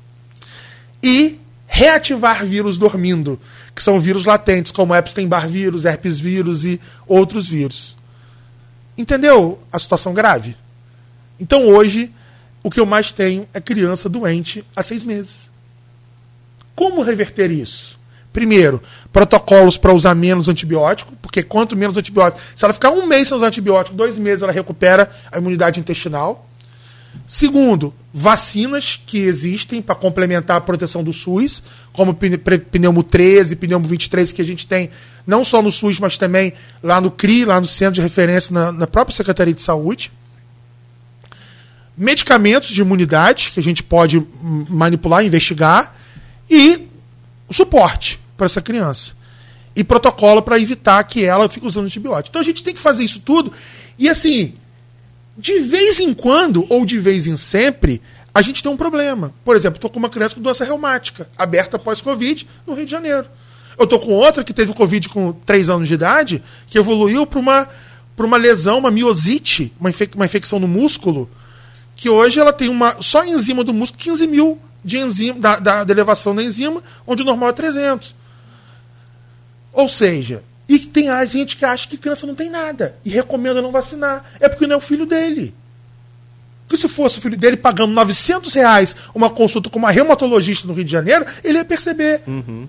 e 1.02 1.40
reativar 1.68 2.46
vírus 2.46 2.78
dormindo, 2.78 3.40
que 3.76 3.84
são 3.84 4.00
vírus 4.00 4.26
latentes, 4.26 4.72
como 4.72 4.96
Epstein-Barr 4.96 5.48
vírus, 5.48 5.86
herpes 5.86 6.20
vírus 6.20 6.64
e 6.64 6.80
outros 7.08 7.48
vírus. 7.48 7.96
Entendeu 8.98 9.60
a 9.72 9.78
situação 9.78 10.14
grave? 10.14 10.56
Então 11.40 11.68
hoje, 11.68 12.12
o 12.64 12.70
que 12.70 12.80
eu 12.80 12.86
mais 12.86 13.12
tenho 13.12 13.48
é 13.54 13.60
criança 13.60 14.08
doente 14.08 14.66
há 14.76 14.82
seis 14.82 15.04
meses. 15.04 15.50
Como 16.74 17.02
reverter 17.02 17.52
isso? 17.52 17.95
Primeiro, 18.36 18.82
protocolos 19.14 19.78
para 19.78 19.94
usar 19.94 20.14
menos 20.14 20.50
antibiótico, 20.50 21.14
porque 21.22 21.42
quanto 21.42 21.74
menos 21.74 21.98
antibiótico, 21.98 22.42
se 22.54 22.66
ela 22.66 22.74
ficar 22.74 22.92
um 22.92 23.08
mês 23.08 23.30
sem 23.30 23.38
usar 23.38 23.48
antibiótico, 23.48 23.96
dois 23.96 24.18
meses 24.18 24.42
ela 24.42 24.52
recupera 24.52 25.10
a 25.32 25.38
imunidade 25.38 25.80
intestinal. 25.80 26.46
Segundo, 27.26 27.94
vacinas 28.14 29.00
que 29.08 29.20
existem 29.20 29.82
para 29.82 29.96
complementar 29.96 30.58
a 30.58 30.62
proteção 30.62 31.02
do 31.02 31.14
SUS, 31.14 31.64
como 31.94 32.14
pneumo 32.14 33.04
13, 33.04 33.56
pneumo 33.56 33.88
23, 33.88 34.34
que 34.34 34.42
a 34.42 34.46
gente 34.46 34.68
tem 34.68 34.90
não 35.26 35.46
só 35.46 35.62
no 35.62 35.72
SUS, 35.72 35.98
mas 35.98 36.18
também 36.18 36.52
lá 36.84 37.00
no 37.00 37.10
CRI, 37.10 37.46
lá 37.46 37.62
no 37.62 37.68
Centro 37.68 37.94
de 37.94 38.02
Referência, 38.02 38.54
na, 38.54 38.70
na 38.70 38.86
própria 38.86 39.16
Secretaria 39.16 39.54
de 39.54 39.62
Saúde. 39.62 40.12
Medicamentos 41.98 42.68
de 42.68 42.82
imunidade, 42.82 43.54
que 43.54 43.62
a 43.62 43.64
gente 43.64 43.82
pode 43.82 44.22
manipular, 44.42 45.24
investigar. 45.24 45.96
E 46.50 46.90
suporte 47.50 48.25
para 48.36 48.46
essa 48.46 48.62
criança. 48.62 49.14
E 49.76 49.84
protocolo 49.84 50.42
para 50.42 50.60
evitar 50.60 51.04
que 51.04 51.26
ela 51.26 51.50
fique 51.50 51.66
usando 51.66 51.86
antibiótico. 51.86 52.30
Então 52.30 52.42
a 52.42 52.46
gente 52.46 52.64
tem 52.64 52.74
que 52.74 52.80
fazer 52.80 53.04
isso 53.04 53.20
tudo. 53.20 53.52
E 54.00 54.08
assim, 54.08 54.54
de 55.38 55.60
vez 55.60 56.00
em 56.00 56.14
quando, 56.14 56.66
ou 56.70 56.86
de 56.86 56.98
vez 56.98 57.28
em 57.28 57.36
sempre, 57.36 58.02
a 58.34 58.42
gente 58.42 58.64
tem 58.64 58.72
um 58.72 58.78
problema. 58.78 59.34
Por 59.44 59.56
exemplo, 59.56 59.78
estou 59.78 59.90
com 59.90 60.00
uma 60.00 60.10
criança 60.10 60.36
com 60.36 60.42
doença 60.42 60.64
reumática, 60.64 61.30
aberta 61.38 61.78
pós-Covid, 61.78 62.48
no 62.66 62.74
Rio 62.74 62.86
de 62.86 62.92
Janeiro. 62.92 63.28
Eu 63.78 63.84
estou 63.84 64.00
com 64.00 64.12
outra 64.12 64.44
que 64.44 64.54
teve 64.54 64.74
Covid 64.74 65.10
com 65.10 65.34
3 65.34 65.70
anos 65.70 65.88
de 65.88 65.94
idade, 65.94 66.44
que 66.68 66.78
evoluiu 66.78 67.26
para 67.26 67.40
uma, 67.40 67.68
uma 68.18 68.38
lesão, 68.38 68.78
uma 68.78 68.92
miosite, 68.92 69.74
uma, 69.80 69.90
infec 69.90 70.16
uma 70.16 70.26
infecção 70.26 70.60
no 70.60 70.68
músculo, 70.68 71.30
que 71.96 72.10
hoje 72.10 72.40
ela 72.40 72.54
tem 72.54 72.70
uma 72.70 73.02
só 73.02 73.26
enzima 73.26 73.64
do 73.64 73.74
músculo 73.74 74.04
15 74.04 74.28
mil 74.28 74.60
de 74.84 74.98
enzima, 74.98 75.40
da, 75.40 75.60
da, 75.60 75.84
da 75.84 75.94
elevação 75.94 76.36
da 76.36 76.44
enzima, 76.44 76.82
onde 77.08 77.24
o 77.24 77.26
normal 77.26 77.50
é 77.50 77.54
300. 77.54 78.16
Ou 79.76 79.90
seja, 79.90 80.42
e 80.68 80.80
tem 80.80 81.10
a 81.10 81.24
gente 81.26 81.58
que 81.58 81.66
acha 81.66 81.88
que 81.88 81.98
criança 81.98 82.26
não 82.26 82.34
tem 82.34 82.50
nada 82.50 82.96
e 83.04 83.10
recomenda 83.10 83.62
não 83.62 83.72
vacinar. 83.72 84.24
É 84.40 84.48
porque 84.48 84.66
não 84.66 84.76
é 84.76 84.78
o 84.78 84.82
filho 84.82 85.06
dele. 85.06 85.54
Porque 86.66 86.78
se 86.78 86.88
fosse 86.88 87.20
o 87.20 87.22
filho 87.22 87.38
dele 87.38 87.58
pagando 87.58 87.94
900 87.94 88.54
reais 88.54 88.96
uma 89.14 89.30
consulta 89.30 89.70
com 89.70 89.78
uma 89.78 89.92
reumatologista 89.92 90.68
no 90.68 90.74
Rio 90.74 90.86
de 90.86 90.92
Janeiro, 90.92 91.26
ele 91.44 91.60
ia 91.60 91.66
perceber. 91.66 92.22
Uhum. 92.26 92.68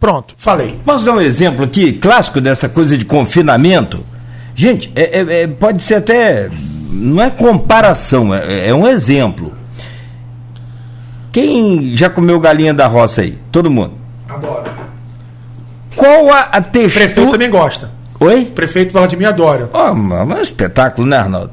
Pronto, 0.00 0.34
falei. 0.38 0.78
Posso 0.84 1.04
dar 1.04 1.12
um 1.12 1.20
exemplo 1.20 1.64
aqui, 1.64 1.92
clássico 1.92 2.40
dessa 2.40 2.68
coisa 2.68 2.96
de 2.96 3.04
confinamento? 3.04 4.04
Gente, 4.54 4.90
é, 4.96 5.20
é, 5.20 5.42
é 5.42 5.46
pode 5.46 5.84
ser 5.84 5.96
até. 5.96 6.50
Não 6.90 7.22
é 7.22 7.30
comparação, 7.30 8.34
é, 8.34 8.68
é 8.68 8.74
um 8.74 8.88
exemplo. 8.88 9.54
Quem 11.30 11.96
já 11.96 12.08
comeu 12.08 12.40
galinha 12.40 12.72
da 12.72 12.86
roça 12.86 13.20
aí? 13.20 13.38
Todo 13.52 13.70
mundo? 13.70 13.94
Adoro. 14.28 14.67
Qual 15.98 16.30
a, 16.32 16.40
a 16.42 16.62
textura. 16.62 17.06
Prefeito 17.06 17.32
também 17.32 17.50
gosta. 17.50 17.90
Oi? 18.20 18.44
Prefeito 18.44 18.92
Vladimir 18.92 19.28
adora. 19.28 19.68
Oh, 19.72 19.92
mas 19.94 20.30
é 20.30 20.40
um 20.40 20.42
espetáculo, 20.42 21.06
né, 21.06 21.16
Arnaldo? 21.16 21.50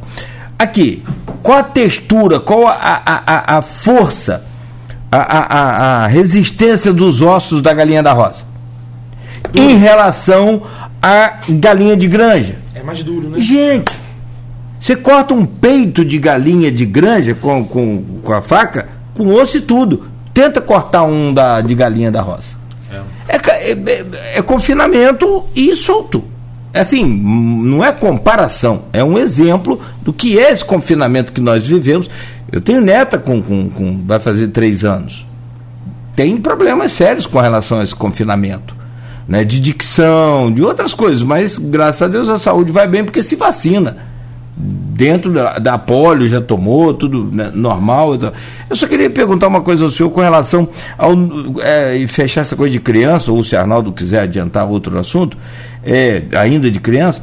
Aqui, 0.57 1.03
qual 1.43 1.57
a 1.57 1.63
textura, 1.63 2.39
qual 2.39 2.67
a, 2.67 2.73
a, 2.73 3.21
a, 3.25 3.57
a 3.57 3.61
força, 3.61 4.45
a, 5.11 5.17
a, 5.17 6.03
a 6.03 6.07
resistência 6.07 6.93
dos 6.93 7.21
ossos 7.21 7.61
da 7.61 7.73
galinha 7.73 8.03
da 8.03 8.13
roça? 8.13 8.45
Duro. 9.51 9.69
Em 9.69 9.77
relação 9.77 10.61
à 11.01 11.33
galinha 11.49 11.97
de 11.97 12.07
granja. 12.07 12.57
É 12.73 12.83
mais 12.83 13.03
duro, 13.03 13.29
né? 13.29 13.39
Gente, 13.39 13.91
você 14.79 14.95
corta 14.95 15.33
um 15.33 15.45
peito 15.45 16.05
de 16.05 16.19
galinha 16.19 16.71
de 16.71 16.85
granja 16.85 17.33
com, 17.33 17.65
com, 17.65 18.03
com 18.23 18.33
a 18.33 18.41
faca, 18.41 18.87
com 19.15 19.33
osso 19.33 19.57
e 19.57 19.61
tudo. 19.61 20.07
Tenta 20.33 20.61
cortar 20.61 21.03
um 21.03 21.33
da, 21.33 21.61
de 21.61 21.73
galinha 21.73 22.11
da 22.11 22.21
roça. 22.21 22.55
É, 23.27 23.35
é, 23.35 23.71
é, 23.71 24.05
é 24.37 24.41
confinamento 24.41 25.45
e 25.55 25.75
solto. 25.75 26.23
É 26.73 26.81
assim, 26.81 27.05
não 27.05 27.83
é 27.83 27.91
comparação, 27.91 28.83
é 28.91 29.01
um 29.01 29.17
exemplo 29.17 29.79
do 30.01 30.11
que 30.11 30.37
é 30.37 30.51
esse 30.51 30.63
confinamento 30.63 31.31
que 31.31 31.39
nós 31.39 31.65
vivemos. 31.65 32.09
Eu 32.51 32.59
tenho 32.59 32.81
neta 32.81 33.17
com, 33.17 33.41
com, 33.41 33.69
com 33.69 34.01
vai 34.05 34.19
fazer 34.19 34.49
três 34.49 34.83
anos. 34.83 35.25
Tem 36.15 36.35
problemas 36.37 36.91
sérios 36.91 37.25
com 37.25 37.39
relação 37.39 37.79
a 37.79 37.83
esse 37.83 37.95
confinamento. 37.95 38.75
Né, 39.27 39.43
de 39.43 39.59
dicção, 39.59 40.53
de 40.53 40.61
outras 40.61 40.93
coisas, 40.93 41.23
mas 41.23 41.57
graças 41.57 42.03
a 42.03 42.07
Deus 42.07 42.29
a 42.29 42.37
saúde 42.37 42.71
vai 42.71 42.87
bem 42.87 43.03
porque 43.03 43.23
se 43.23 43.35
vacina 43.35 43.97
dentro 44.57 45.33
da, 45.33 45.59
da 45.59 45.77
polio 45.77 46.27
já 46.27 46.39
tomou, 46.39 46.93
tudo 46.93 47.29
né, 47.31 47.51
normal. 47.53 48.15
Eu 48.69 48.75
só 48.75 48.87
queria 48.87 49.09
perguntar 49.09 49.47
uma 49.47 49.61
coisa 49.61 49.83
ao 49.83 49.91
senhor 49.91 50.09
com 50.09 50.21
relação 50.21 50.67
ao. 50.97 51.13
É, 51.61 51.97
e 51.97 52.07
fechar 52.07 52.41
essa 52.41 52.55
coisa 52.55 52.71
de 52.71 52.79
criança, 52.79 53.31
ou 53.31 53.43
se 53.43 53.55
Arnaldo 53.55 53.91
quiser 53.91 54.21
adiantar 54.21 54.69
outro 54.69 54.97
assunto, 54.97 55.37
é, 55.83 56.23
ainda 56.37 56.71
de 56.71 56.79
criança. 56.79 57.21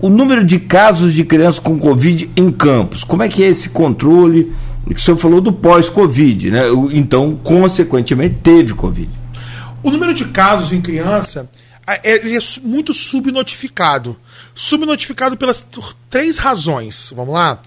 O 0.00 0.08
número 0.08 0.44
de 0.44 0.60
casos 0.60 1.12
de 1.12 1.24
crianças 1.24 1.58
com 1.58 1.76
Covid 1.76 2.30
em 2.36 2.52
campos, 2.52 3.02
como 3.02 3.22
é 3.22 3.28
que 3.28 3.42
é 3.42 3.48
esse 3.48 3.70
controle? 3.70 4.52
O 4.86 4.98
senhor 4.98 5.16
falou 5.16 5.40
do 5.40 5.52
pós-Covid, 5.52 6.50
né? 6.52 6.62
Então, 6.92 7.36
consequentemente, 7.42 8.36
teve 8.42 8.74
Covid. 8.74 9.10
O 9.82 9.90
número 9.90 10.14
de 10.14 10.24
casos 10.26 10.72
em 10.72 10.80
criança 10.80 11.48
é, 11.94 12.16
é 12.16 12.38
muito 12.62 12.92
subnotificado 12.92 14.16
subnotificado 14.58 15.36
pelas 15.36 15.64
três 16.10 16.36
razões. 16.36 17.12
Vamos 17.14 17.32
lá? 17.32 17.60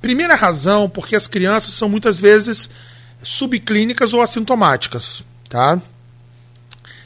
Primeira 0.00 0.34
razão, 0.34 0.88
porque 0.88 1.14
as 1.14 1.26
crianças 1.26 1.74
são 1.74 1.90
muitas 1.90 2.18
vezes 2.18 2.70
subclínicas 3.22 4.14
ou 4.14 4.22
assintomáticas, 4.22 5.22
tá? 5.50 5.78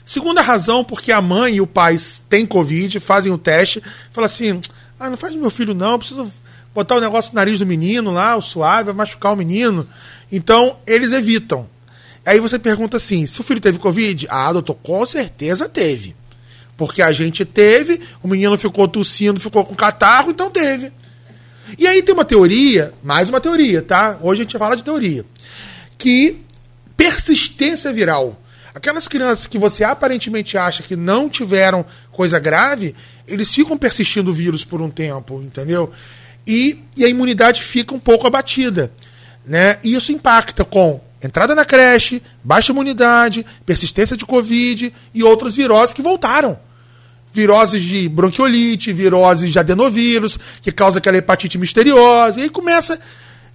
Segunda 0.06 0.40
razão, 0.40 0.84
porque 0.84 1.10
a 1.10 1.20
mãe 1.20 1.56
e 1.56 1.60
o 1.60 1.66
pai 1.66 1.96
têm 2.28 2.46
Covid, 2.46 3.00
fazem 3.00 3.32
o 3.32 3.38
teste, 3.38 3.82
fala 4.12 4.28
assim: 4.28 4.60
ah, 5.00 5.10
não 5.10 5.16
faz 5.16 5.34
meu 5.34 5.50
filho 5.50 5.74
não, 5.74 5.98
preciso 5.98 6.32
botar 6.72 6.96
o 6.96 7.00
negócio 7.00 7.32
no 7.32 7.36
nariz 7.36 7.58
do 7.58 7.66
menino 7.66 8.12
lá, 8.12 8.36
o 8.36 8.42
suave, 8.42 8.84
vai 8.84 8.94
machucar 8.94 9.32
o 9.32 9.36
menino. 9.36 9.88
Então, 10.30 10.76
eles 10.86 11.10
evitam. 11.12 11.68
Aí 12.24 12.38
você 12.38 12.60
pergunta 12.60 12.96
assim: 12.96 13.26
se 13.26 13.40
o 13.40 13.44
filho 13.44 13.60
teve 13.60 13.78
Covid? 13.80 14.28
Ah, 14.30 14.52
doutor, 14.52 14.74
com 14.76 15.04
certeza 15.04 15.68
teve. 15.68 16.14
Porque 16.82 17.00
a 17.00 17.12
gente 17.12 17.44
teve, 17.44 18.00
o 18.20 18.26
menino 18.26 18.58
ficou 18.58 18.88
tossindo, 18.88 19.38
ficou 19.38 19.64
com 19.64 19.72
catarro, 19.72 20.32
então 20.32 20.50
teve. 20.50 20.92
E 21.78 21.86
aí 21.86 22.02
tem 22.02 22.12
uma 22.12 22.24
teoria, 22.24 22.92
mais 23.04 23.28
uma 23.28 23.40
teoria, 23.40 23.80
tá? 23.80 24.18
Hoje 24.20 24.40
a 24.40 24.44
gente 24.44 24.52
vai 24.54 24.66
falar 24.66 24.74
de 24.74 24.82
teoria. 24.82 25.24
Que 25.96 26.38
persistência 26.96 27.92
viral. 27.92 28.36
Aquelas 28.74 29.06
crianças 29.06 29.46
que 29.46 29.58
você 29.58 29.84
aparentemente 29.84 30.58
acha 30.58 30.82
que 30.82 30.96
não 30.96 31.28
tiveram 31.28 31.86
coisa 32.10 32.40
grave, 32.40 32.96
eles 33.28 33.54
ficam 33.54 33.78
persistindo 33.78 34.32
o 34.32 34.34
vírus 34.34 34.64
por 34.64 34.82
um 34.82 34.90
tempo, 34.90 35.40
entendeu? 35.40 35.88
E, 36.44 36.82
e 36.96 37.04
a 37.04 37.08
imunidade 37.08 37.62
fica 37.62 37.94
um 37.94 38.00
pouco 38.00 38.26
abatida. 38.26 38.90
Né? 39.46 39.78
E 39.84 39.94
isso 39.94 40.10
impacta 40.10 40.64
com 40.64 41.00
entrada 41.22 41.54
na 41.54 41.64
creche, 41.64 42.20
baixa 42.42 42.72
imunidade, 42.72 43.46
persistência 43.64 44.16
de 44.16 44.26
Covid 44.26 44.92
e 45.14 45.22
outras 45.22 45.54
viroses 45.54 45.92
que 45.92 46.02
voltaram. 46.02 46.58
Viroses 47.32 47.82
de 47.82 48.08
bronquiolite, 48.08 48.92
viroses 48.92 49.50
de 49.50 49.58
adenovírus, 49.58 50.38
que 50.60 50.70
causa 50.70 50.98
aquela 50.98 51.16
hepatite 51.16 51.58
misteriosa. 51.58 52.40
E 52.40 52.44
aí 52.44 52.50
começa. 52.50 52.98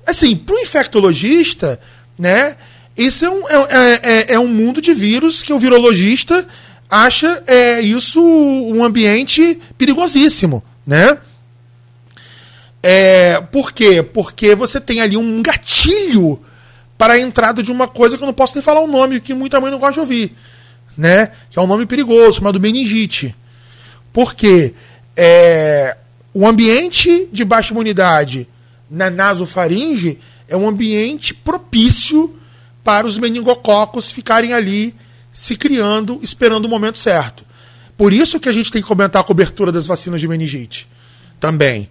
Assim, 0.06 0.36
para 0.36 0.56
o 0.56 0.60
infectologista, 0.60 1.80
né? 2.18 2.56
Isso 2.98 3.26
é 3.26 3.30
um, 3.30 3.48
é, 3.48 4.00
é, 4.02 4.34
é 4.34 4.40
um 4.40 4.48
mundo 4.48 4.82
de 4.82 4.94
vírus 4.94 5.44
que 5.44 5.54
o 5.54 5.60
virologista 5.60 6.48
acha 6.90 7.44
é, 7.46 7.82
isso 7.82 8.22
um 8.22 8.84
ambiente 8.84 9.60
perigosíssimo, 9.78 10.64
né? 10.86 11.18
É, 12.82 13.42
por 13.52 13.72
quê? 13.72 14.02
Porque 14.02 14.56
você 14.56 14.80
tem 14.80 15.02
ali 15.02 15.18
um 15.18 15.42
gatilho 15.42 16.40
para 16.98 17.14
a 17.14 17.20
entrada 17.20 17.62
de 17.62 17.72
uma 17.72 17.88
coisa 17.88 18.18
que 18.18 18.24
eu 18.24 18.28
não 18.28 18.34
posso 18.34 18.56
nem 18.56 18.64
falar 18.64 18.82
o 18.82 18.88
nome, 18.88 19.20
que 19.20 19.34
muita 19.34 19.60
mãe 19.60 19.70
não 19.70 19.80
gosta 19.80 19.96
de 19.96 20.00
ouvir, 20.00 20.36
né? 20.98 21.32
Que 21.50 21.60
é 21.60 21.62
um 21.62 21.68
nome 21.68 21.86
perigoso, 21.86 22.38
chamado 22.38 22.60
meningite. 22.60 23.36
Por 24.18 24.34
quê? 24.34 24.74
É, 25.16 25.96
o 26.34 26.48
ambiente 26.48 27.30
de 27.32 27.46
baixa 27.46 27.72
imunidade 27.72 28.48
na 28.90 29.12
nasofaringe 29.12 30.18
é 30.48 30.58
um 30.58 30.68
ambiente 30.68 31.36
propício 31.36 32.36
para 32.84 33.06
os 33.06 33.16
meningococos 33.16 34.10
ficarem 34.12 34.54
ali 34.54 34.96
se 35.32 35.56
criando, 35.56 36.20
esperando 36.24 36.66
o 36.66 36.68
momento 36.68 36.98
certo. 36.98 37.46
Por 37.96 38.12
isso 38.12 38.40
que 38.40 38.50
a 38.50 38.52
gente 38.52 38.72
tem 38.72 38.82
que 38.82 38.88
comentar 38.88 39.22
a 39.22 39.24
cobertura 39.24 39.72
das 39.72 39.86
vacinas 39.86 40.20
de 40.20 40.28
meningite 40.28 40.88
também. 41.40 41.88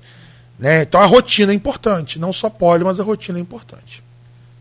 Né? 0.59 0.83
Então 0.83 1.01
a 1.01 1.07
rotina 1.07 1.53
é 1.53 1.55
importante, 1.55 2.19
não 2.19 2.33
só 2.33 2.51
polio, 2.51 2.87
mas 2.87 2.99
a 2.99 3.05
rotina 3.05 3.39
é 3.39 3.41
importante. 3.41 4.03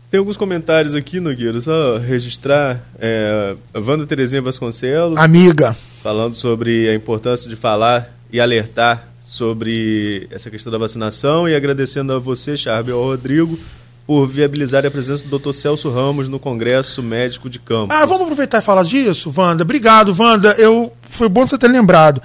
Tem 0.08 0.18
alguns 0.18 0.36
comentários 0.36 0.94
aqui, 0.94 1.18
Nogueira, 1.18 1.60
só 1.60 1.98
registrar. 1.98 2.80
É, 2.96 3.56
a 3.74 3.80
Wanda 3.80 4.06
Terezinha 4.06 4.40
Vasconcelos. 4.40 5.18
Amiga. 5.18 5.76
Falando 6.06 6.36
sobre 6.36 6.88
a 6.88 6.94
importância 6.94 7.50
de 7.50 7.56
falar 7.56 8.14
e 8.32 8.38
alertar 8.38 9.08
sobre 9.26 10.28
essa 10.30 10.48
questão 10.48 10.70
da 10.70 10.78
vacinação 10.78 11.48
e 11.48 11.54
agradecendo 11.56 12.12
a 12.12 12.18
você, 12.20 12.56
Charbe, 12.56 12.92
ao 12.92 13.02
Rodrigo, 13.02 13.58
por 14.06 14.24
viabilizar 14.28 14.86
a 14.86 14.90
presença 14.92 15.24
do 15.24 15.36
Dr. 15.36 15.52
Celso 15.52 15.90
Ramos 15.90 16.28
no 16.28 16.38
Congresso 16.38 17.02
Médico 17.02 17.50
de 17.50 17.58
Campos. 17.58 17.88
Ah, 17.90 18.06
vamos 18.06 18.22
aproveitar 18.22 18.58
e 18.58 18.62
falar 18.62 18.84
disso, 18.84 19.34
Wanda. 19.36 19.64
Obrigado, 19.64 20.14
Wanda. 20.16 20.52
Eu, 20.52 20.92
foi 21.02 21.28
bom 21.28 21.44
você 21.44 21.58
ter 21.58 21.66
lembrado. 21.66 22.22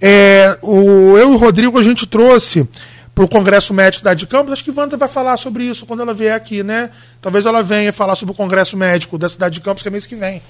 É, 0.00 0.56
o, 0.62 1.18
eu 1.18 1.32
e 1.32 1.34
o 1.34 1.36
Rodrigo, 1.36 1.76
a 1.80 1.82
gente 1.82 2.06
trouxe 2.06 2.64
para 3.12 3.24
o 3.24 3.28
Congresso 3.28 3.74
Médico 3.74 4.04
da 4.04 4.14
de 4.14 4.28
Campos. 4.28 4.52
Acho 4.52 4.62
que 4.62 4.70
Wanda 4.70 4.96
vai 4.96 5.08
falar 5.08 5.36
sobre 5.36 5.64
isso 5.64 5.84
quando 5.84 6.00
ela 6.00 6.14
vier 6.14 6.36
aqui, 6.36 6.62
né? 6.62 6.90
Talvez 7.20 7.44
ela 7.44 7.60
venha 7.60 7.92
falar 7.92 8.14
sobre 8.14 8.30
o 8.30 8.36
Congresso 8.36 8.76
Médico 8.76 9.18
da 9.18 9.28
cidade 9.28 9.56
de 9.56 9.62
Campos, 9.62 9.82
que 9.82 9.88
é 9.88 9.90
mês 9.90 10.06
que 10.06 10.14
vem. 10.14 10.40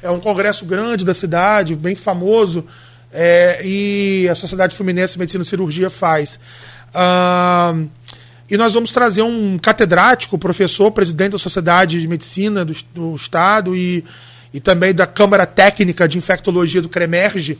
É 0.00 0.10
um 0.10 0.20
congresso 0.20 0.64
grande 0.64 1.04
da 1.04 1.14
cidade, 1.14 1.74
bem 1.74 1.94
famoso, 1.94 2.64
é, 3.12 3.60
e 3.64 4.28
a 4.28 4.34
Sociedade 4.34 4.76
Fluminense 4.76 5.14
de 5.14 5.18
Medicina 5.18 5.42
e 5.42 5.46
Cirurgia 5.46 5.90
faz. 5.90 6.38
Ah, 6.94 7.74
e 8.50 8.56
nós 8.56 8.74
vamos 8.74 8.92
trazer 8.92 9.22
um 9.22 9.58
catedrático, 9.58 10.38
professor, 10.38 10.90
presidente 10.90 11.32
da 11.32 11.38
Sociedade 11.38 12.00
de 12.00 12.08
Medicina 12.08 12.64
do, 12.64 12.76
do 12.94 13.14
Estado 13.14 13.74
e, 13.76 14.04
e 14.52 14.60
também 14.60 14.94
da 14.94 15.06
Câmara 15.06 15.46
Técnica 15.46 16.06
de 16.06 16.18
Infectologia 16.18 16.82
do 16.82 16.88
CREMERGE, 16.88 17.58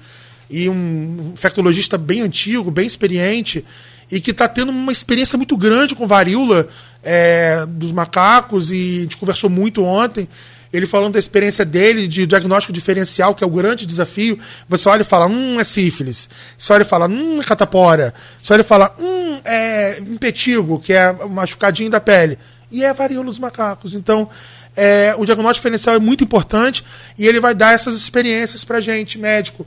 e 0.51 0.69
um 0.69 1.33
infectologista 1.33 1.97
bem 1.97 2.21
antigo, 2.21 2.71
bem 2.71 2.87
experiente, 2.87 3.65
e 4.11 4.21
que 4.21 4.33
está 4.33 4.47
tendo 4.47 4.71
uma 4.71 4.93
experiência 4.93 5.39
muito 5.39 5.57
grande 5.57 5.95
com 5.95 6.07
varíola 6.07 6.69
é, 7.03 7.65
dos 7.67 7.91
macacos, 7.91 8.71
e 8.71 8.99
a 8.99 9.03
gente 9.03 9.17
conversou 9.17 9.49
muito 9.49 9.83
ontem 9.83 10.29
ele 10.73 10.87
falando 10.87 11.15
da 11.15 11.19
experiência 11.19 11.65
dele 11.65 12.09
de 12.09 12.27
diagnóstico 12.27 12.73
diferencial, 12.73 13.35
que 13.35 13.45
é 13.45 13.47
o 13.47 13.51
grande 13.51 13.85
desafio. 13.85 14.39
Você 14.69 14.89
olha 14.89 15.03
e 15.03 15.05
fala, 15.05 15.27
hum, 15.27 15.61
é 15.61 15.65
sífilis. 15.65 16.29
Você 16.57 16.73
olha 16.73 16.83
e 16.83 16.87
fala, 16.87 17.07
hum, 17.07 17.41
é 17.41 17.45
catapora. 17.45 18.15
Você 18.43 18.53
olha 18.53 18.63
e 18.63 18.65
fala, 18.65 18.95
hum, 18.99 19.41
é 19.45 19.99
impetigo, 20.01 20.79
que 20.79 20.93
é 20.93 21.13
machucadinho 21.29 21.91
da 21.91 22.01
pele. 22.01 22.39
E 22.71 22.85
é 22.85 22.93
varíola 22.93 23.27
dos 23.27 23.39
macacos. 23.39 23.93
Então, 23.93 24.29
é, 24.75 25.15
o 25.19 25.27
diagnóstico 25.27 25.61
diferencial 25.61 25.97
é 25.97 25.99
muito 25.99 26.25
importante 26.25 26.83
e 27.19 27.27
ele 27.27 27.39
vai 27.39 27.55
dar 27.55 27.75
essas 27.75 27.95
experiências 27.95 28.65
para 28.65 28.81
gente, 28.81 29.19
médico. 29.19 29.67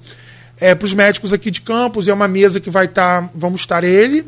É, 0.60 0.74
para 0.74 0.86
os 0.86 0.94
médicos 0.94 1.34
aqui 1.34 1.52
de 1.52 1.62
campus, 1.62 2.08
é 2.08 2.14
uma 2.14 2.28
mesa 2.28 2.60
que 2.60 2.70
vai 2.70 2.86
estar, 2.86 3.24
tá, 3.24 3.30
vamos 3.36 3.62
estar 3.62 3.84
ele, 3.84 4.26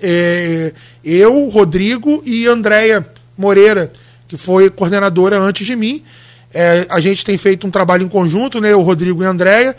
é, 0.00 0.72
eu, 1.04 1.48
Rodrigo 1.48 2.22
e 2.26 2.46
Andréia 2.46 3.06
Moreira, 3.36 3.92
que 4.28 4.36
foi 4.36 4.70
coordenadora 4.70 5.38
antes 5.38 5.66
de 5.66 5.74
mim. 5.74 6.04
É, 6.52 6.86
a 6.88 7.00
gente 7.00 7.24
tem 7.24 7.36
feito 7.36 7.66
um 7.66 7.70
trabalho 7.70 8.04
em 8.04 8.08
conjunto, 8.08 8.60
né, 8.60 8.74
o 8.74 8.82
Rodrigo 8.82 9.22
e 9.22 9.26
a 9.26 9.30
Andréia. 9.30 9.74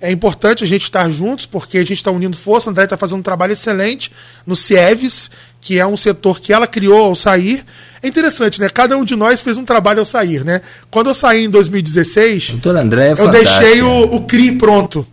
É 0.00 0.10
importante 0.10 0.64
a 0.64 0.66
gente 0.66 0.82
estar 0.82 1.08
juntos, 1.10 1.46
porque 1.46 1.78
a 1.78 1.82
gente 1.82 1.94
está 1.94 2.10
unindo 2.10 2.36
força. 2.36 2.68
A 2.68 2.70
Andréia 2.72 2.86
está 2.86 2.96
fazendo 2.96 3.20
um 3.20 3.22
trabalho 3.22 3.52
excelente 3.52 4.10
no 4.44 4.56
CIEVES, 4.56 5.30
que 5.60 5.78
é 5.78 5.86
um 5.86 5.96
setor 5.96 6.40
que 6.40 6.52
ela 6.52 6.66
criou 6.66 7.04
ao 7.04 7.14
sair. 7.14 7.64
É 8.02 8.08
interessante, 8.08 8.60
né? 8.60 8.68
Cada 8.68 8.98
um 8.98 9.04
de 9.04 9.14
nós 9.14 9.40
fez 9.40 9.56
um 9.56 9.64
trabalho 9.64 10.00
ao 10.00 10.04
sair, 10.04 10.44
né? 10.44 10.60
Quando 10.90 11.10
eu 11.10 11.14
saí 11.14 11.44
em 11.44 11.50
2016, 11.50 12.50
Doutor 12.50 12.76
André 12.76 13.10
é 13.10 13.12
eu 13.12 13.28
deixei 13.28 13.80
o, 13.80 14.16
o 14.16 14.26
CRI 14.26 14.50
pronto, 14.56 15.06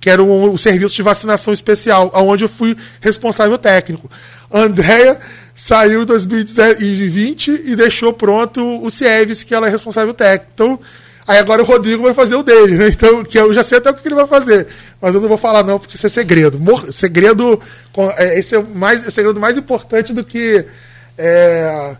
que 0.00 0.10
era 0.10 0.20
o, 0.20 0.52
o 0.52 0.58
serviço 0.58 0.96
de 0.96 1.02
vacinação 1.02 1.54
especial, 1.54 2.10
onde 2.12 2.42
eu 2.42 2.48
fui 2.48 2.76
responsável 3.00 3.56
técnico. 3.56 4.10
Andréia 4.52 5.20
saiu 5.56 6.02
em 6.02 6.04
2020 6.04 7.62
e 7.64 7.74
deixou 7.74 8.12
pronto 8.12 8.62
o 8.84 8.90
Cieves, 8.90 9.42
que 9.42 9.54
ela 9.54 9.66
é 9.66 9.70
responsável 9.70 10.12
técnico. 10.12 10.52
Então, 10.54 10.78
aí 11.26 11.38
agora 11.38 11.62
o 11.62 11.64
Rodrigo 11.64 12.02
vai 12.02 12.12
fazer 12.12 12.36
o 12.36 12.42
dele, 12.42 12.76
né? 12.76 12.88
Então, 12.88 13.24
que 13.24 13.38
eu 13.38 13.52
já 13.54 13.64
sei 13.64 13.78
até 13.78 13.90
o 13.90 13.94
que 13.94 14.06
ele 14.06 14.14
vai 14.14 14.26
fazer. 14.26 14.68
Mas 15.00 15.14
eu 15.14 15.20
não 15.20 15.28
vou 15.28 15.38
falar 15.38 15.64
não, 15.64 15.78
porque 15.78 15.96
isso 15.96 16.06
é 16.06 16.10
segredo. 16.10 16.60
Mor 16.60 16.92
segredo, 16.92 17.58
é, 18.18 18.38
esse 18.38 18.54
é 18.54 18.58
o, 18.58 18.66
mais, 18.66 19.06
o 19.06 19.10
segredo 19.10 19.40
mais 19.40 19.56
importante 19.56 20.12
do 20.12 20.22
que... 20.22 20.64
É, 21.18 21.96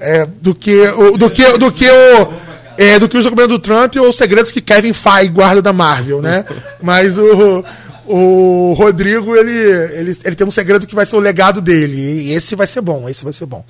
é, 0.00 0.26
do 0.40 0.54
que 0.54 0.80
o, 0.88 1.16
do 1.16 1.30
que 1.30 1.58
do 1.58 1.70
que 1.70 1.88
o 1.88 2.32
é, 2.76 2.98
do 2.98 3.08
que 3.08 3.16
o 3.16 3.22
documento 3.22 3.48
do 3.50 3.58
Trump 3.58 3.94
ou 3.96 4.08
os 4.08 4.16
segredos 4.16 4.50
que 4.50 4.60
Kevin 4.60 4.92
Feige 4.92 5.28
guarda 5.28 5.62
da 5.62 5.72
Marvel, 5.72 6.20
né? 6.20 6.44
Mas 6.82 7.16
o, 7.16 7.64
o 8.06 8.74
Rodrigo, 8.74 9.34
ele, 9.36 9.52
ele, 9.52 10.18
ele 10.24 10.34
tem 10.34 10.46
um 10.46 10.50
segredo 10.50 10.86
que 10.86 10.94
vai 10.94 11.06
ser 11.06 11.16
o 11.16 11.20
legado 11.20 11.60
dele. 11.60 11.96
E 11.96 12.32
esse 12.32 12.54
vai 12.54 12.66
ser 12.66 12.80
bom, 12.80 13.08
esse 13.08 13.24
vai 13.24 13.32
ser 13.32 13.46
bom. 13.46 13.64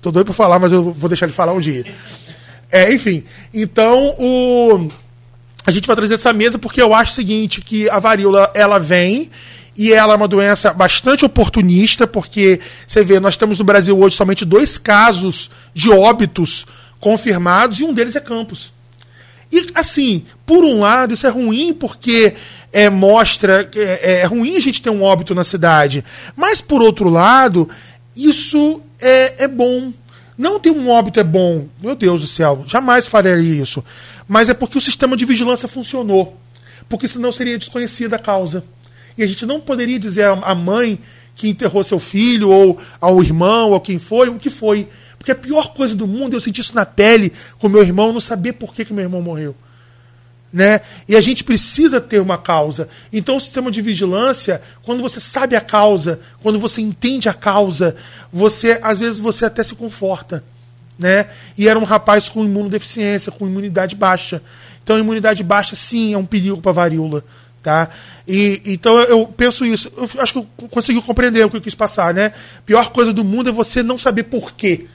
Tô 0.00 0.10
doido 0.10 0.26
pra 0.26 0.34
falar, 0.34 0.58
mas 0.58 0.72
eu 0.72 0.92
vou 0.92 1.08
deixar 1.08 1.26
ele 1.26 1.32
falar 1.32 1.52
um 1.52 1.60
dia. 1.60 1.84
É, 2.70 2.92
enfim, 2.92 3.24
então 3.54 4.14
o, 4.18 4.90
a 5.64 5.70
gente 5.70 5.86
vai 5.86 5.96
trazer 5.96 6.14
essa 6.14 6.32
mesa 6.32 6.58
porque 6.58 6.82
eu 6.82 6.94
acho 6.94 7.12
o 7.12 7.14
seguinte, 7.14 7.60
que 7.60 7.88
a 7.90 7.98
varíola, 7.98 8.50
ela 8.54 8.78
vem 8.78 9.30
e 9.76 9.92
ela 9.92 10.14
é 10.14 10.16
uma 10.16 10.28
doença 10.28 10.72
bastante 10.72 11.24
oportunista, 11.24 12.06
porque 12.06 12.60
você 12.86 13.04
vê, 13.04 13.20
nós 13.20 13.36
temos 13.36 13.58
no 13.58 13.64
Brasil 13.64 13.98
hoje 13.98 14.16
somente 14.16 14.44
dois 14.44 14.78
casos 14.78 15.50
de 15.74 15.90
óbitos 15.90 16.66
confirmados 16.98 17.80
e 17.80 17.84
um 17.84 17.92
deles 17.92 18.16
é 18.16 18.20
Campos. 18.20 18.72
E 19.52 19.70
assim, 19.74 20.24
por 20.44 20.64
um 20.64 20.80
lado, 20.80 21.14
isso 21.14 21.26
é 21.26 21.30
ruim 21.30 21.72
porque 21.72 22.34
é, 22.76 22.90
mostra. 22.90 23.70
É, 23.74 24.20
é 24.20 24.24
ruim 24.26 24.54
a 24.54 24.60
gente 24.60 24.82
ter 24.82 24.90
um 24.90 25.02
óbito 25.02 25.34
na 25.34 25.44
cidade. 25.44 26.04
Mas, 26.36 26.60
por 26.60 26.82
outro 26.82 27.08
lado, 27.08 27.66
isso 28.14 28.82
é, 29.00 29.44
é 29.44 29.48
bom. 29.48 29.94
Não 30.36 30.60
ter 30.60 30.70
um 30.70 30.90
óbito 30.90 31.18
é 31.18 31.24
bom. 31.24 31.68
Meu 31.82 31.96
Deus 31.96 32.20
do 32.20 32.26
céu, 32.26 32.62
jamais 32.66 33.06
faria 33.06 33.38
isso. 33.38 33.82
Mas 34.28 34.50
é 34.50 34.54
porque 34.54 34.76
o 34.76 34.80
sistema 34.80 35.16
de 35.16 35.24
vigilância 35.24 35.66
funcionou. 35.66 36.38
Porque 36.86 37.08
senão 37.08 37.32
seria 37.32 37.56
desconhecida 37.56 38.16
a 38.16 38.18
causa. 38.18 38.62
E 39.16 39.22
a 39.22 39.26
gente 39.26 39.46
não 39.46 39.58
poderia 39.58 39.98
dizer 39.98 40.26
à 40.26 40.54
mãe 40.54 41.00
que 41.34 41.48
enterrou 41.48 41.82
seu 41.82 41.98
filho, 41.98 42.50
ou 42.50 42.78
ao 43.00 43.22
irmão, 43.22 43.70
ou 43.70 43.80
quem 43.80 43.98
foi, 43.98 44.28
o 44.28 44.34
que 44.34 44.50
foi. 44.50 44.86
Porque 45.16 45.32
a 45.32 45.34
pior 45.34 45.72
coisa 45.72 45.94
do 45.94 46.06
mundo, 46.06 46.34
eu 46.34 46.42
senti 46.42 46.60
isso 46.60 46.74
na 46.74 46.84
pele 46.84 47.32
com 47.58 47.70
meu 47.70 47.80
irmão, 47.80 48.12
não 48.12 48.20
saber 48.20 48.52
por 48.52 48.74
que, 48.74 48.84
que 48.84 48.92
meu 48.92 49.04
irmão 49.04 49.22
morreu 49.22 49.56
né? 50.56 50.80
E 51.06 51.14
a 51.14 51.20
gente 51.20 51.44
precisa 51.44 52.00
ter 52.00 52.18
uma 52.18 52.38
causa. 52.38 52.88
Então, 53.12 53.36
o 53.36 53.40
sistema 53.40 53.70
de 53.70 53.82
vigilância, 53.82 54.62
quando 54.82 55.02
você 55.02 55.20
sabe 55.20 55.54
a 55.54 55.60
causa, 55.60 56.18
quando 56.42 56.58
você 56.58 56.80
entende 56.80 57.28
a 57.28 57.34
causa, 57.34 57.94
você 58.32 58.80
às 58.82 58.98
vezes 58.98 59.18
você 59.18 59.44
até 59.44 59.62
se 59.62 59.74
conforta, 59.74 60.42
né? 60.98 61.26
E 61.58 61.68
era 61.68 61.78
um 61.78 61.84
rapaz 61.84 62.30
com 62.30 62.42
imunodeficiência, 62.42 63.30
com 63.30 63.46
imunidade 63.46 63.94
baixa. 63.94 64.40
Então, 64.82 64.98
imunidade 64.98 65.42
baixa, 65.42 65.76
sim, 65.76 66.14
é 66.14 66.16
um 66.16 66.24
perigo 66.24 66.62
para 66.62 66.72
varíola, 66.72 67.22
tá? 67.62 67.90
E 68.26 68.62
então 68.64 68.98
eu 69.00 69.26
penso 69.26 69.62
isso. 69.62 69.92
Eu 69.94 70.22
acho 70.22 70.32
que 70.32 70.38
eu 70.38 70.68
consegui 70.70 71.02
compreender 71.02 71.44
o 71.44 71.50
que 71.50 71.58
eu 71.58 71.60
quis 71.60 71.74
passar, 71.74 72.14
né? 72.14 72.32
Pior 72.64 72.92
coisa 72.92 73.12
do 73.12 73.22
mundo 73.22 73.50
é 73.50 73.52
você 73.52 73.82
não 73.82 73.98
saber 73.98 74.22
por 74.22 74.52
quê. 74.52 74.86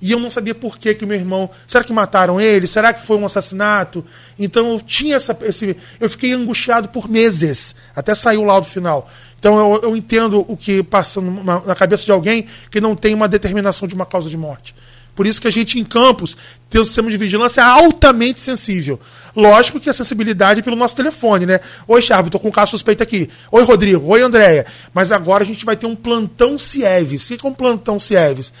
E 0.00 0.12
eu 0.12 0.20
não 0.20 0.30
sabia 0.30 0.54
por 0.54 0.78
que, 0.78 0.94
que 0.94 1.04
meu 1.04 1.16
irmão. 1.16 1.50
Será 1.66 1.82
que 1.82 1.92
mataram 1.92 2.40
ele? 2.40 2.66
Será 2.66 2.92
que 2.92 3.04
foi 3.04 3.16
um 3.16 3.26
assassinato? 3.26 4.04
Então 4.38 4.72
eu 4.72 4.80
tinha 4.80 5.16
essa. 5.16 5.36
Esse, 5.42 5.76
eu 5.98 6.08
fiquei 6.08 6.32
angustiado 6.32 6.88
por 6.88 7.08
meses, 7.08 7.74
até 7.96 8.14
sair 8.14 8.38
o 8.38 8.44
laudo 8.44 8.66
final. 8.66 9.10
Então 9.38 9.58
eu, 9.58 9.90
eu 9.90 9.96
entendo 9.96 10.44
o 10.46 10.56
que 10.56 10.82
passa 10.82 11.20
na, 11.20 11.60
na 11.60 11.74
cabeça 11.74 12.04
de 12.04 12.12
alguém 12.12 12.46
que 12.70 12.80
não 12.80 12.94
tem 12.94 13.14
uma 13.14 13.28
determinação 13.28 13.88
de 13.88 13.94
uma 13.94 14.06
causa 14.06 14.30
de 14.30 14.36
morte. 14.36 14.74
Por 15.18 15.26
isso 15.26 15.40
que 15.40 15.48
a 15.48 15.50
gente, 15.50 15.80
em 15.80 15.84
campos, 15.84 16.36
tem 16.70 16.80
um 16.80 16.84
sistema 16.84 17.10
de 17.10 17.16
vigilância 17.16 17.64
altamente 17.64 18.40
sensível. 18.40 19.00
Lógico 19.34 19.80
que 19.80 19.90
a 19.90 19.92
sensibilidade 19.92 20.60
é 20.60 20.62
pelo 20.62 20.76
nosso 20.76 20.94
telefone, 20.94 21.44
né? 21.44 21.58
Oi, 21.88 22.00
Charbo, 22.00 22.30
tô 22.30 22.38
com 22.38 22.46
um 22.46 22.52
caso 22.52 22.70
suspeito 22.70 23.02
aqui. 23.02 23.28
Oi, 23.50 23.64
Rodrigo. 23.64 24.06
Oi, 24.12 24.22
Andréia. 24.22 24.64
Mas 24.94 25.10
agora 25.10 25.42
a 25.42 25.46
gente 25.46 25.64
vai 25.64 25.76
ter 25.76 25.86
um 25.86 25.96
plantão 25.96 26.56
Cieves. 26.56 27.28
O 27.28 27.36
que 27.36 27.44
é 27.44 27.50
um 27.50 27.52
plantão 27.52 27.98
Cieves? 27.98 28.52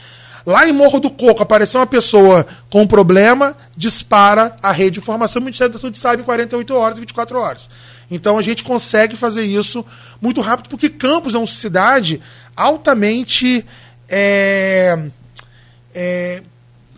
Lá 0.48 0.66
em 0.66 0.72
Morro 0.72 0.98
do 0.98 1.10
Coco 1.10 1.42
apareceu 1.42 1.78
uma 1.78 1.86
pessoa 1.86 2.46
com 2.70 2.80
um 2.80 2.86
problema, 2.86 3.54
dispara 3.76 4.56
a 4.62 4.72
rede 4.72 4.92
de 4.92 4.98
informação, 5.00 5.42
o 5.42 5.44
Ministério 5.44 5.74
da 5.74 5.78
Saúde 5.78 5.98
sabe 5.98 6.22
em 6.22 6.24
48 6.24 6.74
horas 6.74 6.96
e 6.96 7.00
24 7.02 7.38
horas. 7.38 7.68
Então 8.10 8.38
a 8.38 8.40
gente 8.40 8.64
consegue 8.64 9.14
fazer 9.14 9.42
isso 9.42 9.84
muito 10.22 10.40
rápido, 10.40 10.70
porque 10.70 10.88
Campos 10.88 11.34
é 11.34 11.38
uma 11.38 11.46
cidade 11.46 12.22
altamente 12.56 13.62
é, 14.08 15.10
é, 15.94 16.42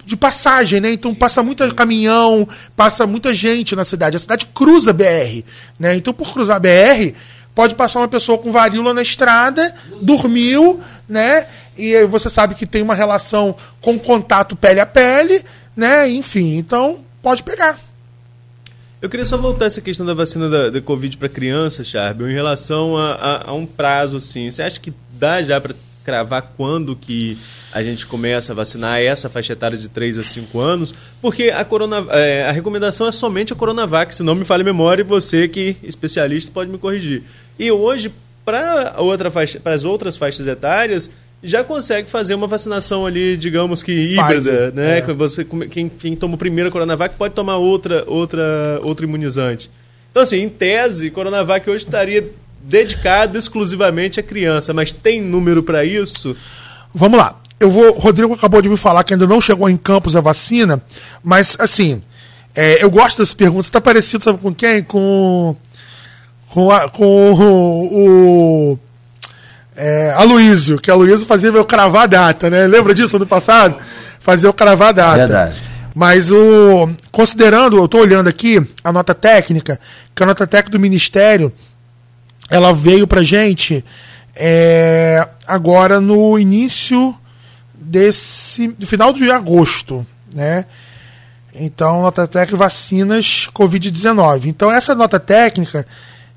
de 0.07 0.17
passagem, 0.17 0.81
né? 0.81 0.93
Então 0.93 1.13
passa 1.13 1.43
muito 1.43 1.75
caminhão, 1.75 2.47
passa 2.77 3.05
muita 3.05 3.35
gente 3.35 3.75
na 3.75 3.85
cidade. 3.85 4.17
A 4.17 4.21
cidade 4.21 4.47
cruza 4.47 4.93
BR, 4.93 5.43
né? 5.77 5.97
Então 5.97 6.15
por 6.15 6.33
cruzar 6.33 6.61
BR 6.61 7.17
pode 7.55 7.75
passar 7.75 8.01
uma 8.01 8.09
pessoa 8.09 8.39
com 8.39 8.53
varíola 8.53 8.95
na 8.95 9.03
estrada, 9.03 9.75
dormiu, 10.01 10.81
né? 11.09 11.47
E 11.77 12.05
você 12.05 12.29
sabe 12.29 12.55
que 12.55 12.67
tem 12.67 12.83
uma 12.83 12.95
relação 12.95 13.55
com 13.81 13.99
contato 13.99 14.57
pele 14.57 14.81
a 14.81 14.87
pele, 14.87 15.45
né? 15.77 16.09
Enfim, 16.11 16.57
então 16.57 16.99
pode 17.23 17.43
pegar. 17.43 17.79
Eu 19.01 19.09
queria 19.09 19.25
só 19.25 19.39
voltar 19.39 19.65
essa 19.65 19.81
questão 19.81 20.05
da 20.05 20.13
vacina 20.13 20.49
da, 20.49 20.69
da 20.69 20.81
Covid 20.83 21.17
para 21.17 21.29
criança, 21.29 21.83
Charbel, 21.83 22.31
em 22.31 22.35
relação 22.35 22.99
a, 22.99 23.13
a, 23.13 23.51
a, 23.51 23.55
um 23.55 23.65
prazo, 23.65 24.19
assim. 24.19 24.51
Você 24.51 24.63
acha 24.63 24.79
que 24.79 24.93
dá 25.13 25.43
já 25.43 25.59
para 25.59 25.75
cravar 26.05 26.55
quando 26.57 26.97
que 26.97 27.39
a 27.73 27.83
gente 27.83 28.07
começa 28.07 28.53
a 28.53 28.55
vacinar 28.55 29.01
essa 29.01 29.29
faixa 29.29 29.53
etária 29.53 29.79
de 29.79 29.89
3 29.89 30.19
a 30.19 30.25
5 30.25 30.59
anos? 30.59 30.95
Porque 31.21 31.45
a, 31.51 31.65
corona, 31.65 32.05
é, 32.11 32.45
a 32.49 32.53
recomendação 32.53 33.07
é 33.07 33.13
somente 33.13 33.53
a 33.53 33.57
Coronavac, 33.57 34.15
se 34.15 34.23
não 34.23 34.35
me 34.35 34.45
falha 34.45 34.63
a 34.63 34.65
memória, 34.65 35.03
e 35.03 35.05
você 35.05 35.47
que 35.47 35.77
é 35.83 35.87
especialista 35.87 36.51
pode 36.53 36.71
me 36.71 36.79
corrigir. 36.79 37.23
E 37.59 37.71
hoje, 37.71 38.13
para 38.45 38.95
outra 38.99 39.31
as 39.65 39.85
outras 39.85 40.17
faixas 40.17 40.47
etárias, 40.47 41.11
já 41.43 41.65
consegue 41.65 42.11
fazer 42.11 42.35
uma 42.35 42.47
vacinação 42.47 43.07
ali, 43.07 43.37
digamos 43.37 43.83
que 43.83 43.93
híbrida, 43.93 44.71
né? 44.73 44.99
É. 44.99 45.03
Você, 45.15 45.45
quem, 45.71 45.89
quem 45.89 46.15
toma 46.15 46.35
o 46.35 46.39
primeiro 46.39 46.71
Coronavac 46.71 47.15
pode 47.17 47.35
tomar 47.35 47.57
outra, 47.57 48.05
outra, 48.07 48.79
outro 48.83 49.07
imunizante. 49.07 49.71
Então, 50.11 50.23
assim, 50.23 50.39
em 50.39 50.49
tese, 50.49 51.11
Coronavac 51.11 51.69
hoje 51.71 51.85
estaria 51.85 52.29
dedicado 52.63 53.39
exclusivamente 53.39 54.21
à 54.21 54.23
criança, 54.23 54.73
mas 54.73 54.93
tem 54.93 55.21
número 55.21 55.63
para 55.63 55.85
isso? 55.85 56.37
Vamos 56.95 57.19
lá. 57.19 57.37
Eu 57.59 57.71
vou. 57.71 57.93
Rodrigo 57.99 58.33
acabou 58.33 58.63
de 58.63 58.69
me 58.69 58.77
falar 58.77 59.05
que 59.05 59.13
ainda 59.13 59.27
não 59.27 59.41
chegou 59.41 59.69
em 59.69 59.77
campos 59.77 60.17
a 60.17 60.21
vacina, 60.21 60.83
mas 61.23 61.57
assim, 61.59 62.03
é, 62.55 62.83
eu 62.83 62.91
gosto 62.91 63.19
das 63.19 63.35
perguntas. 63.35 63.67
Está 63.67 63.81
parecido, 63.81 64.25
sabe 64.25 64.39
com 64.39 64.55
quem? 64.55 64.83
Com. 64.83 65.57
Com, 66.49 66.71
a, 66.71 66.89
com 66.89 67.33
o, 67.33 68.73
o 68.73 68.79
é, 69.77 70.13
Aloysio, 70.17 70.81
que 70.81 70.91
Aloysio 70.91 71.25
fazia 71.27 71.53
meu 71.53 71.65
cravar 71.65 72.09
data, 72.09 72.51
né? 72.51 72.67
Lembra 72.67 72.93
disso 72.93 73.19
no 73.21 73.27
passado? 73.27 73.77
Fazia 74.19 74.49
eu 74.49 74.53
cravar 74.53 74.93
data. 74.93 75.17
Verdade. 75.17 75.57
Mas 75.95 76.31
o 76.33 76.91
considerando, 77.13 77.77
eu 77.77 77.85
estou 77.85 78.01
olhando 78.01 78.29
aqui 78.29 78.61
a 78.83 78.93
nota 78.93 79.15
técnica, 79.15 79.79
que 80.15 80.23
a 80.23 80.27
nota 80.27 80.47
técnica 80.47 80.77
do 80.77 80.81
Ministério, 80.81 81.53
ela 82.51 82.75
veio 82.75 83.07
para 83.07 83.23
gente 83.23 83.85
é, 84.35 85.27
agora 85.47 86.01
no 86.01 86.37
início 86.37 87.17
desse, 87.75 88.69
do 88.69 88.87
final 88.87 89.13
de 89.13 89.31
agosto, 89.31 90.05
né? 90.33 90.67
Então, 91.55 92.03
nota 92.03 92.27
técnica 92.27 92.57
vacinas 92.57 93.49
Covid-19. 93.55 94.47
Então, 94.47 94.71
essa 94.71 94.95
nota 94.95 95.19
técnica, 95.19 95.87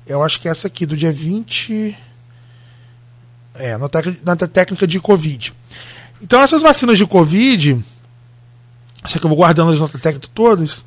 eu 0.06 0.22
acho 0.22 0.40
que 0.40 0.48
é 0.48 0.50
essa 0.50 0.66
aqui, 0.66 0.84
do 0.86 0.96
dia 0.96 1.12
20. 1.12 1.96
É, 3.54 3.76
nota, 3.76 4.02
nota 4.24 4.48
técnica 4.48 4.86
de 4.86 4.98
Covid. 5.00 5.52
Então, 6.20 6.42
essas 6.42 6.62
vacinas 6.62 6.98
de 6.98 7.06
Covid, 7.06 7.84
sei 9.06 9.20
que 9.20 9.24
eu 9.24 9.28
vou 9.28 9.36
guardando 9.36 9.72
as 9.72 9.78
notas 9.78 10.00
técnicas 10.00 10.30
todas, 10.34 10.84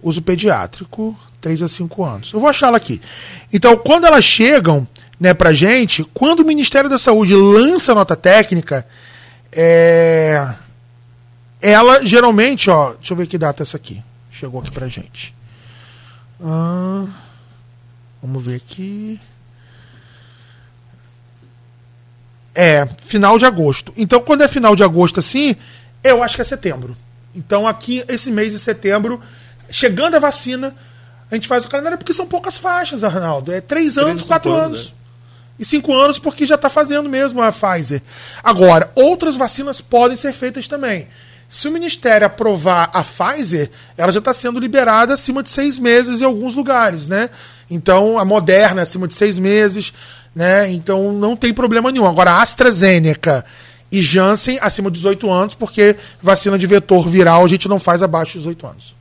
uso 0.00 0.22
pediátrico, 0.22 1.18
3 1.40 1.62
a 1.62 1.68
5 1.68 2.04
anos. 2.04 2.32
Eu 2.32 2.40
vou 2.40 2.48
achá-la 2.48 2.76
aqui. 2.76 3.00
Então, 3.52 3.76
quando 3.76 4.06
elas 4.06 4.24
chegam 4.24 4.86
né, 5.18 5.34
pra 5.34 5.52
gente, 5.52 6.04
quando 6.14 6.40
o 6.40 6.46
Ministério 6.46 6.88
da 6.88 6.98
Saúde 6.98 7.34
lança 7.34 7.92
a 7.92 7.94
nota 7.94 8.16
técnica, 8.16 8.86
é, 9.52 10.54
ela 11.60 12.06
geralmente, 12.06 12.70
ó, 12.70 12.94
deixa 12.94 13.12
eu 13.12 13.16
ver 13.16 13.26
que 13.26 13.36
data 13.36 13.62
essa 13.62 13.76
aqui. 13.76 14.02
Chegou 14.30 14.60
aqui 14.60 14.70
pra 14.70 14.88
gente. 14.88 15.34
Ah, 16.42 17.06
vamos 18.22 18.42
ver 18.44 18.56
aqui. 18.56 19.20
É, 22.54 22.88
final 23.04 23.38
de 23.38 23.44
agosto. 23.44 23.92
Então, 23.96 24.20
quando 24.20 24.42
é 24.42 24.48
final 24.48 24.74
de 24.74 24.82
agosto 24.82 25.20
assim, 25.20 25.54
eu 26.02 26.22
acho 26.22 26.36
que 26.36 26.42
é 26.42 26.44
setembro. 26.44 26.96
Então, 27.34 27.66
aqui, 27.66 28.02
esse 28.08 28.30
mês 28.30 28.52
de 28.52 28.58
setembro, 28.58 29.20
chegando 29.70 30.16
a 30.16 30.18
vacina, 30.18 30.74
a 31.30 31.34
gente 31.34 31.48
faz 31.48 31.64
o 31.64 31.68
calendário 31.68 31.98
porque 31.98 32.12
são 32.12 32.26
poucas 32.26 32.56
faixas, 32.56 33.04
Arnaldo. 33.04 33.52
É 33.52 33.60
três 33.60 33.96
anos, 33.96 34.26
quatro 34.26 34.52
anos. 34.52 34.64
anos. 34.64 34.94
É. 34.96 35.00
E 35.60 35.64
cinco 35.64 35.94
anos 35.94 36.18
porque 36.18 36.46
já 36.46 36.54
está 36.54 36.70
fazendo 36.70 37.08
mesmo 37.08 37.42
a 37.42 37.52
Pfizer. 37.52 38.02
Agora, 38.42 38.90
outras 38.94 39.36
vacinas 39.36 39.80
podem 39.80 40.16
ser 40.16 40.32
feitas 40.32 40.66
também. 40.66 41.06
Se 41.48 41.68
o 41.68 41.72
Ministério 41.72 42.26
aprovar 42.26 42.90
a 42.92 43.02
Pfizer, 43.04 43.70
ela 43.96 44.12
já 44.12 44.20
está 44.20 44.32
sendo 44.32 44.58
liberada 44.58 45.14
acima 45.14 45.42
de 45.42 45.50
seis 45.50 45.78
meses 45.78 46.20
em 46.20 46.24
alguns 46.24 46.54
lugares, 46.54 47.08
né? 47.08 47.28
Então, 47.68 48.18
a 48.18 48.24
Moderna 48.24 48.82
acima 48.82 49.06
de 49.06 49.14
seis 49.14 49.38
meses 49.38 49.92
né? 50.34 50.70
Então 50.70 51.12
não 51.12 51.36
tem 51.36 51.52
problema 51.52 51.90
nenhum. 51.90 52.06
Agora, 52.06 52.32
a 52.32 52.42
AstraZeneca 52.42 53.44
e 53.90 54.00
Janssen 54.00 54.58
acima 54.60 54.90
de 54.90 54.96
18 54.98 55.30
anos, 55.30 55.54
porque 55.54 55.96
vacina 56.22 56.58
de 56.58 56.66
vetor 56.66 57.08
viral 57.08 57.44
a 57.44 57.48
gente 57.48 57.68
não 57.68 57.78
faz 57.78 58.02
abaixo 58.02 58.32
de 58.32 58.38
18 58.38 58.66
anos. 58.66 58.99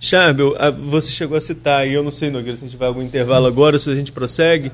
Charbel, 0.00 0.56
você 0.88 1.10
chegou 1.10 1.36
a 1.36 1.40
citar, 1.40 1.86
e 1.86 1.92
eu 1.92 2.02
não 2.02 2.10
sei, 2.10 2.30
Nogueira, 2.30 2.56
se 2.56 2.64
a 2.64 2.66
gente 2.66 2.78
vai 2.78 2.88
algum 2.88 3.02
intervalo 3.02 3.46
agora, 3.46 3.78
se 3.78 3.90
a 3.90 3.94
gente 3.94 4.10
prossegue. 4.10 4.72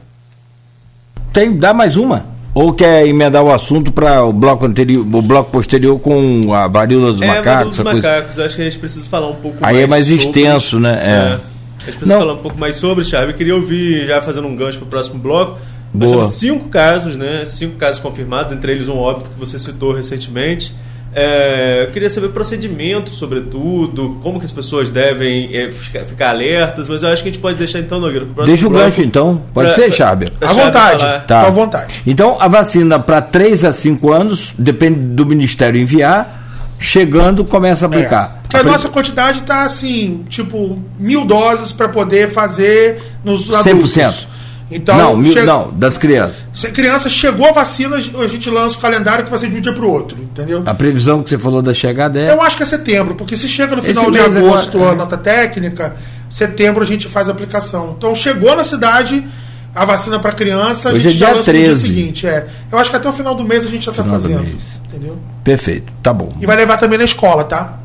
Tem, 1.32 1.58
dá 1.58 1.74
mais 1.74 1.96
uma? 1.96 2.24
Ou 2.54 2.72
quer 2.72 3.04
emendar 3.06 3.42
o 3.42 3.52
assunto 3.52 3.92
para 3.92 4.24
o 4.24 4.32
bloco 4.32 4.64
anterior, 4.64 5.02
o 5.02 5.20
bloco 5.20 5.50
posterior 5.50 5.98
com 5.98 6.54
a 6.54 6.68
varíola 6.68 7.12
dos 7.12 7.20
é, 7.20 7.26
macacos? 7.26 7.78
É, 7.78 7.82
dos 7.82 7.92
macacos, 7.92 8.38
acho 8.38 8.56
que 8.56 8.62
a 8.62 8.64
gente 8.64 8.78
precisa 8.78 9.06
falar 9.08 9.28
um 9.28 9.34
pouco 9.34 9.58
Aí 9.60 9.62
é 9.62 9.62
mais. 9.62 9.76
Aí 9.76 9.82
é 9.82 9.86
mais 9.86 10.06
sobre, 10.06 10.24
extenso, 10.24 10.80
né? 10.80 10.98
É. 11.02 11.10
é. 11.10 11.40
A 11.86 11.90
gente 11.90 11.98
precisa 11.98 12.18
falar 12.18 12.32
um 12.32 12.38
pouco 12.38 12.58
mais 12.58 12.76
sobre, 12.76 13.04
Charme. 13.04 13.32
Eu 13.32 13.36
queria 13.36 13.54
ouvir, 13.54 14.06
já 14.06 14.22
fazendo 14.22 14.46
um 14.46 14.54
gancho 14.56 14.78
para 14.78 14.86
o 14.86 14.88
próximo 14.88 15.18
bloco. 15.18 15.58
Nós 15.92 16.10
temos 16.10 16.26
cinco 16.26 16.68
casos, 16.68 17.16
né? 17.16 17.44
Cinco 17.46 17.76
casos 17.76 18.00
confirmados, 18.00 18.52
entre 18.52 18.72
eles 18.72 18.88
um 18.88 18.96
óbito 18.96 19.30
que 19.30 19.38
você 19.38 19.58
citou 19.58 19.92
recentemente. 19.92 20.72
É, 21.18 21.84
eu 21.88 21.92
queria 21.92 22.10
saber 22.10 22.28
procedimento, 22.28 23.08
sobretudo, 23.08 24.20
como 24.22 24.38
que 24.38 24.44
as 24.44 24.52
pessoas 24.52 24.90
devem 24.90 25.48
é, 25.56 25.72
ficar, 25.72 26.00
ficar, 26.00 26.28
alertas, 26.28 26.90
mas 26.90 27.02
eu 27.02 27.08
acho 27.08 27.22
que 27.22 27.30
a 27.30 27.32
gente 27.32 27.40
pode 27.40 27.56
deixar 27.56 27.78
então, 27.78 27.98
Nogueira, 27.98 28.26
Deixa 28.44 28.66
o 28.66 28.70
gancho 28.70 29.00
então, 29.00 29.42
pode 29.54 29.68
pra, 29.68 29.74
ser, 29.74 29.90
Chábia. 29.90 30.30
À 30.42 30.52
vontade, 30.52 31.26
tá. 31.26 31.46
à 31.46 31.50
vontade. 31.50 32.02
Então, 32.06 32.36
a 32.38 32.46
vacina 32.48 32.98
para 32.98 33.22
3 33.22 33.64
a 33.64 33.72
5 33.72 34.12
anos, 34.12 34.52
depende 34.58 35.00
do 35.00 35.24
Ministério 35.24 35.80
enviar, 35.80 36.74
chegando 36.78 37.46
começa 37.46 37.86
a 37.86 37.88
aplicar. 37.88 38.40
É. 38.42 38.42
Porque 38.42 38.56
a 38.58 38.62
nossa 38.62 38.90
quantidade 38.90 39.40
está 39.40 39.64
assim, 39.64 40.22
tipo, 40.28 40.78
mil 40.98 41.24
doses 41.24 41.72
para 41.72 41.88
poder 41.88 42.28
fazer 42.28 43.00
nos 43.24 43.48
adultos. 43.54 43.96
100%. 43.96 44.35
Então, 44.70 44.96
não, 44.96 45.16
mil, 45.16 45.44
não, 45.44 45.72
das 45.72 45.96
crianças. 45.96 46.44
Se 46.52 46.66
a 46.66 46.70
criança 46.70 47.08
chegou 47.08 47.46
a 47.48 47.52
vacina, 47.52 47.96
a 47.96 48.28
gente 48.28 48.50
lança 48.50 48.76
o 48.76 48.80
calendário 48.80 49.24
que 49.24 49.30
vai 49.30 49.38
ser 49.38 49.48
de 49.48 49.56
um 49.56 49.60
dia 49.60 49.72
para 49.72 49.84
o 49.84 49.90
outro, 49.90 50.18
entendeu? 50.20 50.62
A 50.66 50.74
previsão 50.74 51.22
que 51.22 51.30
você 51.30 51.38
falou 51.38 51.62
da 51.62 51.72
chegada 51.72 52.18
é. 52.18 52.30
Eu 52.30 52.42
acho 52.42 52.56
que 52.56 52.64
é 52.64 52.66
setembro, 52.66 53.14
porque 53.14 53.36
se 53.36 53.48
chega 53.48 53.76
no 53.76 53.82
final 53.82 54.10
de 54.10 54.18
agosto 54.18 54.76
agora... 54.76 54.92
a 54.92 54.94
nota 54.96 55.16
técnica, 55.16 55.94
setembro 56.28 56.82
a 56.82 56.86
gente 56.86 57.06
faz 57.06 57.28
a 57.28 57.32
aplicação. 57.32 57.94
Então 57.96 58.12
chegou 58.14 58.56
na 58.56 58.64
cidade 58.64 59.24
a 59.72 59.84
vacina 59.84 60.18
para 60.18 60.32
criança, 60.32 60.88
Hoje 60.88 61.06
a 61.06 61.10
gente 61.10 61.22
é 61.22 61.26
dia 61.26 61.36
já 61.36 61.42
13. 61.42 61.58
no 61.58 61.74
dia 61.74 61.76
seguinte. 61.76 62.26
É. 62.26 62.46
Eu 62.72 62.78
acho 62.78 62.90
que 62.90 62.96
até 62.96 63.08
o 63.08 63.12
final 63.12 63.36
do 63.36 63.44
mês 63.44 63.62
a 63.62 63.68
gente 63.68 63.84
já 63.84 63.92
está 63.92 64.02
fazendo. 64.02 64.44
Entendeu? 64.88 65.16
Perfeito, 65.44 65.92
tá 66.02 66.12
bom. 66.12 66.32
E 66.40 66.46
vai 66.46 66.56
levar 66.56 66.76
também 66.76 66.98
na 66.98 67.04
escola, 67.04 67.44
tá? 67.44 67.78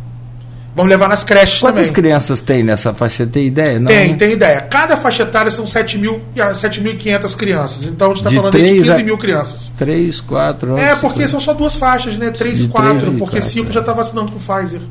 Vamos 0.74 0.89
levar 0.89 1.09
nas 1.09 1.24
creches 1.24 1.59
Quantas 1.59 1.63
também. 1.63 1.84
Quantas 1.84 1.95
crianças 1.95 2.39
tem 2.39 2.63
nessa 2.63 2.93
faixa? 2.93 3.26
Tem 3.26 3.47
ideia? 3.47 3.78
Não, 3.78 3.88
tem, 3.88 4.15
tem 4.15 4.32
ideia. 4.32 4.61
Cada 4.61 4.95
faixa 4.95 5.24
etária 5.24 5.51
são 5.51 5.65
7.500 5.65 7.36
crianças. 7.36 7.84
Então 7.84 8.11
a 8.11 8.13
gente 8.13 8.26
está 8.26 8.32
falando 8.32 8.57
de 8.57 8.63
15 8.63 8.91
a... 8.91 9.03
mil 9.03 9.17
crianças. 9.17 9.72
3, 9.78 10.22
4, 10.22 10.78
É, 10.78 10.95
porque 10.95 11.28
são 11.28 11.41
só 11.41 11.53
duas 11.53 11.76
faixas, 11.76 12.17
né? 12.17 12.32
3 12.32 12.61
e 12.61 12.67
4, 12.69 13.11
porque 13.13 13.41
5 13.41 13.69
é. 13.69 13.72
já 13.72 13.80
está 13.82 13.91
vacinando 13.91 14.32
com 14.32 14.39
Pfizer. 14.39 14.82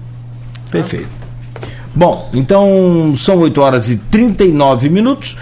Perfeito. 0.70 1.08
Tá? 1.08 1.66
Bom, 1.94 2.28
então 2.34 3.14
são 3.16 3.38
8 3.38 3.60
horas 3.60 3.88
e 3.88 3.96
39 3.96 4.90
minutos. 4.90 5.36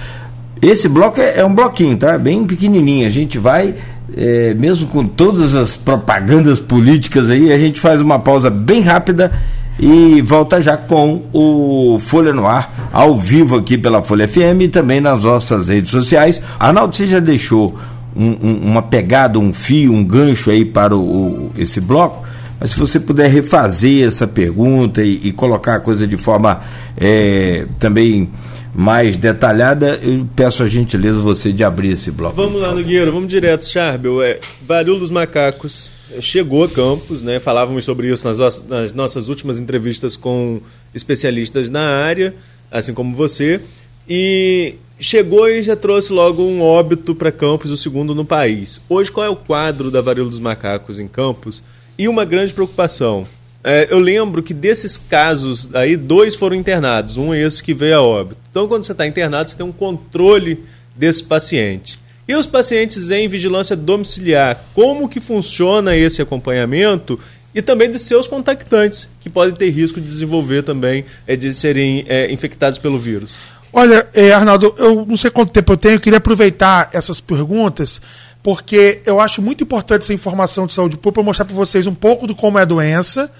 Esse 0.62 0.88
bloco 0.88 1.20
é, 1.20 1.38
é 1.38 1.44
um 1.44 1.54
bloquinho, 1.54 1.96
tá? 1.96 2.16
Bem 2.16 2.46
pequenininho. 2.46 3.06
A 3.06 3.10
gente 3.10 3.38
vai 3.38 3.74
é, 4.16 4.54
mesmo 4.54 4.86
com 4.86 5.04
todas 5.04 5.54
as 5.54 5.76
propagandas 5.76 6.60
políticas 6.60 7.28
aí, 7.28 7.52
a 7.52 7.58
gente 7.58 7.80
faz 7.80 8.00
uma 8.00 8.18
pausa 8.18 8.48
bem 8.48 8.80
rápida 8.80 9.32
e 9.78 10.20
volta 10.22 10.60
já 10.60 10.76
com 10.76 11.22
o 11.32 11.98
Folha 12.00 12.32
no 12.32 12.46
Ar, 12.46 12.90
ao 12.92 13.16
vivo 13.16 13.56
aqui 13.56 13.78
pela 13.78 14.02
Folha 14.02 14.26
FM 14.26 14.62
e 14.62 14.68
também 14.68 15.00
nas 15.00 15.22
nossas 15.22 15.68
redes 15.68 15.90
sociais. 15.90 16.40
Arnaldo, 16.58 16.96
você 16.96 17.06
já 17.06 17.20
deixou 17.20 17.78
um, 18.16 18.36
um, 18.42 18.60
uma 18.70 18.82
pegada, 18.82 19.38
um 19.38 19.52
fio, 19.52 19.92
um 19.92 20.04
gancho 20.04 20.50
aí 20.50 20.64
para 20.64 20.96
o, 20.96 21.00
o, 21.00 21.52
esse 21.56 21.80
bloco? 21.80 22.26
Mas 22.60 22.72
se 22.72 22.78
você 22.78 22.98
puder 22.98 23.30
refazer 23.30 24.06
essa 24.06 24.26
pergunta 24.26 25.02
e, 25.02 25.28
e 25.28 25.32
colocar 25.32 25.76
a 25.76 25.80
coisa 25.80 26.06
de 26.06 26.16
forma 26.16 26.60
é, 26.96 27.66
também 27.78 28.28
mais 28.74 29.16
detalhada, 29.16 29.98
eu 30.02 30.26
peço 30.36 30.62
a 30.62 30.66
gentileza 30.66 31.20
você 31.20 31.52
de 31.52 31.64
abrir 31.64 31.92
esse 31.92 32.10
bloco. 32.10 32.36
Vamos 32.36 32.60
lá, 32.60 32.72
Nogueira, 32.74 33.10
vamos 33.10 33.28
direto, 33.28 33.66
Charbel. 33.66 34.22
É, 34.22 34.38
Barulho 34.62 35.00
dos 35.00 35.10
Macacos 35.10 35.92
chegou 36.20 36.64
a 36.64 36.68
Campos, 36.68 37.22
né? 37.22 37.38
Falávamos 37.38 37.84
sobre 37.84 38.10
isso 38.10 38.26
nas, 38.26 38.64
nas 38.66 38.92
nossas 38.92 39.28
últimas 39.28 39.58
entrevistas 39.58 40.16
com 40.16 40.60
especialistas 40.94 41.68
na 41.68 41.82
área, 41.82 42.34
assim 42.70 42.94
como 42.94 43.14
você. 43.14 43.60
E 44.08 44.76
chegou 44.98 45.48
e 45.48 45.62
já 45.62 45.76
trouxe 45.76 46.12
logo 46.12 46.42
um 46.42 46.62
óbito 46.62 47.14
para 47.14 47.30
Campos, 47.30 47.70
o 47.70 47.76
segundo 47.76 48.14
no 48.14 48.24
país. 48.24 48.80
Hoje, 48.88 49.12
qual 49.12 49.26
é 49.26 49.28
o 49.28 49.36
quadro 49.36 49.90
da 49.90 50.00
varíola 50.00 50.30
dos 50.30 50.40
macacos 50.40 50.98
em 50.98 51.06
Campos? 51.06 51.62
E 51.98 52.08
uma 52.08 52.24
grande 52.24 52.54
preocupação. 52.54 53.26
É, 53.70 53.86
eu 53.90 53.98
lembro 53.98 54.42
que 54.42 54.54
desses 54.54 54.96
casos 54.96 55.68
aí, 55.74 55.94
dois 55.94 56.34
foram 56.34 56.56
internados, 56.56 57.18
um 57.18 57.34
é 57.34 57.40
esse 57.42 57.62
que 57.62 57.74
veio 57.74 57.98
a 57.98 58.02
óbito. 58.02 58.40
Então, 58.50 58.66
quando 58.66 58.84
você 58.84 58.92
está 58.92 59.06
internado, 59.06 59.50
você 59.50 59.58
tem 59.58 59.66
um 59.66 59.72
controle 59.72 60.64
desse 60.96 61.22
paciente. 61.22 61.98
E 62.26 62.34
os 62.34 62.46
pacientes 62.46 63.10
em 63.10 63.28
vigilância 63.28 63.76
domiciliar, 63.76 64.64
como 64.74 65.06
que 65.06 65.20
funciona 65.20 65.94
esse 65.94 66.22
acompanhamento 66.22 67.20
e 67.54 67.60
também 67.60 67.90
de 67.90 67.98
seus 67.98 68.26
contactantes, 68.26 69.06
que 69.20 69.28
podem 69.28 69.54
ter 69.54 69.68
risco 69.68 70.00
de 70.00 70.06
desenvolver 70.06 70.62
também, 70.62 71.04
é, 71.26 71.36
de 71.36 71.52
serem 71.52 72.06
é, 72.08 72.32
infectados 72.32 72.78
pelo 72.78 72.98
vírus? 72.98 73.36
Olha, 73.70 74.08
é, 74.14 74.32
Arnaldo, 74.32 74.74
eu 74.78 75.04
não 75.04 75.18
sei 75.18 75.30
quanto 75.30 75.52
tempo 75.52 75.74
eu 75.74 75.76
tenho, 75.76 75.96
eu 75.96 76.00
queria 76.00 76.16
aproveitar 76.16 76.88
essas 76.94 77.20
perguntas, 77.20 78.00
porque 78.42 79.02
eu 79.04 79.20
acho 79.20 79.42
muito 79.42 79.62
importante 79.62 80.04
essa 80.04 80.14
informação 80.14 80.66
de 80.66 80.72
saúde 80.72 80.96
pública 80.96 81.22
mostrar 81.22 81.44
para 81.44 81.54
vocês 81.54 81.86
um 81.86 81.94
pouco 81.94 82.26
de 82.26 82.34
como 82.34 82.58
é 82.58 82.62
a 82.62 82.64
doença, 82.64 83.30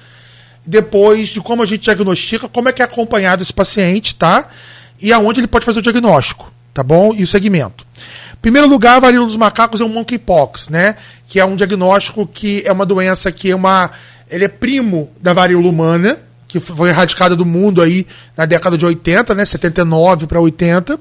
depois 0.68 1.28
de 1.28 1.40
como 1.40 1.62
a 1.62 1.66
gente 1.66 1.84
diagnostica, 1.84 2.46
como 2.46 2.68
é 2.68 2.72
que 2.72 2.82
é 2.82 2.84
acompanhado 2.84 3.42
esse 3.42 3.52
paciente, 3.52 4.14
tá? 4.14 4.48
E 5.00 5.10
aonde 5.14 5.40
ele 5.40 5.46
pode 5.46 5.64
fazer 5.64 5.78
o 5.78 5.82
diagnóstico, 5.82 6.52
tá 6.74 6.82
bom? 6.82 7.14
E 7.14 7.22
o 7.22 7.26
segmento. 7.26 7.86
Primeiro 8.42 8.68
lugar, 8.68 8.96
a 8.96 9.00
varíola 9.00 9.26
dos 9.26 9.36
macacos 9.36 9.80
é 9.80 9.84
um 9.84 9.88
monkeypox, 9.88 10.68
né? 10.68 10.94
Que 11.26 11.40
é 11.40 11.44
um 11.44 11.56
diagnóstico 11.56 12.26
que 12.26 12.62
é 12.66 12.70
uma 12.70 12.84
doença 12.84 13.32
que 13.32 13.50
é 13.50 13.56
uma. 13.56 13.90
Ele 14.28 14.44
é 14.44 14.48
primo 14.48 15.10
da 15.18 15.32
varíola 15.32 15.66
humana, 15.68 16.18
que 16.46 16.60
foi 16.60 16.90
erradicada 16.90 17.34
do 17.34 17.46
mundo 17.46 17.80
aí 17.80 18.06
na 18.36 18.44
década 18.44 18.76
de 18.76 18.84
80, 18.84 19.34
né? 19.34 19.46
79 19.46 20.26
para 20.26 20.38
80. 20.38 21.00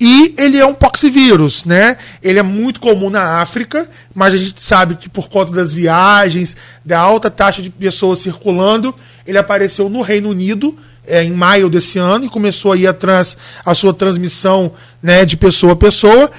E 0.00 0.34
ele 0.38 0.56
é 0.56 0.64
um 0.64 0.72
poxivírus, 0.72 1.66
né? 1.66 1.98
Ele 2.22 2.38
é 2.38 2.42
muito 2.42 2.80
comum 2.80 3.10
na 3.10 3.42
África, 3.42 3.86
mas 4.14 4.32
a 4.32 4.38
gente 4.38 4.64
sabe 4.64 4.94
que 4.94 5.10
por 5.10 5.28
conta 5.28 5.52
das 5.52 5.74
viagens, 5.74 6.56
da 6.82 6.98
alta 6.98 7.30
taxa 7.30 7.60
de 7.60 7.68
pessoas 7.68 8.20
circulando, 8.20 8.94
ele 9.26 9.36
apareceu 9.36 9.90
no 9.90 10.00
Reino 10.00 10.30
Unido 10.30 10.74
é, 11.06 11.22
em 11.22 11.32
maio 11.32 11.68
desse 11.68 11.98
ano 11.98 12.24
e 12.24 12.30
começou 12.30 12.72
aí 12.72 12.86
a, 12.86 12.94
trans, 12.94 13.36
a 13.62 13.74
sua 13.74 13.92
transmissão 13.92 14.72
né, 15.02 15.26
de 15.26 15.36
pessoa 15.36 15.74
a 15.74 15.76
pessoa. 15.76 16.30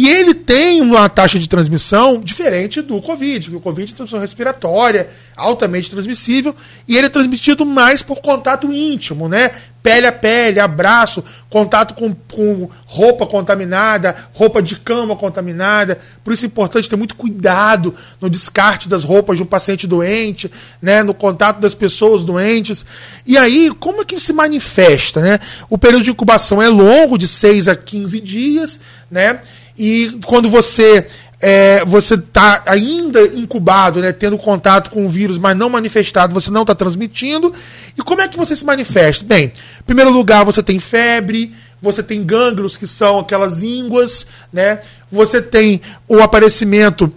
E 0.00 0.08
ele 0.08 0.32
tem 0.32 0.80
uma 0.80 1.10
taxa 1.10 1.38
de 1.38 1.46
transmissão 1.46 2.22
diferente 2.22 2.80
do 2.80 3.02
Covid, 3.02 3.50
porque 3.50 3.58
o 3.58 3.60
Covid 3.60 3.92
é 3.92 3.94
transmissão 3.94 4.18
respiratória, 4.18 5.10
altamente 5.36 5.90
transmissível, 5.90 6.56
e 6.88 6.96
ele 6.96 7.08
é 7.08 7.10
transmitido 7.10 7.66
mais 7.66 8.02
por 8.02 8.22
contato 8.22 8.72
íntimo, 8.72 9.28
né? 9.28 9.50
Pele 9.82 10.06
a 10.06 10.12
pele, 10.12 10.58
abraço, 10.58 11.22
contato 11.50 11.92
com, 11.92 12.14
com 12.14 12.70
roupa 12.86 13.26
contaminada, 13.26 14.16
roupa 14.32 14.62
de 14.62 14.76
cama 14.76 15.14
contaminada. 15.14 15.98
Por 16.24 16.32
isso 16.32 16.46
é 16.46 16.48
importante 16.48 16.88
ter 16.88 16.96
muito 16.96 17.14
cuidado 17.14 17.94
no 18.22 18.30
descarte 18.30 18.88
das 18.88 19.04
roupas 19.04 19.36
de 19.36 19.42
um 19.42 19.46
paciente 19.46 19.86
doente, 19.86 20.50
né? 20.80 21.02
no 21.02 21.12
contato 21.12 21.60
das 21.60 21.74
pessoas 21.74 22.24
doentes. 22.24 22.86
E 23.26 23.36
aí, 23.36 23.70
como 23.78 24.00
é 24.00 24.04
que 24.06 24.18
se 24.18 24.32
manifesta? 24.32 25.20
Né? 25.20 25.38
O 25.68 25.76
período 25.76 26.04
de 26.04 26.10
incubação 26.10 26.62
é 26.62 26.70
longo, 26.70 27.18
de 27.18 27.28
6 27.28 27.68
a 27.68 27.76
15 27.76 28.18
dias, 28.18 28.80
né? 29.10 29.40
E 29.78 30.18
quando 30.24 30.50
você 30.50 31.06
é, 31.40 31.82
você 31.86 32.14
está 32.14 32.62
ainda 32.66 33.22
incubado, 33.22 34.00
né, 34.00 34.12
tendo 34.12 34.36
contato 34.36 34.90
com 34.90 35.06
o 35.06 35.08
vírus, 35.08 35.38
mas 35.38 35.56
não 35.56 35.70
manifestado, 35.70 36.34
você 36.34 36.50
não 36.50 36.62
está 36.62 36.74
transmitindo. 36.74 37.52
E 37.98 38.02
como 38.02 38.20
é 38.20 38.28
que 38.28 38.36
você 38.36 38.54
se 38.54 38.64
manifesta? 38.64 39.24
Bem, 39.24 39.44
em 39.44 39.82
primeiro 39.84 40.10
lugar, 40.10 40.44
você 40.44 40.62
tem 40.62 40.78
febre, 40.78 41.52
você 41.80 42.02
tem 42.02 42.22
gânglios, 42.22 42.76
que 42.76 42.86
são 42.86 43.18
aquelas 43.18 43.62
ínguas, 43.62 44.26
né? 44.52 44.80
Você 45.10 45.40
tem 45.40 45.80
o 46.06 46.20
aparecimento 46.20 47.12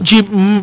de 0.00 0.16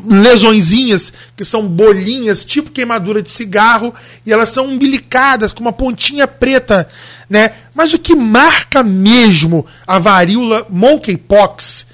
lesõezinhas, 0.07 1.11
que 1.35 1.43
são 1.43 1.67
bolinhas, 1.67 2.45
tipo 2.45 2.69
queimadura 2.69 3.21
de 3.21 3.31
cigarro, 3.31 3.93
e 4.25 4.31
elas 4.31 4.49
são 4.49 4.67
umbilicadas 4.67 5.51
com 5.51 5.61
uma 5.61 5.73
pontinha 5.73 6.27
preta 6.27 6.87
né? 7.33 7.51
Mas 7.73 7.93
o 7.93 7.99
que 7.99 8.15
marca 8.15 8.83
mesmo 8.83 9.65
a 9.87 9.97
varíola 9.97 10.67
monkeypox, 10.69 11.87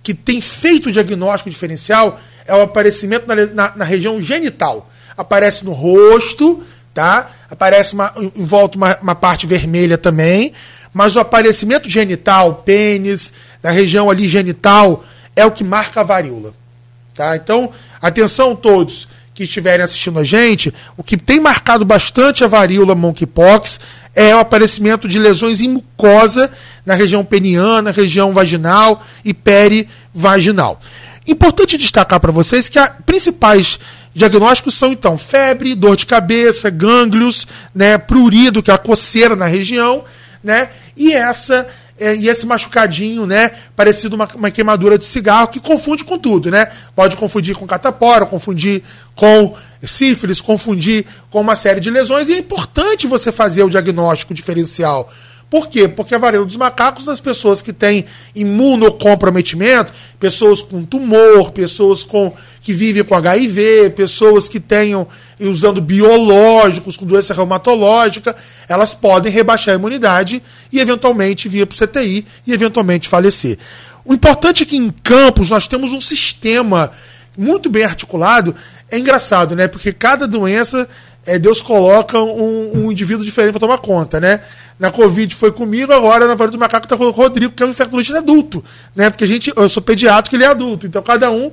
que 0.00 0.14
tem 0.14 0.40
feito 0.40 0.88
o 0.88 0.92
diagnóstico 0.92 1.50
diferencial, 1.50 2.20
é 2.46 2.54
o 2.54 2.62
aparecimento 2.62 3.26
na, 3.26 3.34
na, 3.46 3.76
na 3.76 3.84
região 3.84 4.22
genital. 4.22 4.88
Aparece 5.16 5.64
no 5.64 5.72
rosto, 5.72 6.62
tá? 6.94 7.30
Aparece 7.50 7.94
uma, 7.94 8.12
em 8.16 8.44
volta 8.44 8.76
uma, 8.76 8.96
uma 8.98 9.14
parte 9.16 9.44
vermelha 9.44 9.98
também, 9.98 10.52
mas 10.94 11.16
o 11.16 11.18
aparecimento 11.18 11.90
genital, 11.90 12.62
pênis, 12.64 13.32
na 13.60 13.70
região 13.70 14.08
ali 14.08 14.28
genital, 14.28 15.04
é 15.34 15.44
o 15.44 15.50
que 15.50 15.64
marca 15.64 16.00
a 16.00 16.04
varíola. 16.04 16.54
Tá? 17.16 17.34
Então, 17.34 17.70
atenção 18.00 18.54
todos 18.54 19.08
que 19.32 19.44
estiverem 19.44 19.84
assistindo 19.84 20.18
a 20.18 20.24
gente, 20.24 20.72
o 20.96 21.02
que 21.02 21.16
tem 21.16 21.40
marcado 21.40 21.84
bastante 21.84 22.44
a 22.44 22.46
varíola 22.46 22.94
monkeypox 22.94 23.80
é 24.14 24.34
o 24.34 24.38
aparecimento 24.38 25.08
de 25.08 25.18
lesões 25.18 25.60
em 25.60 25.68
mucosa 25.68 26.50
na 26.84 26.94
região 26.94 27.24
peniana, 27.24 27.90
região 27.90 28.32
vaginal 28.32 29.02
e 29.24 29.34
perivaginal. 29.34 30.80
Importante 31.26 31.76
destacar 31.76 32.20
para 32.20 32.32
vocês 32.32 32.68
que 32.68 32.78
os 32.78 32.88
principais 33.04 33.78
diagnósticos 34.14 34.74
são 34.74 34.92
então 34.92 35.18
febre, 35.18 35.74
dor 35.74 35.96
de 35.96 36.06
cabeça, 36.06 36.70
gânglios, 36.70 37.46
né, 37.74 37.98
prurido, 37.98 38.62
que 38.62 38.70
é 38.70 38.74
a 38.74 38.78
coceira 38.78 39.36
na 39.36 39.46
região, 39.46 40.04
né, 40.42 40.68
e 40.96 41.12
essa 41.12 41.66
é, 41.98 42.14
e 42.14 42.28
esse 42.28 42.46
machucadinho, 42.46 43.26
né? 43.26 43.50
Parecido 43.74 44.16
uma, 44.16 44.28
uma 44.34 44.50
queimadura 44.50 44.98
de 44.98 45.04
cigarro, 45.04 45.48
que 45.48 45.60
confunde 45.60 46.04
com 46.04 46.18
tudo, 46.18 46.50
né? 46.50 46.68
Pode 46.94 47.16
confundir 47.16 47.56
com 47.56 47.66
catapora, 47.66 48.26
confundir 48.26 48.82
com 49.14 49.54
sífilis, 49.82 50.40
confundir 50.40 51.06
com 51.30 51.40
uma 51.40 51.56
série 51.56 51.80
de 51.80 51.90
lesões, 51.90 52.28
e 52.28 52.34
é 52.34 52.38
importante 52.38 53.06
você 53.06 53.32
fazer 53.32 53.62
o 53.62 53.70
diagnóstico 53.70 54.34
diferencial. 54.34 55.10
Por 55.48 55.68
quê? 55.68 55.86
Porque 55.86 56.14
a 56.14 56.18
varíola 56.18 56.44
dos 56.44 56.56
macacos, 56.56 57.06
nas 57.06 57.20
pessoas 57.20 57.62
que 57.62 57.72
têm 57.72 58.04
imunocomprometimento, 58.34 59.92
pessoas 60.18 60.60
com 60.60 60.84
tumor, 60.84 61.52
pessoas 61.52 62.02
com 62.02 62.34
que 62.60 62.72
vivem 62.72 63.04
com 63.04 63.14
HIV, 63.14 63.90
pessoas 63.90 64.48
que 64.48 64.58
tenham 64.58 65.06
usando 65.40 65.80
biológicos 65.80 66.96
com 66.96 67.06
doença 67.06 67.32
reumatológica, 67.32 68.34
elas 68.68 68.92
podem 68.92 69.30
rebaixar 69.30 69.74
a 69.74 69.78
imunidade 69.78 70.42
e 70.72 70.80
eventualmente 70.80 71.48
vir 71.48 71.64
para 71.64 71.74
o 71.74 71.86
CTI 71.86 72.26
e 72.44 72.52
eventualmente 72.52 73.08
falecer. 73.08 73.56
O 74.04 74.14
importante 74.14 74.64
é 74.64 74.66
que 74.66 74.76
em 74.76 74.90
campos 74.90 75.50
nós 75.50 75.68
temos 75.68 75.92
um 75.92 76.00
sistema 76.00 76.90
muito 77.36 77.70
bem 77.70 77.84
articulado. 77.84 78.54
É 78.90 78.98
engraçado, 78.98 79.54
né? 79.54 79.68
Porque 79.68 79.92
cada 79.92 80.26
doença 80.26 80.88
é, 81.26 81.38
Deus 81.38 81.60
coloca 81.60 82.18
um, 82.18 82.84
um 82.84 82.92
indivíduo 82.92 83.24
diferente 83.24 83.52
para 83.52 83.60
tomar 83.60 83.78
conta, 83.78 84.20
né? 84.20 84.40
Na 84.78 84.92
Covid 84.92 85.34
foi 85.34 85.50
comigo, 85.50 85.92
agora 85.92 86.26
na 86.26 86.34
varíola 86.34 86.52
do 86.52 86.58
macaco 86.58 86.86
está 86.86 86.96
com 86.96 87.04
o 87.04 87.10
Rodrigo, 87.10 87.52
que 87.52 87.62
é 87.62 87.66
um 87.66 87.70
infectologista 87.70 88.18
adulto, 88.18 88.64
né? 88.94 89.10
Porque 89.10 89.24
a 89.24 89.26
gente, 89.26 89.52
eu 89.54 89.68
sou 89.68 89.82
pediatra, 89.82 90.34
ele 90.36 90.44
é 90.44 90.46
adulto, 90.46 90.86
então 90.86 91.02
cada 91.02 91.30
um 91.30 91.50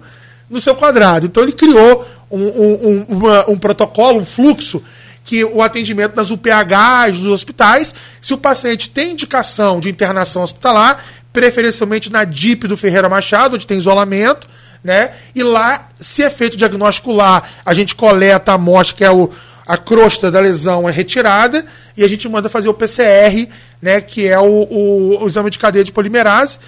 no 0.50 0.62
seu 0.62 0.76
quadrado. 0.76 1.26
Então 1.26 1.42
ele 1.42 1.54
criou 1.54 2.06
um, 2.30 2.44
um, 2.44 3.06
uma, 3.10 3.50
um 3.50 3.58
protocolo, 3.58 4.20
um 4.20 4.26
fluxo, 4.26 4.84
que 5.26 5.44
o 5.44 5.62
atendimento 5.62 6.16
nas 6.16 6.30
UPHs 6.30 7.18
dos 7.20 7.28
hospitais, 7.28 7.96
se 8.22 8.34
o 8.34 8.38
paciente 8.38 8.90
tem 8.90 9.14
indicação 9.14 9.80
de 9.80 9.90
internação 9.90 10.44
hospitalar, 10.44 11.04
preferencialmente 11.32 12.12
na 12.12 12.24
DIP 12.26 12.68
do 12.68 12.78
Ferreira 12.78 13.10
Machado, 13.10 13.56
onde 13.56 13.66
tem 13.66 13.78
isolamento, 13.80 14.48
né? 14.84 15.12
E 15.34 15.42
lá, 15.42 15.88
se 16.00 16.22
é 16.22 16.30
feito 16.30 16.58
diagnóstico 16.58 17.12
lá, 17.12 17.42
a 17.66 17.74
gente 17.74 17.96
coleta 17.96 18.52
a 18.52 18.56
amostra, 18.56 18.98
que 18.98 19.04
é 19.06 19.10
o, 19.10 19.32
a 19.66 19.78
crosta 19.78 20.30
da 20.30 20.40
lesão 20.40 20.88
é 20.88 20.92
retirada 20.92 21.66
e 21.96 22.04
a 22.04 22.08
gente 22.08 22.28
manda 22.28 22.50
fazer 22.50 22.68
o 22.68 22.74
PCR, 22.74 23.48
né, 23.82 24.02
que 24.02 24.28
é 24.28 24.40
o, 24.40 24.68
o, 24.70 25.24
o 25.24 25.28
exame 25.28 25.50
de 25.50 25.60
cadeia 25.60 25.84
de 25.84 25.92
polimerase. 25.92 26.60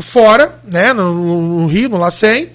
fora, 0.00 0.58
né, 0.64 0.92
no, 0.92 1.60
no 1.60 1.66
Rio, 1.66 1.88
no 1.88 1.98
LACEN. 1.98 2.50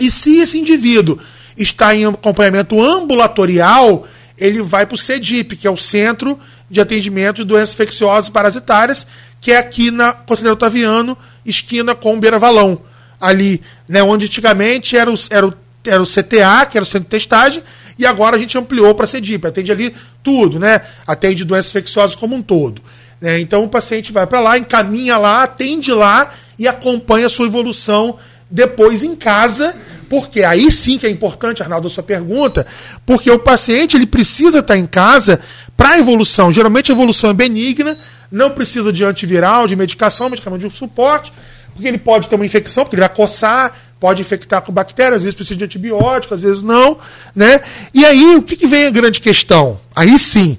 E 0.00 0.10
se 0.10 0.38
esse 0.38 0.58
indivíduo 0.58 1.18
está 1.56 1.94
em 1.94 2.06
acompanhamento 2.06 2.80
ambulatorial, 2.80 4.06
ele 4.36 4.62
vai 4.62 4.86
para 4.86 4.94
o 4.94 4.98
CEDIP, 4.98 5.56
que 5.56 5.66
é 5.66 5.70
o 5.70 5.76
Centro 5.76 6.38
de 6.70 6.80
Atendimento 6.80 7.38
de 7.38 7.44
Doenças 7.44 7.74
Infecciosas 7.74 8.28
e 8.28 8.32
Parasitárias, 8.32 9.06
que 9.40 9.52
é 9.52 9.56
aqui 9.56 9.90
na 9.90 10.12
Conselheiro 10.12 10.54
Otaviano, 10.54 11.16
esquina 11.44 11.94
com 11.94 12.18
Beira 12.18 12.38
Valão. 12.38 12.80
Ali, 13.20 13.62
né, 13.88 14.02
onde 14.02 14.26
antigamente 14.26 14.96
era 14.96 15.10
o, 15.10 15.14
era, 15.30 15.46
o, 15.46 15.54
era 15.84 16.02
o 16.02 16.06
CTA, 16.06 16.66
que 16.66 16.78
era 16.78 16.82
o 16.82 16.86
Centro 16.86 17.04
de 17.04 17.10
Testagem, 17.10 17.62
e 17.98 18.06
agora 18.06 18.36
a 18.36 18.38
gente 18.38 18.56
ampliou 18.56 18.94
para 18.94 19.04
a 19.04 19.08
CEDIP, 19.08 19.46
atende 19.46 19.72
ali 19.72 19.94
tudo, 20.22 20.58
né? 20.58 20.80
Atende 21.06 21.44
doenças 21.44 21.70
infecciosas 21.70 22.14
como 22.14 22.36
um 22.36 22.42
todo. 22.42 22.80
Né? 23.20 23.40
Então 23.40 23.64
o 23.64 23.68
paciente 23.68 24.12
vai 24.12 24.26
para 24.26 24.40
lá, 24.40 24.56
encaminha 24.56 25.16
lá, 25.16 25.42
atende 25.42 25.92
lá 25.92 26.30
e 26.58 26.68
acompanha 26.68 27.26
a 27.26 27.30
sua 27.30 27.46
evolução 27.46 28.16
depois 28.50 29.02
em 29.02 29.14
casa, 29.14 29.76
porque 30.08 30.42
aí 30.42 30.70
sim 30.72 30.96
que 30.96 31.06
é 31.06 31.10
importante, 31.10 31.62
Arnaldo, 31.62 31.88
a 31.88 31.90
sua 31.90 32.02
pergunta, 32.02 32.66
porque 33.04 33.30
o 33.30 33.38
paciente 33.38 33.96
ele 33.96 34.06
precisa 34.06 34.60
estar 34.60 34.76
em 34.76 34.86
casa 34.86 35.40
para 35.76 35.98
evolução. 35.98 36.52
Geralmente 36.52 36.90
a 36.90 36.94
evolução 36.94 37.30
é 37.30 37.34
benigna, 37.34 37.98
não 38.30 38.50
precisa 38.50 38.92
de 38.92 39.04
antiviral, 39.04 39.66
de 39.66 39.76
medicação, 39.76 40.30
medicamento 40.30 40.66
de 40.66 40.74
suporte, 40.74 41.32
porque 41.74 41.86
ele 41.86 41.98
pode 41.98 42.28
ter 42.28 42.34
uma 42.34 42.46
infecção, 42.46 42.84
porque 42.84 42.96
ele 42.96 43.02
vai 43.02 43.14
coçar, 43.14 43.72
pode 44.00 44.22
infectar 44.22 44.62
com 44.62 44.72
bactérias, 44.72 45.18
às 45.18 45.22
vezes 45.24 45.34
precisa 45.34 45.58
de 45.58 45.64
antibiótico, 45.64 46.34
às 46.34 46.42
vezes 46.42 46.62
não, 46.62 46.98
né? 47.34 47.60
E 47.92 48.04
aí, 48.04 48.36
o 48.36 48.42
que, 48.42 48.56
que 48.56 48.66
vem 48.66 48.86
a 48.86 48.90
grande 48.90 49.20
questão? 49.20 49.80
Aí 49.94 50.18
sim, 50.18 50.58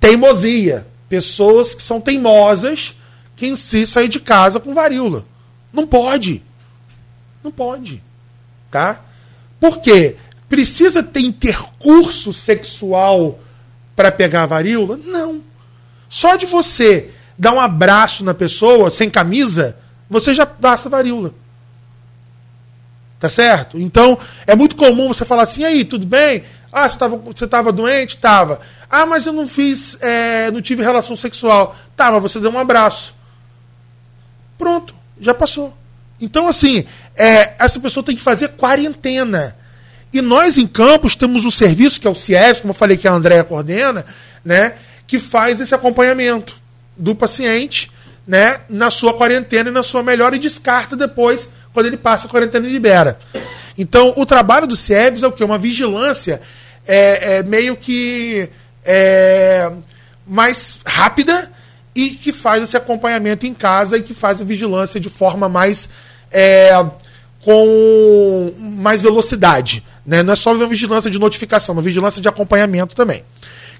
teimosia. 0.00 0.86
Pessoas 1.08 1.72
que 1.72 1.82
são 1.82 2.00
teimosas 2.00 2.94
que 3.36 3.46
insistem 3.46 3.86
sair 3.86 4.08
de 4.08 4.18
casa 4.18 4.58
com 4.58 4.74
varíola. 4.74 5.24
Não 5.72 5.86
pode. 5.86 6.42
Não 7.44 7.52
pode. 7.52 8.02
Tá? 8.70 9.00
Por 9.60 9.80
quê? 9.80 10.16
Precisa 10.48 11.02
ter 11.02 11.20
intercurso 11.20 12.32
sexual 12.32 13.38
para 13.94 14.10
pegar 14.10 14.42
a 14.42 14.46
varíola? 14.46 14.98
Não. 15.04 15.40
Só 16.08 16.34
de 16.34 16.46
você 16.46 17.10
dar 17.38 17.52
um 17.52 17.60
abraço 17.60 18.24
na 18.24 18.34
pessoa 18.34 18.90
sem 18.90 19.08
camisa, 19.08 19.76
você 20.08 20.34
já 20.34 20.46
passa 20.46 20.88
varíola. 20.88 21.32
Tá 23.18 23.28
certo? 23.28 23.78
Então, 23.78 24.18
é 24.46 24.54
muito 24.54 24.76
comum 24.76 25.08
você 25.08 25.24
falar 25.24 25.44
assim, 25.44 25.64
aí, 25.64 25.84
tudo 25.84 26.06
bem? 26.06 26.42
Ah, 26.70 26.88
você 26.88 26.96
estava 26.96 27.16
você 27.16 27.46
tava 27.46 27.72
doente? 27.72 28.18
Tava. 28.18 28.60
Ah, 28.90 29.06
mas 29.06 29.24
eu 29.24 29.32
não 29.32 29.48
fiz, 29.48 29.96
é, 30.00 30.50
não 30.50 30.60
tive 30.60 30.82
relação 30.82 31.16
sexual. 31.16 31.74
Tá, 31.96 32.10
mas 32.12 32.22
você 32.22 32.38
deu 32.38 32.50
um 32.50 32.58
abraço. 32.58 33.14
Pronto, 34.58 34.94
já 35.18 35.32
passou. 35.32 35.74
Então, 36.20 36.48
assim, 36.48 36.84
é, 37.16 37.54
essa 37.58 37.80
pessoa 37.80 38.04
tem 38.04 38.16
que 38.16 38.22
fazer 38.22 38.48
quarentena. 38.48 39.56
E 40.12 40.20
nós, 40.20 40.56
em 40.56 40.66
Campos, 40.66 41.16
temos 41.16 41.44
um 41.44 41.50
serviço, 41.50 42.00
que 42.00 42.06
é 42.06 42.10
o 42.10 42.14
CIES, 42.14 42.60
como 42.60 42.70
eu 42.70 42.74
falei 42.74 42.96
que 42.96 43.08
a 43.08 43.12
Andréa 43.12 43.44
coordena, 43.44 44.04
né, 44.44 44.74
que 45.06 45.18
faz 45.18 45.60
esse 45.60 45.74
acompanhamento 45.74 46.54
do 46.96 47.14
paciente 47.14 47.90
né, 48.26 48.60
na 48.68 48.90
sua 48.90 49.14
quarentena 49.14 49.68
e 49.68 49.72
na 49.72 49.82
sua 49.82 50.02
melhora 50.02 50.36
e 50.36 50.38
descarta 50.38 50.96
depois 50.96 51.48
quando 51.76 51.88
ele 51.88 51.98
passa 51.98 52.26
a 52.26 52.30
quarentena 52.30 52.66
e 52.66 52.72
libera. 52.72 53.18
Então, 53.76 54.14
o 54.16 54.24
trabalho 54.24 54.66
do 54.66 54.74
CIEVS 54.74 55.22
é 55.22 55.26
o 55.26 55.32
que? 55.32 55.44
Uma 55.44 55.58
vigilância 55.58 56.40
é, 56.86 57.36
é 57.36 57.42
meio 57.42 57.76
que 57.76 58.48
é, 58.82 59.70
mais 60.26 60.78
rápida 60.86 61.52
e 61.94 62.08
que 62.08 62.32
faz 62.32 62.62
esse 62.62 62.78
acompanhamento 62.78 63.46
em 63.46 63.52
casa 63.52 63.98
e 63.98 64.02
que 64.02 64.14
faz 64.14 64.40
a 64.40 64.44
vigilância 64.44 64.98
de 64.98 65.10
forma 65.10 65.50
mais. 65.50 65.86
É, 66.32 66.82
com 67.42 68.52
mais 68.58 69.02
velocidade. 69.02 69.84
Né? 70.04 70.22
Não 70.22 70.32
é 70.32 70.36
só 70.36 70.52
uma 70.52 70.66
vigilância 70.66 71.08
de 71.08 71.16
notificação, 71.16 71.74
uma 71.74 71.82
vigilância 71.82 72.20
de 72.20 72.28
acompanhamento 72.28 72.96
também. 72.96 73.22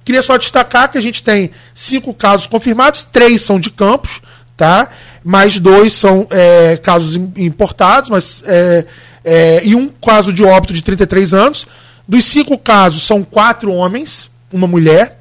Queria 0.04 0.22
só 0.22 0.36
destacar 0.36 0.88
que 0.88 0.98
a 0.98 1.00
gente 1.00 1.20
tem 1.20 1.50
cinco 1.74 2.14
casos 2.14 2.46
confirmados, 2.46 3.04
três 3.04 3.42
são 3.42 3.58
de 3.58 3.70
campos, 3.70 4.20
tá? 4.56 4.88
Mais 5.22 5.58
dois 5.58 5.92
são 5.92 6.26
é, 6.30 6.76
casos 6.76 7.16
importados, 7.36 8.08
mas 8.08 8.42
é, 8.46 8.86
é, 9.24 9.60
e 9.64 9.74
um 9.74 9.88
caso 9.88 10.32
de 10.32 10.42
óbito 10.42 10.72
de 10.72 10.82
33 10.82 11.34
anos. 11.34 11.66
Dos 12.08 12.24
cinco 12.24 12.56
casos, 12.56 13.04
são 13.04 13.24
quatro 13.24 13.72
homens, 13.72 14.30
uma 14.52 14.66
mulher. 14.66 15.20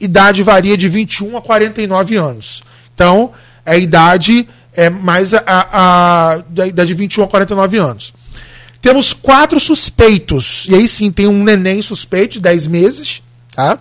Idade 0.00 0.42
varia 0.42 0.76
de 0.76 0.88
21 0.88 1.36
a 1.36 1.42
49 1.42 2.16
anos. 2.16 2.62
Então, 2.94 3.32
a 3.64 3.76
idade 3.76 4.48
é 4.74 4.88
mais 4.88 5.34
a, 5.34 5.42
a, 5.46 6.32
a 6.32 6.36
da 6.48 6.66
idade 6.66 6.88
de 6.88 6.94
21 6.94 7.24
a 7.24 7.28
49 7.28 7.76
anos. 7.76 8.12
Temos 8.80 9.12
quatro 9.12 9.60
suspeitos. 9.60 10.66
E 10.68 10.74
aí 10.74 10.88
sim, 10.88 11.12
tem 11.12 11.26
um 11.26 11.44
neném 11.44 11.82
suspeito 11.82 12.34
de 12.34 12.40
10 12.40 12.66
meses, 12.66 13.22
tá? 13.54 13.78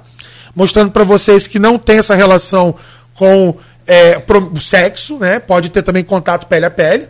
Mostrando 0.54 0.92
para 0.92 1.04
vocês 1.04 1.48
que 1.48 1.58
não 1.58 1.80
tem 1.80 1.98
essa 1.98 2.14
relação 2.14 2.76
com 3.16 3.56
é, 3.88 4.20
pro, 4.20 4.60
sexo, 4.60 5.18
né? 5.18 5.40
Pode 5.40 5.70
ter 5.70 5.82
também 5.82 6.04
contato 6.04 6.48
pele 6.48 6.66
a 6.66 6.72
pele. 6.72 7.08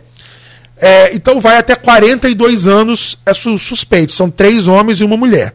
É, 0.76 1.14
então 1.14 1.40
vai 1.40 1.58
até 1.58 1.74
42 1.74 2.66
anos 2.66 3.18
é 3.24 3.32
suspeito. 3.32 4.12
São 4.12 4.30
três 4.30 4.66
homens 4.66 5.00
e 5.00 5.04
uma 5.04 5.16
mulher. 5.16 5.54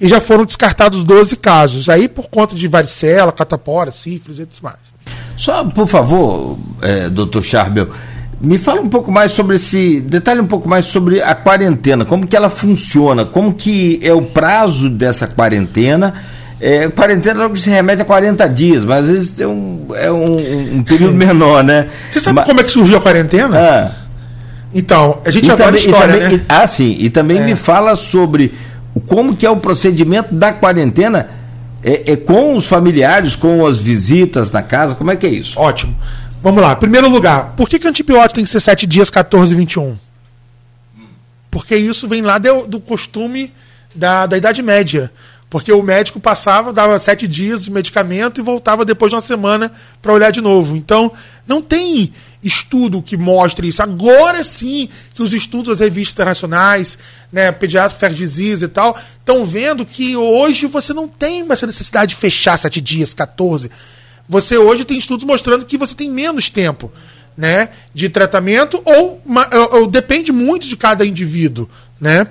E 0.00 0.08
já 0.08 0.20
foram 0.20 0.44
descartados 0.44 1.02
12 1.04 1.36
casos. 1.36 1.88
Aí 1.88 2.08
por 2.08 2.28
conta 2.28 2.54
de 2.54 2.68
varicela, 2.68 3.32
catapora, 3.32 3.90
sífilis 3.90 4.38
e 4.38 4.46
tudo 4.46 4.62
mais. 4.62 4.78
Só, 5.36 5.64
por 5.64 5.86
favor, 5.86 6.58
é, 6.82 7.08
doutor 7.08 7.42
Charbel, 7.42 7.90
me 8.40 8.58
fala 8.58 8.80
um 8.80 8.88
pouco 8.88 9.10
mais 9.10 9.32
sobre 9.32 9.56
esse. 9.56 10.00
Detalhe 10.00 10.40
um 10.40 10.46
pouco 10.46 10.68
mais 10.68 10.86
sobre 10.86 11.20
a 11.20 11.34
quarentena, 11.34 12.04
como 12.04 12.26
que 12.26 12.36
ela 12.36 12.48
funciona, 12.48 13.24
como 13.24 13.54
que 13.54 13.98
é 14.02 14.12
o 14.12 14.22
prazo 14.22 14.88
dessa 14.88 15.26
quarentena 15.26 16.14
é, 16.60 16.88
quarentena 16.88 17.42
logo 17.42 17.56
se 17.56 17.70
remete 17.70 18.02
a 18.02 18.04
40 18.04 18.48
dias, 18.48 18.84
mas 18.84 19.02
às 19.02 19.08
vezes 19.08 19.40
é 19.40 19.46
um, 19.46 19.86
é 19.94 20.12
um, 20.12 20.76
um 20.76 20.82
período 20.82 21.14
menor, 21.14 21.64
né? 21.64 21.88
Você 22.10 22.20
sabe 22.20 22.36
mas, 22.36 22.46
como 22.46 22.60
é 22.60 22.64
que 22.64 22.70
surgiu 22.70 22.98
a 22.98 23.00
quarentena? 23.00 23.58
Ah, 23.58 23.90
então, 24.72 25.20
a 25.24 25.30
gente 25.30 25.50
adora 25.50 25.70
também, 25.70 25.80
história, 25.80 26.14
também, 26.14 26.38
né? 26.38 26.44
ah, 26.48 26.66
sim. 26.66 26.96
E 26.98 27.10
também 27.10 27.38
é. 27.38 27.44
me 27.44 27.56
fala 27.56 27.96
sobre 27.96 28.54
como 29.06 29.36
que 29.36 29.46
é 29.46 29.50
o 29.50 29.56
procedimento 29.56 30.34
da 30.34 30.52
quarentena 30.52 31.28
é, 31.82 32.12
é, 32.12 32.16
com 32.16 32.54
os 32.54 32.66
familiares, 32.66 33.34
com 33.34 33.66
as 33.66 33.78
visitas 33.78 34.52
na 34.52 34.62
casa, 34.62 34.94
como 34.94 35.10
é 35.10 35.16
que 35.16 35.26
é 35.26 35.30
isso? 35.30 35.58
Ótimo. 35.58 35.96
Vamos 36.42 36.62
lá. 36.62 36.76
Primeiro 36.76 37.08
lugar, 37.08 37.54
por 37.56 37.68
que, 37.68 37.78
que 37.78 37.88
antibiótico 37.88 38.34
tem 38.34 38.44
que 38.44 38.50
ser 38.50 38.60
7 38.60 38.86
dias, 38.86 39.10
14 39.10 39.52
e 39.52 39.56
21? 39.56 39.96
Porque 41.50 41.76
isso 41.76 42.06
vem 42.08 42.22
lá 42.22 42.38
do, 42.38 42.66
do 42.66 42.80
costume 42.80 43.52
da, 43.94 44.26
da 44.26 44.36
Idade 44.36 44.62
Média. 44.62 45.10
Porque 45.50 45.72
o 45.72 45.82
médico 45.82 46.20
passava, 46.20 46.72
dava 46.72 46.96
sete 47.00 47.26
dias 47.26 47.64
de 47.64 47.72
medicamento 47.72 48.40
e 48.40 48.42
voltava 48.42 48.84
depois 48.84 49.10
de 49.10 49.16
uma 49.16 49.20
semana 49.20 49.72
para 50.00 50.12
olhar 50.12 50.30
de 50.30 50.40
novo. 50.40 50.76
Então, 50.76 51.12
não 51.44 51.60
tem 51.60 52.12
estudo 52.40 53.02
que 53.02 53.16
mostre 53.16 53.68
isso. 53.68 53.82
Agora 53.82 54.44
sim 54.44 54.88
que 55.12 55.22
os 55.22 55.32
estudos 55.32 55.70
das 55.70 55.80
revistas 55.80 56.14
internacionais, 56.14 56.96
né, 57.32 57.50
Pediatric 57.50 57.98
Fair 57.98 58.14
Disease 58.14 58.64
e 58.64 58.68
tal, 58.68 58.96
estão 59.18 59.44
vendo 59.44 59.84
que 59.84 60.16
hoje 60.16 60.66
você 60.66 60.92
não 60.92 61.08
tem 61.08 61.44
essa 61.50 61.66
necessidade 61.66 62.14
de 62.14 62.20
fechar 62.20 62.56
sete 62.56 62.80
dias, 62.80 63.12
14. 63.12 63.68
Você 64.28 64.56
hoje 64.56 64.84
tem 64.84 64.98
estudos 64.98 65.26
mostrando 65.26 65.66
que 65.66 65.76
você 65.76 65.96
tem 65.96 66.08
menos 66.08 66.48
tempo 66.48 66.92
né, 67.36 67.70
de 67.92 68.08
tratamento 68.08 68.80
ou, 68.84 69.20
ou, 69.26 69.80
ou 69.80 69.86
depende 69.88 70.30
muito 70.30 70.68
de 70.68 70.76
cada 70.76 71.04
indivíduo. 71.04 71.68
Né? 72.00 72.28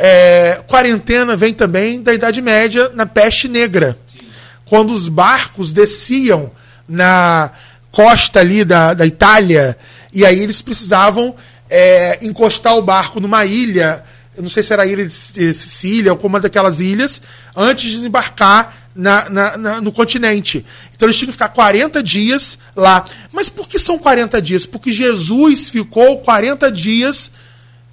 É, 0.00 0.62
quarentena 0.68 1.36
vem 1.36 1.52
também 1.52 2.00
da 2.00 2.14
Idade 2.14 2.40
Média, 2.40 2.88
na 2.94 3.04
peste 3.04 3.48
negra. 3.48 3.98
Sim. 4.06 4.26
Quando 4.64 4.92
os 4.92 5.08
barcos 5.08 5.72
desciam 5.72 6.52
na 6.88 7.50
costa 7.90 8.38
ali 8.38 8.64
da, 8.64 8.94
da 8.94 9.04
Itália, 9.04 9.76
e 10.12 10.24
aí 10.24 10.40
eles 10.40 10.62
precisavam 10.62 11.34
é, 11.68 12.18
encostar 12.22 12.76
o 12.76 12.82
barco 12.82 13.18
numa 13.18 13.44
ilha, 13.44 14.04
eu 14.36 14.42
não 14.42 14.48
sei 14.48 14.62
se 14.62 14.72
era 14.72 14.84
a 14.84 14.86
ilha 14.86 15.04
de 15.04 15.12
Sicília 15.12 16.12
ou 16.12 16.20
uma 16.22 16.38
daquelas 16.38 16.78
ilhas, 16.78 17.20
antes 17.56 17.90
de 17.90 17.96
desembarcar 17.96 18.72
na, 18.94 19.28
na, 19.28 19.56
na, 19.58 19.80
no 19.80 19.90
continente. 19.90 20.64
Então 20.94 21.06
eles 21.06 21.16
tinham 21.16 21.26
que 21.26 21.32
ficar 21.32 21.48
40 21.48 22.00
dias 22.04 22.56
lá. 22.76 23.04
Mas 23.32 23.48
por 23.48 23.68
que 23.68 23.80
são 23.80 23.98
40 23.98 24.40
dias? 24.40 24.64
Porque 24.64 24.92
Jesus 24.92 25.70
ficou 25.70 26.18
40 26.18 26.70
dias 26.70 27.32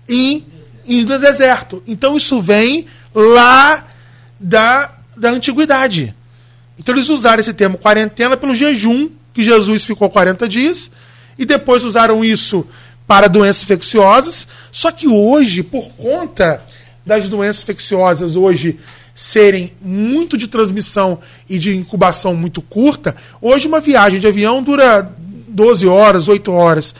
em 0.08 0.46
no 0.86 1.20
deserto. 1.20 1.82
Então 1.88 2.16
isso 2.16 2.42
vem 2.42 2.86
lá 3.14 3.86
da, 4.40 4.94
da 5.16 5.30
antiguidade. 5.30 6.14
Então 6.78 6.94
eles 6.96 7.10
usaram 7.10 7.40
esse 7.40 7.54
termo 7.54 7.78
quarentena 7.78 8.38
pelo 8.38 8.54
jejum, 8.54 9.10
que 9.34 9.44
Jesus 9.44 9.84
ficou 9.84 10.10
40 10.10 10.48
dias, 10.48 10.92
e 11.38 11.46
depois 11.46 11.84
usaram 11.84 12.24
isso 12.24 12.66
para 13.08 13.28
doenças 13.28 13.64
infecciosas. 13.64 14.48
Só 14.72 14.92
que 14.92 15.08
hoje, 15.08 15.64
por 15.64 15.90
conta 15.92 16.62
das 17.06 17.30
doenças 17.30 17.64
infecciosas 17.64 18.36
hoje 18.36 18.80
serem 19.14 19.72
muito 19.82 20.38
de 20.38 20.48
transmissão 20.48 21.20
e 21.50 21.58
de 21.58 21.76
incubação 21.76 22.36
muito 22.36 22.62
curta, 22.62 23.16
hoje 23.42 23.68
uma 23.68 23.80
viagem 23.80 24.20
de 24.20 24.28
avião 24.28 24.62
dura 24.62 25.10
12 25.48 25.88
horas, 25.88 26.28
8 26.28 26.52
horas. 26.52 26.94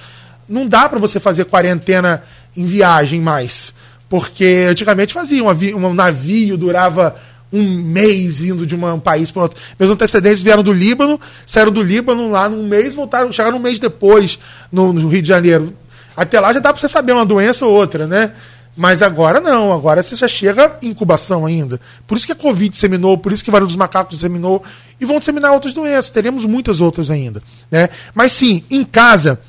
Não 0.48 0.68
dá 0.68 0.88
para 0.88 1.00
você 1.00 1.20
fazer 1.20 1.46
quarentena 1.46 2.24
em 2.56 2.66
viagem 2.66 3.20
mais. 3.22 3.74
Porque 4.10 4.68
antigamente 4.70 5.14
fazia 5.14 5.44
um, 5.44 5.94
navio 5.94 6.58
durava 6.58 7.16
um 7.52 7.82
mês 7.82 8.42
indo 8.42 8.66
de 8.66 8.76
um 8.76 9.00
país 9.00 9.32
para 9.32 9.44
outro. 9.44 9.60
Meus 9.80 9.92
antecedentes 9.92 10.44
vieram 10.44 10.62
do 10.62 10.74
Líbano, 10.74 11.20
saíram 11.46 11.72
do 11.72 11.82
Líbano 11.82 12.30
lá 12.30 12.50
num 12.50 12.68
mês, 12.68 12.94
voltaram, 12.94 13.32
chegaram 13.32 13.58
um 13.58 13.62
mês 13.62 13.80
depois 13.80 14.38
no, 14.72 14.92
no 14.92 15.08
Rio 15.08 15.22
de 15.22 15.28
Janeiro. 15.28 15.74
Até 16.16 16.40
lá 16.40 16.54
já 16.54 16.60
dá 16.60 16.72
para 16.72 16.80
você 16.80 16.88
saber 16.88 17.14
uma 17.14 17.26
doença 17.26 17.66
ou 17.66 17.74
outra, 17.74 18.08
né? 18.08 18.32
Mas 18.78 19.02
agora 19.02 19.40
não, 19.40 19.72
agora 19.72 20.04
você 20.04 20.16
já 20.18 20.28
chega 20.28 20.78
em 20.82 20.90
incubação 20.90 21.46
ainda. 21.46 21.80
Por 22.06 22.18
isso 22.18 22.26
que 22.26 22.34
a 22.34 22.36
Covid 22.36 22.70
disseminou, 22.70 23.18
por 23.18 23.32
isso 23.32 23.44
que 23.44 23.50
varíola 23.50 23.68
dos 23.68 23.78
macacos 23.78 24.16
disseminou, 24.16 24.62
e 25.00 25.06
vão 25.06 25.18
disseminar 25.18 25.54
outras 25.54 25.74
doenças, 25.74 26.10
teremos 26.10 26.44
muitas 26.44 26.82
outras 26.82 27.10
ainda. 27.10 27.42
Né? 27.72 27.88
Mas 28.14 28.34
sim, 28.34 28.64
em 28.70 28.84
casa, 28.84 29.40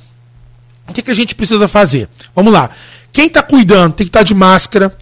o 0.87 0.93
que, 0.93 1.01
que 1.01 1.11
a 1.11 1.13
gente 1.13 1.35
precisa 1.35 1.67
fazer? 1.67 2.07
Vamos 2.33 2.53
lá. 2.53 2.69
Quem 3.11 3.27
está 3.27 3.41
cuidando 3.41 3.93
tem 3.93 4.05
que 4.05 4.09
estar 4.09 4.19
tá 4.19 4.23
de 4.23 4.33
máscara, 4.33 4.95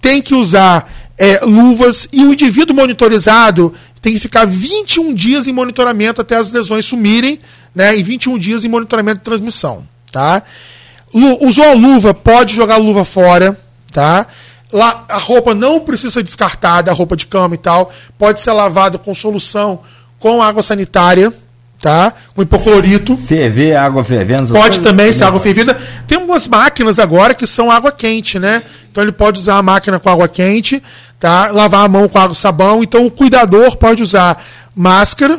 tem 0.00 0.20
que 0.20 0.34
usar 0.34 0.92
é, 1.16 1.40
luvas, 1.44 2.08
e 2.12 2.24
o 2.24 2.32
indivíduo 2.32 2.76
monitorizado 2.76 3.72
tem 4.02 4.12
que 4.12 4.18
ficar 4.18 4.46
21 4.46 5.14
dias 5.14 5.46
em 5.46 5.52
monitoramento 5.52 6.20
até 6.20 6.36
as 6.36 6.50
lesões 6.50 6.84
sumirem, 6.84 7.38
né? 7.74 7.96
E 7.96 8.02
21 8.02 8.38
dias 8.38 8.64
em 8.64 8.68
monitoramento 8.68 9.18
de 9.18 9.24
transmissão. 9.24 9.86
Tá? 10.12 10.42
Usou 11.40 11.64
a 11.64 11.72
luva, 11.72 12.12
pode 12.12 12.54
jogar 12.54 12.74
a 12.74 12.78
luva 12.78 13.04
fora 13.04 13.58
tá? 13.94 14.26
Lá, 14.72 15.04
a 15.08 15.18
roupa 15.18 15.54
não 15.54 15.78
precisa 15.78 16.10
ser 16.10 16.24
descartada, 16.24 16.90
a 16.90 16.94
roupa 16.94 17.16
de 17.16 17.26
cama 17.26 17.54
e 17.54 17.58
tal, 17.58 17.92
pode 18.18 18.40
ser 18.40 18.52
lavada 18.52 18.98
com 18.98 19.14
solução 19.14 19.80
com 20.18 20.42
água 20.42 20.62
sanitária, 20.62 21.32
tá? 21.84 22.14
Com 22.34 22.40
hipoclorito. 22.40 23.14
Ferver, 23.14 23.76
água 23.76 24.02
fervendo. 24.02 24.54
Pode 24.54 24.80
também 24.80 25.12
ser 25.12 25.24
água 25.24 25.38
fervida. 25.38 25.78
Tem 26.08 26.16
algumas 26.16 26.48
máquinas 26.48 26.98
agora 26.98 27.34
que 27.34 27.46
são 27.46 27.70
água 27.70 27.92
quente, 27.92 28.38
né? 28.38 28.62
Então 28.90 29.04
ele 29.04 29.12
pode 29.12 29.38
usar 29.38 29.58
a 29.58 29.62
máquina 29.62 30.00
com 30.00 30.08
água 30.08 30.26
quente, 30.26 30.82
tá? 31.20 31.50
Lavar 31.50 31.84
a 31.84 31.88
mão 31.88 32.08
com 32.08 32.18
água 32.18 32.32
e 32.32 32.36
sabão. 32.36 32.82
Então 32.82 33.04
o 33.04 33.10
cuidador 33.10 33.76
pode 33.76 34.02
usar 34.02 34.42
máscara, 34.74 35.38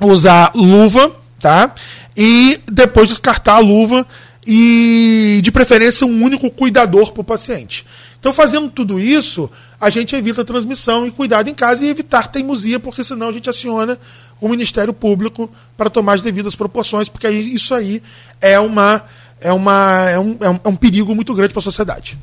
usar 0.00 0.52
luva, 0.54 1.10
tá? 1.40 1.74
E 2.16 2.60
depois 2.70 3.08
descartar 3.08 3.54
a 3.54 3.58
luva 3.58 4.06
e, 4.46 5.40
de 5.42 5.50
preferência, 5.50 6.06
um 6.06 6.22
único 6.22 6.50
cuidador 6.52 7.12
para 7.12 7.20
o 7.20 7.24
paciente. 7.24 7.84
Então, 8.20 8.32
fazendo 8.32 8.70
tudo 8.70 9.00
isso, 9.00 9.50
a 9.82 9.90
gente 9.90 10.14
evita 10.14 10.42
a 10.42 10.44
transmissão 10.44 11.08
e 11.08 11.10
cuidado 11.10 11.50
em 11.50 11.54
casa 11.54 11.84
e 11.84 11.88
evitar 11.88 12.28
teimosia, 12.28 12.78
porque 12.78 13.02
senão 13.02 13.30
a 13.30 13.32
gente 13.32 13.50
aciona 13.50 13.98
o 14.40 14.48
Ministério 14.48 14.92
Público 14.92 15.50
para 15.76 15.90
tomar 15.90 16.14
as 16.14 16.22
devidas 16.22 16.54
proporções, 16.54 17.08
porque 17.08 17.28
isso 17.28 17.74
aí 17.74 18.00
é, 18.40 18.60
uma, 18.60 19.02
é, 19.40 19.52
uma, 19.52 20.08
é, 20.08 20.18
um, 20.20 20.36
é 20.40 20.50
um, 20.50 20.60
é 20.62 20.68
um 20.68 20.76
perigo 20.76 21.12
muito 21.16 21.34
grande 21.34 21.52
para 21.52 21.58
a 21.58 21.64
sociedade. 21.64 22.16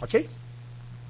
Ok? 0.00 0.28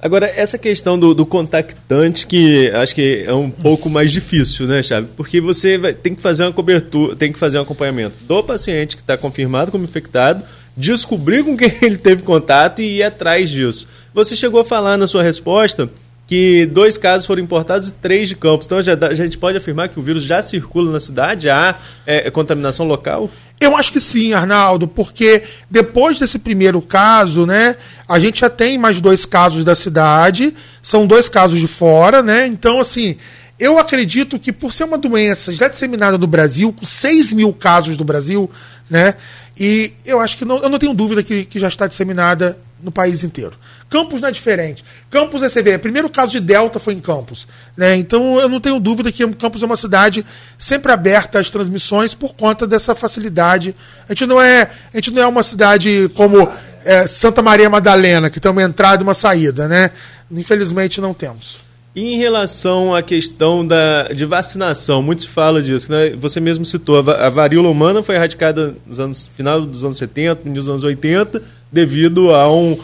Agora, 0.00 0.32
essa 0.34 0.56
questão 0.56 0.98
do, 0.98 1.12
do, 1.12 1.26
contactante, 1.26 2.26
que 2.26 2.70
acho 2.70 2.94
que 2.94 3.24
é 3.26 3.34
um 3.34 3.50
pouco 3.50 3.90
mais 3.90 4.10
difícil, 4.10 4.66
né, 4.66 4.82
Chave? 4.82 5.08
Porque 5.14 5.42
você 5.42 5.76
vai, 5.76 5.92
tem 5.92 6.14
que 6.14 6.22
fazer 6.22 6.44
uma 6.44 6.52
cobertura, 6.54 7.14
tem 7.14 7.30
que 7.30 7.38
fazer 7.38 7.58
um 7.58 7.62
acompanhamento 7.62 8.16
do 8.24 8.42
paciente 8.42 8.96
que 8.96 9.02
está 9.02 9.18
confirmado 9.18 9.70
como 9.70 9.84
infectado, 9.84 10.42
descobrir 10.76 11.44
com 11.44 11.56
quem 11.56 11.72
ele 11.82 11.98
teve 11.98 12.22
contato 12.22 12.80
e 12.80 12.98
ir 12.98 13.02
atrás 13.02 13.50
disso. 13.50 13.86
Você 14.14 14.36
chegou 14.36 14.60
a 14.60 14.64
falar 14.64 14.96
na 14.96 15.06
sua 15.06 15.22
resposta 15.22 15.90
que 16.26 16.64
dois 16.66 16.96
casos 16.96 17.26
foram 17.26 17.42
importados 17.42 17.90
e 17.90 17.92
três 17.92 18.28
de 18.28 18.34
campos. 18.34 18.66
Então 18.66 18.80
já, 18.80 18.94
a 18.94 19.14
gente 19.14 19.36
pode 19.36 19.58
afirmar 19.58 19.88
que 19.88 19.98
o 19.98 20.02
vírus 20.02 20.22
já 20.22 20.40
circula 20.40 20.90
na 20.90 21.00
cidade, 21.00 21.50
há 21.50 21.74
é, 22.06 22.30
contaminação 22.30 22.86
local? 22.86 23.30
Eu 23.60 23.76
acho 23.76 23.92
que 23.92 24.00
sim, 24.00 24.32
Arnaldo, 24.32 24.88
porque 24.88 25.42
depois 25.70 26.18
desse 26.18 26.38
primeiro 26.38 26.82
caso, 26.82 27.46
né, 27.46 27.76
a 28.08 28.18
gente 28.18 28.40
já 28.40 28.50
tem 28.50 28.76
mais 28.76 29.00
dois 29.00 29.24
casos 29.24 29.64
da 29.64 29.74
cidade, 29.74 30.54
são 30.82 31.06
dois 31.06 31.28
casos 31.28 31.60
de 31.60 31.68
fora, 31.68 32.22
né? 32.22 32.46
Então, 32.46 32.80
assim, 32.80 33.16
eu 33.60 33.78
acredito 33.78 34.38
que 34.38 34.52
por 34.52 34.72
ser 34.72 34.84
uma 34.84 34.98
doença 34.98 35.52
já 35.52 35.68
disseminada 35.68 36.18
no 36.18 36.26
Brasil, 36.26 36.72
com 36.72 36.84
6 36.84 37.32
mil 37.32 37.52
casos 37.52 37.96
do 37.96 38.02
Brasil, 38.02 38.50
né? 38.90 39.14
E 39.58 39.92
eu 40.04 40.20
acho 40.20 40.36
que 40.36 40.44
não, 40.44 40.58
eu 40.58 40.68
não 40.68 40.78
tenho 40.78 40.94
dúvida 40.94 41.22
que, 41.22 41.44
que 41.44 41.58
já 41.58 41.68
está 41.68 41.86
disseminada 41.86 42.58
no 42.82 42.90
país 42.90 43.22
inteiro. 43.22 43.52
Campos 43.88 44.20
não 44.20 44.28
é 44.28 44.32
diferente. 44.32 44.84
Campos 45.10 45.42
é 45.42 45.48
você 45.48 45.62
vê, 45.62 45.76
o 45.76 45.78
primeiro 45.78 46.10
caso 46.10 46.32
de 46.32 46.40
Delta 46.40 46.80
foi 46.80 46.94
em 46.94 47.00
Campos. 47.00 47.46
Né? 47.76 47.94
Então 47.96 48.40
eu 48.40 48.48
não 48.48 48.60
tenho 48.60 48.80
dúvida 48.80 49.12
que 49.12 49.26
Campos 49.34 49.62
é 49.62 49.66
uma 49.66 49.76
cidade 49.76 50.26
sempre 50.58 50.90
aberta 50.90 51.38
às 51.38 51.50
transmissões 51.50 52.12
por 52.12 52.34
conta 52.34 52.66
dessa 52.66 52.94
facilidade. 52.94 53.76
A 54.08 54.12
gente 54.12 54.26
não 54.26 54.40
é, 54.40 54.62
a 54.92 54.96
gente 54.96 55.12
não 55.12 55.22
é 55.22 55.26
uma 55.26 55.42
cidade 55.42 56.10
como 56.14 56.48
é, 56.84 57.06
Santa 57.06 57.40
Maria 57.40 57.70
Madalena, 57.70 58.28
que 58.28 58.40
tem 58.40 58.50
uma 58.50 58.62
entrada 58.62 59.02
e 59.02 59.04
uma 59.04 59.14
saída. 59.14 59.68
Né? 59.68 59.90
Infelizmente 60.30 61.00
não 61.00 61.14
temos. 61.14 61.60
E 61.94 62.14
em 62.14 62.16
relação 62.16 62.94
à 62.94 63.02
questão 63.02 63.66
da, 63.66 64.04
de 64.04 64.24
vacinação, 64.24 65.02
muito 65.02 65.22
se 65.22 65.28
fala 65.28 65.60
disso, 65.60 65.92
né? 65.92 66.10
Você 66.18 66.40
mesmo 66.40 66.64
citou, 66.64 66.98
a 66.98 67.28
varíola 67.28 67.68
humana 67.68 68.02
foi 68.02 68.14
erradicada 68.14 68.74
nos 68.86 68.98
anos 68.98 69.30
final 69.36 69.60
dos 69.60 69.84
anos 69.84 69.98
70, 69.98 70.48
nos 70.48 70.68
anos 70.68 70.82
80, 70.82 71.42
devido 71.70 72.34
a 72.34 72.50
um, 72.50 72.78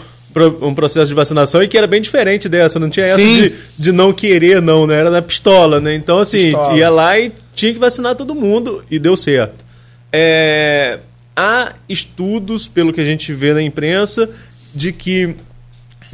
um 0.60 0.74
processo 0.74 1.08
de 1.08 1.14
vacinação 1.14 1.62
e 1.62 1.68
que 1.68 1.78
era 1.78 1.86
bem 1.86 2.02
diferente 2.02 2.50
dessa, 2.50 2.78
não 2.78 2.90
tinha 2.90 3.06
essa 3.06 3.16
de, 3.16 3.54
de, 3.78 3.92
não 3.92 4.12
querer, 4.12 4.60
não, 4.60 4.86
né? 4.86 5.00
Era 5.00 5.10
na 5.10 5.22
pistola, 5.22 5.80
né? 5.80 5.94
Então, 5.94 6.18
assim, 6.18 6.52
pistola. 6.52 6.76
ia 6.76 6.90
lá 6.90 7.18
e 7.18 7.32
tinha 7.54 7.72
que 7.72 7.78
vacinar 7.78 8.14
todo 8.14 8.34
mundo 8.34 8.84
e 8.90 8.98
deu 8.98 9.16
certo. 9.16 9.64
É, 10.12 10.98
há 11.34 11.72
estudos, 11.88 12.68
pelo 12.68 12.92
que 12.92 13.00
a 13.00 13.04
gente 13.04 13.32
vê 13.32 13.54
na 13.54 13.62
imprensa, 13.62 14.28
de 14.74 14.92
que, 14.92 15.34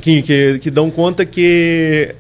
que, 0.00 0.22
que, 0.22 0.58
que 0.60 0.70
dão 0.70 0.92
conta 0.92 1.24
que 1.24 2.14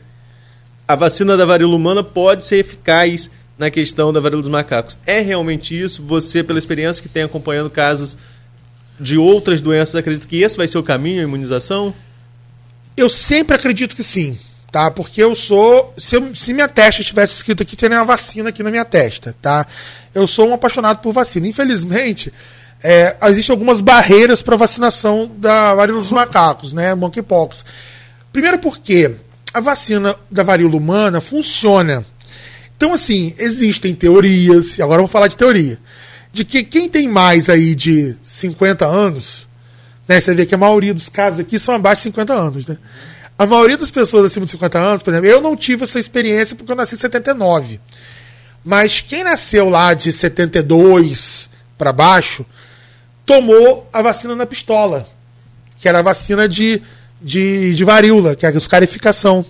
a 0.86 0.94
vacina 0.94 1.36
da 1.36 1.46
varíola 1.46 1.74
humana 1.74 2.02
pode 2.02 2.44
ser 2.44 2.58
eficaz 2.58 3.30
na 3.58 3.70
questão 3.70 4.12
da 4.12 4.20
varíola 4.20 4.42
dos 4.42 4.50
macacos. 4.50 4.98
É 5.06 5.20
realmente 5.20 5.80
isso? 5.80 6.02
Você, 6.02 6.42
pela 6.42 6.58
experiência 6.58 7.02
que 7.02 7.08
tem 7.08 7.22
acompanhando 7.22 7.70
casos 7.70 8.16
de 8.98 9.16
outras 9.16 9.60
doenças, 9.60 9.94
acredita 9.94 10.26
que 10.26 10.42
esse 10.42 10.56
vai 10.56 10.66
ser 10.66 10.78
o 10.78 10.82
caminho, 10.82 11.20
a 11.20 11.24
imunização? 11.24 11.94
Eu 12.96 13.08
sempre 13.08 13.56
acredito 13.56 13.96
que 13.96 14.02
sim, 14.02 14.38
tá? 14.70 14.90
Porque 14.90 15.22
eu 15.22 15.34
sou. 15.34 15.94
Se, 15.96 16.16
eu, 16.16 16.34
se 16.34 16.52
minha 16.52 16.68
testa 16.68 17.00
estivesse 17.00 17.34
escrito 17.34 17.62
aqui, 17.62 17.76
teria 17.76 17.98
uma 17.98 18.04
vacina 18.04 18.50
aqui 18.50 18.62
na 18.62 18.70
minha 18.70 18.84
testa, 18.84 19.34
tá? 19.40 19.66
Eu 20.14 20.26
sou 20.26 20.48
um 20.48 20.54
apaixonado 20.54 20.98
por 20.98 21.12
vacina. 21.12 21.48
Infelizmente, 21.48 22.32
é, 22.82 23.16
existem 23.24 23.52
algumas 23.52 23.80
barreiras 23.80 24.42
para 24.42 24.56
vacinação 24.56 25.30
da 25.38 25.74
varíola 25.74 26.02
dos 26.02 26.10
macacos, 26.10 26.72
né? 26.72 26.94
Monkeypox. 26.94 27.64
Primeiro 28.32 28.58
porque 28.58 29.12
a 29.54 29.60
vacina 29.60 30.16
da 30.28 30.42
varíola 30.42 30.76
humana 30.76 31.20
funciona. 31.20 32.04
Então, 32.76 32.92
assim, 32.92 33.32
existem 33.38 33.94
teorias, 33.94 34.76
e 34.76 34.82
agora 34.82 35.00
eu 35.00 35.06
vou 35.06 35.12
falar 35.12 35.28
de 35.28 35.36
teoria, 35.36 35.78
de 36.32 36.44
que 36.44 36.64
quem 36.64 36.88
tem 36.88 37.08
mais 37.08 37.48
aí 37.48 37.72
de 37.76 38.16
50 38.26 38.84
anos, 38.84 39.46
né, 40.08 40.20
você 40.20 40.34
vê 40.34 40.44
que 40.44 40.56
a 40.56 40.58
maioria 40.58 40.92
dos 40.92 41.08
casos 41.08 41.38
aqui 41.38 41.56
são 41.56 41.72
abaixo 41.72 42.00
de 42.00 42.08
50 42.08 42.34
anos, 42.34 42.66
né? 42.66 42.76
A 43.38 43.46
maioria 43.46 43.76
das 43.76 43.90
pessoas 43.90 44.26
acima 44.26 44.44
de 44.44 44.52
50 44.52 44.78
anos, 44.78 45.02
por 45.02 45.10
exemplo, 45.10 45.28
eu 45.28 45.40
não 45.40 45.56
tive 45.56 45.84
essa 45.84 45.98
experiência 45.98 46.54
porque 46.54 46.70
eu 46.70 46.76
nasci 46.76 46.96
em 46.96 46.98
79. 46.98 47.80
Mas 48.64 49.00
quem 49.00 49.24
nasceu 49.24 49.68
lá 49.68 49.92
de 49.92 50.12
72 50.12 51.50
para 51.76 51.92
baixo, 51.92 52.46
tomou 53.26 53.88
a 53.92 54.02
vacina 54.02 54.36
na 54.36 54.46
pistola, 54.46 55.06
que 55.78 55.88
era 55.88 55.98
a 55.98 56.02
vacina 56.02 56.48
de 56.48 56.80
de, 57.24 57.74
de 57.74 57.84
varíola, 57.84 58.36
que 58.36 58.44
é 58.44 58.50
a 58.50 58.52
escarificação. 58.52 59.44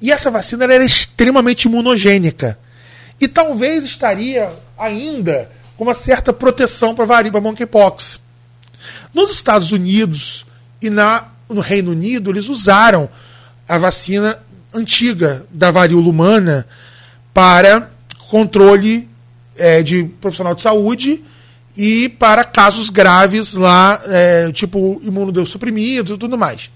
E 0.00 0.10
essa 0.10 0.30
vacina 0.30 0.64
era 0.64 0.84
extremamente 0.84 1.66
imunogênica. 1.66 2.58
E 3.20 3.28
talvez 3.28 3.84
estaria 3.84 4.52
ainda 4.76 5.48
com 5.76 5.84
uma 5.84 5.94
certa 5.94 6.32
proteção 6.32 6.94
para 6.94 7.04
varíola, 7.04 7.40
monkeypox. 7.40 8.20
Nos 9.14 9.30
Estados 9.30 9.70
Unidos 9.70 10.44
e 10.82 10.90
na, 10.90 11.28
no 11.48 11.60
Reino 11.60 11.92
Unido, 11.92 12.30
eles 12.30 12.48
usaram 12.48 13.08
a 13.68 13.78
vacina 13.78 14.38
antiga 14.74 15.46
da 15.50 15.70
varíola 15.70 16.08
humana 16.08 16.66
para 17.32 17.90
controle 18.28 19.08
é, 19.56 19.82
de 19.82 20.04
profissional 20.20 20.54
de 20.54 20.62
saúde 20.62 21.22
e 21.76 22.08
para 22.08 22.42
casos 22.44 22.90
graves 22.90 23.54
lá, 23.54 24.00
é, 24.06 24.50
tipo 24.52 25.00
imunossuprimidos 25.02 26.16
e 26.16 26.18
tudo 26.18 26.36
mais. 26.36 26.70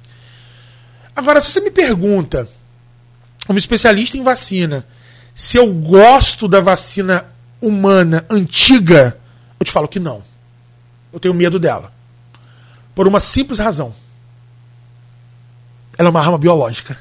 Agora, 1.15 1.41
se 1.41 1.51
você 1.51 1.61
me 1.61 1.71
pergunta, 1.71 2.49
como 3.47 3.59
especialista 3.59 4.17
em 4.17 4.23
vacina, 4.23 4.87
se 5.35 5.57
eu 5.57 5.73
gosto 5.73 6.49
da 6.49 6.61
vacina 6.61 7.27
humana 7.61 8.25
antiga, 8.31 9.19
eu 9.59 9.65
te 9.65 9.73
falo 9.73 9.89
que 9.89 10.01
não. 10.01 10.23
Eu 11.13 11.21
tenho 11.21 11.35
medo 11.35 11.59
dela. 11.59 11.93
Por 12.95 13.07
uma 13.07 13.21
simples 13.21 13.59
razão. 13.59 13.95
Ela 15.97 16.09
é 16.09 16.11
uma 16.11 16.21
arma 16.21 16.39
biológica. 16.39 16.99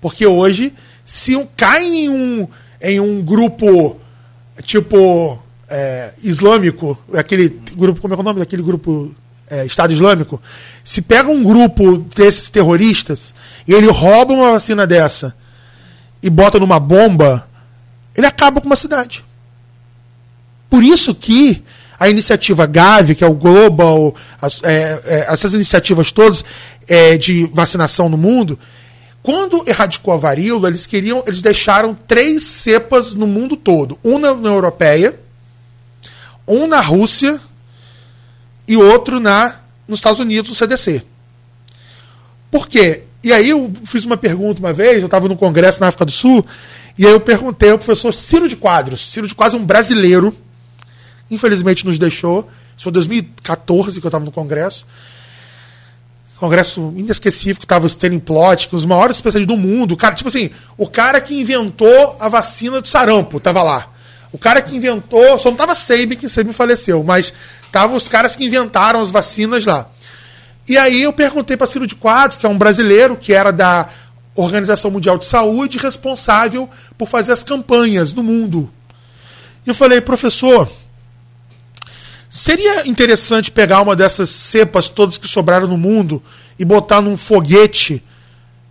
Porque 0.00 0.26
hoje, 0.26 0.74
se 1.04 1.36
um, 1.36 1.46
cai 1.56 1.84
em 1.84 2.08
um, 2.08 2.48
em 2.80 3.00
um 3.00 3.22
grupo 3.22 4.00
tipo 4.62 5.40
é, 5.68 6.12
islâmico, 6.22 6.98
aquele 7.14 7.48
grupo, 7.72 8.00
como 8.00 8.14
é, 8.14 8.16
é 8.16 8.20
o 8.20 8.22
nome 8.22 8.40
daquele 8.40 8.62
grupo 8.62 9.14
é, 9.50 9.66
Estado 9.66 9.92
Islâmico, 9.92 10.40
se 10.84 11.02
pega 11.02 11.28
um 11.28 11.42
grupo 11.42 11.98
desses 12.14 12.48
terroristas 12.48 13.34
e 13.66 13.74
ele 13.74 13.88
rouba 13.88 14.32
uma 14.32 14.52
vacina 14.52 14.86
dessa 14.86 15.34
e 16.22 16.30
bota 16.30 16.58
numa 16.58 16.78
bomba, 16.78 17.48
ele 18.14 18.26
acaba 18.26 18.60
com 18.60 18.66
uma 18.66 18.76
cidade. 18.76 19.24
Por 20.68 20.84
isso 20.84 21.14
que 21.14 21.64
a 21.98 22.08
iniciativa 22.08 22.64
Gavi, 22.64 23.14
que 23.14 23.24
é 23.24 23.26
o 23.26 23.34
Global, 23.34 24.14
as, 24.40 24.62
é, 24.62 25.00
é, 25.04 25.32
essas 25.32 25.52
iniciativas 25.52 26.12
todas 26.12 26.44
é, 26.88 27.18
de 27.18 27.46
vacinação 27.52 28.08
no 28.08 28.16
mundo, 28.16 28.58
quando 29.22 29.64
erradicou 29.66 30.14
a 30.14 30.16
varíola, 30.16 30.68
eles 30.68 30.86
queriam, 30.86 31.22
eles 31.26 31.42
deixaram 31.42 31.94
três 32.06 32.42
cepas 32.44 33.14
no 33.14 33.26
mundo 33.26 33.56
todo, 33.56 33.98
uma 34.02 34.34
na 34.34 34.48
europeia, 34.48 35.14
um 36.46 36.66
na 36.66 36.80
Rússia 36.80 37.38
e 38.70 38.76
outro 38.76 39.18
na 39.18 39.56
nos 39.88 39.98
Estados 39.98 40.20
Unidos, 40.20 40.48
no 40.48 40.54
CDC. 40.54 41.02
Por 42.52 42.68
quê? 42.68 43.02
E 43.20 43.32
aí 43.32 43.50
eu 43.50 43.72
fiz 43.84 44.04
uma 44.04 44.16
pergunta 44.16 44.60
uma 44.60 44.72
vez, 44.72 45.00
eu 45.00 45.06
estava 45.06 45.26
no 45.26 45.36
congresso 45.36 45.80
na 45.80 45.88
África 45.88 46.04
do 46.04 46.12
Sul, 46.12 46.46
e 46.96 47.04
aí 47.04 47.12
eu 47.12 47.18
perguntei 47.18 47.70
ao 47.70 47.78
professor 47.78 48.14
Ciro 48.14 48.48
de 48.48 48.54
Quadros, 48.54 49.10
Ciro 49.10 49.26
de 49.26 49.34
Quadros 49.34 49.60
é 49.60 49.62
um 49.64 49.66
brasileiro, 49.66 50.32
infelizmente 51.28 51.84
nos 51.84 51.98
deixou, 51.98 52.48
isso 52.76 52.84
foi 52.84 52.92
2014 52.92 54.00
que 54.00 54.06
eu 54.06 54.08
estava 54.08 54.24
no 54.24 54.30
congresso, 54.30 54.86
congresso 56.38 56.94
inesquecível, 56.96 57.56
que 57.56 57.64
estava 57.64 57.84
o 57.84 57.88
Stanley 57.88 58.20
Plot, 58.20 58.68
os 58.70 58.84
maiores 58.84 59.16
especialistas 59.16 59.56
do 59.56 59.60
mundo, 59.60 59.96
cara, 59.96 60.14
tipo 60.14 60.28
assim, 60.28 60.48
o 60.78 60.88
cara 60.88 61.20
que 61.20 61.34
inventou 61.34 62.16
a 62.20 62.28
vacina 62.28 62.80
do 62.80 62.86
sarampo, 62.86 63.38
estava 63.38 63.64
lá. 63.64 63.90
O 64.32 64.38
cara 64.38 64.62
que 64.62 64.76
inventou, 64.76 65.38
só 65.38 65.48
não 65.48 65.52
estava 65.52 65.74
Seib, 65.74 66.14
que 66.16 66.28
Seib 66.28 66.52
faleceu, 66.52 67.02
mas 67.02 67.32
estavam 67.64 67.96
os 67.96 68.08
caras 68.08 68.36
que 68.36 68.44
inventaram 68.44 69.00
as 69.00 69.10
vacinas 69.10 69.64
lá. 69.64 69.88
E 70.68 70.78
aí 70.78 71.02
eu 71.02 71.12
perguntei 71.12 71.56
para 71.56 71.66
Ciro 71.66 71.86
de 71.86 71.96
Quadros, 71.96 72.38
que 72.38 72.46
é 72.46 72.48
um 72.48 72.56
brasileiro, 72.56 73.16
que 73.16 73.32
era 73.32 73.50
da 73.50 73.88
Organização 74.36 74.90
Mundial 74.90 75.18
de 75.18 75.26
Saúde, 75.26 75.78
responsável 75.78 76.70
por 76.96 77.08
fazer 77.08 77.32
as 77.32 77.42
campanhas 77.42 78.12
no 78.12 78.22
mundo. 78.22 78.70
E 79.66 79.68
eu 79.68 79.74
falei, 79.74 80.00
professor, 80.00 80.70
seria 82.28 82.86
interessante 82.86 83.50
pegar 83.50 83.80
uma 83.80 83.96
dessas 83.96 84.30
cepas 84.30 84.88
todas 84.88 85.18
que 85.18 85.26
sobraram 85.26 85.66
no 85.66 85.76
mundo 85.76 86.22
e 86.56 86.64
botar 86.64 87.00
num 87.00 87.16
foguete 87.16 88.04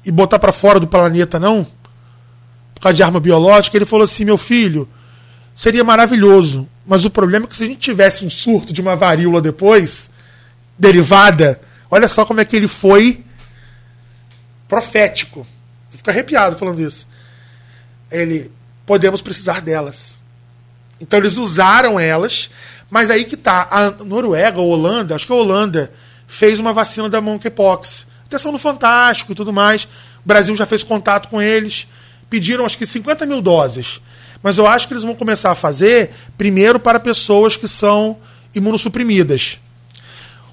e 0.06 0.12
botar 0.12 0.40
para 0.40 0.54
fora 0.54 0.80
do 0.80 0.88
planeta, 0.88 1.38
não? 1.38 1.68
Por 2.74 2.82
causa 2.82 2.96
de 2.96 3.04
arma 3.04 3.20
biológica? 3.20 3.76
Ele 3.76 3.86
falou 3.86 4.06
assim, 4.06 4.24
meu 4.24 4.38
filho, 4.38 4.88
seria 5.60 5.84
maravilhoso. 5.84 6.70
Mas 6.86 7.04
o 7.04 7.10
problema 7.10 7.44
é 7.44 7.48
que 7.50 7.58
se 7.58 7.66
a 7.66 7.68
gente 7.68 7.80
tivesse 7.80 8.26
um 8.26 8.30
surto 8.30 8.72
de 8.72 8.80
uma 8.80 8.96
varíola 8.96 9.42
depois, 9.42 10.10
derivada, 10.78 11.60
olha 11.92 12.08
só 12.08 12.26
como 12.26 12.40
é 12.40 12.46
que 12.46 12.56
ele 12.56 12.70
foi 12.70 13.26
profético. 14.70 15.46
Você 15.90 15.98
fica 15.98 16.12
arrepiado 16.12 16.56
falando 16.56 16.82
isso. 16.82 17.06
Ele, 18.10 18.50
podemos 18.86 19.22
precisar 19.22 19.60
delas. 19.60 20.18
Então 21.02 21.20
eles 21.20 21.36
usaram 21.36 22.00
elas, 22.00 22.50
mas 22.90 23.10
aí 23.12 23.26
que 23.26 23.36
tá. 23.36 23.68
A 23.70 23.92
Noruega, 24.06 24.60
a 24.60 24.64
Holanda, 24.64 25.16
acho 25.16 25.28
que 25.28 25.34
a 25.34 25.36
Holanda 25.36 25.92
fez 26.26 26.58
uma 26.58 26.72
vacina 26.72 27.10
da 27.10 27.20
monkeypox. 27.20 28.08
Atenção 28.28 28.54
no 28.54 28.60
Fantástico 28.60 29.34
e 29.34 29.36
tudo 29.36 29.52
mais. 29.52 29.84
O 30.24 30.28
Brasil 30.28 30.56
já 30.56 30.66
fez 30.66 30.84
contato 30.84 31.28
com 31.28 31.42
eles. 31.42 31.86
Pediram 32.30 32.66
acho 32.66 32.78
que 32.78 32.88
50 32.88 33.26
mil 33.26 33.42
doses. 33.42 34.00
Mas 34.42 34.58
eu 34.58 34.66
acho 34.66 34.88
que 34.88 34.94
eles 34.94 35.04
vão 35.04 35.16
começar 35.16 35.52
a 35.52 35.56
fazer 35.56 36.12
primeiro 36.38 36.80
para 36.80 37.00
pessoas 37.00 37.58
que 37.58 37.68
são 37.68 38.18
imunossuprimidas. 38.56 39.60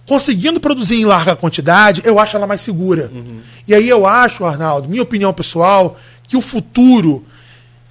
Conseguindo 0.06 0.60
produzir 0.60 0.96
em 1.00 1.04
larga 1.04 1.34
quantidade, 1.34 2.02
eu 2.04 2.18
acho 2.18 2.36
ela 2.36 2.46
mais 2.46 2.60
segura. 2.60 3.10
Uhum. 3.12 3.40
E 3.66 3.74
aí 3.74 3.88
eu 3.88 4.06
acho, 4.06 4.44
Arnaldo, 4.44 4.88
minha 4.88 5.02
opinião 5.02 5.32
pessoal, 5.32 5.98
que 6.26 6.36
o 6.36 6.40
futuro, 6.40 7.24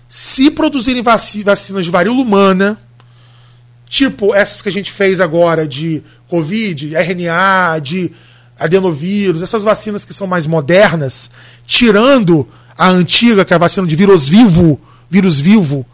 se 0.07 0.49
produzirem 0.49 1.01
vacinas 1.01 1.83
de 1.83 1.91
varíola 1.91 2.21
humana, 2.21 2.77
tipo 3.87 4.33
essas 4.33 4.61
que 4.61 4.69
a 4.69 4.71
gente 4.71 4.91
fez 4.91 5.19
agora 5.19 5.67
de 5.67 6.03
Covid, 6.27 6.95
RNA, 6.95 7.79
de 7.79 8.11
adenovírus, 8.57 9.41
essas 9.41 9.63
vacinas 9.63 10.05
que 10.05 10.13
são 10.13 10.25
mais 10.25 10.47
modernas, 10.47 11.29
tirando 11.65 12.47
a 12.77 12.89
antiga, 12.89 13.43
que 13.43 13.53
é 13.53 13.55
a 13.55 13.59
vacina 13.59 13.85
de 13.85 13.95
vírus 13.95 14.29
vivo, 14.29 14.79
vírus 15.09 15.39
vivo, 15.39 15.85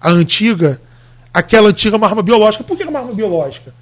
a 0.00 0.10
antiga, 0.10 0.80
aquela 1.32 1.68
antiga 1.68 1.96
é 1.96 1.98
uma 1.98 2.06
arma 2.06 2.22
biológica. 2.22 2.64
Por 2.64 2.76
que 2.76 2.82
é 2.82 2.88
uma 2.88 2.98
arma 2.98 3.12
biológica? 3.12 3.74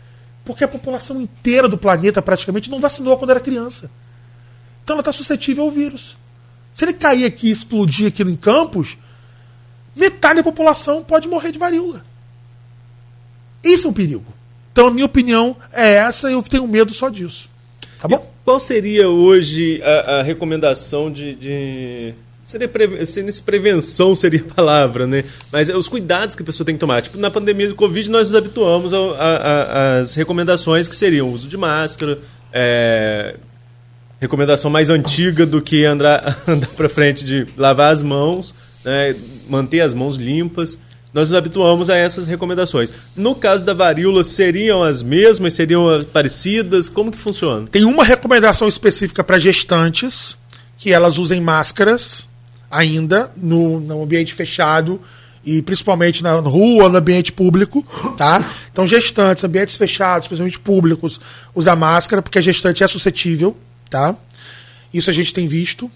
Porque 0.44 0.64
a 0.64 0.68
população 0.68 1.20
inteira 1.20 1.68
do 1.68 1.78
planeta 1.78 2.20
praticamente 2.20 2.70
não 2.70 2.80
vacinou 2.80 3.16
quando 3.16 3.30
era 3.30 3.40
criança. 3.40 3.90
Então 4.84 4.94
ela 4.94 5.00
está 5.00 5.12
suscetível 5.12 5.64
ao 5.64 5.70
vírus. 5.70 6.16
Se 6.74 6.84
ele 6.84 6.92
cair 6.92 7.24
aqui 7.24 7.48
e 7.48 7.50
explodir 7.52 8.08
aqui 8.08 8.22
em 8.22 8.36
Campos, 8.36 8.96
metade 9.94 10.36
da 10.36 10.42
população 10.42 11.02
pode 11.02 11.28
morrer 11.28 11.52
de 11.52 11.58
varíola. 11.58 12.02
Isso 13.62 13.86
é 13.86 13.90
um 13.90 13.92
perigo. 13.92 14.24
Então 14.72 14.86
a 14.86 14.90
minha 14.90 15.06
opinião 15.06 15.56
é 15.72 15.94
essa 15.94 16.30
e 16.30 16.32
eu 16.32 16.42
tenho 16.42 16.66
medo 16.66 16.94
só 16.94 17.08
disso. 17.08 17.48
Tá 18.00 18.08
bom? 18.08 18.16
E 18.16 18.44
qual 18.44 18.58
seria 18.58 19.08
hoje 19.08 19.82
a, 19.82 20.18
a 20.18 20.22
recomendação 20.22 21.10
de, 21.10 21.34
de 21.34 22.14
Seria 22.50 22.66
pre... 22.66 23.06
se 23.06 23.42
prevenção 23.42 24.12
seria 24.12 24.40
a 24.40 24.54
palavra, 24.54 25.06
né? 25.06 25.22
Mas 25.52 25.68
é 25.68 25.76
os 25.76 25.86
cuidados 25.86 26.34
que 26.34 26.42
a 26.42 26.44
pessoa 26.44 26.66
tem 26.66 26.74
que 26.74 26.80
tomar. 26.80 27.00
Tipo, 27.00 27.16
na 27.16 27.30
pandemia 27.30 27.68
do 27.68 27.76
Covid, 27.76 28.10
nós 28.10 28.28
nos 28.28 28.34
habituamos 28.34 28.92
às 28.92 30.14
recomendações 30.14 30.88
que 30.88 30.96
seriam 30.96 31.28
o 31.28 31.32
uso 31.32 31.46
de 31.46 31.56
máscara, 31.56 32.18
é... 32.52 33.36
recomendação 34.18 34.68
mais 34.68 34.90
antiga 34.90 35.46
do 35.46 35.62
que 35.62 35.84
andar, 35.84 36.42
andar 36.44 36.66
para 36.70 36.88
frente 36.88 37.24
de 37.24 37.46
lavar 37.56 37.92
as 37.92 38.02
mãos, 38.02 38.52
né? 38.84 39.14
manter 39.48 39.82
as 39.82 39.94
mãos 39.94 40.16
limpas. 40.16 40.76
Nós 41.14 41.30
nos 41.30 41.38
habituamos 41.38 41.88
a 41.88 41.96
essas 41.96 42.26
recomendações. 42.26 42.92
No 43.14 43.36
caso 43.36 43.64
da 43.64 43.74
varíola, 43.74 44.24
seriam 44.24 44.82
as 44.82 45.04
mesmas? 45.04 45.54
Seriam 45.54 46.04
parecidas? 46.12 46.88
Como 46.88 47.12
que 47.12 47.18
funciona? 47.18 47.68
Tem 47.68 47.84
uma 47.84 48.02
recomendação 48.02 48.66
específica 48.66 49.22
para 49.22 49.38
gestantes, 49.38 50.36
que 50.76 50.92
elas 50.92 51.16
usem 51.16 51.40
máscaras 51.40 52.28
ainda 52.70 53.32
no, 53.36 53.80
no 53.80 54.02
ambiente 54.02 54.32
fechado 54.32 55.00
e 55.44 55.62
principalmente 55.62 56.22
na 56.22 56.34
rua, 56.34 56.88
no 56.88 56.98
ambiente 56.98 57.32
público, 57.32 57.82
tá? 58.16 58.44
Então, 58.70 58.86
gestantes, 58.86 59.42
ambientes 59.42 59.76
fechados, 59.76 60.28
principalmente 60.28 60.58
públicos, 60.58 61.20
usar 61.54 61.76
máscara, 61.76 62.22
porque 62.22 62.38
a 62.38 62.42
gestante 62.42 62.84
é 62.84 62.88
suscetível, 62.88 63.56
tá? 63.88 64.14
Isso 64.92 65.08
a 65.08 65.12
gente 65.12 65.32
tem 65.32 65.48
visto, 65.48 65.90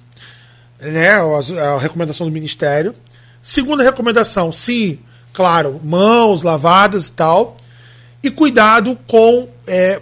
né? 0.81 1.11
A, 1.13 1.79
recomendação 1.79 2.27
do 2.27 2.33
Ministério. 2.33 2.95
Segunda 3.43 3.83
recomendação, 3.83 4.51
sim, 4.51 4.99
claro, 5.33 5.81
mãos 5.85 6.43
lavadas 6.43 7.09
e 7.09 7.13
tal. 7.13 7.57
E 8.23 8.31
cuidado 8.31 8.99
com 9.07 9.49
é, 9.67 10.01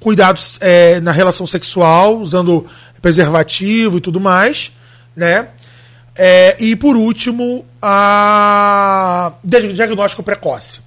cuidados 0.00 0.58
é, 0.60 1.00
na 1.00 1.12
relação 1.12 1.46
sexual, 1.46 2.18
usando 2.18 2.66
preservativo 3.00 3.98
e 3.98 4.00
tudo 4.00 4.18
mais, 4.18 4.72
né? 5.14 5.48
É, 6.16 6.56
e 6.60 6.76
por 6.76 6.96
último, 6.96 7.64
a 7.82 9.32
diagnóstico 9.42 10.22
precoce. 10.22 10.80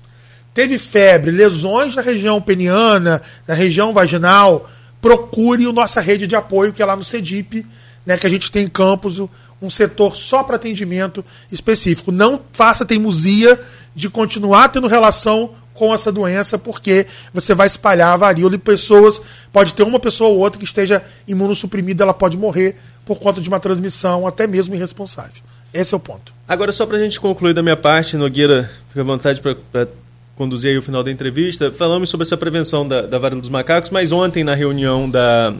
Teve 0.54 0.78
febre, 0.78 1.30
lesões 1.32 1.96
na 1.96 2.02
região 2.02 2.42
peniana, 2.42 3.22
na 3.48 3.54
região 3.54 3.94
vaginal, 3.94 4.70
procure 5.02 5.66
a 5.66 5.74
nossa 5.74 6.02
rede 6.02 6.26
de 6.26 6.36
apoio, 6.36 6.74
que 6.74 6.82
é 6.82 6.86
lá 6.86 6.96
no 6.96 7.04
CEDIP, 7.04 7.66
né, 8.06 8.18
que 8.18 8.26
a 8.26 8.30
gente 8.30 8.52
tem 8.52 8.66
em 8.66 8.70
campus 8.70 9.22
um 9.62 9.70
setor 9.70 10.16
só 10.16 10.44
para 10.44 10.56
atendimento 10.56 11.24
específico. 11.52 12.12
Não 12.12 12.42
faça 12.54 12.86
teimosia 12.86 13.60
de 13.94 14.10
continuar 14.10 14.70
tendo 14.70 14.88
relação 14.88 15.52
com 15.78 15.94
essa 15.94 16.12
doença, 16.12 16.58
porque 16.58 17.06
você 17.32 17.54
vai 17.54 17.68
espalhar 17.68 18.14
a 18.14 18.18
varíola 18.18 18.56
e 18.56 18.58
pessoas, 18.58 19.22
pode 19.54 19.74
ter 19.76 19.84
uma 19.84 20.00
pessoa 20.00 20.32
ou 20.32 20.40
outra 20.40 20.58
que 20.58 20.66
esteja 20.66 21.04
imunossuprimida, 21.28 22.04
ela 22.04 22.14
pode 22.14 22.36
morrer 22.36 22.76
por 23.06 23.20
conta 23.20 23.40
de 23.40 23.48
uma 23.48 23.60
transmissão 23.60 24.26
até 24.26 24.48
mesmo 24.48 24.74
irresponsável. 24.74 25.44
Esse 25.74 25.94
é 25.94 25.98
o 25.98 26.00
ponto. 26.00 26.34
Agora, 26.48 26.72
só 26.72 26.86
para 26.86 26.98
a 26.98 27.00
gente 27.00 27.20
concluir 27.20 27.54
da 27.54 27.62
minha 27.62 27.78
parte, 27.78 28.18
Nogueira, 28.18 28.72
fica 28.90 29.02
à 29.02 29.04
vontade 29.04 29.40
para 29.42 29.88
conduzir 30.36 30.72
aí 30.72 30.78
o 30.78 30.82
final 30.82 31.04
da 31.04 31.12
entrevista. 31.12 31.72
Falamos 31.72 32.10
sobre 32.10 32.26
essa 32.26 32.36
prevenção 32.36 32.88
da, 32.88 33.04
da 33.04 33.20
varíola 33.20 33.42
dos 33.42 33.50
macacos, 33.50 33.92
mas 33.92 34.12
ontem, 34.12 34.44
na 34.44 34.56
reunião 34.56 35.10
da, 35.10 35.54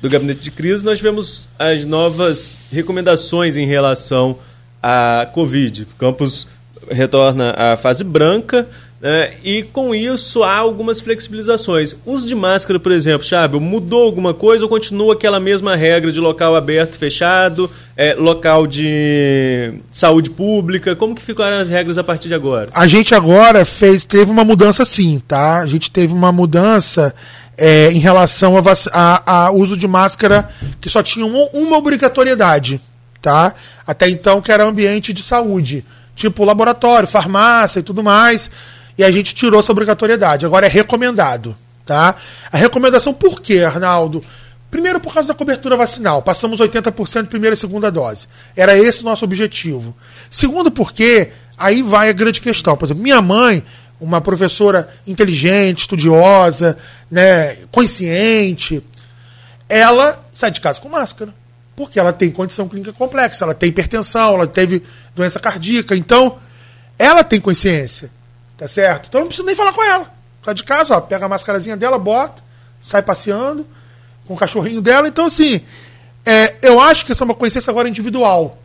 do 0.00 0.08
Gabinete 0.08 0.40
de 0.40 0.50
Crise, 0.50 0.84
nós 0.84 0.98
tivemos 0.98 1.48
as 1.58 1.84
novas 1.84 2.56
recomendações 2.72 3.56
em 3.56 3.66
relação 3.66 4.38
à 4.82 5.28
Covid. 5.32 5.86
Campos 5.98 6.48
retorna 6.90 7.52
à 7.52 7.76
fase 7.76 8.02
branca, 8.02 8.66
É, 9.02 9.32
e 9.42 9.62
com 9.62 9.94
isso 9.94 10.42
há 10.42 10.54
algumas 10.56 11.00
flexibilizações. 11.00 11.96
Uso 12.04 12.26
de 12.26 12.34
máscara, 12.34 12.78
por 12.78 12.92
exemplo, 12.92 13.26
Chábio, 13.26 13.58
mudou 13.58 14.02
alguma 14.02 14.34
coisa 14.34 14.64
ou 14.64 14.68
continua 14.68 15.14
aquela 15.14 15.40
mesma 15.40 15.74
regra 15.74 16.12
de 16.12 16.20
local 16.20 16.54
aberto 16.54 16.94
e 16.94 16.98
fechado, 16.98 17.70
é, 17.96 18.12
local 18.12 18.66
de 18.66 19.72
saúde 19.90 20.28
pública? 20.28 20.94
Como 20.94 21.14
que 21.14 21.22
ficaram 21.22 21.56
as 21.56 21.68
regras 21.70 21.96
a 21.96 22.04
partir 22.04 22.28
de 22.28 22.34
agora? 22.34 22.68
A 22.74 22.86
gente 22.86 23.14
agora 23.14 23.64
fez, 23.64 24.04
teve 24.04 24.30
uma 24.30 24.44
mudança 24.44 24.84
sim, 24.84 25.18
tá? 25.26 25.60
A 25.60 25.66
gente 25.66 25.90
teve 25.90 26.12
uma 26.12 26.30
mudança 26.30 27.14
é, 27.56 27.90
em 27.90 27.98
relação 27.98 28.54
ao 28.54 28.64
a, 28.92 29.46
a, 29.46 29.50
uso 29.50 29.78
de 29.78 29.88
máscara 29.88 30.46
que 30.78 30.90
só 30.90 31.02
tinha 31.02 31.24
uma, 31.24 31.48
uma 31.54 31.78
obrigatoriedade, 31.78 32.78
tá? 33.22 33.54
Até 33.86 34.10
então 34.10 34.42
que 34.42 34.52
era 34.52 34.62
ambiente 34.62 35.14
de 35.14 35.22
saúde, 35.22 35.86
tipo 36.14 36.44
laboratório, 36.44 37.08
farmácia 37.08 37.80
e 37.80 37.82
tudo 37.82 38.02
mais 38.02 38.50
e 39.00 39.04
a 39.04 39.10
gente 39.10 39.34
tirou 39.34 39.58
essa 39.60 39.72
obrigatoriedade. 39.72 40.44
Agora 40.44 40.66
é 40.66 40.68
recomendado. 40.68 41.56
Tá? 41.86 42.14
A 42.52 42.56
recomendação 42.58 43.14
por 43.14 43.40
quê, 43.40 43.60
Arnaldo? 43.60 44.22
Primeiro, 44.70 45.00
por 45.00 45.14
causa 45.14 45.28
da 45.28 45.34
cobertura 45.34 45.74
vacinal. 45.74 46.20
Passamos 46.20 46.60
80% 46.60 47.22
de 47.22 47.28
primeira 47.28 47.54
e 47.54 47.58
segunda 47.58 47.90
dose. 47.90 48.26
Era 48.54 48.78
esse 48.78 49.00
o 49.00 49.04
nosso 49.04 49.24
objetivo. 49.24 49.96
Segundo, 50.30 50.70
porque 50.70 51.30
aí 51.56 51.82
vai 51.82 52.10
a 52.10 52.12
grande 52.12 52.42
questão. 52.42 52.76
Por 52.76 52.84
exemplo, 52.84 53.02
minha 53.02 53.22
mãe, 53.22 53.64
uma 53.98 54.20
professora 54.20 54.86
inteligente, 55.06 55.78
estudiosa, 55.78 56.76
né, 57.10 57.56
consciente, 57.72 58.84
ela 59.66 60.22
sai 60.30 60.50
de 60.50 60.60
casa 60.60 60.78
com 60.78 60.90
máscara. 60.90 61.32
Porque 61.74 61.98
ela 61.98 62.12
tem 62.12 62.30
condição 62.30 62.68
clínica 62.68 62.92
complexa, 62.92 63.46
ela 63.46 63.54
tem 63.54 63.70
hipertensão, 63.70 64.34
ela 64.34 64.46
teve 64.46 64.82
doença 65.16 65.40
cardíaca. 65.40 65.96
Então, 65.96 66.36
ela 66.98 67.24
tem 67.24 67.40
consciência. 67.40 68.10
Tá 68.60 68.68
certo? 68.68 69.06
Então 69.08 69.22
não 69.22 69.28
precisa 69.28 69.46
nem 69.46 69.56
falar 69.56 69.72
com 69.72 69.82
ela. 69.82 70.12
Tá 70.42 70.52
de 70.52 70.62
casa, 70.64 70.94
ó, 70.94 71.00
pega 71.00 71.24
a 71.24 71.28
mascarazinha 71.30 71.78
dela, 71.78 71.98
bota, 71.98 72.42
sai 72.78 73.00
passeando 73.00 73.66
com 74.26 74.34
o 74.34 74.36
cachorrinho 74.36 74.82
dela. 74.82 75.08
Então, 75.08 75.24
assim, 75.24 75.62
é, 76.26 76.56
eu 76.60 76.78
acho 76.78 77.06
que 77.06 77.12
essa 77.12 77.24
é 77.24 77.26
uma 77.26 77.34
consciência 77.34 77.70
agora 77.70 77.88
individual. 77.88 78.58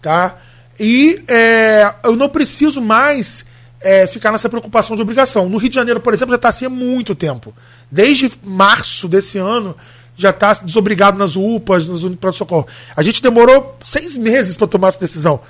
Tá? 0.00 0.36
E 0.78 1.24
é, 1.26 1.92
eu 2.04 2.14
não 2.14 2.28
preciso 2.28 2.80
mais 2.80 3.44
é, 3.80 4.06
ficar 4.06 4.30
nessa 4.30 4.48
preocupação 4.48 4.94
de 4.94 5.02
obrigação. 5.02 5.48
No 5.48 5.58
Rio 5.58 5.68
de 5.68 5.74
Janeiro, 5.74 5.98
por 5.98 6.14
exemplo, 6.14 6.30
já 6.30 6.36
está 6.36 6.50
assim 6.50 6.66
há 6.66 6.70
muito 6.70 7.16
tempo. 7.16 7.52
Desde 7.90 8.30
março 8.44 9.08
desse 9.08 9.36
ano, 9.36 9.76
já 10.16 10.30
está 10.30 10.52
desobrigado 10.52 11.18
nas 11.18 11.34
UPAs, 11.34 11.88
nos 11.88 12.02
de 12.02 12.36
socorro. 12.36 12.68
A 12.94 13.02
gente 13.02 13.20
demorou 13.20 13.76
seis 13.82 14.16
meses 14.16 14.56
para 14.56 14.68
tomar 14.68 14.88
essa 14.88 15.00
decisão. 15.00 15.40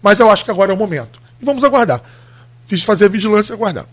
Mas 0.00 0.18
eu 0.18 0.30
acho 0.30 0.46
que 0.46 0.50
agora 0.50 0.72
é 0.72 0.74
o 0.74 0.78
momento. 0.78 1.20
E 1.38 1.44
vamos 1.44 1.62
aguardar 1.62 2.02
fiz 2.70 2.84
fazer 2.84 3.06
a 3.06 3.08
vigilância 3.08 3.52
e 3.52 3.56
aguardar. 3.56 3.84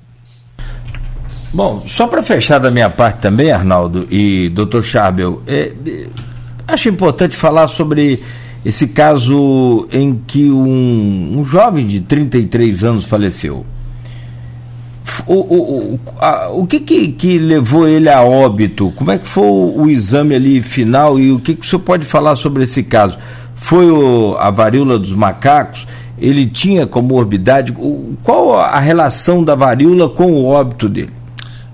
Bom, 1.52 1.84
só 1.88 2.06
para 2.06 2.22
fechar 2.22 2.60
da 2.60 2.70
minha 2.70 2.90
parte 2.90 3.20
também, 3.22 3.52
Arnaldo 3.52 4.08
e 4.12 4.50
Dr. 4.50 4.84
Chabel, 4.84 5.42
é, 5.48 5.74
é, 5.86 6.06
acho 6.68 6.88
importante 6.88 7.36
falar 7.36 7.68
sobre 7.68 8.22
esse 8.64 8.90
caso 8.90 9.88
em 9.92 10.22
que 10.28 10.52
um, 10.52 11.40
um 11.40 11.46
jovem 11.46 11.88
de 11.88 12.02
33 12.02 12.84
anos 12.84 13.06
faleceu. 13.06 13.66
O, 15.26 15.34
o, 15.34 15.94
o, 15.94 16.00
a, 16.20 16.50
o 16.50 16.68
que, 16.68 16.82
que, 16.82 17.08
que, 17.08 17.40
levou 17.40 17.88
ele 17.88 18.10
a 18.10 18.22
óbito? 18.22 18.92
Como 18.92 19.10
é 19.10 19.18
que 19.18 19.26
foi 19.26 19.46
o, 19.46 19.82
o, 19.84 19.90
exame 19.90 20.36
ali 20.36 20.62
final 20.62 21.18
e 21.18 21.32
o 21.32 21.40
que, 21.40 21.56
que 21.56 21.66
o 21.66 21.68
senhor 21.68 21.82
pode 21.82 22.06
falar 22.06 22.36
sobre 22.36 22.66
esse 22.66 22.84
caso? 22.84 23.18
Foi 23.56 23.88
a 24.38 24.52
varíola 24.52 25.00
dos 25.00 25.14
macacos? 25.14 25.88
Ele 26.20 26.46
tinha 26.46 26.88
comorbidade? 26.88 27.74
Qual 28.24 28.58
a 28.58 28.80
relação 28.80 29.44
da 29.44 29.56
varíola 29.56 30.10
com 30.10 30.32
o 30.32 30.46
óbito 30.46 30.90
dele? 30.90 31.12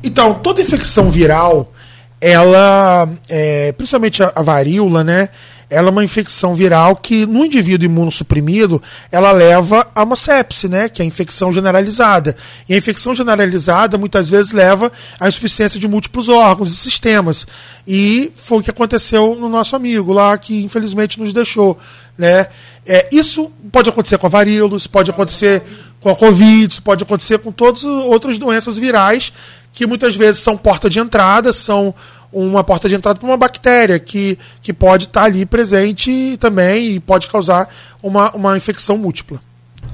Então, 0.03 0.33
toda 0.33 0.61
infecção 0.61 1.09
viral, 1.09 1.71
ela, 2.19 3.07
é, 3.29 3.71
principalmente 3.71 4.21
a, 4.21 4.31
a 4.35 4.41
varíola, 4.41 5.03
né? 5.03 5.29
ela 5.73 5.87
é 5.87 5.91
uma 5.91 6.03
infecção 6.03 6.53
viral 6.53 6.95
que, 6.95 7.25
no 7.25 7.43
indivíduo 7.43 7.85
imunossuprimido, 7.85 8.81
ela 9.11 9.31
leva 9.31 9.87
a 9.95 10.03
uma 10.03 10.15
sepse, 10.15 10.67
né? 10.67 10.87
que 10.87 11.01
é 11.01 11.03
a 11.03 11.07
infecção 11.07 11.51
generalizada. 11.51 12.35
E 12.69 12.75
a 12.75 12.77
infecção 12.77 13.15
generalizada 13.15 13.97
muitas 13.97 14.29
vezes 14.29 14.51
leva 14.51 14.91
à 15.19 15.27
insuficiência 15.27 15.79
de 15.79 15.87
múltiplos 15.87 16.29
órgãos 16.29 16.71
e 16.71 16.75
sistemas. 16.75 17.47
E 17.87 18.31
foi 18.35 18.59
o 18.59 18.63
que 18.63 18.69
aconteceu 18.69 19.35
no 19.35 19.49
nosso 19.49 19.75
amigo 19.75 20.13
lá, 20.13 20.37
que 20.37 20.63
infelizmente 20.63 21.19
nos 21.19 21.33
deixou. 21.33 21.77
Né? 22.15 22.45
É, 22.85 23.07
isso 23.11 23.51
pode 23.71 23.89
acontecer 23.89 24.17
com 24.17 24.27
a 24.27 24.29
varíola, 24.29 24.75
isso 24.75 24.89
pode 24.89 25.09
acontecer 25.09 25.63
com 26.01 26.09
a 26.09 26.15
Covid, 26.15 26.73
isso 26.73 26.81
pode 26.81 27.03
acontecer 27.03 27.39
com 27.39 27.51
todas 27.51 27.83
outras 27.83 28.37
doenças 28.37 28.77
virais 28.77 29.31
que 29.71 29.87
muitas 29.87 30.15
vezes 30.15 30.41
são 30.41 30.55
porta 30.55 30.89
de 30.89 30.99
entrada, 30.99 31.51
são 31.51 31.95
uma 32.31 32.63
porta 32.63 32.89
de 32.89 32.95
entrada 32.95 33.19
para 33.19 33.27
uma 33.27 33.37
bactéria 33.37 33.99
que, 33.99 34.37
que 34.61 34.73
pode 34.73 35.05
estar 35.05 35.23
ali 35.23 35.45
presente 35.45 36.37
também 36.39 36.91
e 36.91 36.99
pode 36.99 37.27
causar 37.27 37.67
uma, 38.01 38.31
uma 38.31 38.57
infecção 38.57 38.97
múltipla. 38.97 39.39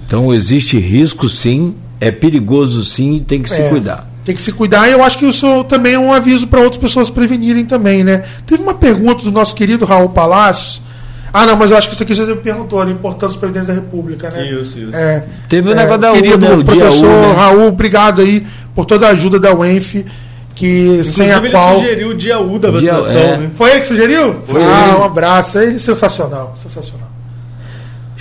Então 0.05 0.33
existe 0.33 0.77
risco 0.77 1.29
sim, 1.29 1.75
é 1.99 2.11
perigoso 2.11 2.83
sim, 2.83 3.23
tem 3.25 3.41
que 3.41 3.49
se 3.49 3.61
é, 3.61 3.69
cuidar. 3.69 4.09
Tem 4.25 4.35
que 4.35 4.41
se 4.41 4.51
cuidar 4.51 4.87
e 4.87 4.91
eu 4.93 5.03
acho 5.03 5.17
que 5.17 5.25
isso 5.25 5.63
também 5.65 5.93
é 5.93 5.99
um 5.99 6.13
aviso 6.13 6.47
para 6.47 6.61
outras 6.61 6.81
pessoas 6.81 7.09
prevenirem 7.09 7.65
também, 7.65 8.03
né? 8.03 8.25
Teve 8.45 8.63
uma 8.63 8.73
pergunta 8.73 9.23
do 9.23 9.31
nosso 9.31 9.53
querido 9.55 9.85
Raul 9.85 10.09
Palácios. 10.09 10.81
Ah, 11.31 11.45
não, 11.45 11.55
mas 11.55 11.71
eu 11.71 11.77
acho 11.77 11.87
que 11.87 11.93
isso 11.93 12.03
aqui 12.03 12.13
já 12.13 12.25
me 12.25 12.35
perguntou, 12.35 12.81
a 12.81 12.89
importância 12.89 13.37
do 13.37 13.39
presidente 13.39 13.67
da 13.67 13.73
República, 13.73 14.29
né? 14.29 14.49
Isso, 14.51 14.79
isso. 14.79 14.95
É, 14.95 15.25
Teve 15.47 15.69
o 15.69 15.71
é, 15.71 15.75
negócio 15.75 15.99
da 15.99 16.11
querido 16.11 16.45
U, 16.45 16.57
né? 16.57 16.63
professor 16.63 17.05
U, 17.05 17.07
né? 17.07 17.33
Raul, 17.35 17.67
obrigado 17.67 18.21
aí 18.21 18.45
por 18.75 18.85
toda 18.85 19.07
a 19.07 19.11
ajuda 19.11 19.39
da 19.39 19.53
UENF 19.53 20.05
que 20.55 20.81
Inclusive, 20.81 21.05
sem 21.05 21.31
a 21.31 21.37
ele 21.37 21.49
qual. 21.51 21.69
Ele 21.69 21.79
sugeriu 21.79 22.09
o 22.09 22.13
dia 22.13 22.39
U 22.39 22.59
da 22.59 22.71
vacinação, 22.71 23.11
dia, 23.11 23.19
é. 23.21 23.37
né? 23.37 23.51
Foi 23.55 23.71
ele 23.71 23.79
que 23.79 23.87
sugeriu? 23.87 24.35
Foi 24.45 24.61
ah, 24.61 24.87
ele. 24.89 24.97
um 24.97 25.03
abraço. 25.03 25.57
Ele 25.59 25.77
é 25.77 25.79
sensacional, 25.79 26.53
sensacional. 26.61 27.09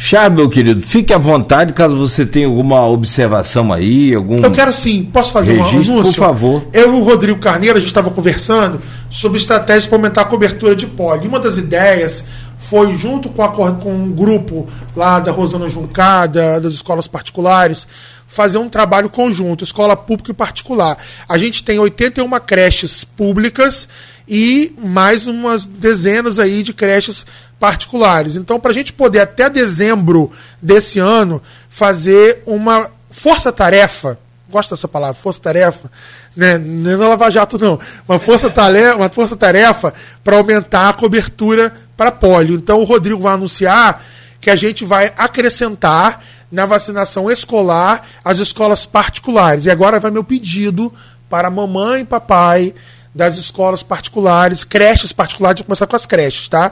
Chá, 0.01 0.31
meu 0.31 0.49
querido, 0.49 0.81
fique 0.81 1.13
à 1.13 1.19
vontade 1.19 1.73
caso 1.73 1.97
você 1.97 2.25
tenha 2.25 2.47
alguma 2.47 2.87
observação 2.87 3.73
aí, 3.73 4.15
algum. 4.15 4.41
Eu 4.41 4.53
quero 4.53 4.73
sim, 4.73 5.11
posso 5.13 5.33
fazer 5.33 5.55
registro, 5.55 5.95
um 5.95 5.95
anúncio? 5.97 6.13
Por 6.13 6.19
favor. 6.21 6.65
Eu 6.73 6.95
e 6.95 7.01
o 7.01 7.03
Rodrigo 7.03 7.41
Carneiro, 7.41 7.77
a 7.77 7.81
gente 7.81 7.89
estava 7.89 8.09
conversando 8.09 8.81
sobre 9.11 9.39
estratégias 9.39 9.87
para 9.87 9.99
aumentar 9.99 10.21
a 10.23 10.25
cobertura 10.27 10.77
de 10.77 10.87
poli. 10.87 11.27
Uma 11.27 11.41
das 11.41 11.57
ideias 11.57 12.25
foi, 12.69 12.97
junto 12.97 13.31
com, 13.31 13.43
a, 13.43 13.73
com 13.73 13.91
um 13.91 14.11
grupo 14.11 14.69
lá 14.95 15.19
da 15.21 15.33
Rosana 15.33 15.69
Juncada, 15.69 16.61
das 16.61 16.75
escolas 16.75 17.07
particulares, 17.07 17.87
fazer 18.27 18.59
um 18.59 18.69
trabalho 18.69 19.09
conjunto, 19.09 19.65
escola 19.65 19.97
pública 19.97 20.33
e 20.33 20.35
particular. 20.35 20.99
A 21.27 21.39
gente 21.39 21.65
tem 21.65 21.79
81 21.79 22.29
creches 22.41 23.05
públicas 23.05 23.89
e 24.29 24.75
mais 24.79 25.27
umas 25.27 25.65
dezenas 25.65 26.39
aí 26.39 26.63
de 26.63 26.75
creches 26.75 27.25
particulares. 27.59 28.37
Então, 28.37 28.61
para 28.61 28.71
a 28.71 28.75
gente 28.75 28.93
poder 28.93 29.21
até 29.21 29.49
dezembro 29.49 30.31
desse 30.61 30.99
ano 30.99 31.43
fazer 31.71 32.43
uma 32.45 32.91
força-tarefa, 33.11 34.19
gosto 34.51 34.71
dessa 34.71 34.87
palavra, 34.87 35.15
força-tarefa, 35.15 35.91
né? 36.37 36.59
não 36.59 37.05
é 37.05 37.09
Lava 37.09 37.31
Jato 37.31 37.59
não, 37.59 37.79
uma 38.09 38.19
força-tarefa 38.19 38.97
uma 38.97 39.09
força 39.09 39.37
-tarefa 39.37 39.93
para 40.23 40.37
aumentar 40.37 40.89
a 40.89 40.93
cobertura 40.93 41.73
para 41.97 42.13
polio. 42.13 42.57
Então, 42.57 42.81
o 42.81 42.85
Rodrigo 42.85 43.21
vai 43.21 43.35
anunciar 43.35 44.03
que 44.41 44.51
a 44.51 44.57
gente 44.57 44.85
vai 44.85 45.13
acrescentar 45.17 46.23
na 46.51 46.65
vacinação 46.65 47.31
escolar 47.31 48.03
as 48.25 48.39
escolas 48.39 48.87
particulares. 48.87 49.67
E 49.67 49.71
agora 49.71 50.01
vai 50.01 50.11
meu 50.11 50.25
pedido 50.25 50.93
para 51.29 51.51
mamãe 51.51 52.03
e 52.03 52.05
papai 52.05 52.75
das 53.15 53.37
escolas 53.37 53.83
particulares, 53.83 54.65
creches 54.65 55.13
particulares, 55.13 55.59
vou 55.59 55.67
começar 55.67 55.87
com 55.87 55.97
as 55.97 56.07
creches, 56.07 56.49
tá? 56.49 56.71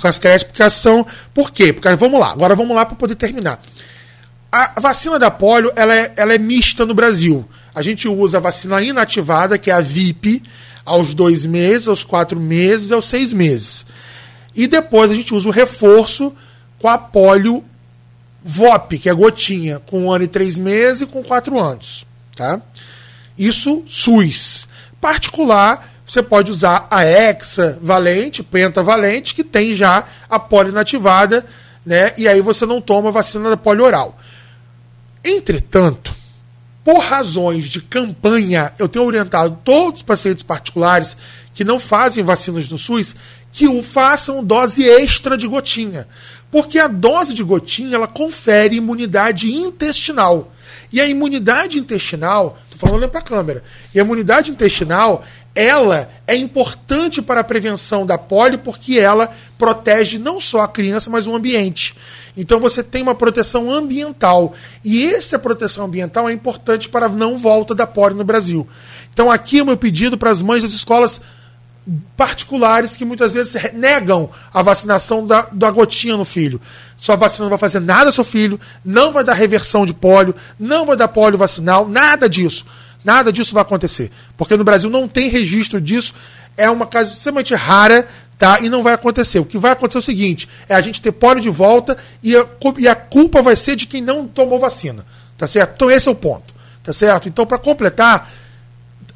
Com 0.00 0.06
as 0.06 0.18
creches, 0.18 0.44
porque 0.44 0.68
são. 0.68 1.06
Por 1.32 1.50
quê? 1.50 1.72
Porque 1.72 1.88
vamos 1.96 2.20
lá, 2.20 2.30
agora 2.30 2.54
vamos 2.54 2.76
lá 2.76 2.84
para 2.84 2.96
poder 2.96 3.14
terminar. 3.14 3.60
A 4.52 4.78
vacina 4.78 5.18
da 5.18 5.30
polio 5.30 5.72
ela 5.74 5.94
é, 5.94 6.12
ela 6.16 6.34
é 6.34 6.38
mista 6.38 6.84
no 6.84 6.94
Brasil. 6.94 7.48
A 7.76 7.82
gente 7.82 8.08
usa 8.08 8.38
a 8.38 8.40
vacina 8.40 8.80
inativada, 8.80 9.58
que 9.58 9.70
é 9.70 9.74
a 9.74 9.82
VIP, 9.82 10.42
aos 10.82 11.12
dois 11.12 11.44
meses, 11.44 11.86
aos 11.86 12.02
quatro 12.02 12.40
meses, 12.40 12.90
aos 12.90 13.06
seis 13.06 13.34
meses. 13.34 13.84
E 14.54 14.66
depois 14.66 15.10
a 15.10 15.14
gente 15.14 15.34
usa 15.34 15.46
o 15.46 15.52
reforço 15.52 16.34
com 16.78 16.88
a 16.88 16.96
polio 16.96 17.62
VOP, 18.42 18.98
que 18.98 19.10
é 19.10 19.12
gotinha, 19.12 19.78
com 19.78 20.04
um 20.04 20.10
ano 20.10 20.24
e 20.24 20.28
três 20.28 20.56
meses 20.56 21.02
e 21.02 21.06
com 21.06 21.22
quatro 21.22 21.60
anos. 21.60 22.06
Tá? 22.34 22.62
Isso 23.36 23.84
SUS. 23.86 24.66
Particular, 24.98 25.86
você 26.06 26.22
pode 26.22 26.50
usar 26.50 26.86
a 26.90 27.04
Hexa 27.04 27.78
Valente, 27.82 28.42
Pentavalente, 28.42 29.34
que 29.34 29.44
tem 29.44 29.74
já 29.74 30.02
a 30.30 30.38
polinativada, 30.38 31.44
né? 31.84 32.14
E 32.16 32.26
aí 32.26 32.40
você 32.40 32.64
não 32.64 32.80
toma 32.80 33.10
a 33.10 33.12
vacina 33.12 33.50
da 33.50 33.56
polioral. 33.58 34.18
Entretanto, 35.22 36.14
por 36.86 37.00
razões 37.00 37.64
de 37.64 37.80
campanha, 37.80 38.72
eu 38.78 38.88
tenho 38.88 39.04
orientado 39.04 39.58
todos 39.64 39.98
os 39.98 40.02
pacientes 40.04 40.44
particulares 40.44 41.16
que 41.52 41.64
não 41.64 41.80
fazem 41.80 42.22
vacinas 42.22 42.68
no 42.68 42.78
SUS 42.78 43.12
que 43.50 43.66
o 43.66 43.82
façam 43.82 44.44
dose 44.44 44.84
extra 44.84 45.36
de 45.36 45.48
gotinha. 45.48 46.06
Porque 46.48 46.78
a 46.78 46.86
dose 46.86 47.34
de 47.34 47.42
gotinha 47.42 47.96
ela 47.96 48.06
confere 48.06 48.76
imunidade 48.76 49.52
intestinal. 49.52 50.54
E 50.92 51.00
a 51.00 51.08
imunidade 51.08 51.76
intestinal, 51.76 52.56
estou 52.70 52.88
falando 52.88 53.10
para 53.10 53.18
a 53.18 53.24
câmera. 53.24 53.64
E 53.92 53.98
a 53.98 54.04
imunidade 54.04 54.52
intestinal, 54.52 55.24
ela 55.56 56.08
é 56.26 56.36
importante 56.36 57.22
para 57.22 57.40
a 57.40 57.44
prevenção 57.44 58.04
da 58.04 58.18
polio 58.18 58.58
porque 58.58 58.98
ela 58.98 59.30
protege 59.58 60.18
não 60.18 60.38
só 60.38 60.60
a 60.60 60.68
criança, 60.68 61.08
mas 61.08 61.26
o 61.26 61.34
ambiente. 61.34 61.96
Então 62.36 62.60
você 62.60 62.82
tem 62.82 63.02
uma 63.02 63.14
proteção 63.14 63.72
ambiental. 63.72 64.52
E 64.84 65.06
essa 65.06 65.38
proteção 65.38 65.86
ambiental 65.86 66.28
é 66.28 66.32
importante 66.32 66.90
para 66.90 67.06
a 67.06 67.08
não 67.08 67.38
volta 67.38 67.74
da 67.74 67.86
polio 67.86 68.18
no 68.18 68.24
Brasil. 68.24 68.68
Então 69.12 69.30
aqui 69.30 69.58
é 69.58 69.62
o 69.62 69.66
meu 69.66 69.78
pedido 69.78 70.18
para 70.18 70.30
as 70.30 70.42
mães 70.42 70.62
das 70.62 70.72
escolas 70.72 71.20
particulares 72.16 72.96
que 72.96 73.04
muitas 73.04 73.32
vezes 73.32 73.72
negam 73.72 74.28
a 74.52 74.60
vacinação 74.62 75.26
da, 75.26 75.48
da 75.52 75.70
gotinha 75.70 76.16
no 76.16 76.24
filho. 76.24 76.60
Sua 76.96 77.16
vacina 77.16 77.44
não 77.44 77.50
vai 77.50 77.58
fazer 77.58 77.80
nada 77.80 78.10
ao 78.10 78.12
seu 78.12 78.24
filho, 78.24 78.60
não 78.84 79.12
vai 79.12 79.24
dar 79.24 79.34
reversão 79.34 79.86
de 79.86 79.94
pólio, 79.94 80.34
não 80.58 80.84
vai 80.84 80.96
dar 80.96 81.08
pólio 81.08 81.38
vacinal, 81.38 81.88
nada 81.88 82.28
disso. 82.28 82.66
Nada 83.04 83.32
disso 83.32 83.54
vai 83.54 83.62
acontecer. 83.62 84.10
Porque 84.36 84.56
no 84.56 84.64
Brasil 84.64 84.90
não 84.90 85.06
tem 85.08 85.28
registro 85.28 85.80
disso. 85.80 86.14
É 86.56 86.68
uma 86.70 86.86
coisa 86.86 87.12
extremamente 87.12 87.54
rara, 87.54 88.06
tá? 88.38 88.60
E 88.60 88.68
não 88.68 88.82
vai 88.82 88.94
acontecer. 88.94 89.38
O 89.38 89.44
que 89.44 89.58
vai 89.58 89.72
acontecer 89.72 89.98
é 89.98 90.00
o 90.00 90.02
seguinte: 90.02 90.48
é 90.68 90.74
a 90.74 90.80
gente 90.80 91.00
ter 91.00 91.12
pólio 91.12 91.42
de 91.42 91.50
volta 91.50 91.96
e 92.22 92.36
a, 92.36 92.46
e 92.78 92.88
a 92.88 92.94
culpa 92.94 93.42
vai 93.42 93.56
ser 93.56 93.76
de 93.76 93.86
quem 93.86 94.02
não 94.02 94.26
tomou 94.26 94.58
vacina. 94.58 95.04
Tá 95.36 95.46
certo? 95.46 95.74
Então 95.74 95.90
esse 95.90 96.08
é 96.08 96.10
o 96.10 96.14
ponto. 96.14 96.54
Tá 96.82 96.92
certo? 96.92 97.28
Então, 97.28 97.44
para 97.44 97.58
completar, 97.58 98.30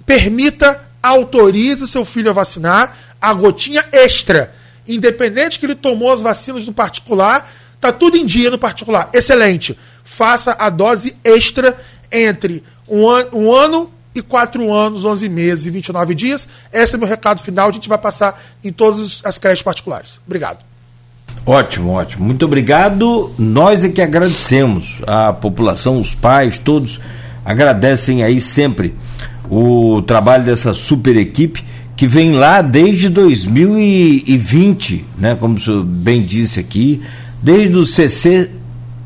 permita 0.05 0.81
autorize 1.03 1.87
seu 1.87 2.05
filho 2.05 2.31
a 2.31 2.33
vacinar 2.33 2.97
a 3.21 3.33
gotinha 3.33 3.85
extra. 3.93 4.53
Independente 4.89 5.59
que 5.59 5.67
ele 5.67 5.75
tomou 5.75 6.13
as 6.13 6.21
vacinas 6.21 6.67
no 6.67 6.73
particular, 6.73 7.49
tá 7.81 7.93
tudo 7.93 8.17
em 8.17 8.27
dia 8.27 8.51
no 8.51 8.59
particular. 8.59 9.09
Excelente. 9.13 9.79
Faça 10.03 10.57
a 10.59 10.69
dose 10.69 11.15
extra 11.23 11.77
entre 12.11 12.65
um, 12.91 13.09
an 13.09 13.27
um 13.33 13.53
ano 13.53 13.91
e 14.15 14.21
quatro 14.21 14.73
anos, 14.73 15.05
11 15.05 15.29
meses 15.29 15.67
e 15.67 15.71
29 15.71 16.15
dias. 16.15 16.47
Esse 16.73 16.97
é 16.97 16.99
meu 16.99 17.07
recado 17.07 17.41
final. 17.41 17.69
A 17.69 17.73
gente 17.73 17.89
vai 17.89 17.99
passar 17.99 18.41
em 18.63 18.73
todas 18.73 19.21
as 19.25 19.39
creches 19.39 19.63
particulares. 19.63 20.21
Obrigado. 20.27 20.59
Ótimo, 21.47 21.93
ótimo. 21.93 22.25
Muito 22.25 22.45
obrigado. 22.45 23.33
Nós 23.39 23.85
é 23.85 23.89
que 23.89 24.03
agradecemos. 24.03 25.01
A 25.07 25.33
população, 25.33 26.01
os 26.01 26.15
pais, 26.15 26.59
todos 26.59 27.01
agradecem 27.45 28.23
aí 28.23 28.41
sempre 28.41 28.95
o 29.49 30.03
trabalho 30.03 30.45
dessa 30.45 30.75
super 30.75 31.17
equipe 31.17 31.65
que 31.97 32.07
vem 32.07 32.33
lá 32.33 32.63
desde 32.63 33.11
2020, 33.11 35.05
né, 35.19 35.37
como 35.39 35.57
o 35.57 35.61
senhor 35.61 35.85
bem 35.85 36.23
disse 36.23 36.59
aqui, 36.59 37.03
desde 37.43 37.77
o 37.77 37.87
CC, 37.87 38.51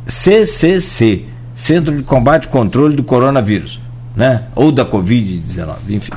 CCC, 0.06 1.24
Centro 1.54 1.96
de 1.96 2.02
Combate 2.02 2.44
e 2.44 2.48
Controle 2.48 2.96
do 2.96 3.02
Coronavírus, 3.02 3.80
né, 4.16 4.44
ou 4.54 4.72
da 4.72 4.84
Covid-19, 4.84 5.74
enfim. 5.90 6.12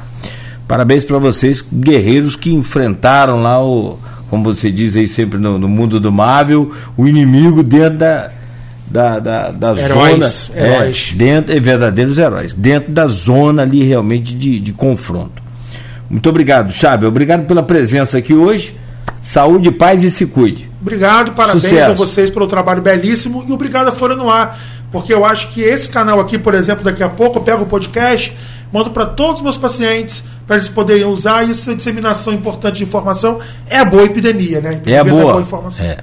Parabéns 0.68 1.05
para 1.05 1.18
vocês, 1.18 1.61
guerreiros 1.61 2.35
que 2.35 2.53
enfrentaram 2.53 3.41
lá 3.41 3.64
o, 3.64 3.97
como 4.30 4.43
você 4.43 4.72
diz 4.72 4.95
aí 4.95 5.07
sempre 5.07 5.39
no, 5.39 5.57
no 5.57 5.69
mundo 5.69 5.99
do 5.99 6.11
Marvel, 6.11 6.72
o 6.97 7.07
inimigo 7.07 7.64
dentro 7.64 7.99
da, 7.99 8.31
da, 8.89 9.19
da, 9.19 9.51
da 9.51 9.81
heróis, 9.81 10.49
zona. 10.53 10.59
É, 10.59 10.73
heróis. 10.73 11.09
É, 11.14 11.18
dentro, 11.18 11.55
é, 11.55 11.59
verdadeiros 11.59 12.18
heróis. 12.18 12.53
Dentro 12.53 12.91
da 12.91 13.07
zona 13.07 13.61
ali 13.61 13.84
realmente 13.84 14.34
de, 14.34 14.59
de 14.59 14.73
confronto. 14.73 15.41
Muito 16.09 16.30
obrigado, 16.30 16.72
Chábio. 16.72 17.07
Obrigado 17.07 17.45
pela 17.45 17.64
presença 17.64 18.18
aqui 18.18 18.34
hoje. 18.34 18.76
Saúde, 19.22 19.72
paz 19.72 20.03
e 20.03 20.11
se 20.11 20.26
cuide. 20.26 20.69
Obrigado, 20.81 21.34
parabéns 21.34 21.64
Sucesso. 21.64 21.91
a 21.91 21.93
vocês 21.93 22.30
pelo 22.30 22.47
trabalho 22.47 22.81
belíssimo 22.81 23.43
e 23.47 23.51
obrigado 23.51 23.89
a 23.89 23.91
Fora 23.91 24.15
no 24.15 24.30
Ar, 24.30 24.57
porque 24.98 25.14
eu 25.14 25.24
acho 25.24 25.49
que 25.49 25.61
esse 25.61 25.88
canal 25.88 26.19
aqui, 26.19 26.40
por 26.40 26.56
exemplo, 26.56 26.84
daqui 26.84 27.03
a 27.03 27.10
pouco 27.10 27.38
eu 27.38 27.44
pego 27.44 27.61
o 27.61 27.65
podcast, 27.68 28.36
mando 28.74 28.90
para 28.90 29.06
todos 29.06 29.36
os 29.36 29.41
meus 29.41 29.56
pacientes 29.56 30.24
para 30.48 30.56
eles 30.56 30.68
poderem 30.68 31.06
usar 31.06 31.48
e 31.48 31.52
essa 31.52 31.76
disseminação 31.76 32.34
importante 32.34 32.78
de 32.78 32.84
informação 32.84 33.40
é 33.69 33.78
a 33.78 33.86
boa 33.86 34.06
epidemia, 34.06 34.60
né? 34.60 34.74
Epidemia 34.74 34.98
é 34.98 34.99
a 34.99 35.03
boa. 35.03 35.32
boa 35.34 35.41
informação. 35.44 35.86
É, 35.86 35.98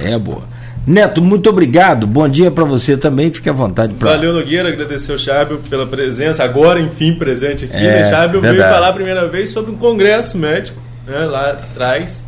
é 0.00 0.14
a 0.14 0.18
boa. 0.18 0.42
Neto, 0.84 1.22
muito 1.22 1.48
obrigado. 1.48 2.08
Bom 2.08 2.28
dia 2.28 2.50
para 2.50 2.64
você 2.64 2.96
também. 2.96 3.32
Fique 3.32 3.48
à 3.48 3.52
vontade. 3.52 3.94
Pra... 3.94 4.10
Valeu, 4.10 4.32
Nogueira. 4.32 4.68
Agradecer 4.68 5.12
ao 5.12 5.18
Chábio 5.18 5.58
pela 5.70 5.86
presença. 5.86 6.42
Agora, 6.42 6.80
enfim, 6.80 7.14
presente 7.14 7.66
aqui. 7.66 7.76
É, 7.76 8.02
né? 8.02 8.10
Chábio 8.10 8.40
veio 8.40 8.58
falar 8.58 8.88
a 8.88 8.92
primeira 8.92 9.28
vez 9.28 9.50
sobre 9.50 9.70
um 9.70 9.76
congresso 9.76 10.36
médico 10.36 10.82
né, 11.06 11.18
lá 11.20 11.52
atrás. 11.52 12.24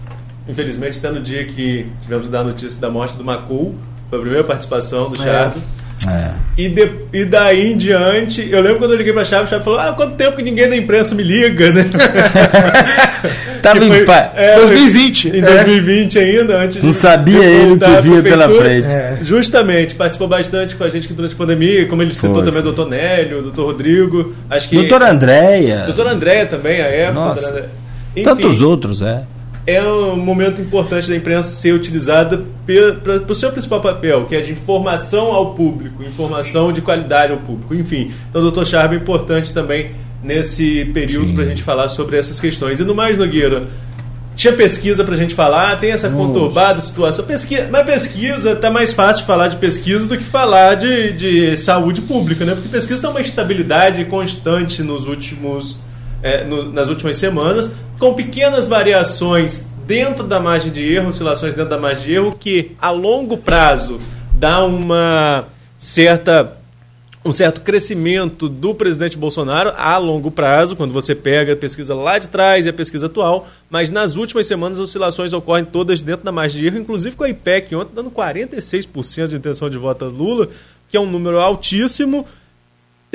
Infelizmente, 0.48 0.92
está 0.92 1.10
no 1.10 1.20
dia 1.20 1.44
que 1.44 1.90
tivemos 2.02 2.28
dar 2.28 2.42
a 2.42 2.44
notícia 2.44 2.80
da 2.80 2.88
morte 2.88 3.16
do 3.16 3.24
Macul. 3.24 3.74
Foi 4.08 4.18
a 4.18 4.22
primeira 4.22 4.44
participação 4.44 5.10
do 5.10 5.18
Chábio. 5.18 5.60
É. 5.72 5.75
É. 6.08 6.30
E, 6.56 6.68
de, 6.68 6.90
e 7.12 7.24
daí 7.24 7.72
em 7.72 7.76
diante, 7.76 8.48
eu 8.50 8.60
lembro 8.60 8.78
quando 8.78 8.92
eu 8.92 8.96
liguei 8.96 9.12
pra 9.12 9.24
Chave, 9.24 9.44
a 9.44 9.46
Chave 9.46 9.64
falou: 9.64 9.78
Ah, 9.78 9.92
quanto 9.92 10.14
tempo 10.14 10.36
que 10.36 10.42
ninguém 10.42 10.68
da 10.68 10.76
imprensa 10.76 11.14
me 11.14 11.22
liga, 11.22 11.72
né? 11.72 11.84
tá 13.62 13.74
no 13.74 13.86
foi, 14.04 14.14
é, 14.34 14.56
2020. 14.56 15.28
Em 15.36 15.40
2020 15.40 16.18
é. 16.18 16.22
ainda, 16.22 16.58
antes 16.62 16.82
Não 16.82 16.90
de, 16.90 16.96
sabia 16.96 17.40
de 17.40 17.46
ele 17.46 17.72
o 17.72 17.78
que 17.78 18.00
via 18.02 18.22
pela 18.22 18.48
frente. 18.48 18.86
É. 18.86 19.18
Justamente, 19.22 19.94
participou 19.94 20.28
bastante 20.28 20.76
com 20.76 20.84
a 20.84 20.88
gente 20.88 21.12
durante 21.12 21.34
a 21.34 21.38
pandemia, 21.38 21.86
como 21.86 22.02
ele 22.02 22.14
citou 22.14 22.42
também 22.42 22.60
o 22.60 22.64
doutor 22.64 22.88
Nélio, 22.88 23.40
o 23.40 23.42
doutor 23.42 23.66
Rodrigo. 23.66 24.34
Acho 24.48 24.68
que. 24.68 24.76
Doutora 24.76 25.10
Andréia. 25.10 25.84
Doutora 25.84 26.12
Andréia 26.12 26.46
também, 26.46 26.80
a 26.80 26.86
época. 26.86 27.20
Nossa. 27.20 27.66
Enfim, 28.14 28.24
Tantos 28.24 28.62
outros, 28.62 29.02
é 29.02 29.22
é 29.66 29.82
um 29.82 30.16
momento 30.16 30.60
importante 30.60 31.08
da 31.08 31.16
imprensa 31.16 31.50
ser 31.50 31.72
utilizada 31.72 32.44
para 33.04 33.32
o 33.32 33.34
seu 33.34 33.50
principal 33.50 33.80
papel, 33.80 34.26
que 34.26 34.36
é 34.36 34.40
de 34.40 34.52
informação 34.52 35.32
ao 35.32 35.54
público, 35.54 36.02
informação 36.04 36.72
de 36.72 36.80
qualidade 36.80 37.32
ao 37.32 37.38
público. 37.38 37.74
Enfim, 37.74 38.12
então, 38.30 38.40
doutor 38.40 38.64
Charme 38.64 38.96
é 38.96 38.98
importante 38.98 39.52
também 39.52 39.90
nesse 40.22 40.84
período 40.86 41.34
para 41.34 41.44
a 41.44 41.46
gente 41.46 41.62
falar 41.62 41.88
sobre 41.88 42.16
essas 42.16 42.40
questões. 42.40 42.78
E 42.78 42.84
no 42.84 42.94
mais, 42.94 43.18
Nogueira, 43.18 43.64
tinha 44.36 44.52
pesquisa 44.52 45.02
para 45.02 45.14
a 45.14 45.16
gente 45.16 45.34
falar, 45.34 45.76
tem 45.76 45.92
essa 45.92 46.10
conturbada 46.10 46.80
situação. 46.80 47.24
Pesquisa, 47.24 47.68
mas 47.70 47.86
pesquisa 47.86 48.52
está 48.52 48.70
mais 48.70 48.92
fácil 48.92 49.24
falar 49.24 49.48
de 49.48 49.56
pesquisa 49.56 50.06
do 50.06 50.16
que 50.16 50.24
falar 50.24 50.74
de, 50.74 51.12
de 51.12 51.56
saúde 51.56 52.02
pública, 52.02 52.44
né? 52.44 52.54
Porque 52.54 52.68
pesquisa 52.68 53.00
tem 53.00 53.10
uma 53.10 53.20
estabilidade 53.20 54.04
constante 54.04 54.82
nos 54.82 55.06
últimos, 55.06 55.80
é, 56.22 56.44
no, 56.44 56.72
nas 56.72 56.88
últimas 56.88 57.18
semanas 57.18 57.70
com 57.98 58.14
pequenas 58.14 58.66
variações 58.66 59.66
dentro 59.86 60.24
da 60.24 60.40
margem 60.40 60.72
de 60.72 60.82
erro, 60.82 61.08
oscilações 61.08 61.54
dentro 61.54 61.70
da 61.70 61.78
margem 61.78 62.04
de 62.04 62.12
erro, 62.12 62.36
que 62.38 62.72
a 62.80 62.90
longo 62.90 63.36
prazo 63.38 64.00
dá 64.32 64.64
uma 64.64 65.44
certa 65.78 66.56
um 67.24 67.32
certo 67.32 67.60
crescimento 67.60 68.48
do 68.48 68.72
presidente 68.72 69.18
Bolsonaro 69.18 69.72
a 69.76 69.98
longo 69.98 70.30
prazo, 70.30 70.76
quando 70.76 70.92
você 70.92 71.12
pega 71.12 71.54
a 71.54 71.56
pesquisa 71.56 71.92
lá 71.92 72.18
de 72.18 72.28
trás 72.28 72.64
e 72.64 72.68
a 72.68 72.72
pesquisa 72.72 73.06
atual, 73.06 73.48
mas 73.68 73.90
nas 73.90 74.14
últimas 74.14 74.46
semanas 74.46 74.78
as 74.78 74.84
oscilações 74.84 75.32
ocorrem 75.32 75.64
todas 75.64 76.00
dentro 76.00 76.24
da 76.24 76.30
margem 76.30 76.60
de 76.60 76.66
erro, 76.68 76.78
inclusive 76.78 77.16
com 77.16 77.24
a 77.24 77.28
IPEC 77.28 77.74
ontem 77.74 77.90
dando 77.96 78.12
46% 78.12 79.26
de 79.26 79.36
intenção 79.36 79.68
de 79.68 79.76
voto 79.76 80.04
a 80.04 80.08
Lula, 80.08 80.48
que 80.88 80.96
é 80.96 81.00
um 81.00 81.10
número 81.10 81.40
altíssimo, 81.40 82.24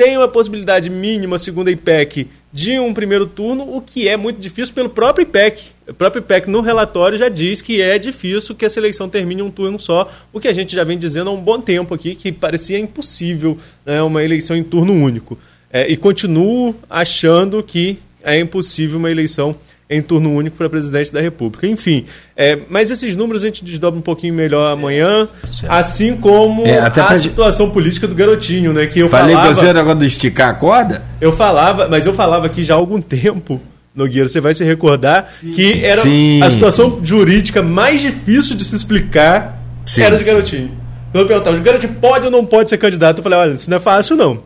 tem 0.02 0.18
uma 0.18 0.26
possibilidade 0.26 0.90
mínima, 0.90 1.38
segundo 1.38 1.68
a 1.68 1.70
IPEC, 1.70 2.26
de 2.52 2.76
um 2.76 2.92
primeiro 2.92 3.24
turno, 3.24 3.72
o 3.72 3.80
que 3.80 4.08
é 4.08 4.16
muito 4.16 4.40
difícil 4.40 4.74
pelo 4.74 4.88
próprio 4.88 5.22
IPEC. 5.22 5.66
O 5.88 5.94
próprio 5.94 6.18
IPEC, 6.18 6.50
no 6.50 6.60
relatório, 6.60 7.16
já 7.16 7.28
diz 7.28 7.62
que 7.62 7.80
é 7.80 7.96
difícil 8.00 8.52
que 8.56 8.64
essa 8.64 8.80
eleição 8.80 9.08
termine 9.08 9.42
um 9.42 9.50
turno 9.50 9.78
só, 9.78 10.10
o 10.32 10.40
que 10.40 10.48
a 10.48 10.52
gente 10.52 10.74
já 10.74 10.82
vem 10.82 10.98
dizendo 10.98 11.30
há 11.30 11.32
um 11.32 11.40
bom 11.40 11.60
tempo 11.60 11.94
aqui, 11.94 12.16
que 12.16 12.32
parecia 12.32 12.80
impossível 12.80 13.56
né, 13.86 14.02
uma 14.02 14.24
eleição 14.24 14.56
em 14.56 14.64
turno 14.64 14.92
único. 14.92 15.38
É, 15.72 15.88
e 15.88 15.96
continuo 15.96 16.74
achando 16.90 17.62
que 17.62 17.96
é 18.24 18.36
impossível 18.40 18.98
uma 18.98 19.10
eleição 19.10 19.54
em 19.92 20.02
turno 20.02 20.34
único 20.34 20.56
para 20.56 20.68
presidente 20.68 21.12
da 21.12 21.20
República. 21.20 21.66
Enfim, 21.66 22.06
é, 22.36 22.58
mas 22.68 22.90
esses 22.90 23.14
números 23.14 23.44
a 23.44 23.46
gente 23.46 23.64
desdobra 23.64 23.98
um 23.98 24.02
pouquinho 24.02 24.34
melhor 24.34 24.72
amanhã, 24.72 25.28
certo. 25.52 25.72
assim 25.72 26.16
como 26.16 26.66
é, 26.66 26.78
a 26.78 26.90
pra... 26.90 27.16
situação 27.16 27.70
política 27.70 28.08
do 28.08 28.14
garotinho, 28.14 28.72
né? 28.72 28.86
Que 28.86 29.00
eu 29.00 29.08
Falei 29.08 29.34
falava. 29.34 29.54
Você 29.54 29.68
agora 29.68 29.98
de 29.98 30.06
esticar 30.06 30.50
a 30.50 30.54
corda? 30.54 31.02
Eu 31.20 31.32
falava, 31.32 31.88
mas 31.88 32.06
eu 32.06 32.14
falava 32.14 32.46
aqui 32.46 32.64
já 32.64 32.74
há 32.74 32.76
algum 32.76 33.00
tempo. 33.00 33.60
Nogueira, 33.94 34.26
você 34.26 34.40
vai 34.40 34.54
se 34.54 34.64
recordar 34.64 35.30
Sim. 35.40 35.52
que 35.52 35.84
era 35.84 36.00
Sim. 36.00 36.42
a 36.42 36.50
situação 36.50 37.00
jurídica 37.02 37.62
mais 37.62 38.00
difícil 38.00 38.56
de 38.56 38.64
se 38.64 38.74
explicar 38.74 39.60
Sim. 39.84 40.02
era 40.02 40.16
de 40.16 40.24
garotinho. 40.24 40.70
Então 41.10 41.20
eu 41.20 41.28
perguntava, 41.28 41.56
o 41.56 41.60
garotinho 41.60 41.94
pode 42.00 42.24
ou 42.24 42.30
não 42.30 42.44
pode 42.44 42.70
ser 42.70 42.78
candidato? 42.78 43.18
Eu 43.18 43.22
falei, 43.22 43.38
olha, 43.38 43.52
isso 43.52 43.68
não 43.68 43.76
é 43.76 43.80
fácil 43.80 44.16
não. 44.16 44.42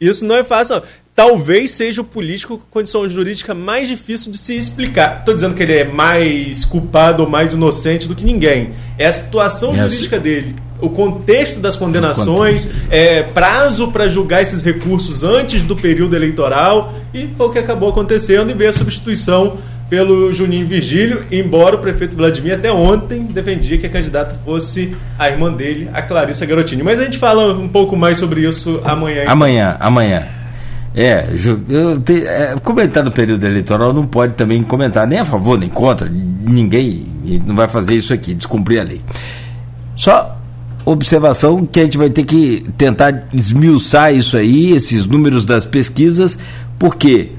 Isso 0.00 0.24
não 0.24 0.34
é 0.34 0.42
fácil. 0.42 0.76
Não 0.76 0.82
talvez 1.14 1.72
seja 1.72 2.00
o 2.00 2.04
político 2.04 2.58
com 2.58 2.64
condição 2.70 3.08
jurídica 3.08 3.54
mais 3.54 3.88
difícil 3.88 4.32
de 4.32 4.38
se 4.38 4.56
explicar. 4.56 5.18
Estou 5.20 5.34
dizendo 5.34 5.54
que 5.54 5.62
ele 5.62 5.76
é 5.76 5.84
mais 5.84 6.64
culpado 6.64 7.22
ou 7.22 7.28
mais 7.28 7.52
inocente 7.52 8.08
do 8.08 8.14
que 8.14 8.24
ninguém. 8.24 8.70
É 8.98 9.06
a 9.06 9.12
situação 9.12 9.76
jurídica 9.76 10.18
dele. 10.18 10.56
O 10.80 10.88
contexto 10.88 11.60
das 11.60 11.76
condenações, 11.76 12.66
é, 12.90 13.22
prazo 13.22 13.92
para 13.92 14.08
julgar 14.08 14.42
esses 14.42 14.62
recursos 14.62 15.22
antes 15.22 15.62
do 15.62 15.76
período 15.76 16.16
eleitoral, 16.16 16.92
e 17.14 17.28
foi 17.36 17.46
o 17.46 17.50
que 17.50 17.58
acabou 17.58 17.90
acontecendo 17.90 18.50
e 18.50 18.54
veio 18.54 18.70
a 18.70 18.72
substituição 18.72 19.58
pelo 19.88 20.32
Juninho 20.32 20.66
Virgílio, 20.66 21.24
embora 21.30 21.76
o 21.76 21.78
prefeito 21.78 22.16
Vladimir 22.16 22.54
até 22.54 22.72
ontem 22.72 23.26
defendia 23.26 23.76
que 23.76 23.86
a 23.86 23.90
candidata 23.90 24.34
fosse 24.42 24.96
a 25.18 25.28
irmã 25.28 25.52
dele, 25.52 25.88
a 25.92 26.00
Clarissa 26.00 26.46
Garotini. 26.46 26.82
Mas 26.82 26.98
a 26.98 27.04
gente 27.04 27.18
fala 27.18 27.52
um 27.52 27.68
pouco 27.68 27.94
mais 27.94 28.16
sobre 28.16 28.40
isso 28.40 28.80
amanhã. 28.84 29.24
Amanhã, 29.26 29.76
amanhã. 29.78 30.41
É, 30.94 31.26
te, 32.04 32.26
é, 32.26 32.54
comentar 32.62 33.02
no 33.02 33.10
período 33.10 33.46
eleitoral 33.46 33.94
não 33.94 34.06
pode 34.06 34.34
também 34.34 34.62
comentar 34.62 35.06
nem 35.06 35.18
a 35.18 35.24
favor 35.24 35.58
nem 35.58 35.70
contra, 35.70 36.06
ninguém 36.08 37.06
não 37.46 37.54
vai 37.56 37.66
fazer 37.66 37.94
isso 37.94 38.12
aqui, 38.12 38.34
descumprir 38.34 38.80
a 38.80 38.84
lei. 38.84 39.00
Só 39.96 40.38
observação 40.84 41.64
que 41.64 41.80
a 41.80 41.84
gente 41.84 41.96
vai 41.96 42.10
ter 42.10 42.24
que 42.24 42.64
tentar 42.76 43.24
esmiuçar 43.32 44.14
isso 44.14 44.36
aí, 44.36 44.72
esses 44.72 45.06
números 45.06 45.44
das 45.44 45.64
pesquisas, 45.64 46.38
porque 46.78 47.32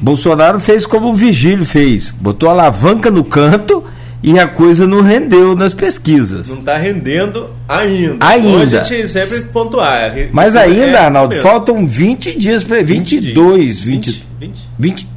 Bolsonaro 0.00 0.60
fez 0.60 0.86
como 0.86 1.08
o 1.08 1.14
Vigílio 1.14 1.64
fez, 1.64 2.14
botou 2.18 2.48
a 2.48 2.52
alavanca 2.52 3.10
no 3.10 3.24
canto 3.24 3.84
e 4.22 4.38
a 4.38 4.46
coisa 4.46 4.86
não 4.86 5.00
rendeu 5.00 5.54
nas 5.54 5.72
pesquisas. 5.72 6.48
Não 6.48 6.58
está 6.58 6.76
rendendo 6.76 7.50
ainda. 7.68 8.26
Ainda. 8.26 8.80
a 8.80 8.84
gente 8.84 9.08
sempre 9.08 9.42
pontuar. 9.46 10.12
Mas 10.32 10.56
ainda, 10.56 10.84
é 10.84 10.96
Arnaldo, 10.96 11.36
faltam 11.36 11.86
20 11.86 12.36
dias 12.36 12.64
para 12.64 12.82
22, 12.82 13.80
20, 13.80 14.26
20, 14.40 14.68
20, 14.78 15.08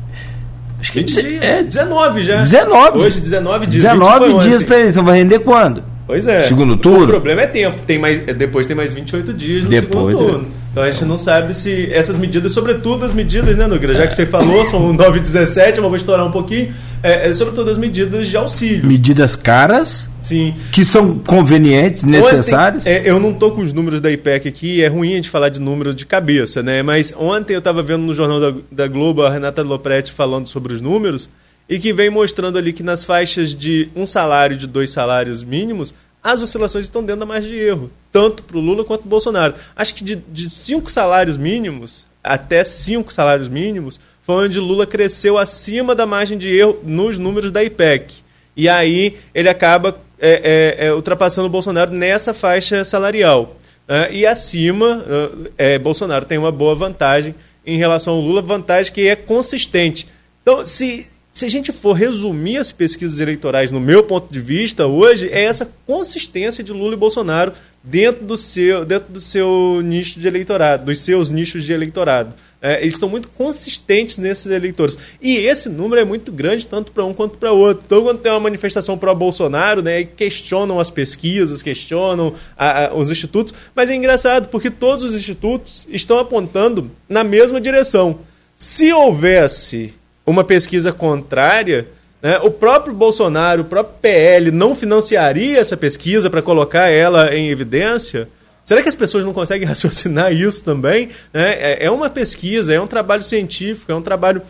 Acho 0.80 0.92
que 0.92 1.00
20 1.00 1.22
dias. 1.22 1.44
É, 1.44 1.64
19 1.64 2.24
já. 2.24 2.42
19. 2.42 3.00
Hoje 3.00 3.22
19 3.22 3.68
dias. 3.68 3.84
19 3.84 4.40
dias 4.40 4.64
para 4.64 4.80
eleição. 4.80 5.04
Vai 5.04 5.20
render 5.20 5.40
quando? 5.40 5.84
Pois 6.08 6.28
é. 6.28 6.42
Segundo 6.42 6.76
turno? 6.76 7.06
O 7.06 7.08
problema 7.08 7.42
é 7.44 7.48
tempo. 7.48 7.80
Tem 7.86 7.98
mais, 7.98 8.20
depois 8.20 8.66
tem 8.66 8.76
mais 8.76 8.92
28 8.92 9.34
dias 9.34 9.64
no 9.64 9.70
depois, 9.70 10.16
segundo 10.16 10.32
turno. 10.32 10.48
Então 10.72 10.84
a 10.84 10.90
gente 10.90 11.04
não 11.04 11.18
sabe 11.18 11.54
se 11.54 11.92
essas 11.92 12.18
medidas, 12.18 12.54
sobretudo 12.54 13.04
as 13.06 13.14
medidas, 13.14 13.58
né, 13.58 13.68
Nugra? 13.68 13.94
Já 13.94 14.08
que 14.08 14.14
você 14.14 14.26
falou, 14.26 14.66
são 14.66 14.94
9 14.94 15.18
e 15.20 15.22
17, 15.22 15.82
mas 15.82 15.90
vou 15.90 15.96
estourar 15.98 16.26
um 16.26 16.32
pouquinho. 16.32 16.74
É, 17.04 17.28
é, 17.28 17.34
sobretudo 17.34 17.70
as 17.70 17.78
medidas 17.78 18.28
de 18.28 18.38
auxílio. 18.38 18.86
Medidas 18.86 19.36
caras. 19.36 20.10
Sim. 20.22 20.54
Que 20.72 20.86
são 20.86 21.18
convenientes, 21.18 22.04
necessárias. 22.04 22.84
Ontem, 22.84 22.94
é, 22.94 23.10
eu 23.10 23.20
não 23.20 23.32
estou 23.32 23.52
com 23.52 23.62
os 23.62 23.74
números 23.74 24.00
da 24.00 24.10
IPEC 24.12 24.48
aqui, 24.48 24.82
é 24.82 24.88
ruim 24.88 25.14
a 25.14 25.16
gente 25.16 25.30
falar 25.30 25.50
de 25.50 25.60
números 25.60 25.96
de 25.96 26.06
cabeça, 26.06 26.62
né? 26.62 26.82
Mas 26.84 27.14
ontem 27.18 27.54
eu 27.54 27.60
estava 27.60 27.82
vendo 27.82 28.04
no 28.04 28.14
Jornal 28.14 28.40
da, 28.40 28.54
da 28.72 28.88
Globo 28.88 29.24
a 29.24 29.32
Renata 29.32 29.64
Lopretti 29.64 30.12
falando 30.12 30.48
sobre 30.48 30.74
os 30.74 30.80
números 30.80 31.28
e 31.68 31.80
que 31.80 31.92
vem 31.92 32.10
mostrando 32.10 32.58
ali 32.58 32.72
que 32.72 32.84
nas 32.84 33.04
faixas 33.04 33.54
de 33.54 33.90
um 33.96 34.06
salário 34.06 34.56
de 34.56 34.68
dois 34.68 34.92
salários 34.92 35.44
mínimos, 35.44 35.94
as 36.24 36.42
oscilações 36.42 36.86
estão 36.86 37.04
dentro 37.04 37.22
da 37.22 37.26
margem 37.26 37.50
de 37.50 37.58
erro, 37.58 37.92
tanto 38.12 38.44
para 38.44 38.58
o 38.58 38.62
Lula 38.62 38.84
quanto 38.84 39.02
para 39.02 39.08
o 39.08 39.10
Bolsonaro. 39.10 39.56
Acho 39.76 39.96
que 39.96 40.04
de, 40.04 40.16
de 40.16 40.50
cinco 40.50 40.92
salários 40.92 41.38
mínimos, 41.38 42.06
até 42.24 42.64
cinco 42.64 43.12
salários 43.12 43.48
mínimos, 43.48 44.00
foi 44.24 44.46
onde 44.46 44.60
Lula 44.60 44.86
cresceu 44.86 45.38
acima 45.38 45.96
da 45.96 46.06
margem 46.06 46.38
de 46.38 46.50
erro 46.56 46.80
nos 46.84 47.18
números 47.18 47.52
da 47.52 47.64
IPEC. 47.64 48.16
E 48.56 48.70
aí 48.70 49.18
ele 49.34 49.50
acaba 49.50 49.98
é, 50.20 50.78
é, 50.78 50.88
é, 50.88 50.94
ultrapassando 50.94 51.48
o 51.48 51.52
Bolsonaro 51.52 51.92
nessa 51.92 52.34
faixa 52.34 52.84
salarial. 52.84 53.58
Uh, 53.90 54.14
e 54.14 54.26
acima, 54.26 55.04
uh, 55.04 55.80
Bolsonaro 55.80 56.24
tem 56.24 56.38
uma 56.38 56.52
boa 56.52 56.76
vantagem 56.76 57.34
em 57.66 57.78
relação 57.78 58.14
ao 58.14 58.22
Lula, 58.22 58.42
vantagem 58.42 58.94
que 58.94 59.08
é 59.08 59.16
consistente. 59.16 60.08
Então, 60.42 60.66
se, 60.66 61.08
se 61.34 61.46
a 61.46 61.50
gente 61.50 61.72
for 61.72 61.94
resumir 61.94 62.58
as 62.58 62.72
pesquisas 62.72 63.20
eleitorais, 63.20 63.72
no 63.72 63.80
meu 63.80 64.04
ponto 64.04 64.32
de 64.32 64.40
vista, 64.40 64.86
hoje, 64.86 65.30
é 65.30 65.44
essa 65.44 65.72
consistência 65.86 66.64
de 66.64 66.74
Lula 66.74 66.94
e 66.94 66.98
Bolsonaro 66.98 67.54
dentro 67.82 68.26
do 68.26 68.36
seu, 68.36 68.84
dentro 68.84 69.14
do 69.14 69.22
seu 69.22 69.82
nicho 69.82 70.20
de 70.20 70.28
eleitorado, 70.28 70.86
dos 70.86 71.00
seus 71.00 71.30
nichos 71.30 71.64
de 71.64 71.72
eleitorado. 71.72 72.36
É, 72.62 72.82
eles 72.82 72.94
estão 72.94 73.10
muito 73.10 73.28
consistentes 73.30 74.18
nesses 74.18 74.46
eleitores. 74.46 74.98
E 75.22 75.38
esse 75.38 75.68
número 75.68 76.02
é 76.02 76.06
muito 76.06 76.32
grande, 76.32 76.68
tanto 76.68 76.92
para 76.92 77.06
um 77.06 77.14
quanto 77.14 77.38
para 77.38 77.52
outro. 77.52 77.82
Então, 77.86 78.04
quando 78.04 78.20
tem 78.20 78.32
uma 78.32 78.40
manifestação 78.40 78.98
pró-Bolsonaro, 78.98 79.82
né, 79.82 80.04
questionam 80.04 80.80
as 80.80 80.92
pesquisas, 80.92 81.62
questionam 81.62 82.36
a, 82.58 82.88
a, 82.88 82.94
os 82.94 83.10
institutos, 83.10 83.54
mas 83.74 83.90
é 83.90 83.96
engraçado, 83.96 84.50
porque 84.50 84.70
todos 84.70 85.04
os 85.04 85.16
institutos 85.16 85.88
estão 85.90 86.20
apontando 86.20 86.92
na 87.10 87.24
mesma 87.24 87.60
direção. 87.60 88.20
Se 88.56 88.94
houvesse 88.94 89.96
uma 90.26 90.44
pesquisa 90.44 90.92
contrária, 90.92 91.88
né, 92.22 92.38
o 92.40 92.52
próprio 92.52 92.94
Bolsonaro, 92.94 93.64
o 93.64 93.66
próprio 93.66 93.98
PL, 94.02 94.52
não 94.52 94.76
financiaria 94.76 95.60
essa 95.60 95.76
pesquisa 95.76 96.30
para 96.30 96.42
colocar 96.42 96.88
ela 96.88 97.36
em 97.36 97.50
evidência. 97.50 98.30
Será 98.64 98.82
que 98.82 98.90
as 98.90 98.96
pessoas 98.96 99.26
não 99.26 99.34
conseguem 99.34 99.66
raciocinar 99.68 100.32
isso 100.32 100.64
também? 100.64 101.10
É, 101.34 101.86
é 101.86 101.92
uma 101.92 102.10
pesquisa, 102.10 102.74
é 102.74 102.80
um 102.80 102.88
trabalho 102.88 103.24
científico, 103.24 103.92
é 103.92 103.96
um 103.96 104.02
trabalho 104.02 104.42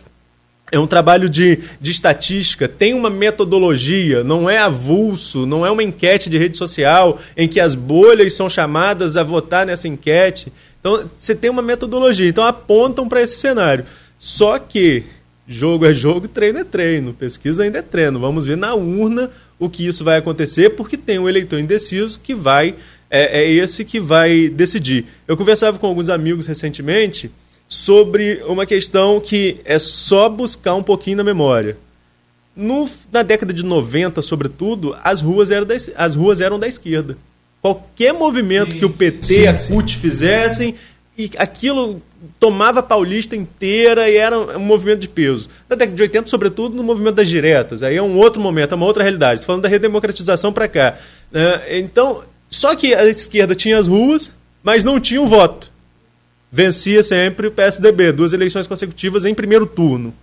é 0.72 0.80
um 0.80 0.88
trabalho 0.88 1.28
de, 1.28 1.60
de 1.82 1.92
estatística, 1.92 2.66
tem 2.66 2.94
uma 2.94 3.10
metodologia, 3.10 4.24
não 4.24 4.50
é 4.50 4.58
avulso, 4.58 5.46
não 5.46 5.66
é 5.66 5.70
uma 5.70 5.84
enquete 5.84 6.30
de 6.30 6.38
rede 6.38 6.56
social 6.56 7.20
em 7.36 7.46
que 7.46 7.60
as 7.60 7.76
bolhas 7.76 8.34
são 8.34 8.50
chamadas 8.50 9.18
a 9.18 9.24
votar 9.24 9.66
nessa 9.66 9.90
enquete. 9.90 10.52
Então, 10.80 11.10
você 11.20 11.36
tem 11.36 11.52
uma 11.52 11.62
metodologia, 11.62 12.30
então 12.30 12.46
apontam 12.46 13.10
para 13.10 13.22
esse 13.22 13.38
cenário. 13.38 13.84
Só 14.18 14.58
que 14.58 15.04
jogo 15.48 15.86
é 15.86 15.94
jogo, 15.94 16.28
treino 16.28 16.60
é 16.60 16.64
treino, 16.64 17.14
pesquisa 17.14 17.64
ainda 17.64 17.80
é 17.80 17.82
treino. 17.82 18.20
Vamos 18.20 18.46
ver 18.46 18.58
na 18.58 18.74
urna 18.74 19.30
o 19.60 19.70
que 19.70 19.86
isso 19.86 20.04
vai 20.04 20.18
acontecer, 20.18 20.72
porque 20.72 20.98
tem 20.98 21.20
um 21.20 21.28
eleitor 21.28 21.60
indeciso 21.60 22.20
que 22.20 22.34
vai 22.34 22.76
é, 23.10 23.44
é 23.44 23.52
esse 23.52 23.84
que 23.84 24.00
vai 24.00 24.48
decidir. 24.48 25.06
Eu 25.28 25.36
conversava 25.36 25.78
com 25.78 25.88
alguns 25.88 26.10
amigos 26.10 26.48
recentemente 26.48 27.30
sobre 27.68 28.42
uma 28.48 28.66
questão 28.66 29.20
que 29.20 29.60
é 29.66 29.78
só 29.78 30.30
buscar 30.30 30.76
um 30.76 30.84
pouquinho 30.84 31.18
na 31.18 31.24
memória. 31.24 31.78
No, 32.56 32.90
na 33.12 33.22
década 33.22 33.54
de 33.54 33.64
90, 33.64 34.22
sobretudo, 34.22 34.96
as 35.04 35.22
ruas 35.22 35.52
eram 35.52 35.66
da, 35.66 35.76
as 35.96 36.16
ruas 36.16 36.42
eram 36.42 36.60
da 36.60 36.68
esquerda. 36.68 37.18
Qualquer 37.62 38.14
movimento 38.14 38.72
sim, 38.74 38.80
que 38.80 38.86
o 38.86 38.90
PT 38.90 39.26
sim, 39.26 39.48
a 39.48 39.54
CUT 39.54 39.92
sim. 39.92 40.00
fizessem, 40.00 40.76
e 41.18 41.30
aquilo 41.38 42.02
tomava 42.40 42.80
a 42.80 42.84
Paulista 42.84 43.36
inteira 43.36 44.10
e 44.10 44.18
era 44.18 44.38
um 44.38 44.60
movimento 44.60 45.00
de 45.00 45.08
peso. 45.08 45.50
Na 45.70 45.76
década 45.76 45.96
de 45.96 46.04
80, 46.04 46.30
sobretudo, 46.30 46.76
no 46.76 46.84
movimento 46.84 47.16
das 47.16 47.28
diretas. 47.28 47.84
Aí 47.84 47.96
é 47.96 48.02
um 48.02 48.18
outro 48.18 48.42
momento, 48.42 48.74
é 48.74 48.76
uma 48.76 48.86
outra 48.86 49.04
realidade. 49.04 49.40
Estou 49.40 49.48
falando 49.48 49.64
da 49.64 49.70
redemocratização 49.70 50.54
para 50.54 50.68
cá. 50.68 50.98
Né? 51.32 51.80
Então, 51.80 52.24
só 52.50 52.76
que 52.76 52.94
a 52.94 53.06
esquerda 53.06 53.56
tinha 53.56 53.78
as 53.78 53.88
ruas, 53.88 54.32
mas 54.64 54.84
não 54.84 55.00
tinha 55.00 55.22
o 55.22 55.28
voto. 55.28 55.72
Vencia 56.52 57.02
sempre 57.02 57.48
o 57.48 57.52
PSDB, 57.52 58.12
duas 58.12 58.34
eleições 58.34 58.68
consecutivas 58.68 59.26
em 59.26 59.34
primeiro 59.34 59.66
turno. 59.66 60.14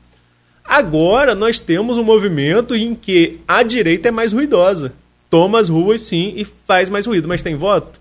Agora 0.63 1.35
nós 1.35 1.59
temos 1.59 1.97
um 1.97 2.05
movimento 2.05 2.75
em 2.75 2.95
que 2.95 3.41
a 3.49 3.63
direita 3.63 4.09
é 4.09 4.11
mais 4.11 4.33
ruidosa. 4.33 4.93
Toma 5.31 5.59
as 5.59 5.71
ruas 5.71 6.03
sim 6.03 6.35
e 6.37 6.45
faz 6.45 6.91
mais 6.91 7.07
ruído, 7.07 7.27
mas 7.27 7.43
tem 7.43 7.57
voto? 7.57 7.99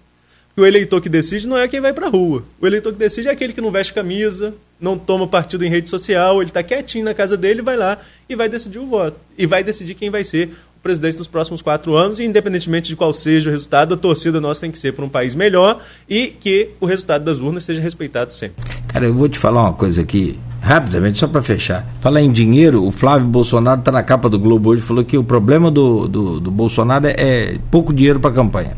Porque 0.57 0.61
o 0.61 0.65
eleitor 0.65 0.99
que 0.99 1.07
decide 1.07 1.47
não 1.47 1.55
é 1.55 1.67
quem 1.67 1.79
vai 1.79 1.93
para 1.93 2.07
a 2.07 2.09
rua. 2.09 2.43
O 2.59 2.65
eleitor 2.65 2.91
que 2.91 2.97
decide 2.97 3.27
é 3.27 3.31
aquele 3.31 3.53
que 3.53 3.61
não 3.61 3.69
veste 3.69 3.93
camisa, 3.93 4.55
não 4.81 4.97
toma 4.97 5.27
partido 5.27 5.63
em 5.63 5.69
rede 5.69 5.87
social, 5.87 6.41
ele 6.41 6.49
está 6.49 6.63
quietinho 6.63 7.05
na 7.05 7.13
casa 7.13 7.37
dele, 7.37 7.61
vai 7.61 7.77
lá 7.77 7.99
e 8.27 8.35
vai 8.35 8.49
decidir 8.49 8.79
o 8.79 8.87
voto. 8.87 9.17
E 9.37 9.45
vai 9.45 9.63
decidir 9.63 9.93
quem 9.93 10.09
vai 10.09 10.23
ser 10.23 10.49
presidente 10.81 11.15
nos 11.19 11.27
próximos 11.27 11.61
quatro 11.61 11.95
anos, 11.95 12.19
e 12.19 12.23
independentemente 12.23 12.87
de 12.87 12.95
qual 12.95 13.13
seja 13.13 13.49
o 13.49 13.51
resultado, 13.51 13.93
a 13.93 13.97
torcida 13.97 14.41
nossa 14.41 14.61
tem 14.61 14.71
que 14.71 14.79
ser 14.79 14.93
para 14.93 15.05
um 15.05 15.09
país 15.09 15.35
melhor 15.35 15.79
e 16.09 16.27
que 16.27 16.69
o 16.79 16.87
resultado 16.87 17.23
das 17.23 17.37
urnas 17.37 17.63
seja 17.63 17.79
respeitado 17.79 18.33
sempre. 18.33 18.65
Cara, 18.87 19.05
eu 19.05 19.13
vou 19.13 19.29
te 19.29 19.37
falar 19.37 19.61
uma 19.61 19.73
coisa 19.73 20.01
aqui, 20.01 20.39
rapidamente, 20.59 21.19
só 21.19 21.27
para 21.27 21.43
fechar. 21.43 21.87
Falar 22.01 22.21
em 22.21 22.31
dinheiro, 22.31 22.83
o 22.83 22.89
Flávio 22.89 23.27
Bolsonaro 23.27 23.79
está 23.79 23.91
na 23.91 24.01
capa 24.01 24.27
do 24.27 24.39
Globo 24.39 24.71
hoje, 24.71 24.81
falou 24.81 25.05
que 25.05 25.19
o 25.19 25.23
problema 25.23 25.69
do, 25.69 26.07
do, 26.07 26.39
do 26.39 26.49
Bolsonaro 26.49 27.05
é, 27.05 27.13
é 27.17 27.57
pouco 27.69 27.93
dinheiro 27.93 28.19
para 28.19 28.31
a 28.31 28.33
campanha 28.33 28.75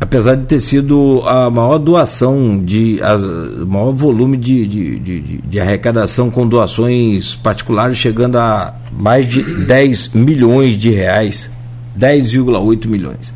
apesar 0.00 0.36
de 0.36 0.44
ter 0.44 0.60
sido 0.60 1.22
a 1.26 1.50
maior 1.50 1.78
doação, 1.78 2.62
de, 2.62 3.00
a, 3.02 3.18
maior 3.66 3.92
volume 3.92 4.36
de, 4.36 4.66
de, 4.66 4.98
de, 4.98 5.20
de, 5.38 5.60
arrecadação 5.60 6.30
com 6.30 6.46
doações 6.46 7.34
particulares, 7.34 7.98
chegando 7.98 8.38
a 8.38 8.74
mais 8.92 9.28
de 9.28 9.42
10 9.42 10.08
milhões 10.14 10.76
de 10.76 10.90
reais, 10.90 11.50
10,8 11.98 12.86
milhões. 12.86 13.34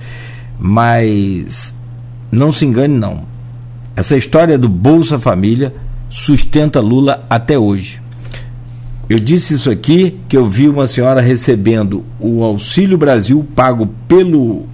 Mas 0.59 1.75
não 2.31 2.53
se 2.53 2.65
engane, 2.65 2.97
não. 2.97 3.25
Essa 3.97 4.17
história 4.17 4.57
do 4.57 4.69
Bolsa 4.69 5.19
Família 5.19 5.75
sustenta 6.09 6.81
Lula 6.81 7.25
até 7.29 7.59
hoje. 7.59 8.01
Eu 9.09 9.19
disse 9.19 9.55
isso 9.55 9.71
aqui 9.71 10.19
que 10.29 10.37
eu 10.37 10.49
vi 10.49 10.69
uma 10.69 10.87
senhora 10.87 11.21
recebendo 11.21 12.05
o 12.19 12.43
Auxílio 12.45 12.97
Brasil 12.97 13.47
pago 13.55 13.91
pelo 14.07 14.67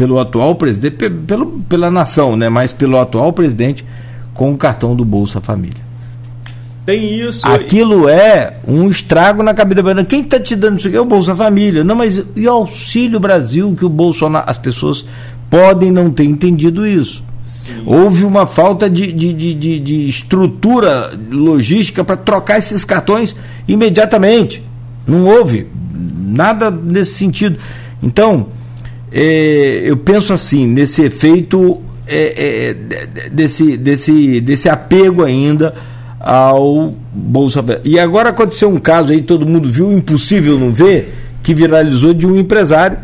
pelo 0.00 0.18
atual 0.18 0.54
presidente, 0.54 0.96
pelo, 1.26 1.60
pela 1.68 1.90
nação, 1.90 2.34
né? 2.34 2.48
Mas 2.48 2.72
pelo 2.72 2.98
atual 2.98 3.34
presidente 3.34 3.84
com 4.32 4.50
o 4.50 4.56
cartão 4.56 4.96
do 4.96 5.04
Bolsa 5.04 5.42
Família. 5.42 5.90
Tem 6.86 7.20
isso. 7.20 7.46
Aquilo 7.46 8.08
é 8.08 8.56
um 8.66 8.88
estrago 8.88 9.42
na 9.42 9.52
cabeça 9.52 9.82
da 9.82 10.02
Quem 10.02 10.22
está 10.22 10.40
te 10.40 10.56
dando 10.56 10.78
isso 10.78 10.88
aqui 10.88 10.96
é 10.96 11.00
o 11.00 11.04
Bolsa 11.04 11.36
Família. 11.36 11.84
Não, 11.84 11.94
mas 11.94 12.24
e 12.34 12.48
o 12.48 12.50
Auxílio 12.50 13.20
Brasil 13.20 13.76
que 13.78 13.84
o 13.84 13.90
Bolsonaro. 13.90 14.48
As 14.48 14.56
pessoas 14.56 15.04
podem 15.50 15.92
não 15.92 16.10
ter 16.10 16.24
entendido 16.24 16.86
isso. 16.86 17.22
Sim. 17.44 17.82
Houve 17.84 18.24
uma 18.24 18.46
falta 18.46 18.88
de, 18.88 19.12
de, 19.12 19.34
de, 19.34 19.80
de 19.80 20.08
estrutura 20.08 21.12
logística 21.30 22.02
para 22.02 22.16
trocar 22.16 22.56
esses 22.56 22.86
cartões 22.86 23.36
imediatamente. 23.68 24.62
Não 25.06 25.26
houve 25.26 25.66
nada 25.92 26.70
nesse 26.70 27.12
sentido. 27.16 27.58
Então, 28.02 28.46
é, 29.12 29.82
eu 29.84 29.96
penso 29.96 30.32
assim, 30.32 30.66
nesse 30.66 31.02
efeito 31.02 31.80
é, 32.06 32.74
é, 32.74 33.28
desse, 33.30 33.76
desse, 33.76 34.40
desse 34.40 34.68
apego 34.68 35.24
ainda 35.24 35.74
ao 36.18 36.94
Bolsa 37.12 37.64
E 37.84 37.98
agora 37.98 38.28
aconteceu 38.28 38.68
um 38.68 38.78
caso 38.78 39.12
aí, 39.12 39.22
todo 39.22 39.46
mundo 39.46 39.70
viu, 39.70 39.90
impossível 39.90 40.58
não 40.58 40.70
ver, 40.70 41.14
que 41.42 41.54
viralizou 41.54 42.12
de 42.12 42.26
um 42.26 42.38
empresário 42.38 42.98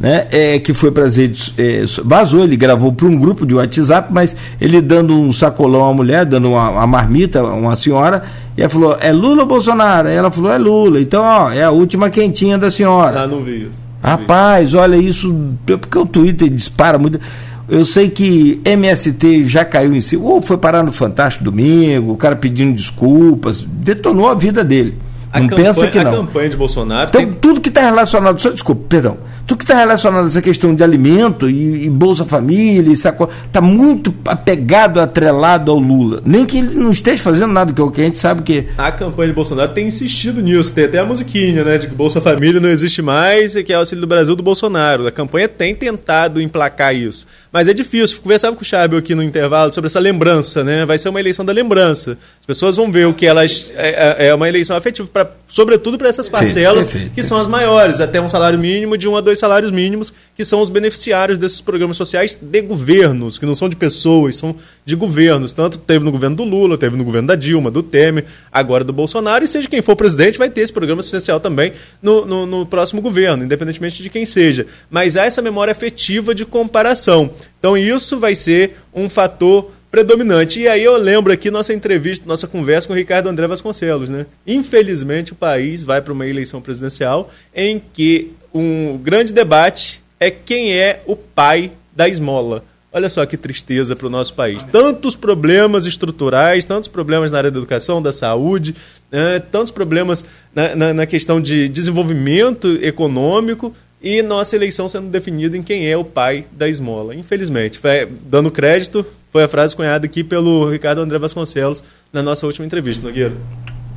né, 0.00 0.26
é, 0.32 0.58
que 0.58 0.74
foi 0.74 0.90
para 0.90 1.04
as 1.04 1.16
redes, 1.16 1.54
é, 1.56 1.84
vazou, 2.04 2.42
ele 2.42 2.56
gravou 2.56 2.92
para 2.92 3.06
um 3.06 3.16
grupo 3.16 3.46
de 3.46 3.54
WhatsApp, 3.54 4.08
mas 4.10 4.34
ele 4.60 4.80
dando 4.80 5.14
um 5.14 5.32
sacolão 5.32 5.88
à 5.88 5.94
mulher, 5.94 6.24
dando 6.24 6.50
uma, 6.50 6.70
uma 6.70 6.86
marmita 6.88 7.44
uma 7.44 7.76
senhora, 7.76 8.24
e 8.56 8.60
ela 8.60 8.68
falou, 8.68 8.96
é 9.00 9.12
Lula 9.12 9.42
ou 9.42 9.48
Bolsonaro? 9.48 10.08
Aí 10.08 10.16
ela 10.16 10.30
falou, 10.30 10.50
é 10.50 10.58
Lula, 10.58 11.00
então 11.00 11.22
ó, 11.22 11.52
é 11.52 11.62
a 11.62 11.70
última 11.70 12.10
quentinha 12.10 12.58
da 12.58 12.68
senhora. 12.68 13.20
Ah, 13.20 13.26
não 13.28 13.42
vi 13.44 13.68
isso. 13.68 13.91
Rapaz, 14.02 14.74
olha 14.74 14.96
isso, 14.96 15.32
porque 15.64 15.98
o 15.98 16.04
Twitter 16.04 16.48
dispara 16.48 16.98
muito. 16.98 17.20
Eu 17.68 17.84
sei 17.84 18.10
que 18.10 18.60
MST 18.64 19.44
já 19.44 19.64
caiu 19.64 19.94
em 19.94 20.00
si, 20.00 20.16
ou 20.16 20.42
foi 20.42 20.58
parar 20.58 20.82
no 20.82 20.92
Fantástico 20.92 21.44
Domingo, 21.44 22.12
o 22.12 22.16
cara 22.16 22.34
pedindo 22.34 22.74
desculpas, 22.74 23.62
detonou 23.62 24.28
a 24.28 24.34
vida 24.34 24.64
dele. 24.64 24.98
A 25.32 25.40
não 25.40 25.48
campanha, 25.48 25.68
pensa 25.68 25.88
que 25.88 26.04
não. 26.04 26.12
A 26.12 26.16
campanha 26.16 26.50
de 26.50 26.56
Bolsonaro. 26.56 27.08
Então, 27.08 27.20
tem... 27.20 27.32
tudo 27.32 27.60
que 27.60 27.70
está 27.70 27.80
relacionado. 27.80 28.38
Só, 28.38 28.50
desculpa, 28.50 28.82
perdão. 28.88 29.16
Tudo 29.46 29.58
que 29.58 29.64
está 29.64 29.76
relacionado 29.76 30.24
a 30.24 30.26
essa 30.26 30.42
questão 30.42 30.74
de 30.74 30.84
alimento 30.84 31.48
e, 31.48 31.86
e 31.86 31.90
Bolsa 31.90 32.24
Família, 32.24 32.92
está 32.92 33.60
muito 33.60 34.14
apegado, 34.26 35.00
atrelado 35.00 35.70
ao 35.70 35.78
Lula. 35.78 36.22
Nem 36.24 36.44
que 36.44 36.58
ele 36.58 36.74
não 36.74 36.92
esteja 36.92 37.22
fazendo 37.22 37.52
nada, 37.52 37.72
que 37.72 37.80
é 37.80 37.84
o 37.84 37.90
que 37.90 38.00
a 38.02 38.04
gente 38.04 38.18
sabe 38.18 38.42
que. 38.42 38.66
A 38.76 38.92
campanha 38.92 39.28
de 39.28 39.34
Bolsonaro 39.34 39.72
tem 39.72 39.86
insistido 39.86 40.42
nisso. 40.42 40.72
Tem 40.72 40.84
até 40.84 40.98
a 40.98 41.04
musiquinha, 41.04 41.64
né? 41.64 41.78
De 41.78 41.86
que 41.88 41.94
Bolsa 41.94 42.20
Família 42.20 42.60
não 42.60 42.68
existe 42.68 43.00
mais 43.00 43.56
e 43.56 43.64
que 43.64 43.72
é 43.72 43.76
o 43.76 43.80
auxílio 43.80 44.02
do 44.02 44.06
Brasil 44.06 44.36
do 44.36 44.42
Bolsonaro. 44.42 45.06
A 45.06 45.10
campanha 45.10 45.48
tem 45.48 45.74
tentado 45.74 46.40
emplacar 46.40 46.94
isso. 46.94 47.26
Mas 47.50 47.68
é 47.68 47.74
difícil. 47.74 48.20
Conversava 48.22 48.54
com 48.54 48.62
o 48.62 48.64
Chábio 48.64 48.98
aqui 48.98 49.14
no 49.14 49.22
intervalo 49.22 49.72
sobre 49.72 49.86
essa 49.86 50.00
lembrança, 50.00 50.62
né? 50.62 50.84
Vai 50.84 50.98
ser 50.98 51.08
uma 51.08 51.20
eleição 51.20 51.44
da 51.44 51.52
lembrança. 51.52 52.18
As 52.40 52.46
pessoas 52.46 52.76
vão 52.76 52.92
ver 52.92 53.06
o 53.06 53.14
que 53.14 53.26
elas. 53.26 53.72
É, 53.74 54.26
é, 54.26 54.26
é 54.28 54.34
uma 54.34 54.48
eleição 54.48 54.76
afetiva 54.76 55.08
pra, 55.24 55.36
sobretudo 55.46 55.98
para 55.98 56.08
essas 56.08 56.28
parcelas 56.28 56.88
que 57.14 57.22
são 57.22 57.38
as 57.38 57.48
maiores, 57.48 58.00
até 58.00 58.20
um 58.20 58.28
salário 58.28 58.58
mínimo 58.58 58.96
de 58.96 59.08
um 59.08 59.16
a 59.16 59.20
dois 59.20 59.38
salários 59.38 59.70
mínimos, 59.70 60.12
que 60.34 60.44
são 60.44 60.60
os 60.60 60.70
beneficiários 60.70 61.38
desses 61.38 61.60
programas 61.60 61.96
sociais 61.96 62.36
de 62.40 62.60
governos, 62.62 63.38
que 63.38 63.46
não 63.46 63.54
são 63.54 63.68
de 63.68 63.76
pessoas, 63.76 64.36
são 64.36 64.56
de 64.84 64.96
governos. 64.96 65.52
Tanto 65.52 65.78
teve 65.78 66.04
no 66.04 66.10
governo 66.10 66.36
do 66.36 66.44
Lula, 66.44 66.78
teve 66.78 66.96
no 66.96 67.04
governo 67.04 67.28
da 67.28 67.34
Dilma, 67.34 67.70
do 67.70 67.82
Temer, 67.82 68.24
agora 68.50 68.84
do 68.84 68.92
Bolsonaro, 68.92 69.44
e 69.44 69.48
seja 69.48 69.68
quem 69.68 69.82
for 69.82 69.96
presidente, 69.96 70.38
vai 70.38 70.50
ter 70.50 70.62
esse 70.62 70.72
programa 70.72 71.00
assistencial 71.00 71.40
também 71.40 71.72
no, 72.02 72.24
no, 72.24 72.46
no 72.46 72.66
próximo 72.66 73.00
governo, 73.00 73.44
independentemente 73.44 74.02
de 74.02 74.10
quem 74.10 74.24
seja. 74.24 74.66
Mas 74.90 75.16
há 75.16 75.24
essa 75.24 75.42
memória 75.42 75.72
afetiva 75.72 76.34
de 76.34 76.44
comparação. 76.44 77.30
Então 77.58 77.76
isso 77.76 78.18
vai 78.18 78.34
ser 78.34 78.78
um 78.94 79.08
fator 79.08 79.70
predominante. 79.92 80.58
E 80.58 80.66
aí 80.66 80.82
eu 80.82 80.96
lembro 80.96 81.30
aqui 81.30 81.50
nossa 81.50 81.74
entrevista, 81.74 82.26
nossa 82.26 82.48
conversa 82.48 82.88
com 82.88 82.94
o 82.94 82.96
Ricardo 82.96 83.28
André 83.28 83.46
Vasconcelos, 83.46 84.08
né? 84.08 84.24
Infelizmente 84.46 85.32
o 85.32 85.36
país 85.36 85.82
vai 85.82 86.00
para 86.00 86.14
uma 86.14 86.26
eleição 86.26 86.62
presidencial 86.62 87.30
em 87.54 87.80
que 87.92 88.32
um 88.54 88.96
grande 88.96 89.34
debate 89.34 90.02
é 90.18 90.30
quem 90.30 90.72
é 90.72 91.02
o 91.06 91.14
pai 91.14 91.70
da 91.94 92.08
esmola. 92.08 92.64
Olha 92.90 93.08
só 93.08 93.24
que 93.26 93.36
tristeza 93.36 93.94
para 93.94 94.06
o 94.06 94.10
nosso 94.10 94.34
país. 94.34 94.64
Tantos 94.64 95.14
problemas 95.14 95.84
estruturais, 95.84 96.64
tantos 96.64 96.88
problemas 96.88 97.30
na 97.30 97.38
área 97.38 97.50
da 97.50 97.58
educação, 97.58 98.02
da 98.02 98.12
saúde, 98.12 98.74
né? 99.10 99.40
tantos 99.50 99.70
problemas 99.70 100.24
na, 100.54 100.74
na, 100.74 100.94
na 100.94 101.06
questão 101.06 101.40
de 101.40 101.68
desenvolvimento 101.68 102.78
econômico, 102.82 103.74
e 104.02 104.20
nossa 104.20 104.56
eleição 104.56 104.88
sendo 104.88 105.08
definida 105.08 105.56
em 105.56 105.62
quem 105.62 105.88
é 105.88 105.96
o 105.96 106.04
pai 106.04 106.46
da 106.50 106.68
esmola. 106.68 107.14
Infelizmente, 107.14 107.78
foi, 107.78 108.08
dando 108.28 108.50
crédito, 108.50 109.06
foi 109.30 109.44
a 109.44 109.48
frase 109.48 109.76
cunhada 109.76 110.06
aqui 110.06 110.24
pelo 110.24 110.68
Ricardo 110.68 111.00
André 111.00 111.18
Vasconcelos 111.18 111.84
na 112.12 112.22
nossa 112.22 112.44
última 112.44 112.66
entrevista, 112.66 113.06
Nogueira. 113.06 113.32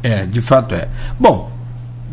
É, 0.03 0.23
de 0.25 0.41
fato 0.41 0.75
é. 0.75 0.87
Bom, 1.19 1.51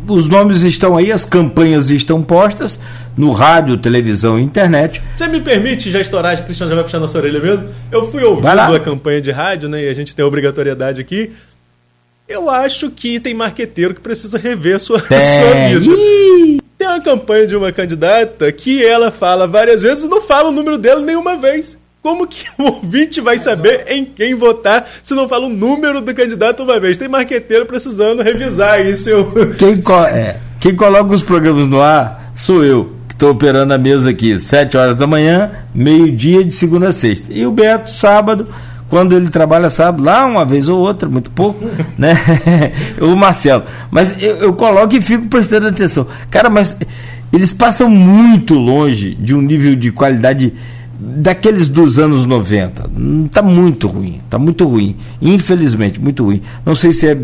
os 0.07 0.27
nomes 0.27 0.63
estão 0.63 0.97
aí, 0.97 1.11
as 1.11 1.23
campanhas 1.23 1.91
estão 1.91 2.23
postas 2.23 2.79
no 3.15 3.31
rádio, 3.31 3.77
televisão 3.77 4.39
e 4.39 4.41
internet. 4.41 5.01
Você 5.15 5.27
me 5.27 5.39
permite 5.39 5.91
já 5.91 6.01
estourar, 6.01 6.33
a 6.33 6.41
Cristiano 6.41 6.71
já 6.71 6.75
vai 6.75 6.83
puxar 6.83 6.99
nossa 6.99 7.17
orelha 7.17 7.39
mesmo? 7.39 7.69
Eu 7.91 8.11
fui 8.11 8.23
ouvindo 8.23 8.47
a 8.47 8.79
campanha 8.79 9.21
de 9.21 9.31
rádio, 9.31 9.69
né? 9.69 9.83
E 9.83 9.87
a 9.87 9.93
gente 9.93 10.15
tem 10.15 10.25
a 10.25 10.27
obrigatoriedade 10.27 10.99
aqui. 10.99 11.31
Eu 12.27 12.49
acho 12.49 12.89
que 12.89 13.19
tem 13.19 13.33
marqueteiro 13.33 13.93
que 13.93 14.01
precisa 14.01 14.37
rever 14.37 14.77
a 14.77 14.79
sua, 14.79 14.97
a 15.09 15.21
sua 15.21 15.79
vida. 15.79 15.95
Ih! 15.95 16.62
Uma 16.93 17.01
campanha 17.01 17.47
de 17.47 17.55
uma 17.55 17.71
candidata 17.71 18.51
que 18.51 18.85
ela 18.85 19.09
fala 19.09 19.47
várias 19.47 19.81
vezes 19.81 20.03
e 20.03 20.07
não 20.07 20.21
fala 20.21 20.49
o 20.49 20.51
número 20.51 20.77
dela 20.77 21.01
nenhuma 21.01 21.35
vez. 21.35 21.75
Como 22.03 22.27
que 22.27 22.45
o 22.55 22.65
ouvinte 22.69 23.19
vai 23.19 23.39
saber 23.39 23.85
em 23.87 24.05
quem 24.05 24.35
votar 24.35 24.87
se 25.01 25.15
não 25.15 25.27
fala 25.27 25.47
o 25.47 25.49
número 25.49 26.01
do 26.01 26.13
candidato 26.13 26.61
uma 26.61 26.79
vez? 26.79 26.95
Tem 26.95 27.07
marqueteiro 27.07 27.65
precisando 27.65 28.21
revisar 28.21 28.85
isso. 28.85 29.09
Quem, 29.57 29.81
co 29.81 30.05
é, 30.05 30.37
quem 30.59 30.75
coloca 30.75 31.15
os 31.15 31.23
programas 31.23 31.65
no 31.67 31.81
ar 31.81 32.31
sou 32.35 32.63
eu, 32.63 32.93
que 33.07 33.15
estou 33.15 33.31
operando 33.31 33.73
a 33.73 33.77
mesa 33.79 34.11
aqui, 34.11 34.39
7 34.39 34.77
horas 34.77 34.99
da 34.99 35.07
manhã, 35.07 35.49
meio-dia 35.73 36.43
de 36.43 36.51
segunda 36.53 36.89
a 36.89 36.91
sexta. 36.91 37.33
E 37.33 37.43
o 37.43 37.51
Beto, 37.51 37.89
sábado, 37.89 38.47
quando 38.93 39.15
ele 39.15 39.27
trabalha 39.27 39.71
sábado, 39.71 40.03
lá 40.03 40.23
uma 40.23 40.45
vez 40.45 40.69
ou 40.69 40.77
outra, 40.77 41.09
muito 41.09 41.31
pouco, 41.31 41.65
né? 41.97 42.15
o 43.01 43.15
Marcelo. 43.15 43.63
Mas 43.89 44.21
eu, 44.21 44.35
eu 44.35 44.53
coloco 44.53 44.95
e 44.95 45.01
fico 45.01 45.25
prestando 45.25 45.67
atenção. 45.67 46.05
Cara, 46.29 46.47
mas 46.47 46.77
eles 47.33 47.51
passam 47.51 47.89
muito 47.89 48.53
longe 48.53 49.15
de 49.15 49.33
um 49.33 49.41
nível 49.41 49.75
de 49.75 49.91
qualidade 49.91 50.53
daqueles 50.99 51.67
dos 51.67 51.97
anos 51.97 52.27
90. 52.27 52.87
Está 53.25 53.41
muito 53.41 53.87
ruim, 53.87 54.21
está 54.23 54.37
muito 54.37 54.67
ruim. 54.67 54.95
Infelizmente, 55.19 55.99
muito 55.99 56.23
ruim. 56.23 56.43
Não 56.63 56.75
sei 56.75 56.91
se 56.91 57.07
é 57.07 57.17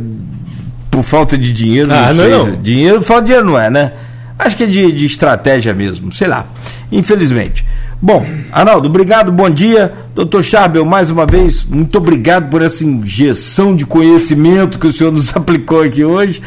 por 0.90 1.04
falta 1.04 1.38
de 1.38 1.54
dinheiro. 1.54 1.94
Ah, 1.94 2.12
não, 2.12 2.28
não, 2.28 2.48
não. 2.48 2.62
Dinheiro, 2.64 3.04
falta 3.04 3.22
de 3.22 3.28
dinheiro 3.28 3.46
não 3.46 3.60
é, 3.60 3.70
né? 3.70 3.92
Acho 4.40 4.58
que 4.58 4.64
é 4.64 4.66
de, 4.66 4.92
de 4.92 5.06
estratégia 5.06 5.72
mesmo, 5.72 6.12
sei 6.12 6.28
lá. 6.28 6.48
Infelizmente. 6.92 7.64
Bom, 8.02 8.26
Arnaldo, 8.50 8.88
obrigado, 8.88 9.30
bom 9.30 9.50
dia. 9.50 9.92
Doutor 10.16 10.42
Charbel, 10.42 10.86
mais 10.86 11.10
uma 11.10 11.26
vez, 11.26 11.66
muito 11.66 11.98
obrigado 11.98 12.50
por 12.50 12.62
essa 12.62 12.86
injeção 12.86 13.76
de 13.76 13.86
conhecimento 13.86 14.80
que 14.80 14.88
o 14.88 14.94
senhor 14.94 15.12
nos 15.12 15.36
aplicou 15.36 15.82
aqui 15.82 16.06
hoje. 16.06 16.42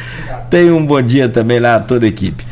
Tenha 0.48 0.74
um 0.74 0.84
bom 0.84 1.00
dia 1.02 1.28
também 1.28 1.60
lá 1.60 1.76
a 1.76 1.80
toda 1.80 2.06
a 2.06 2.08
equipe. 2.08 2.42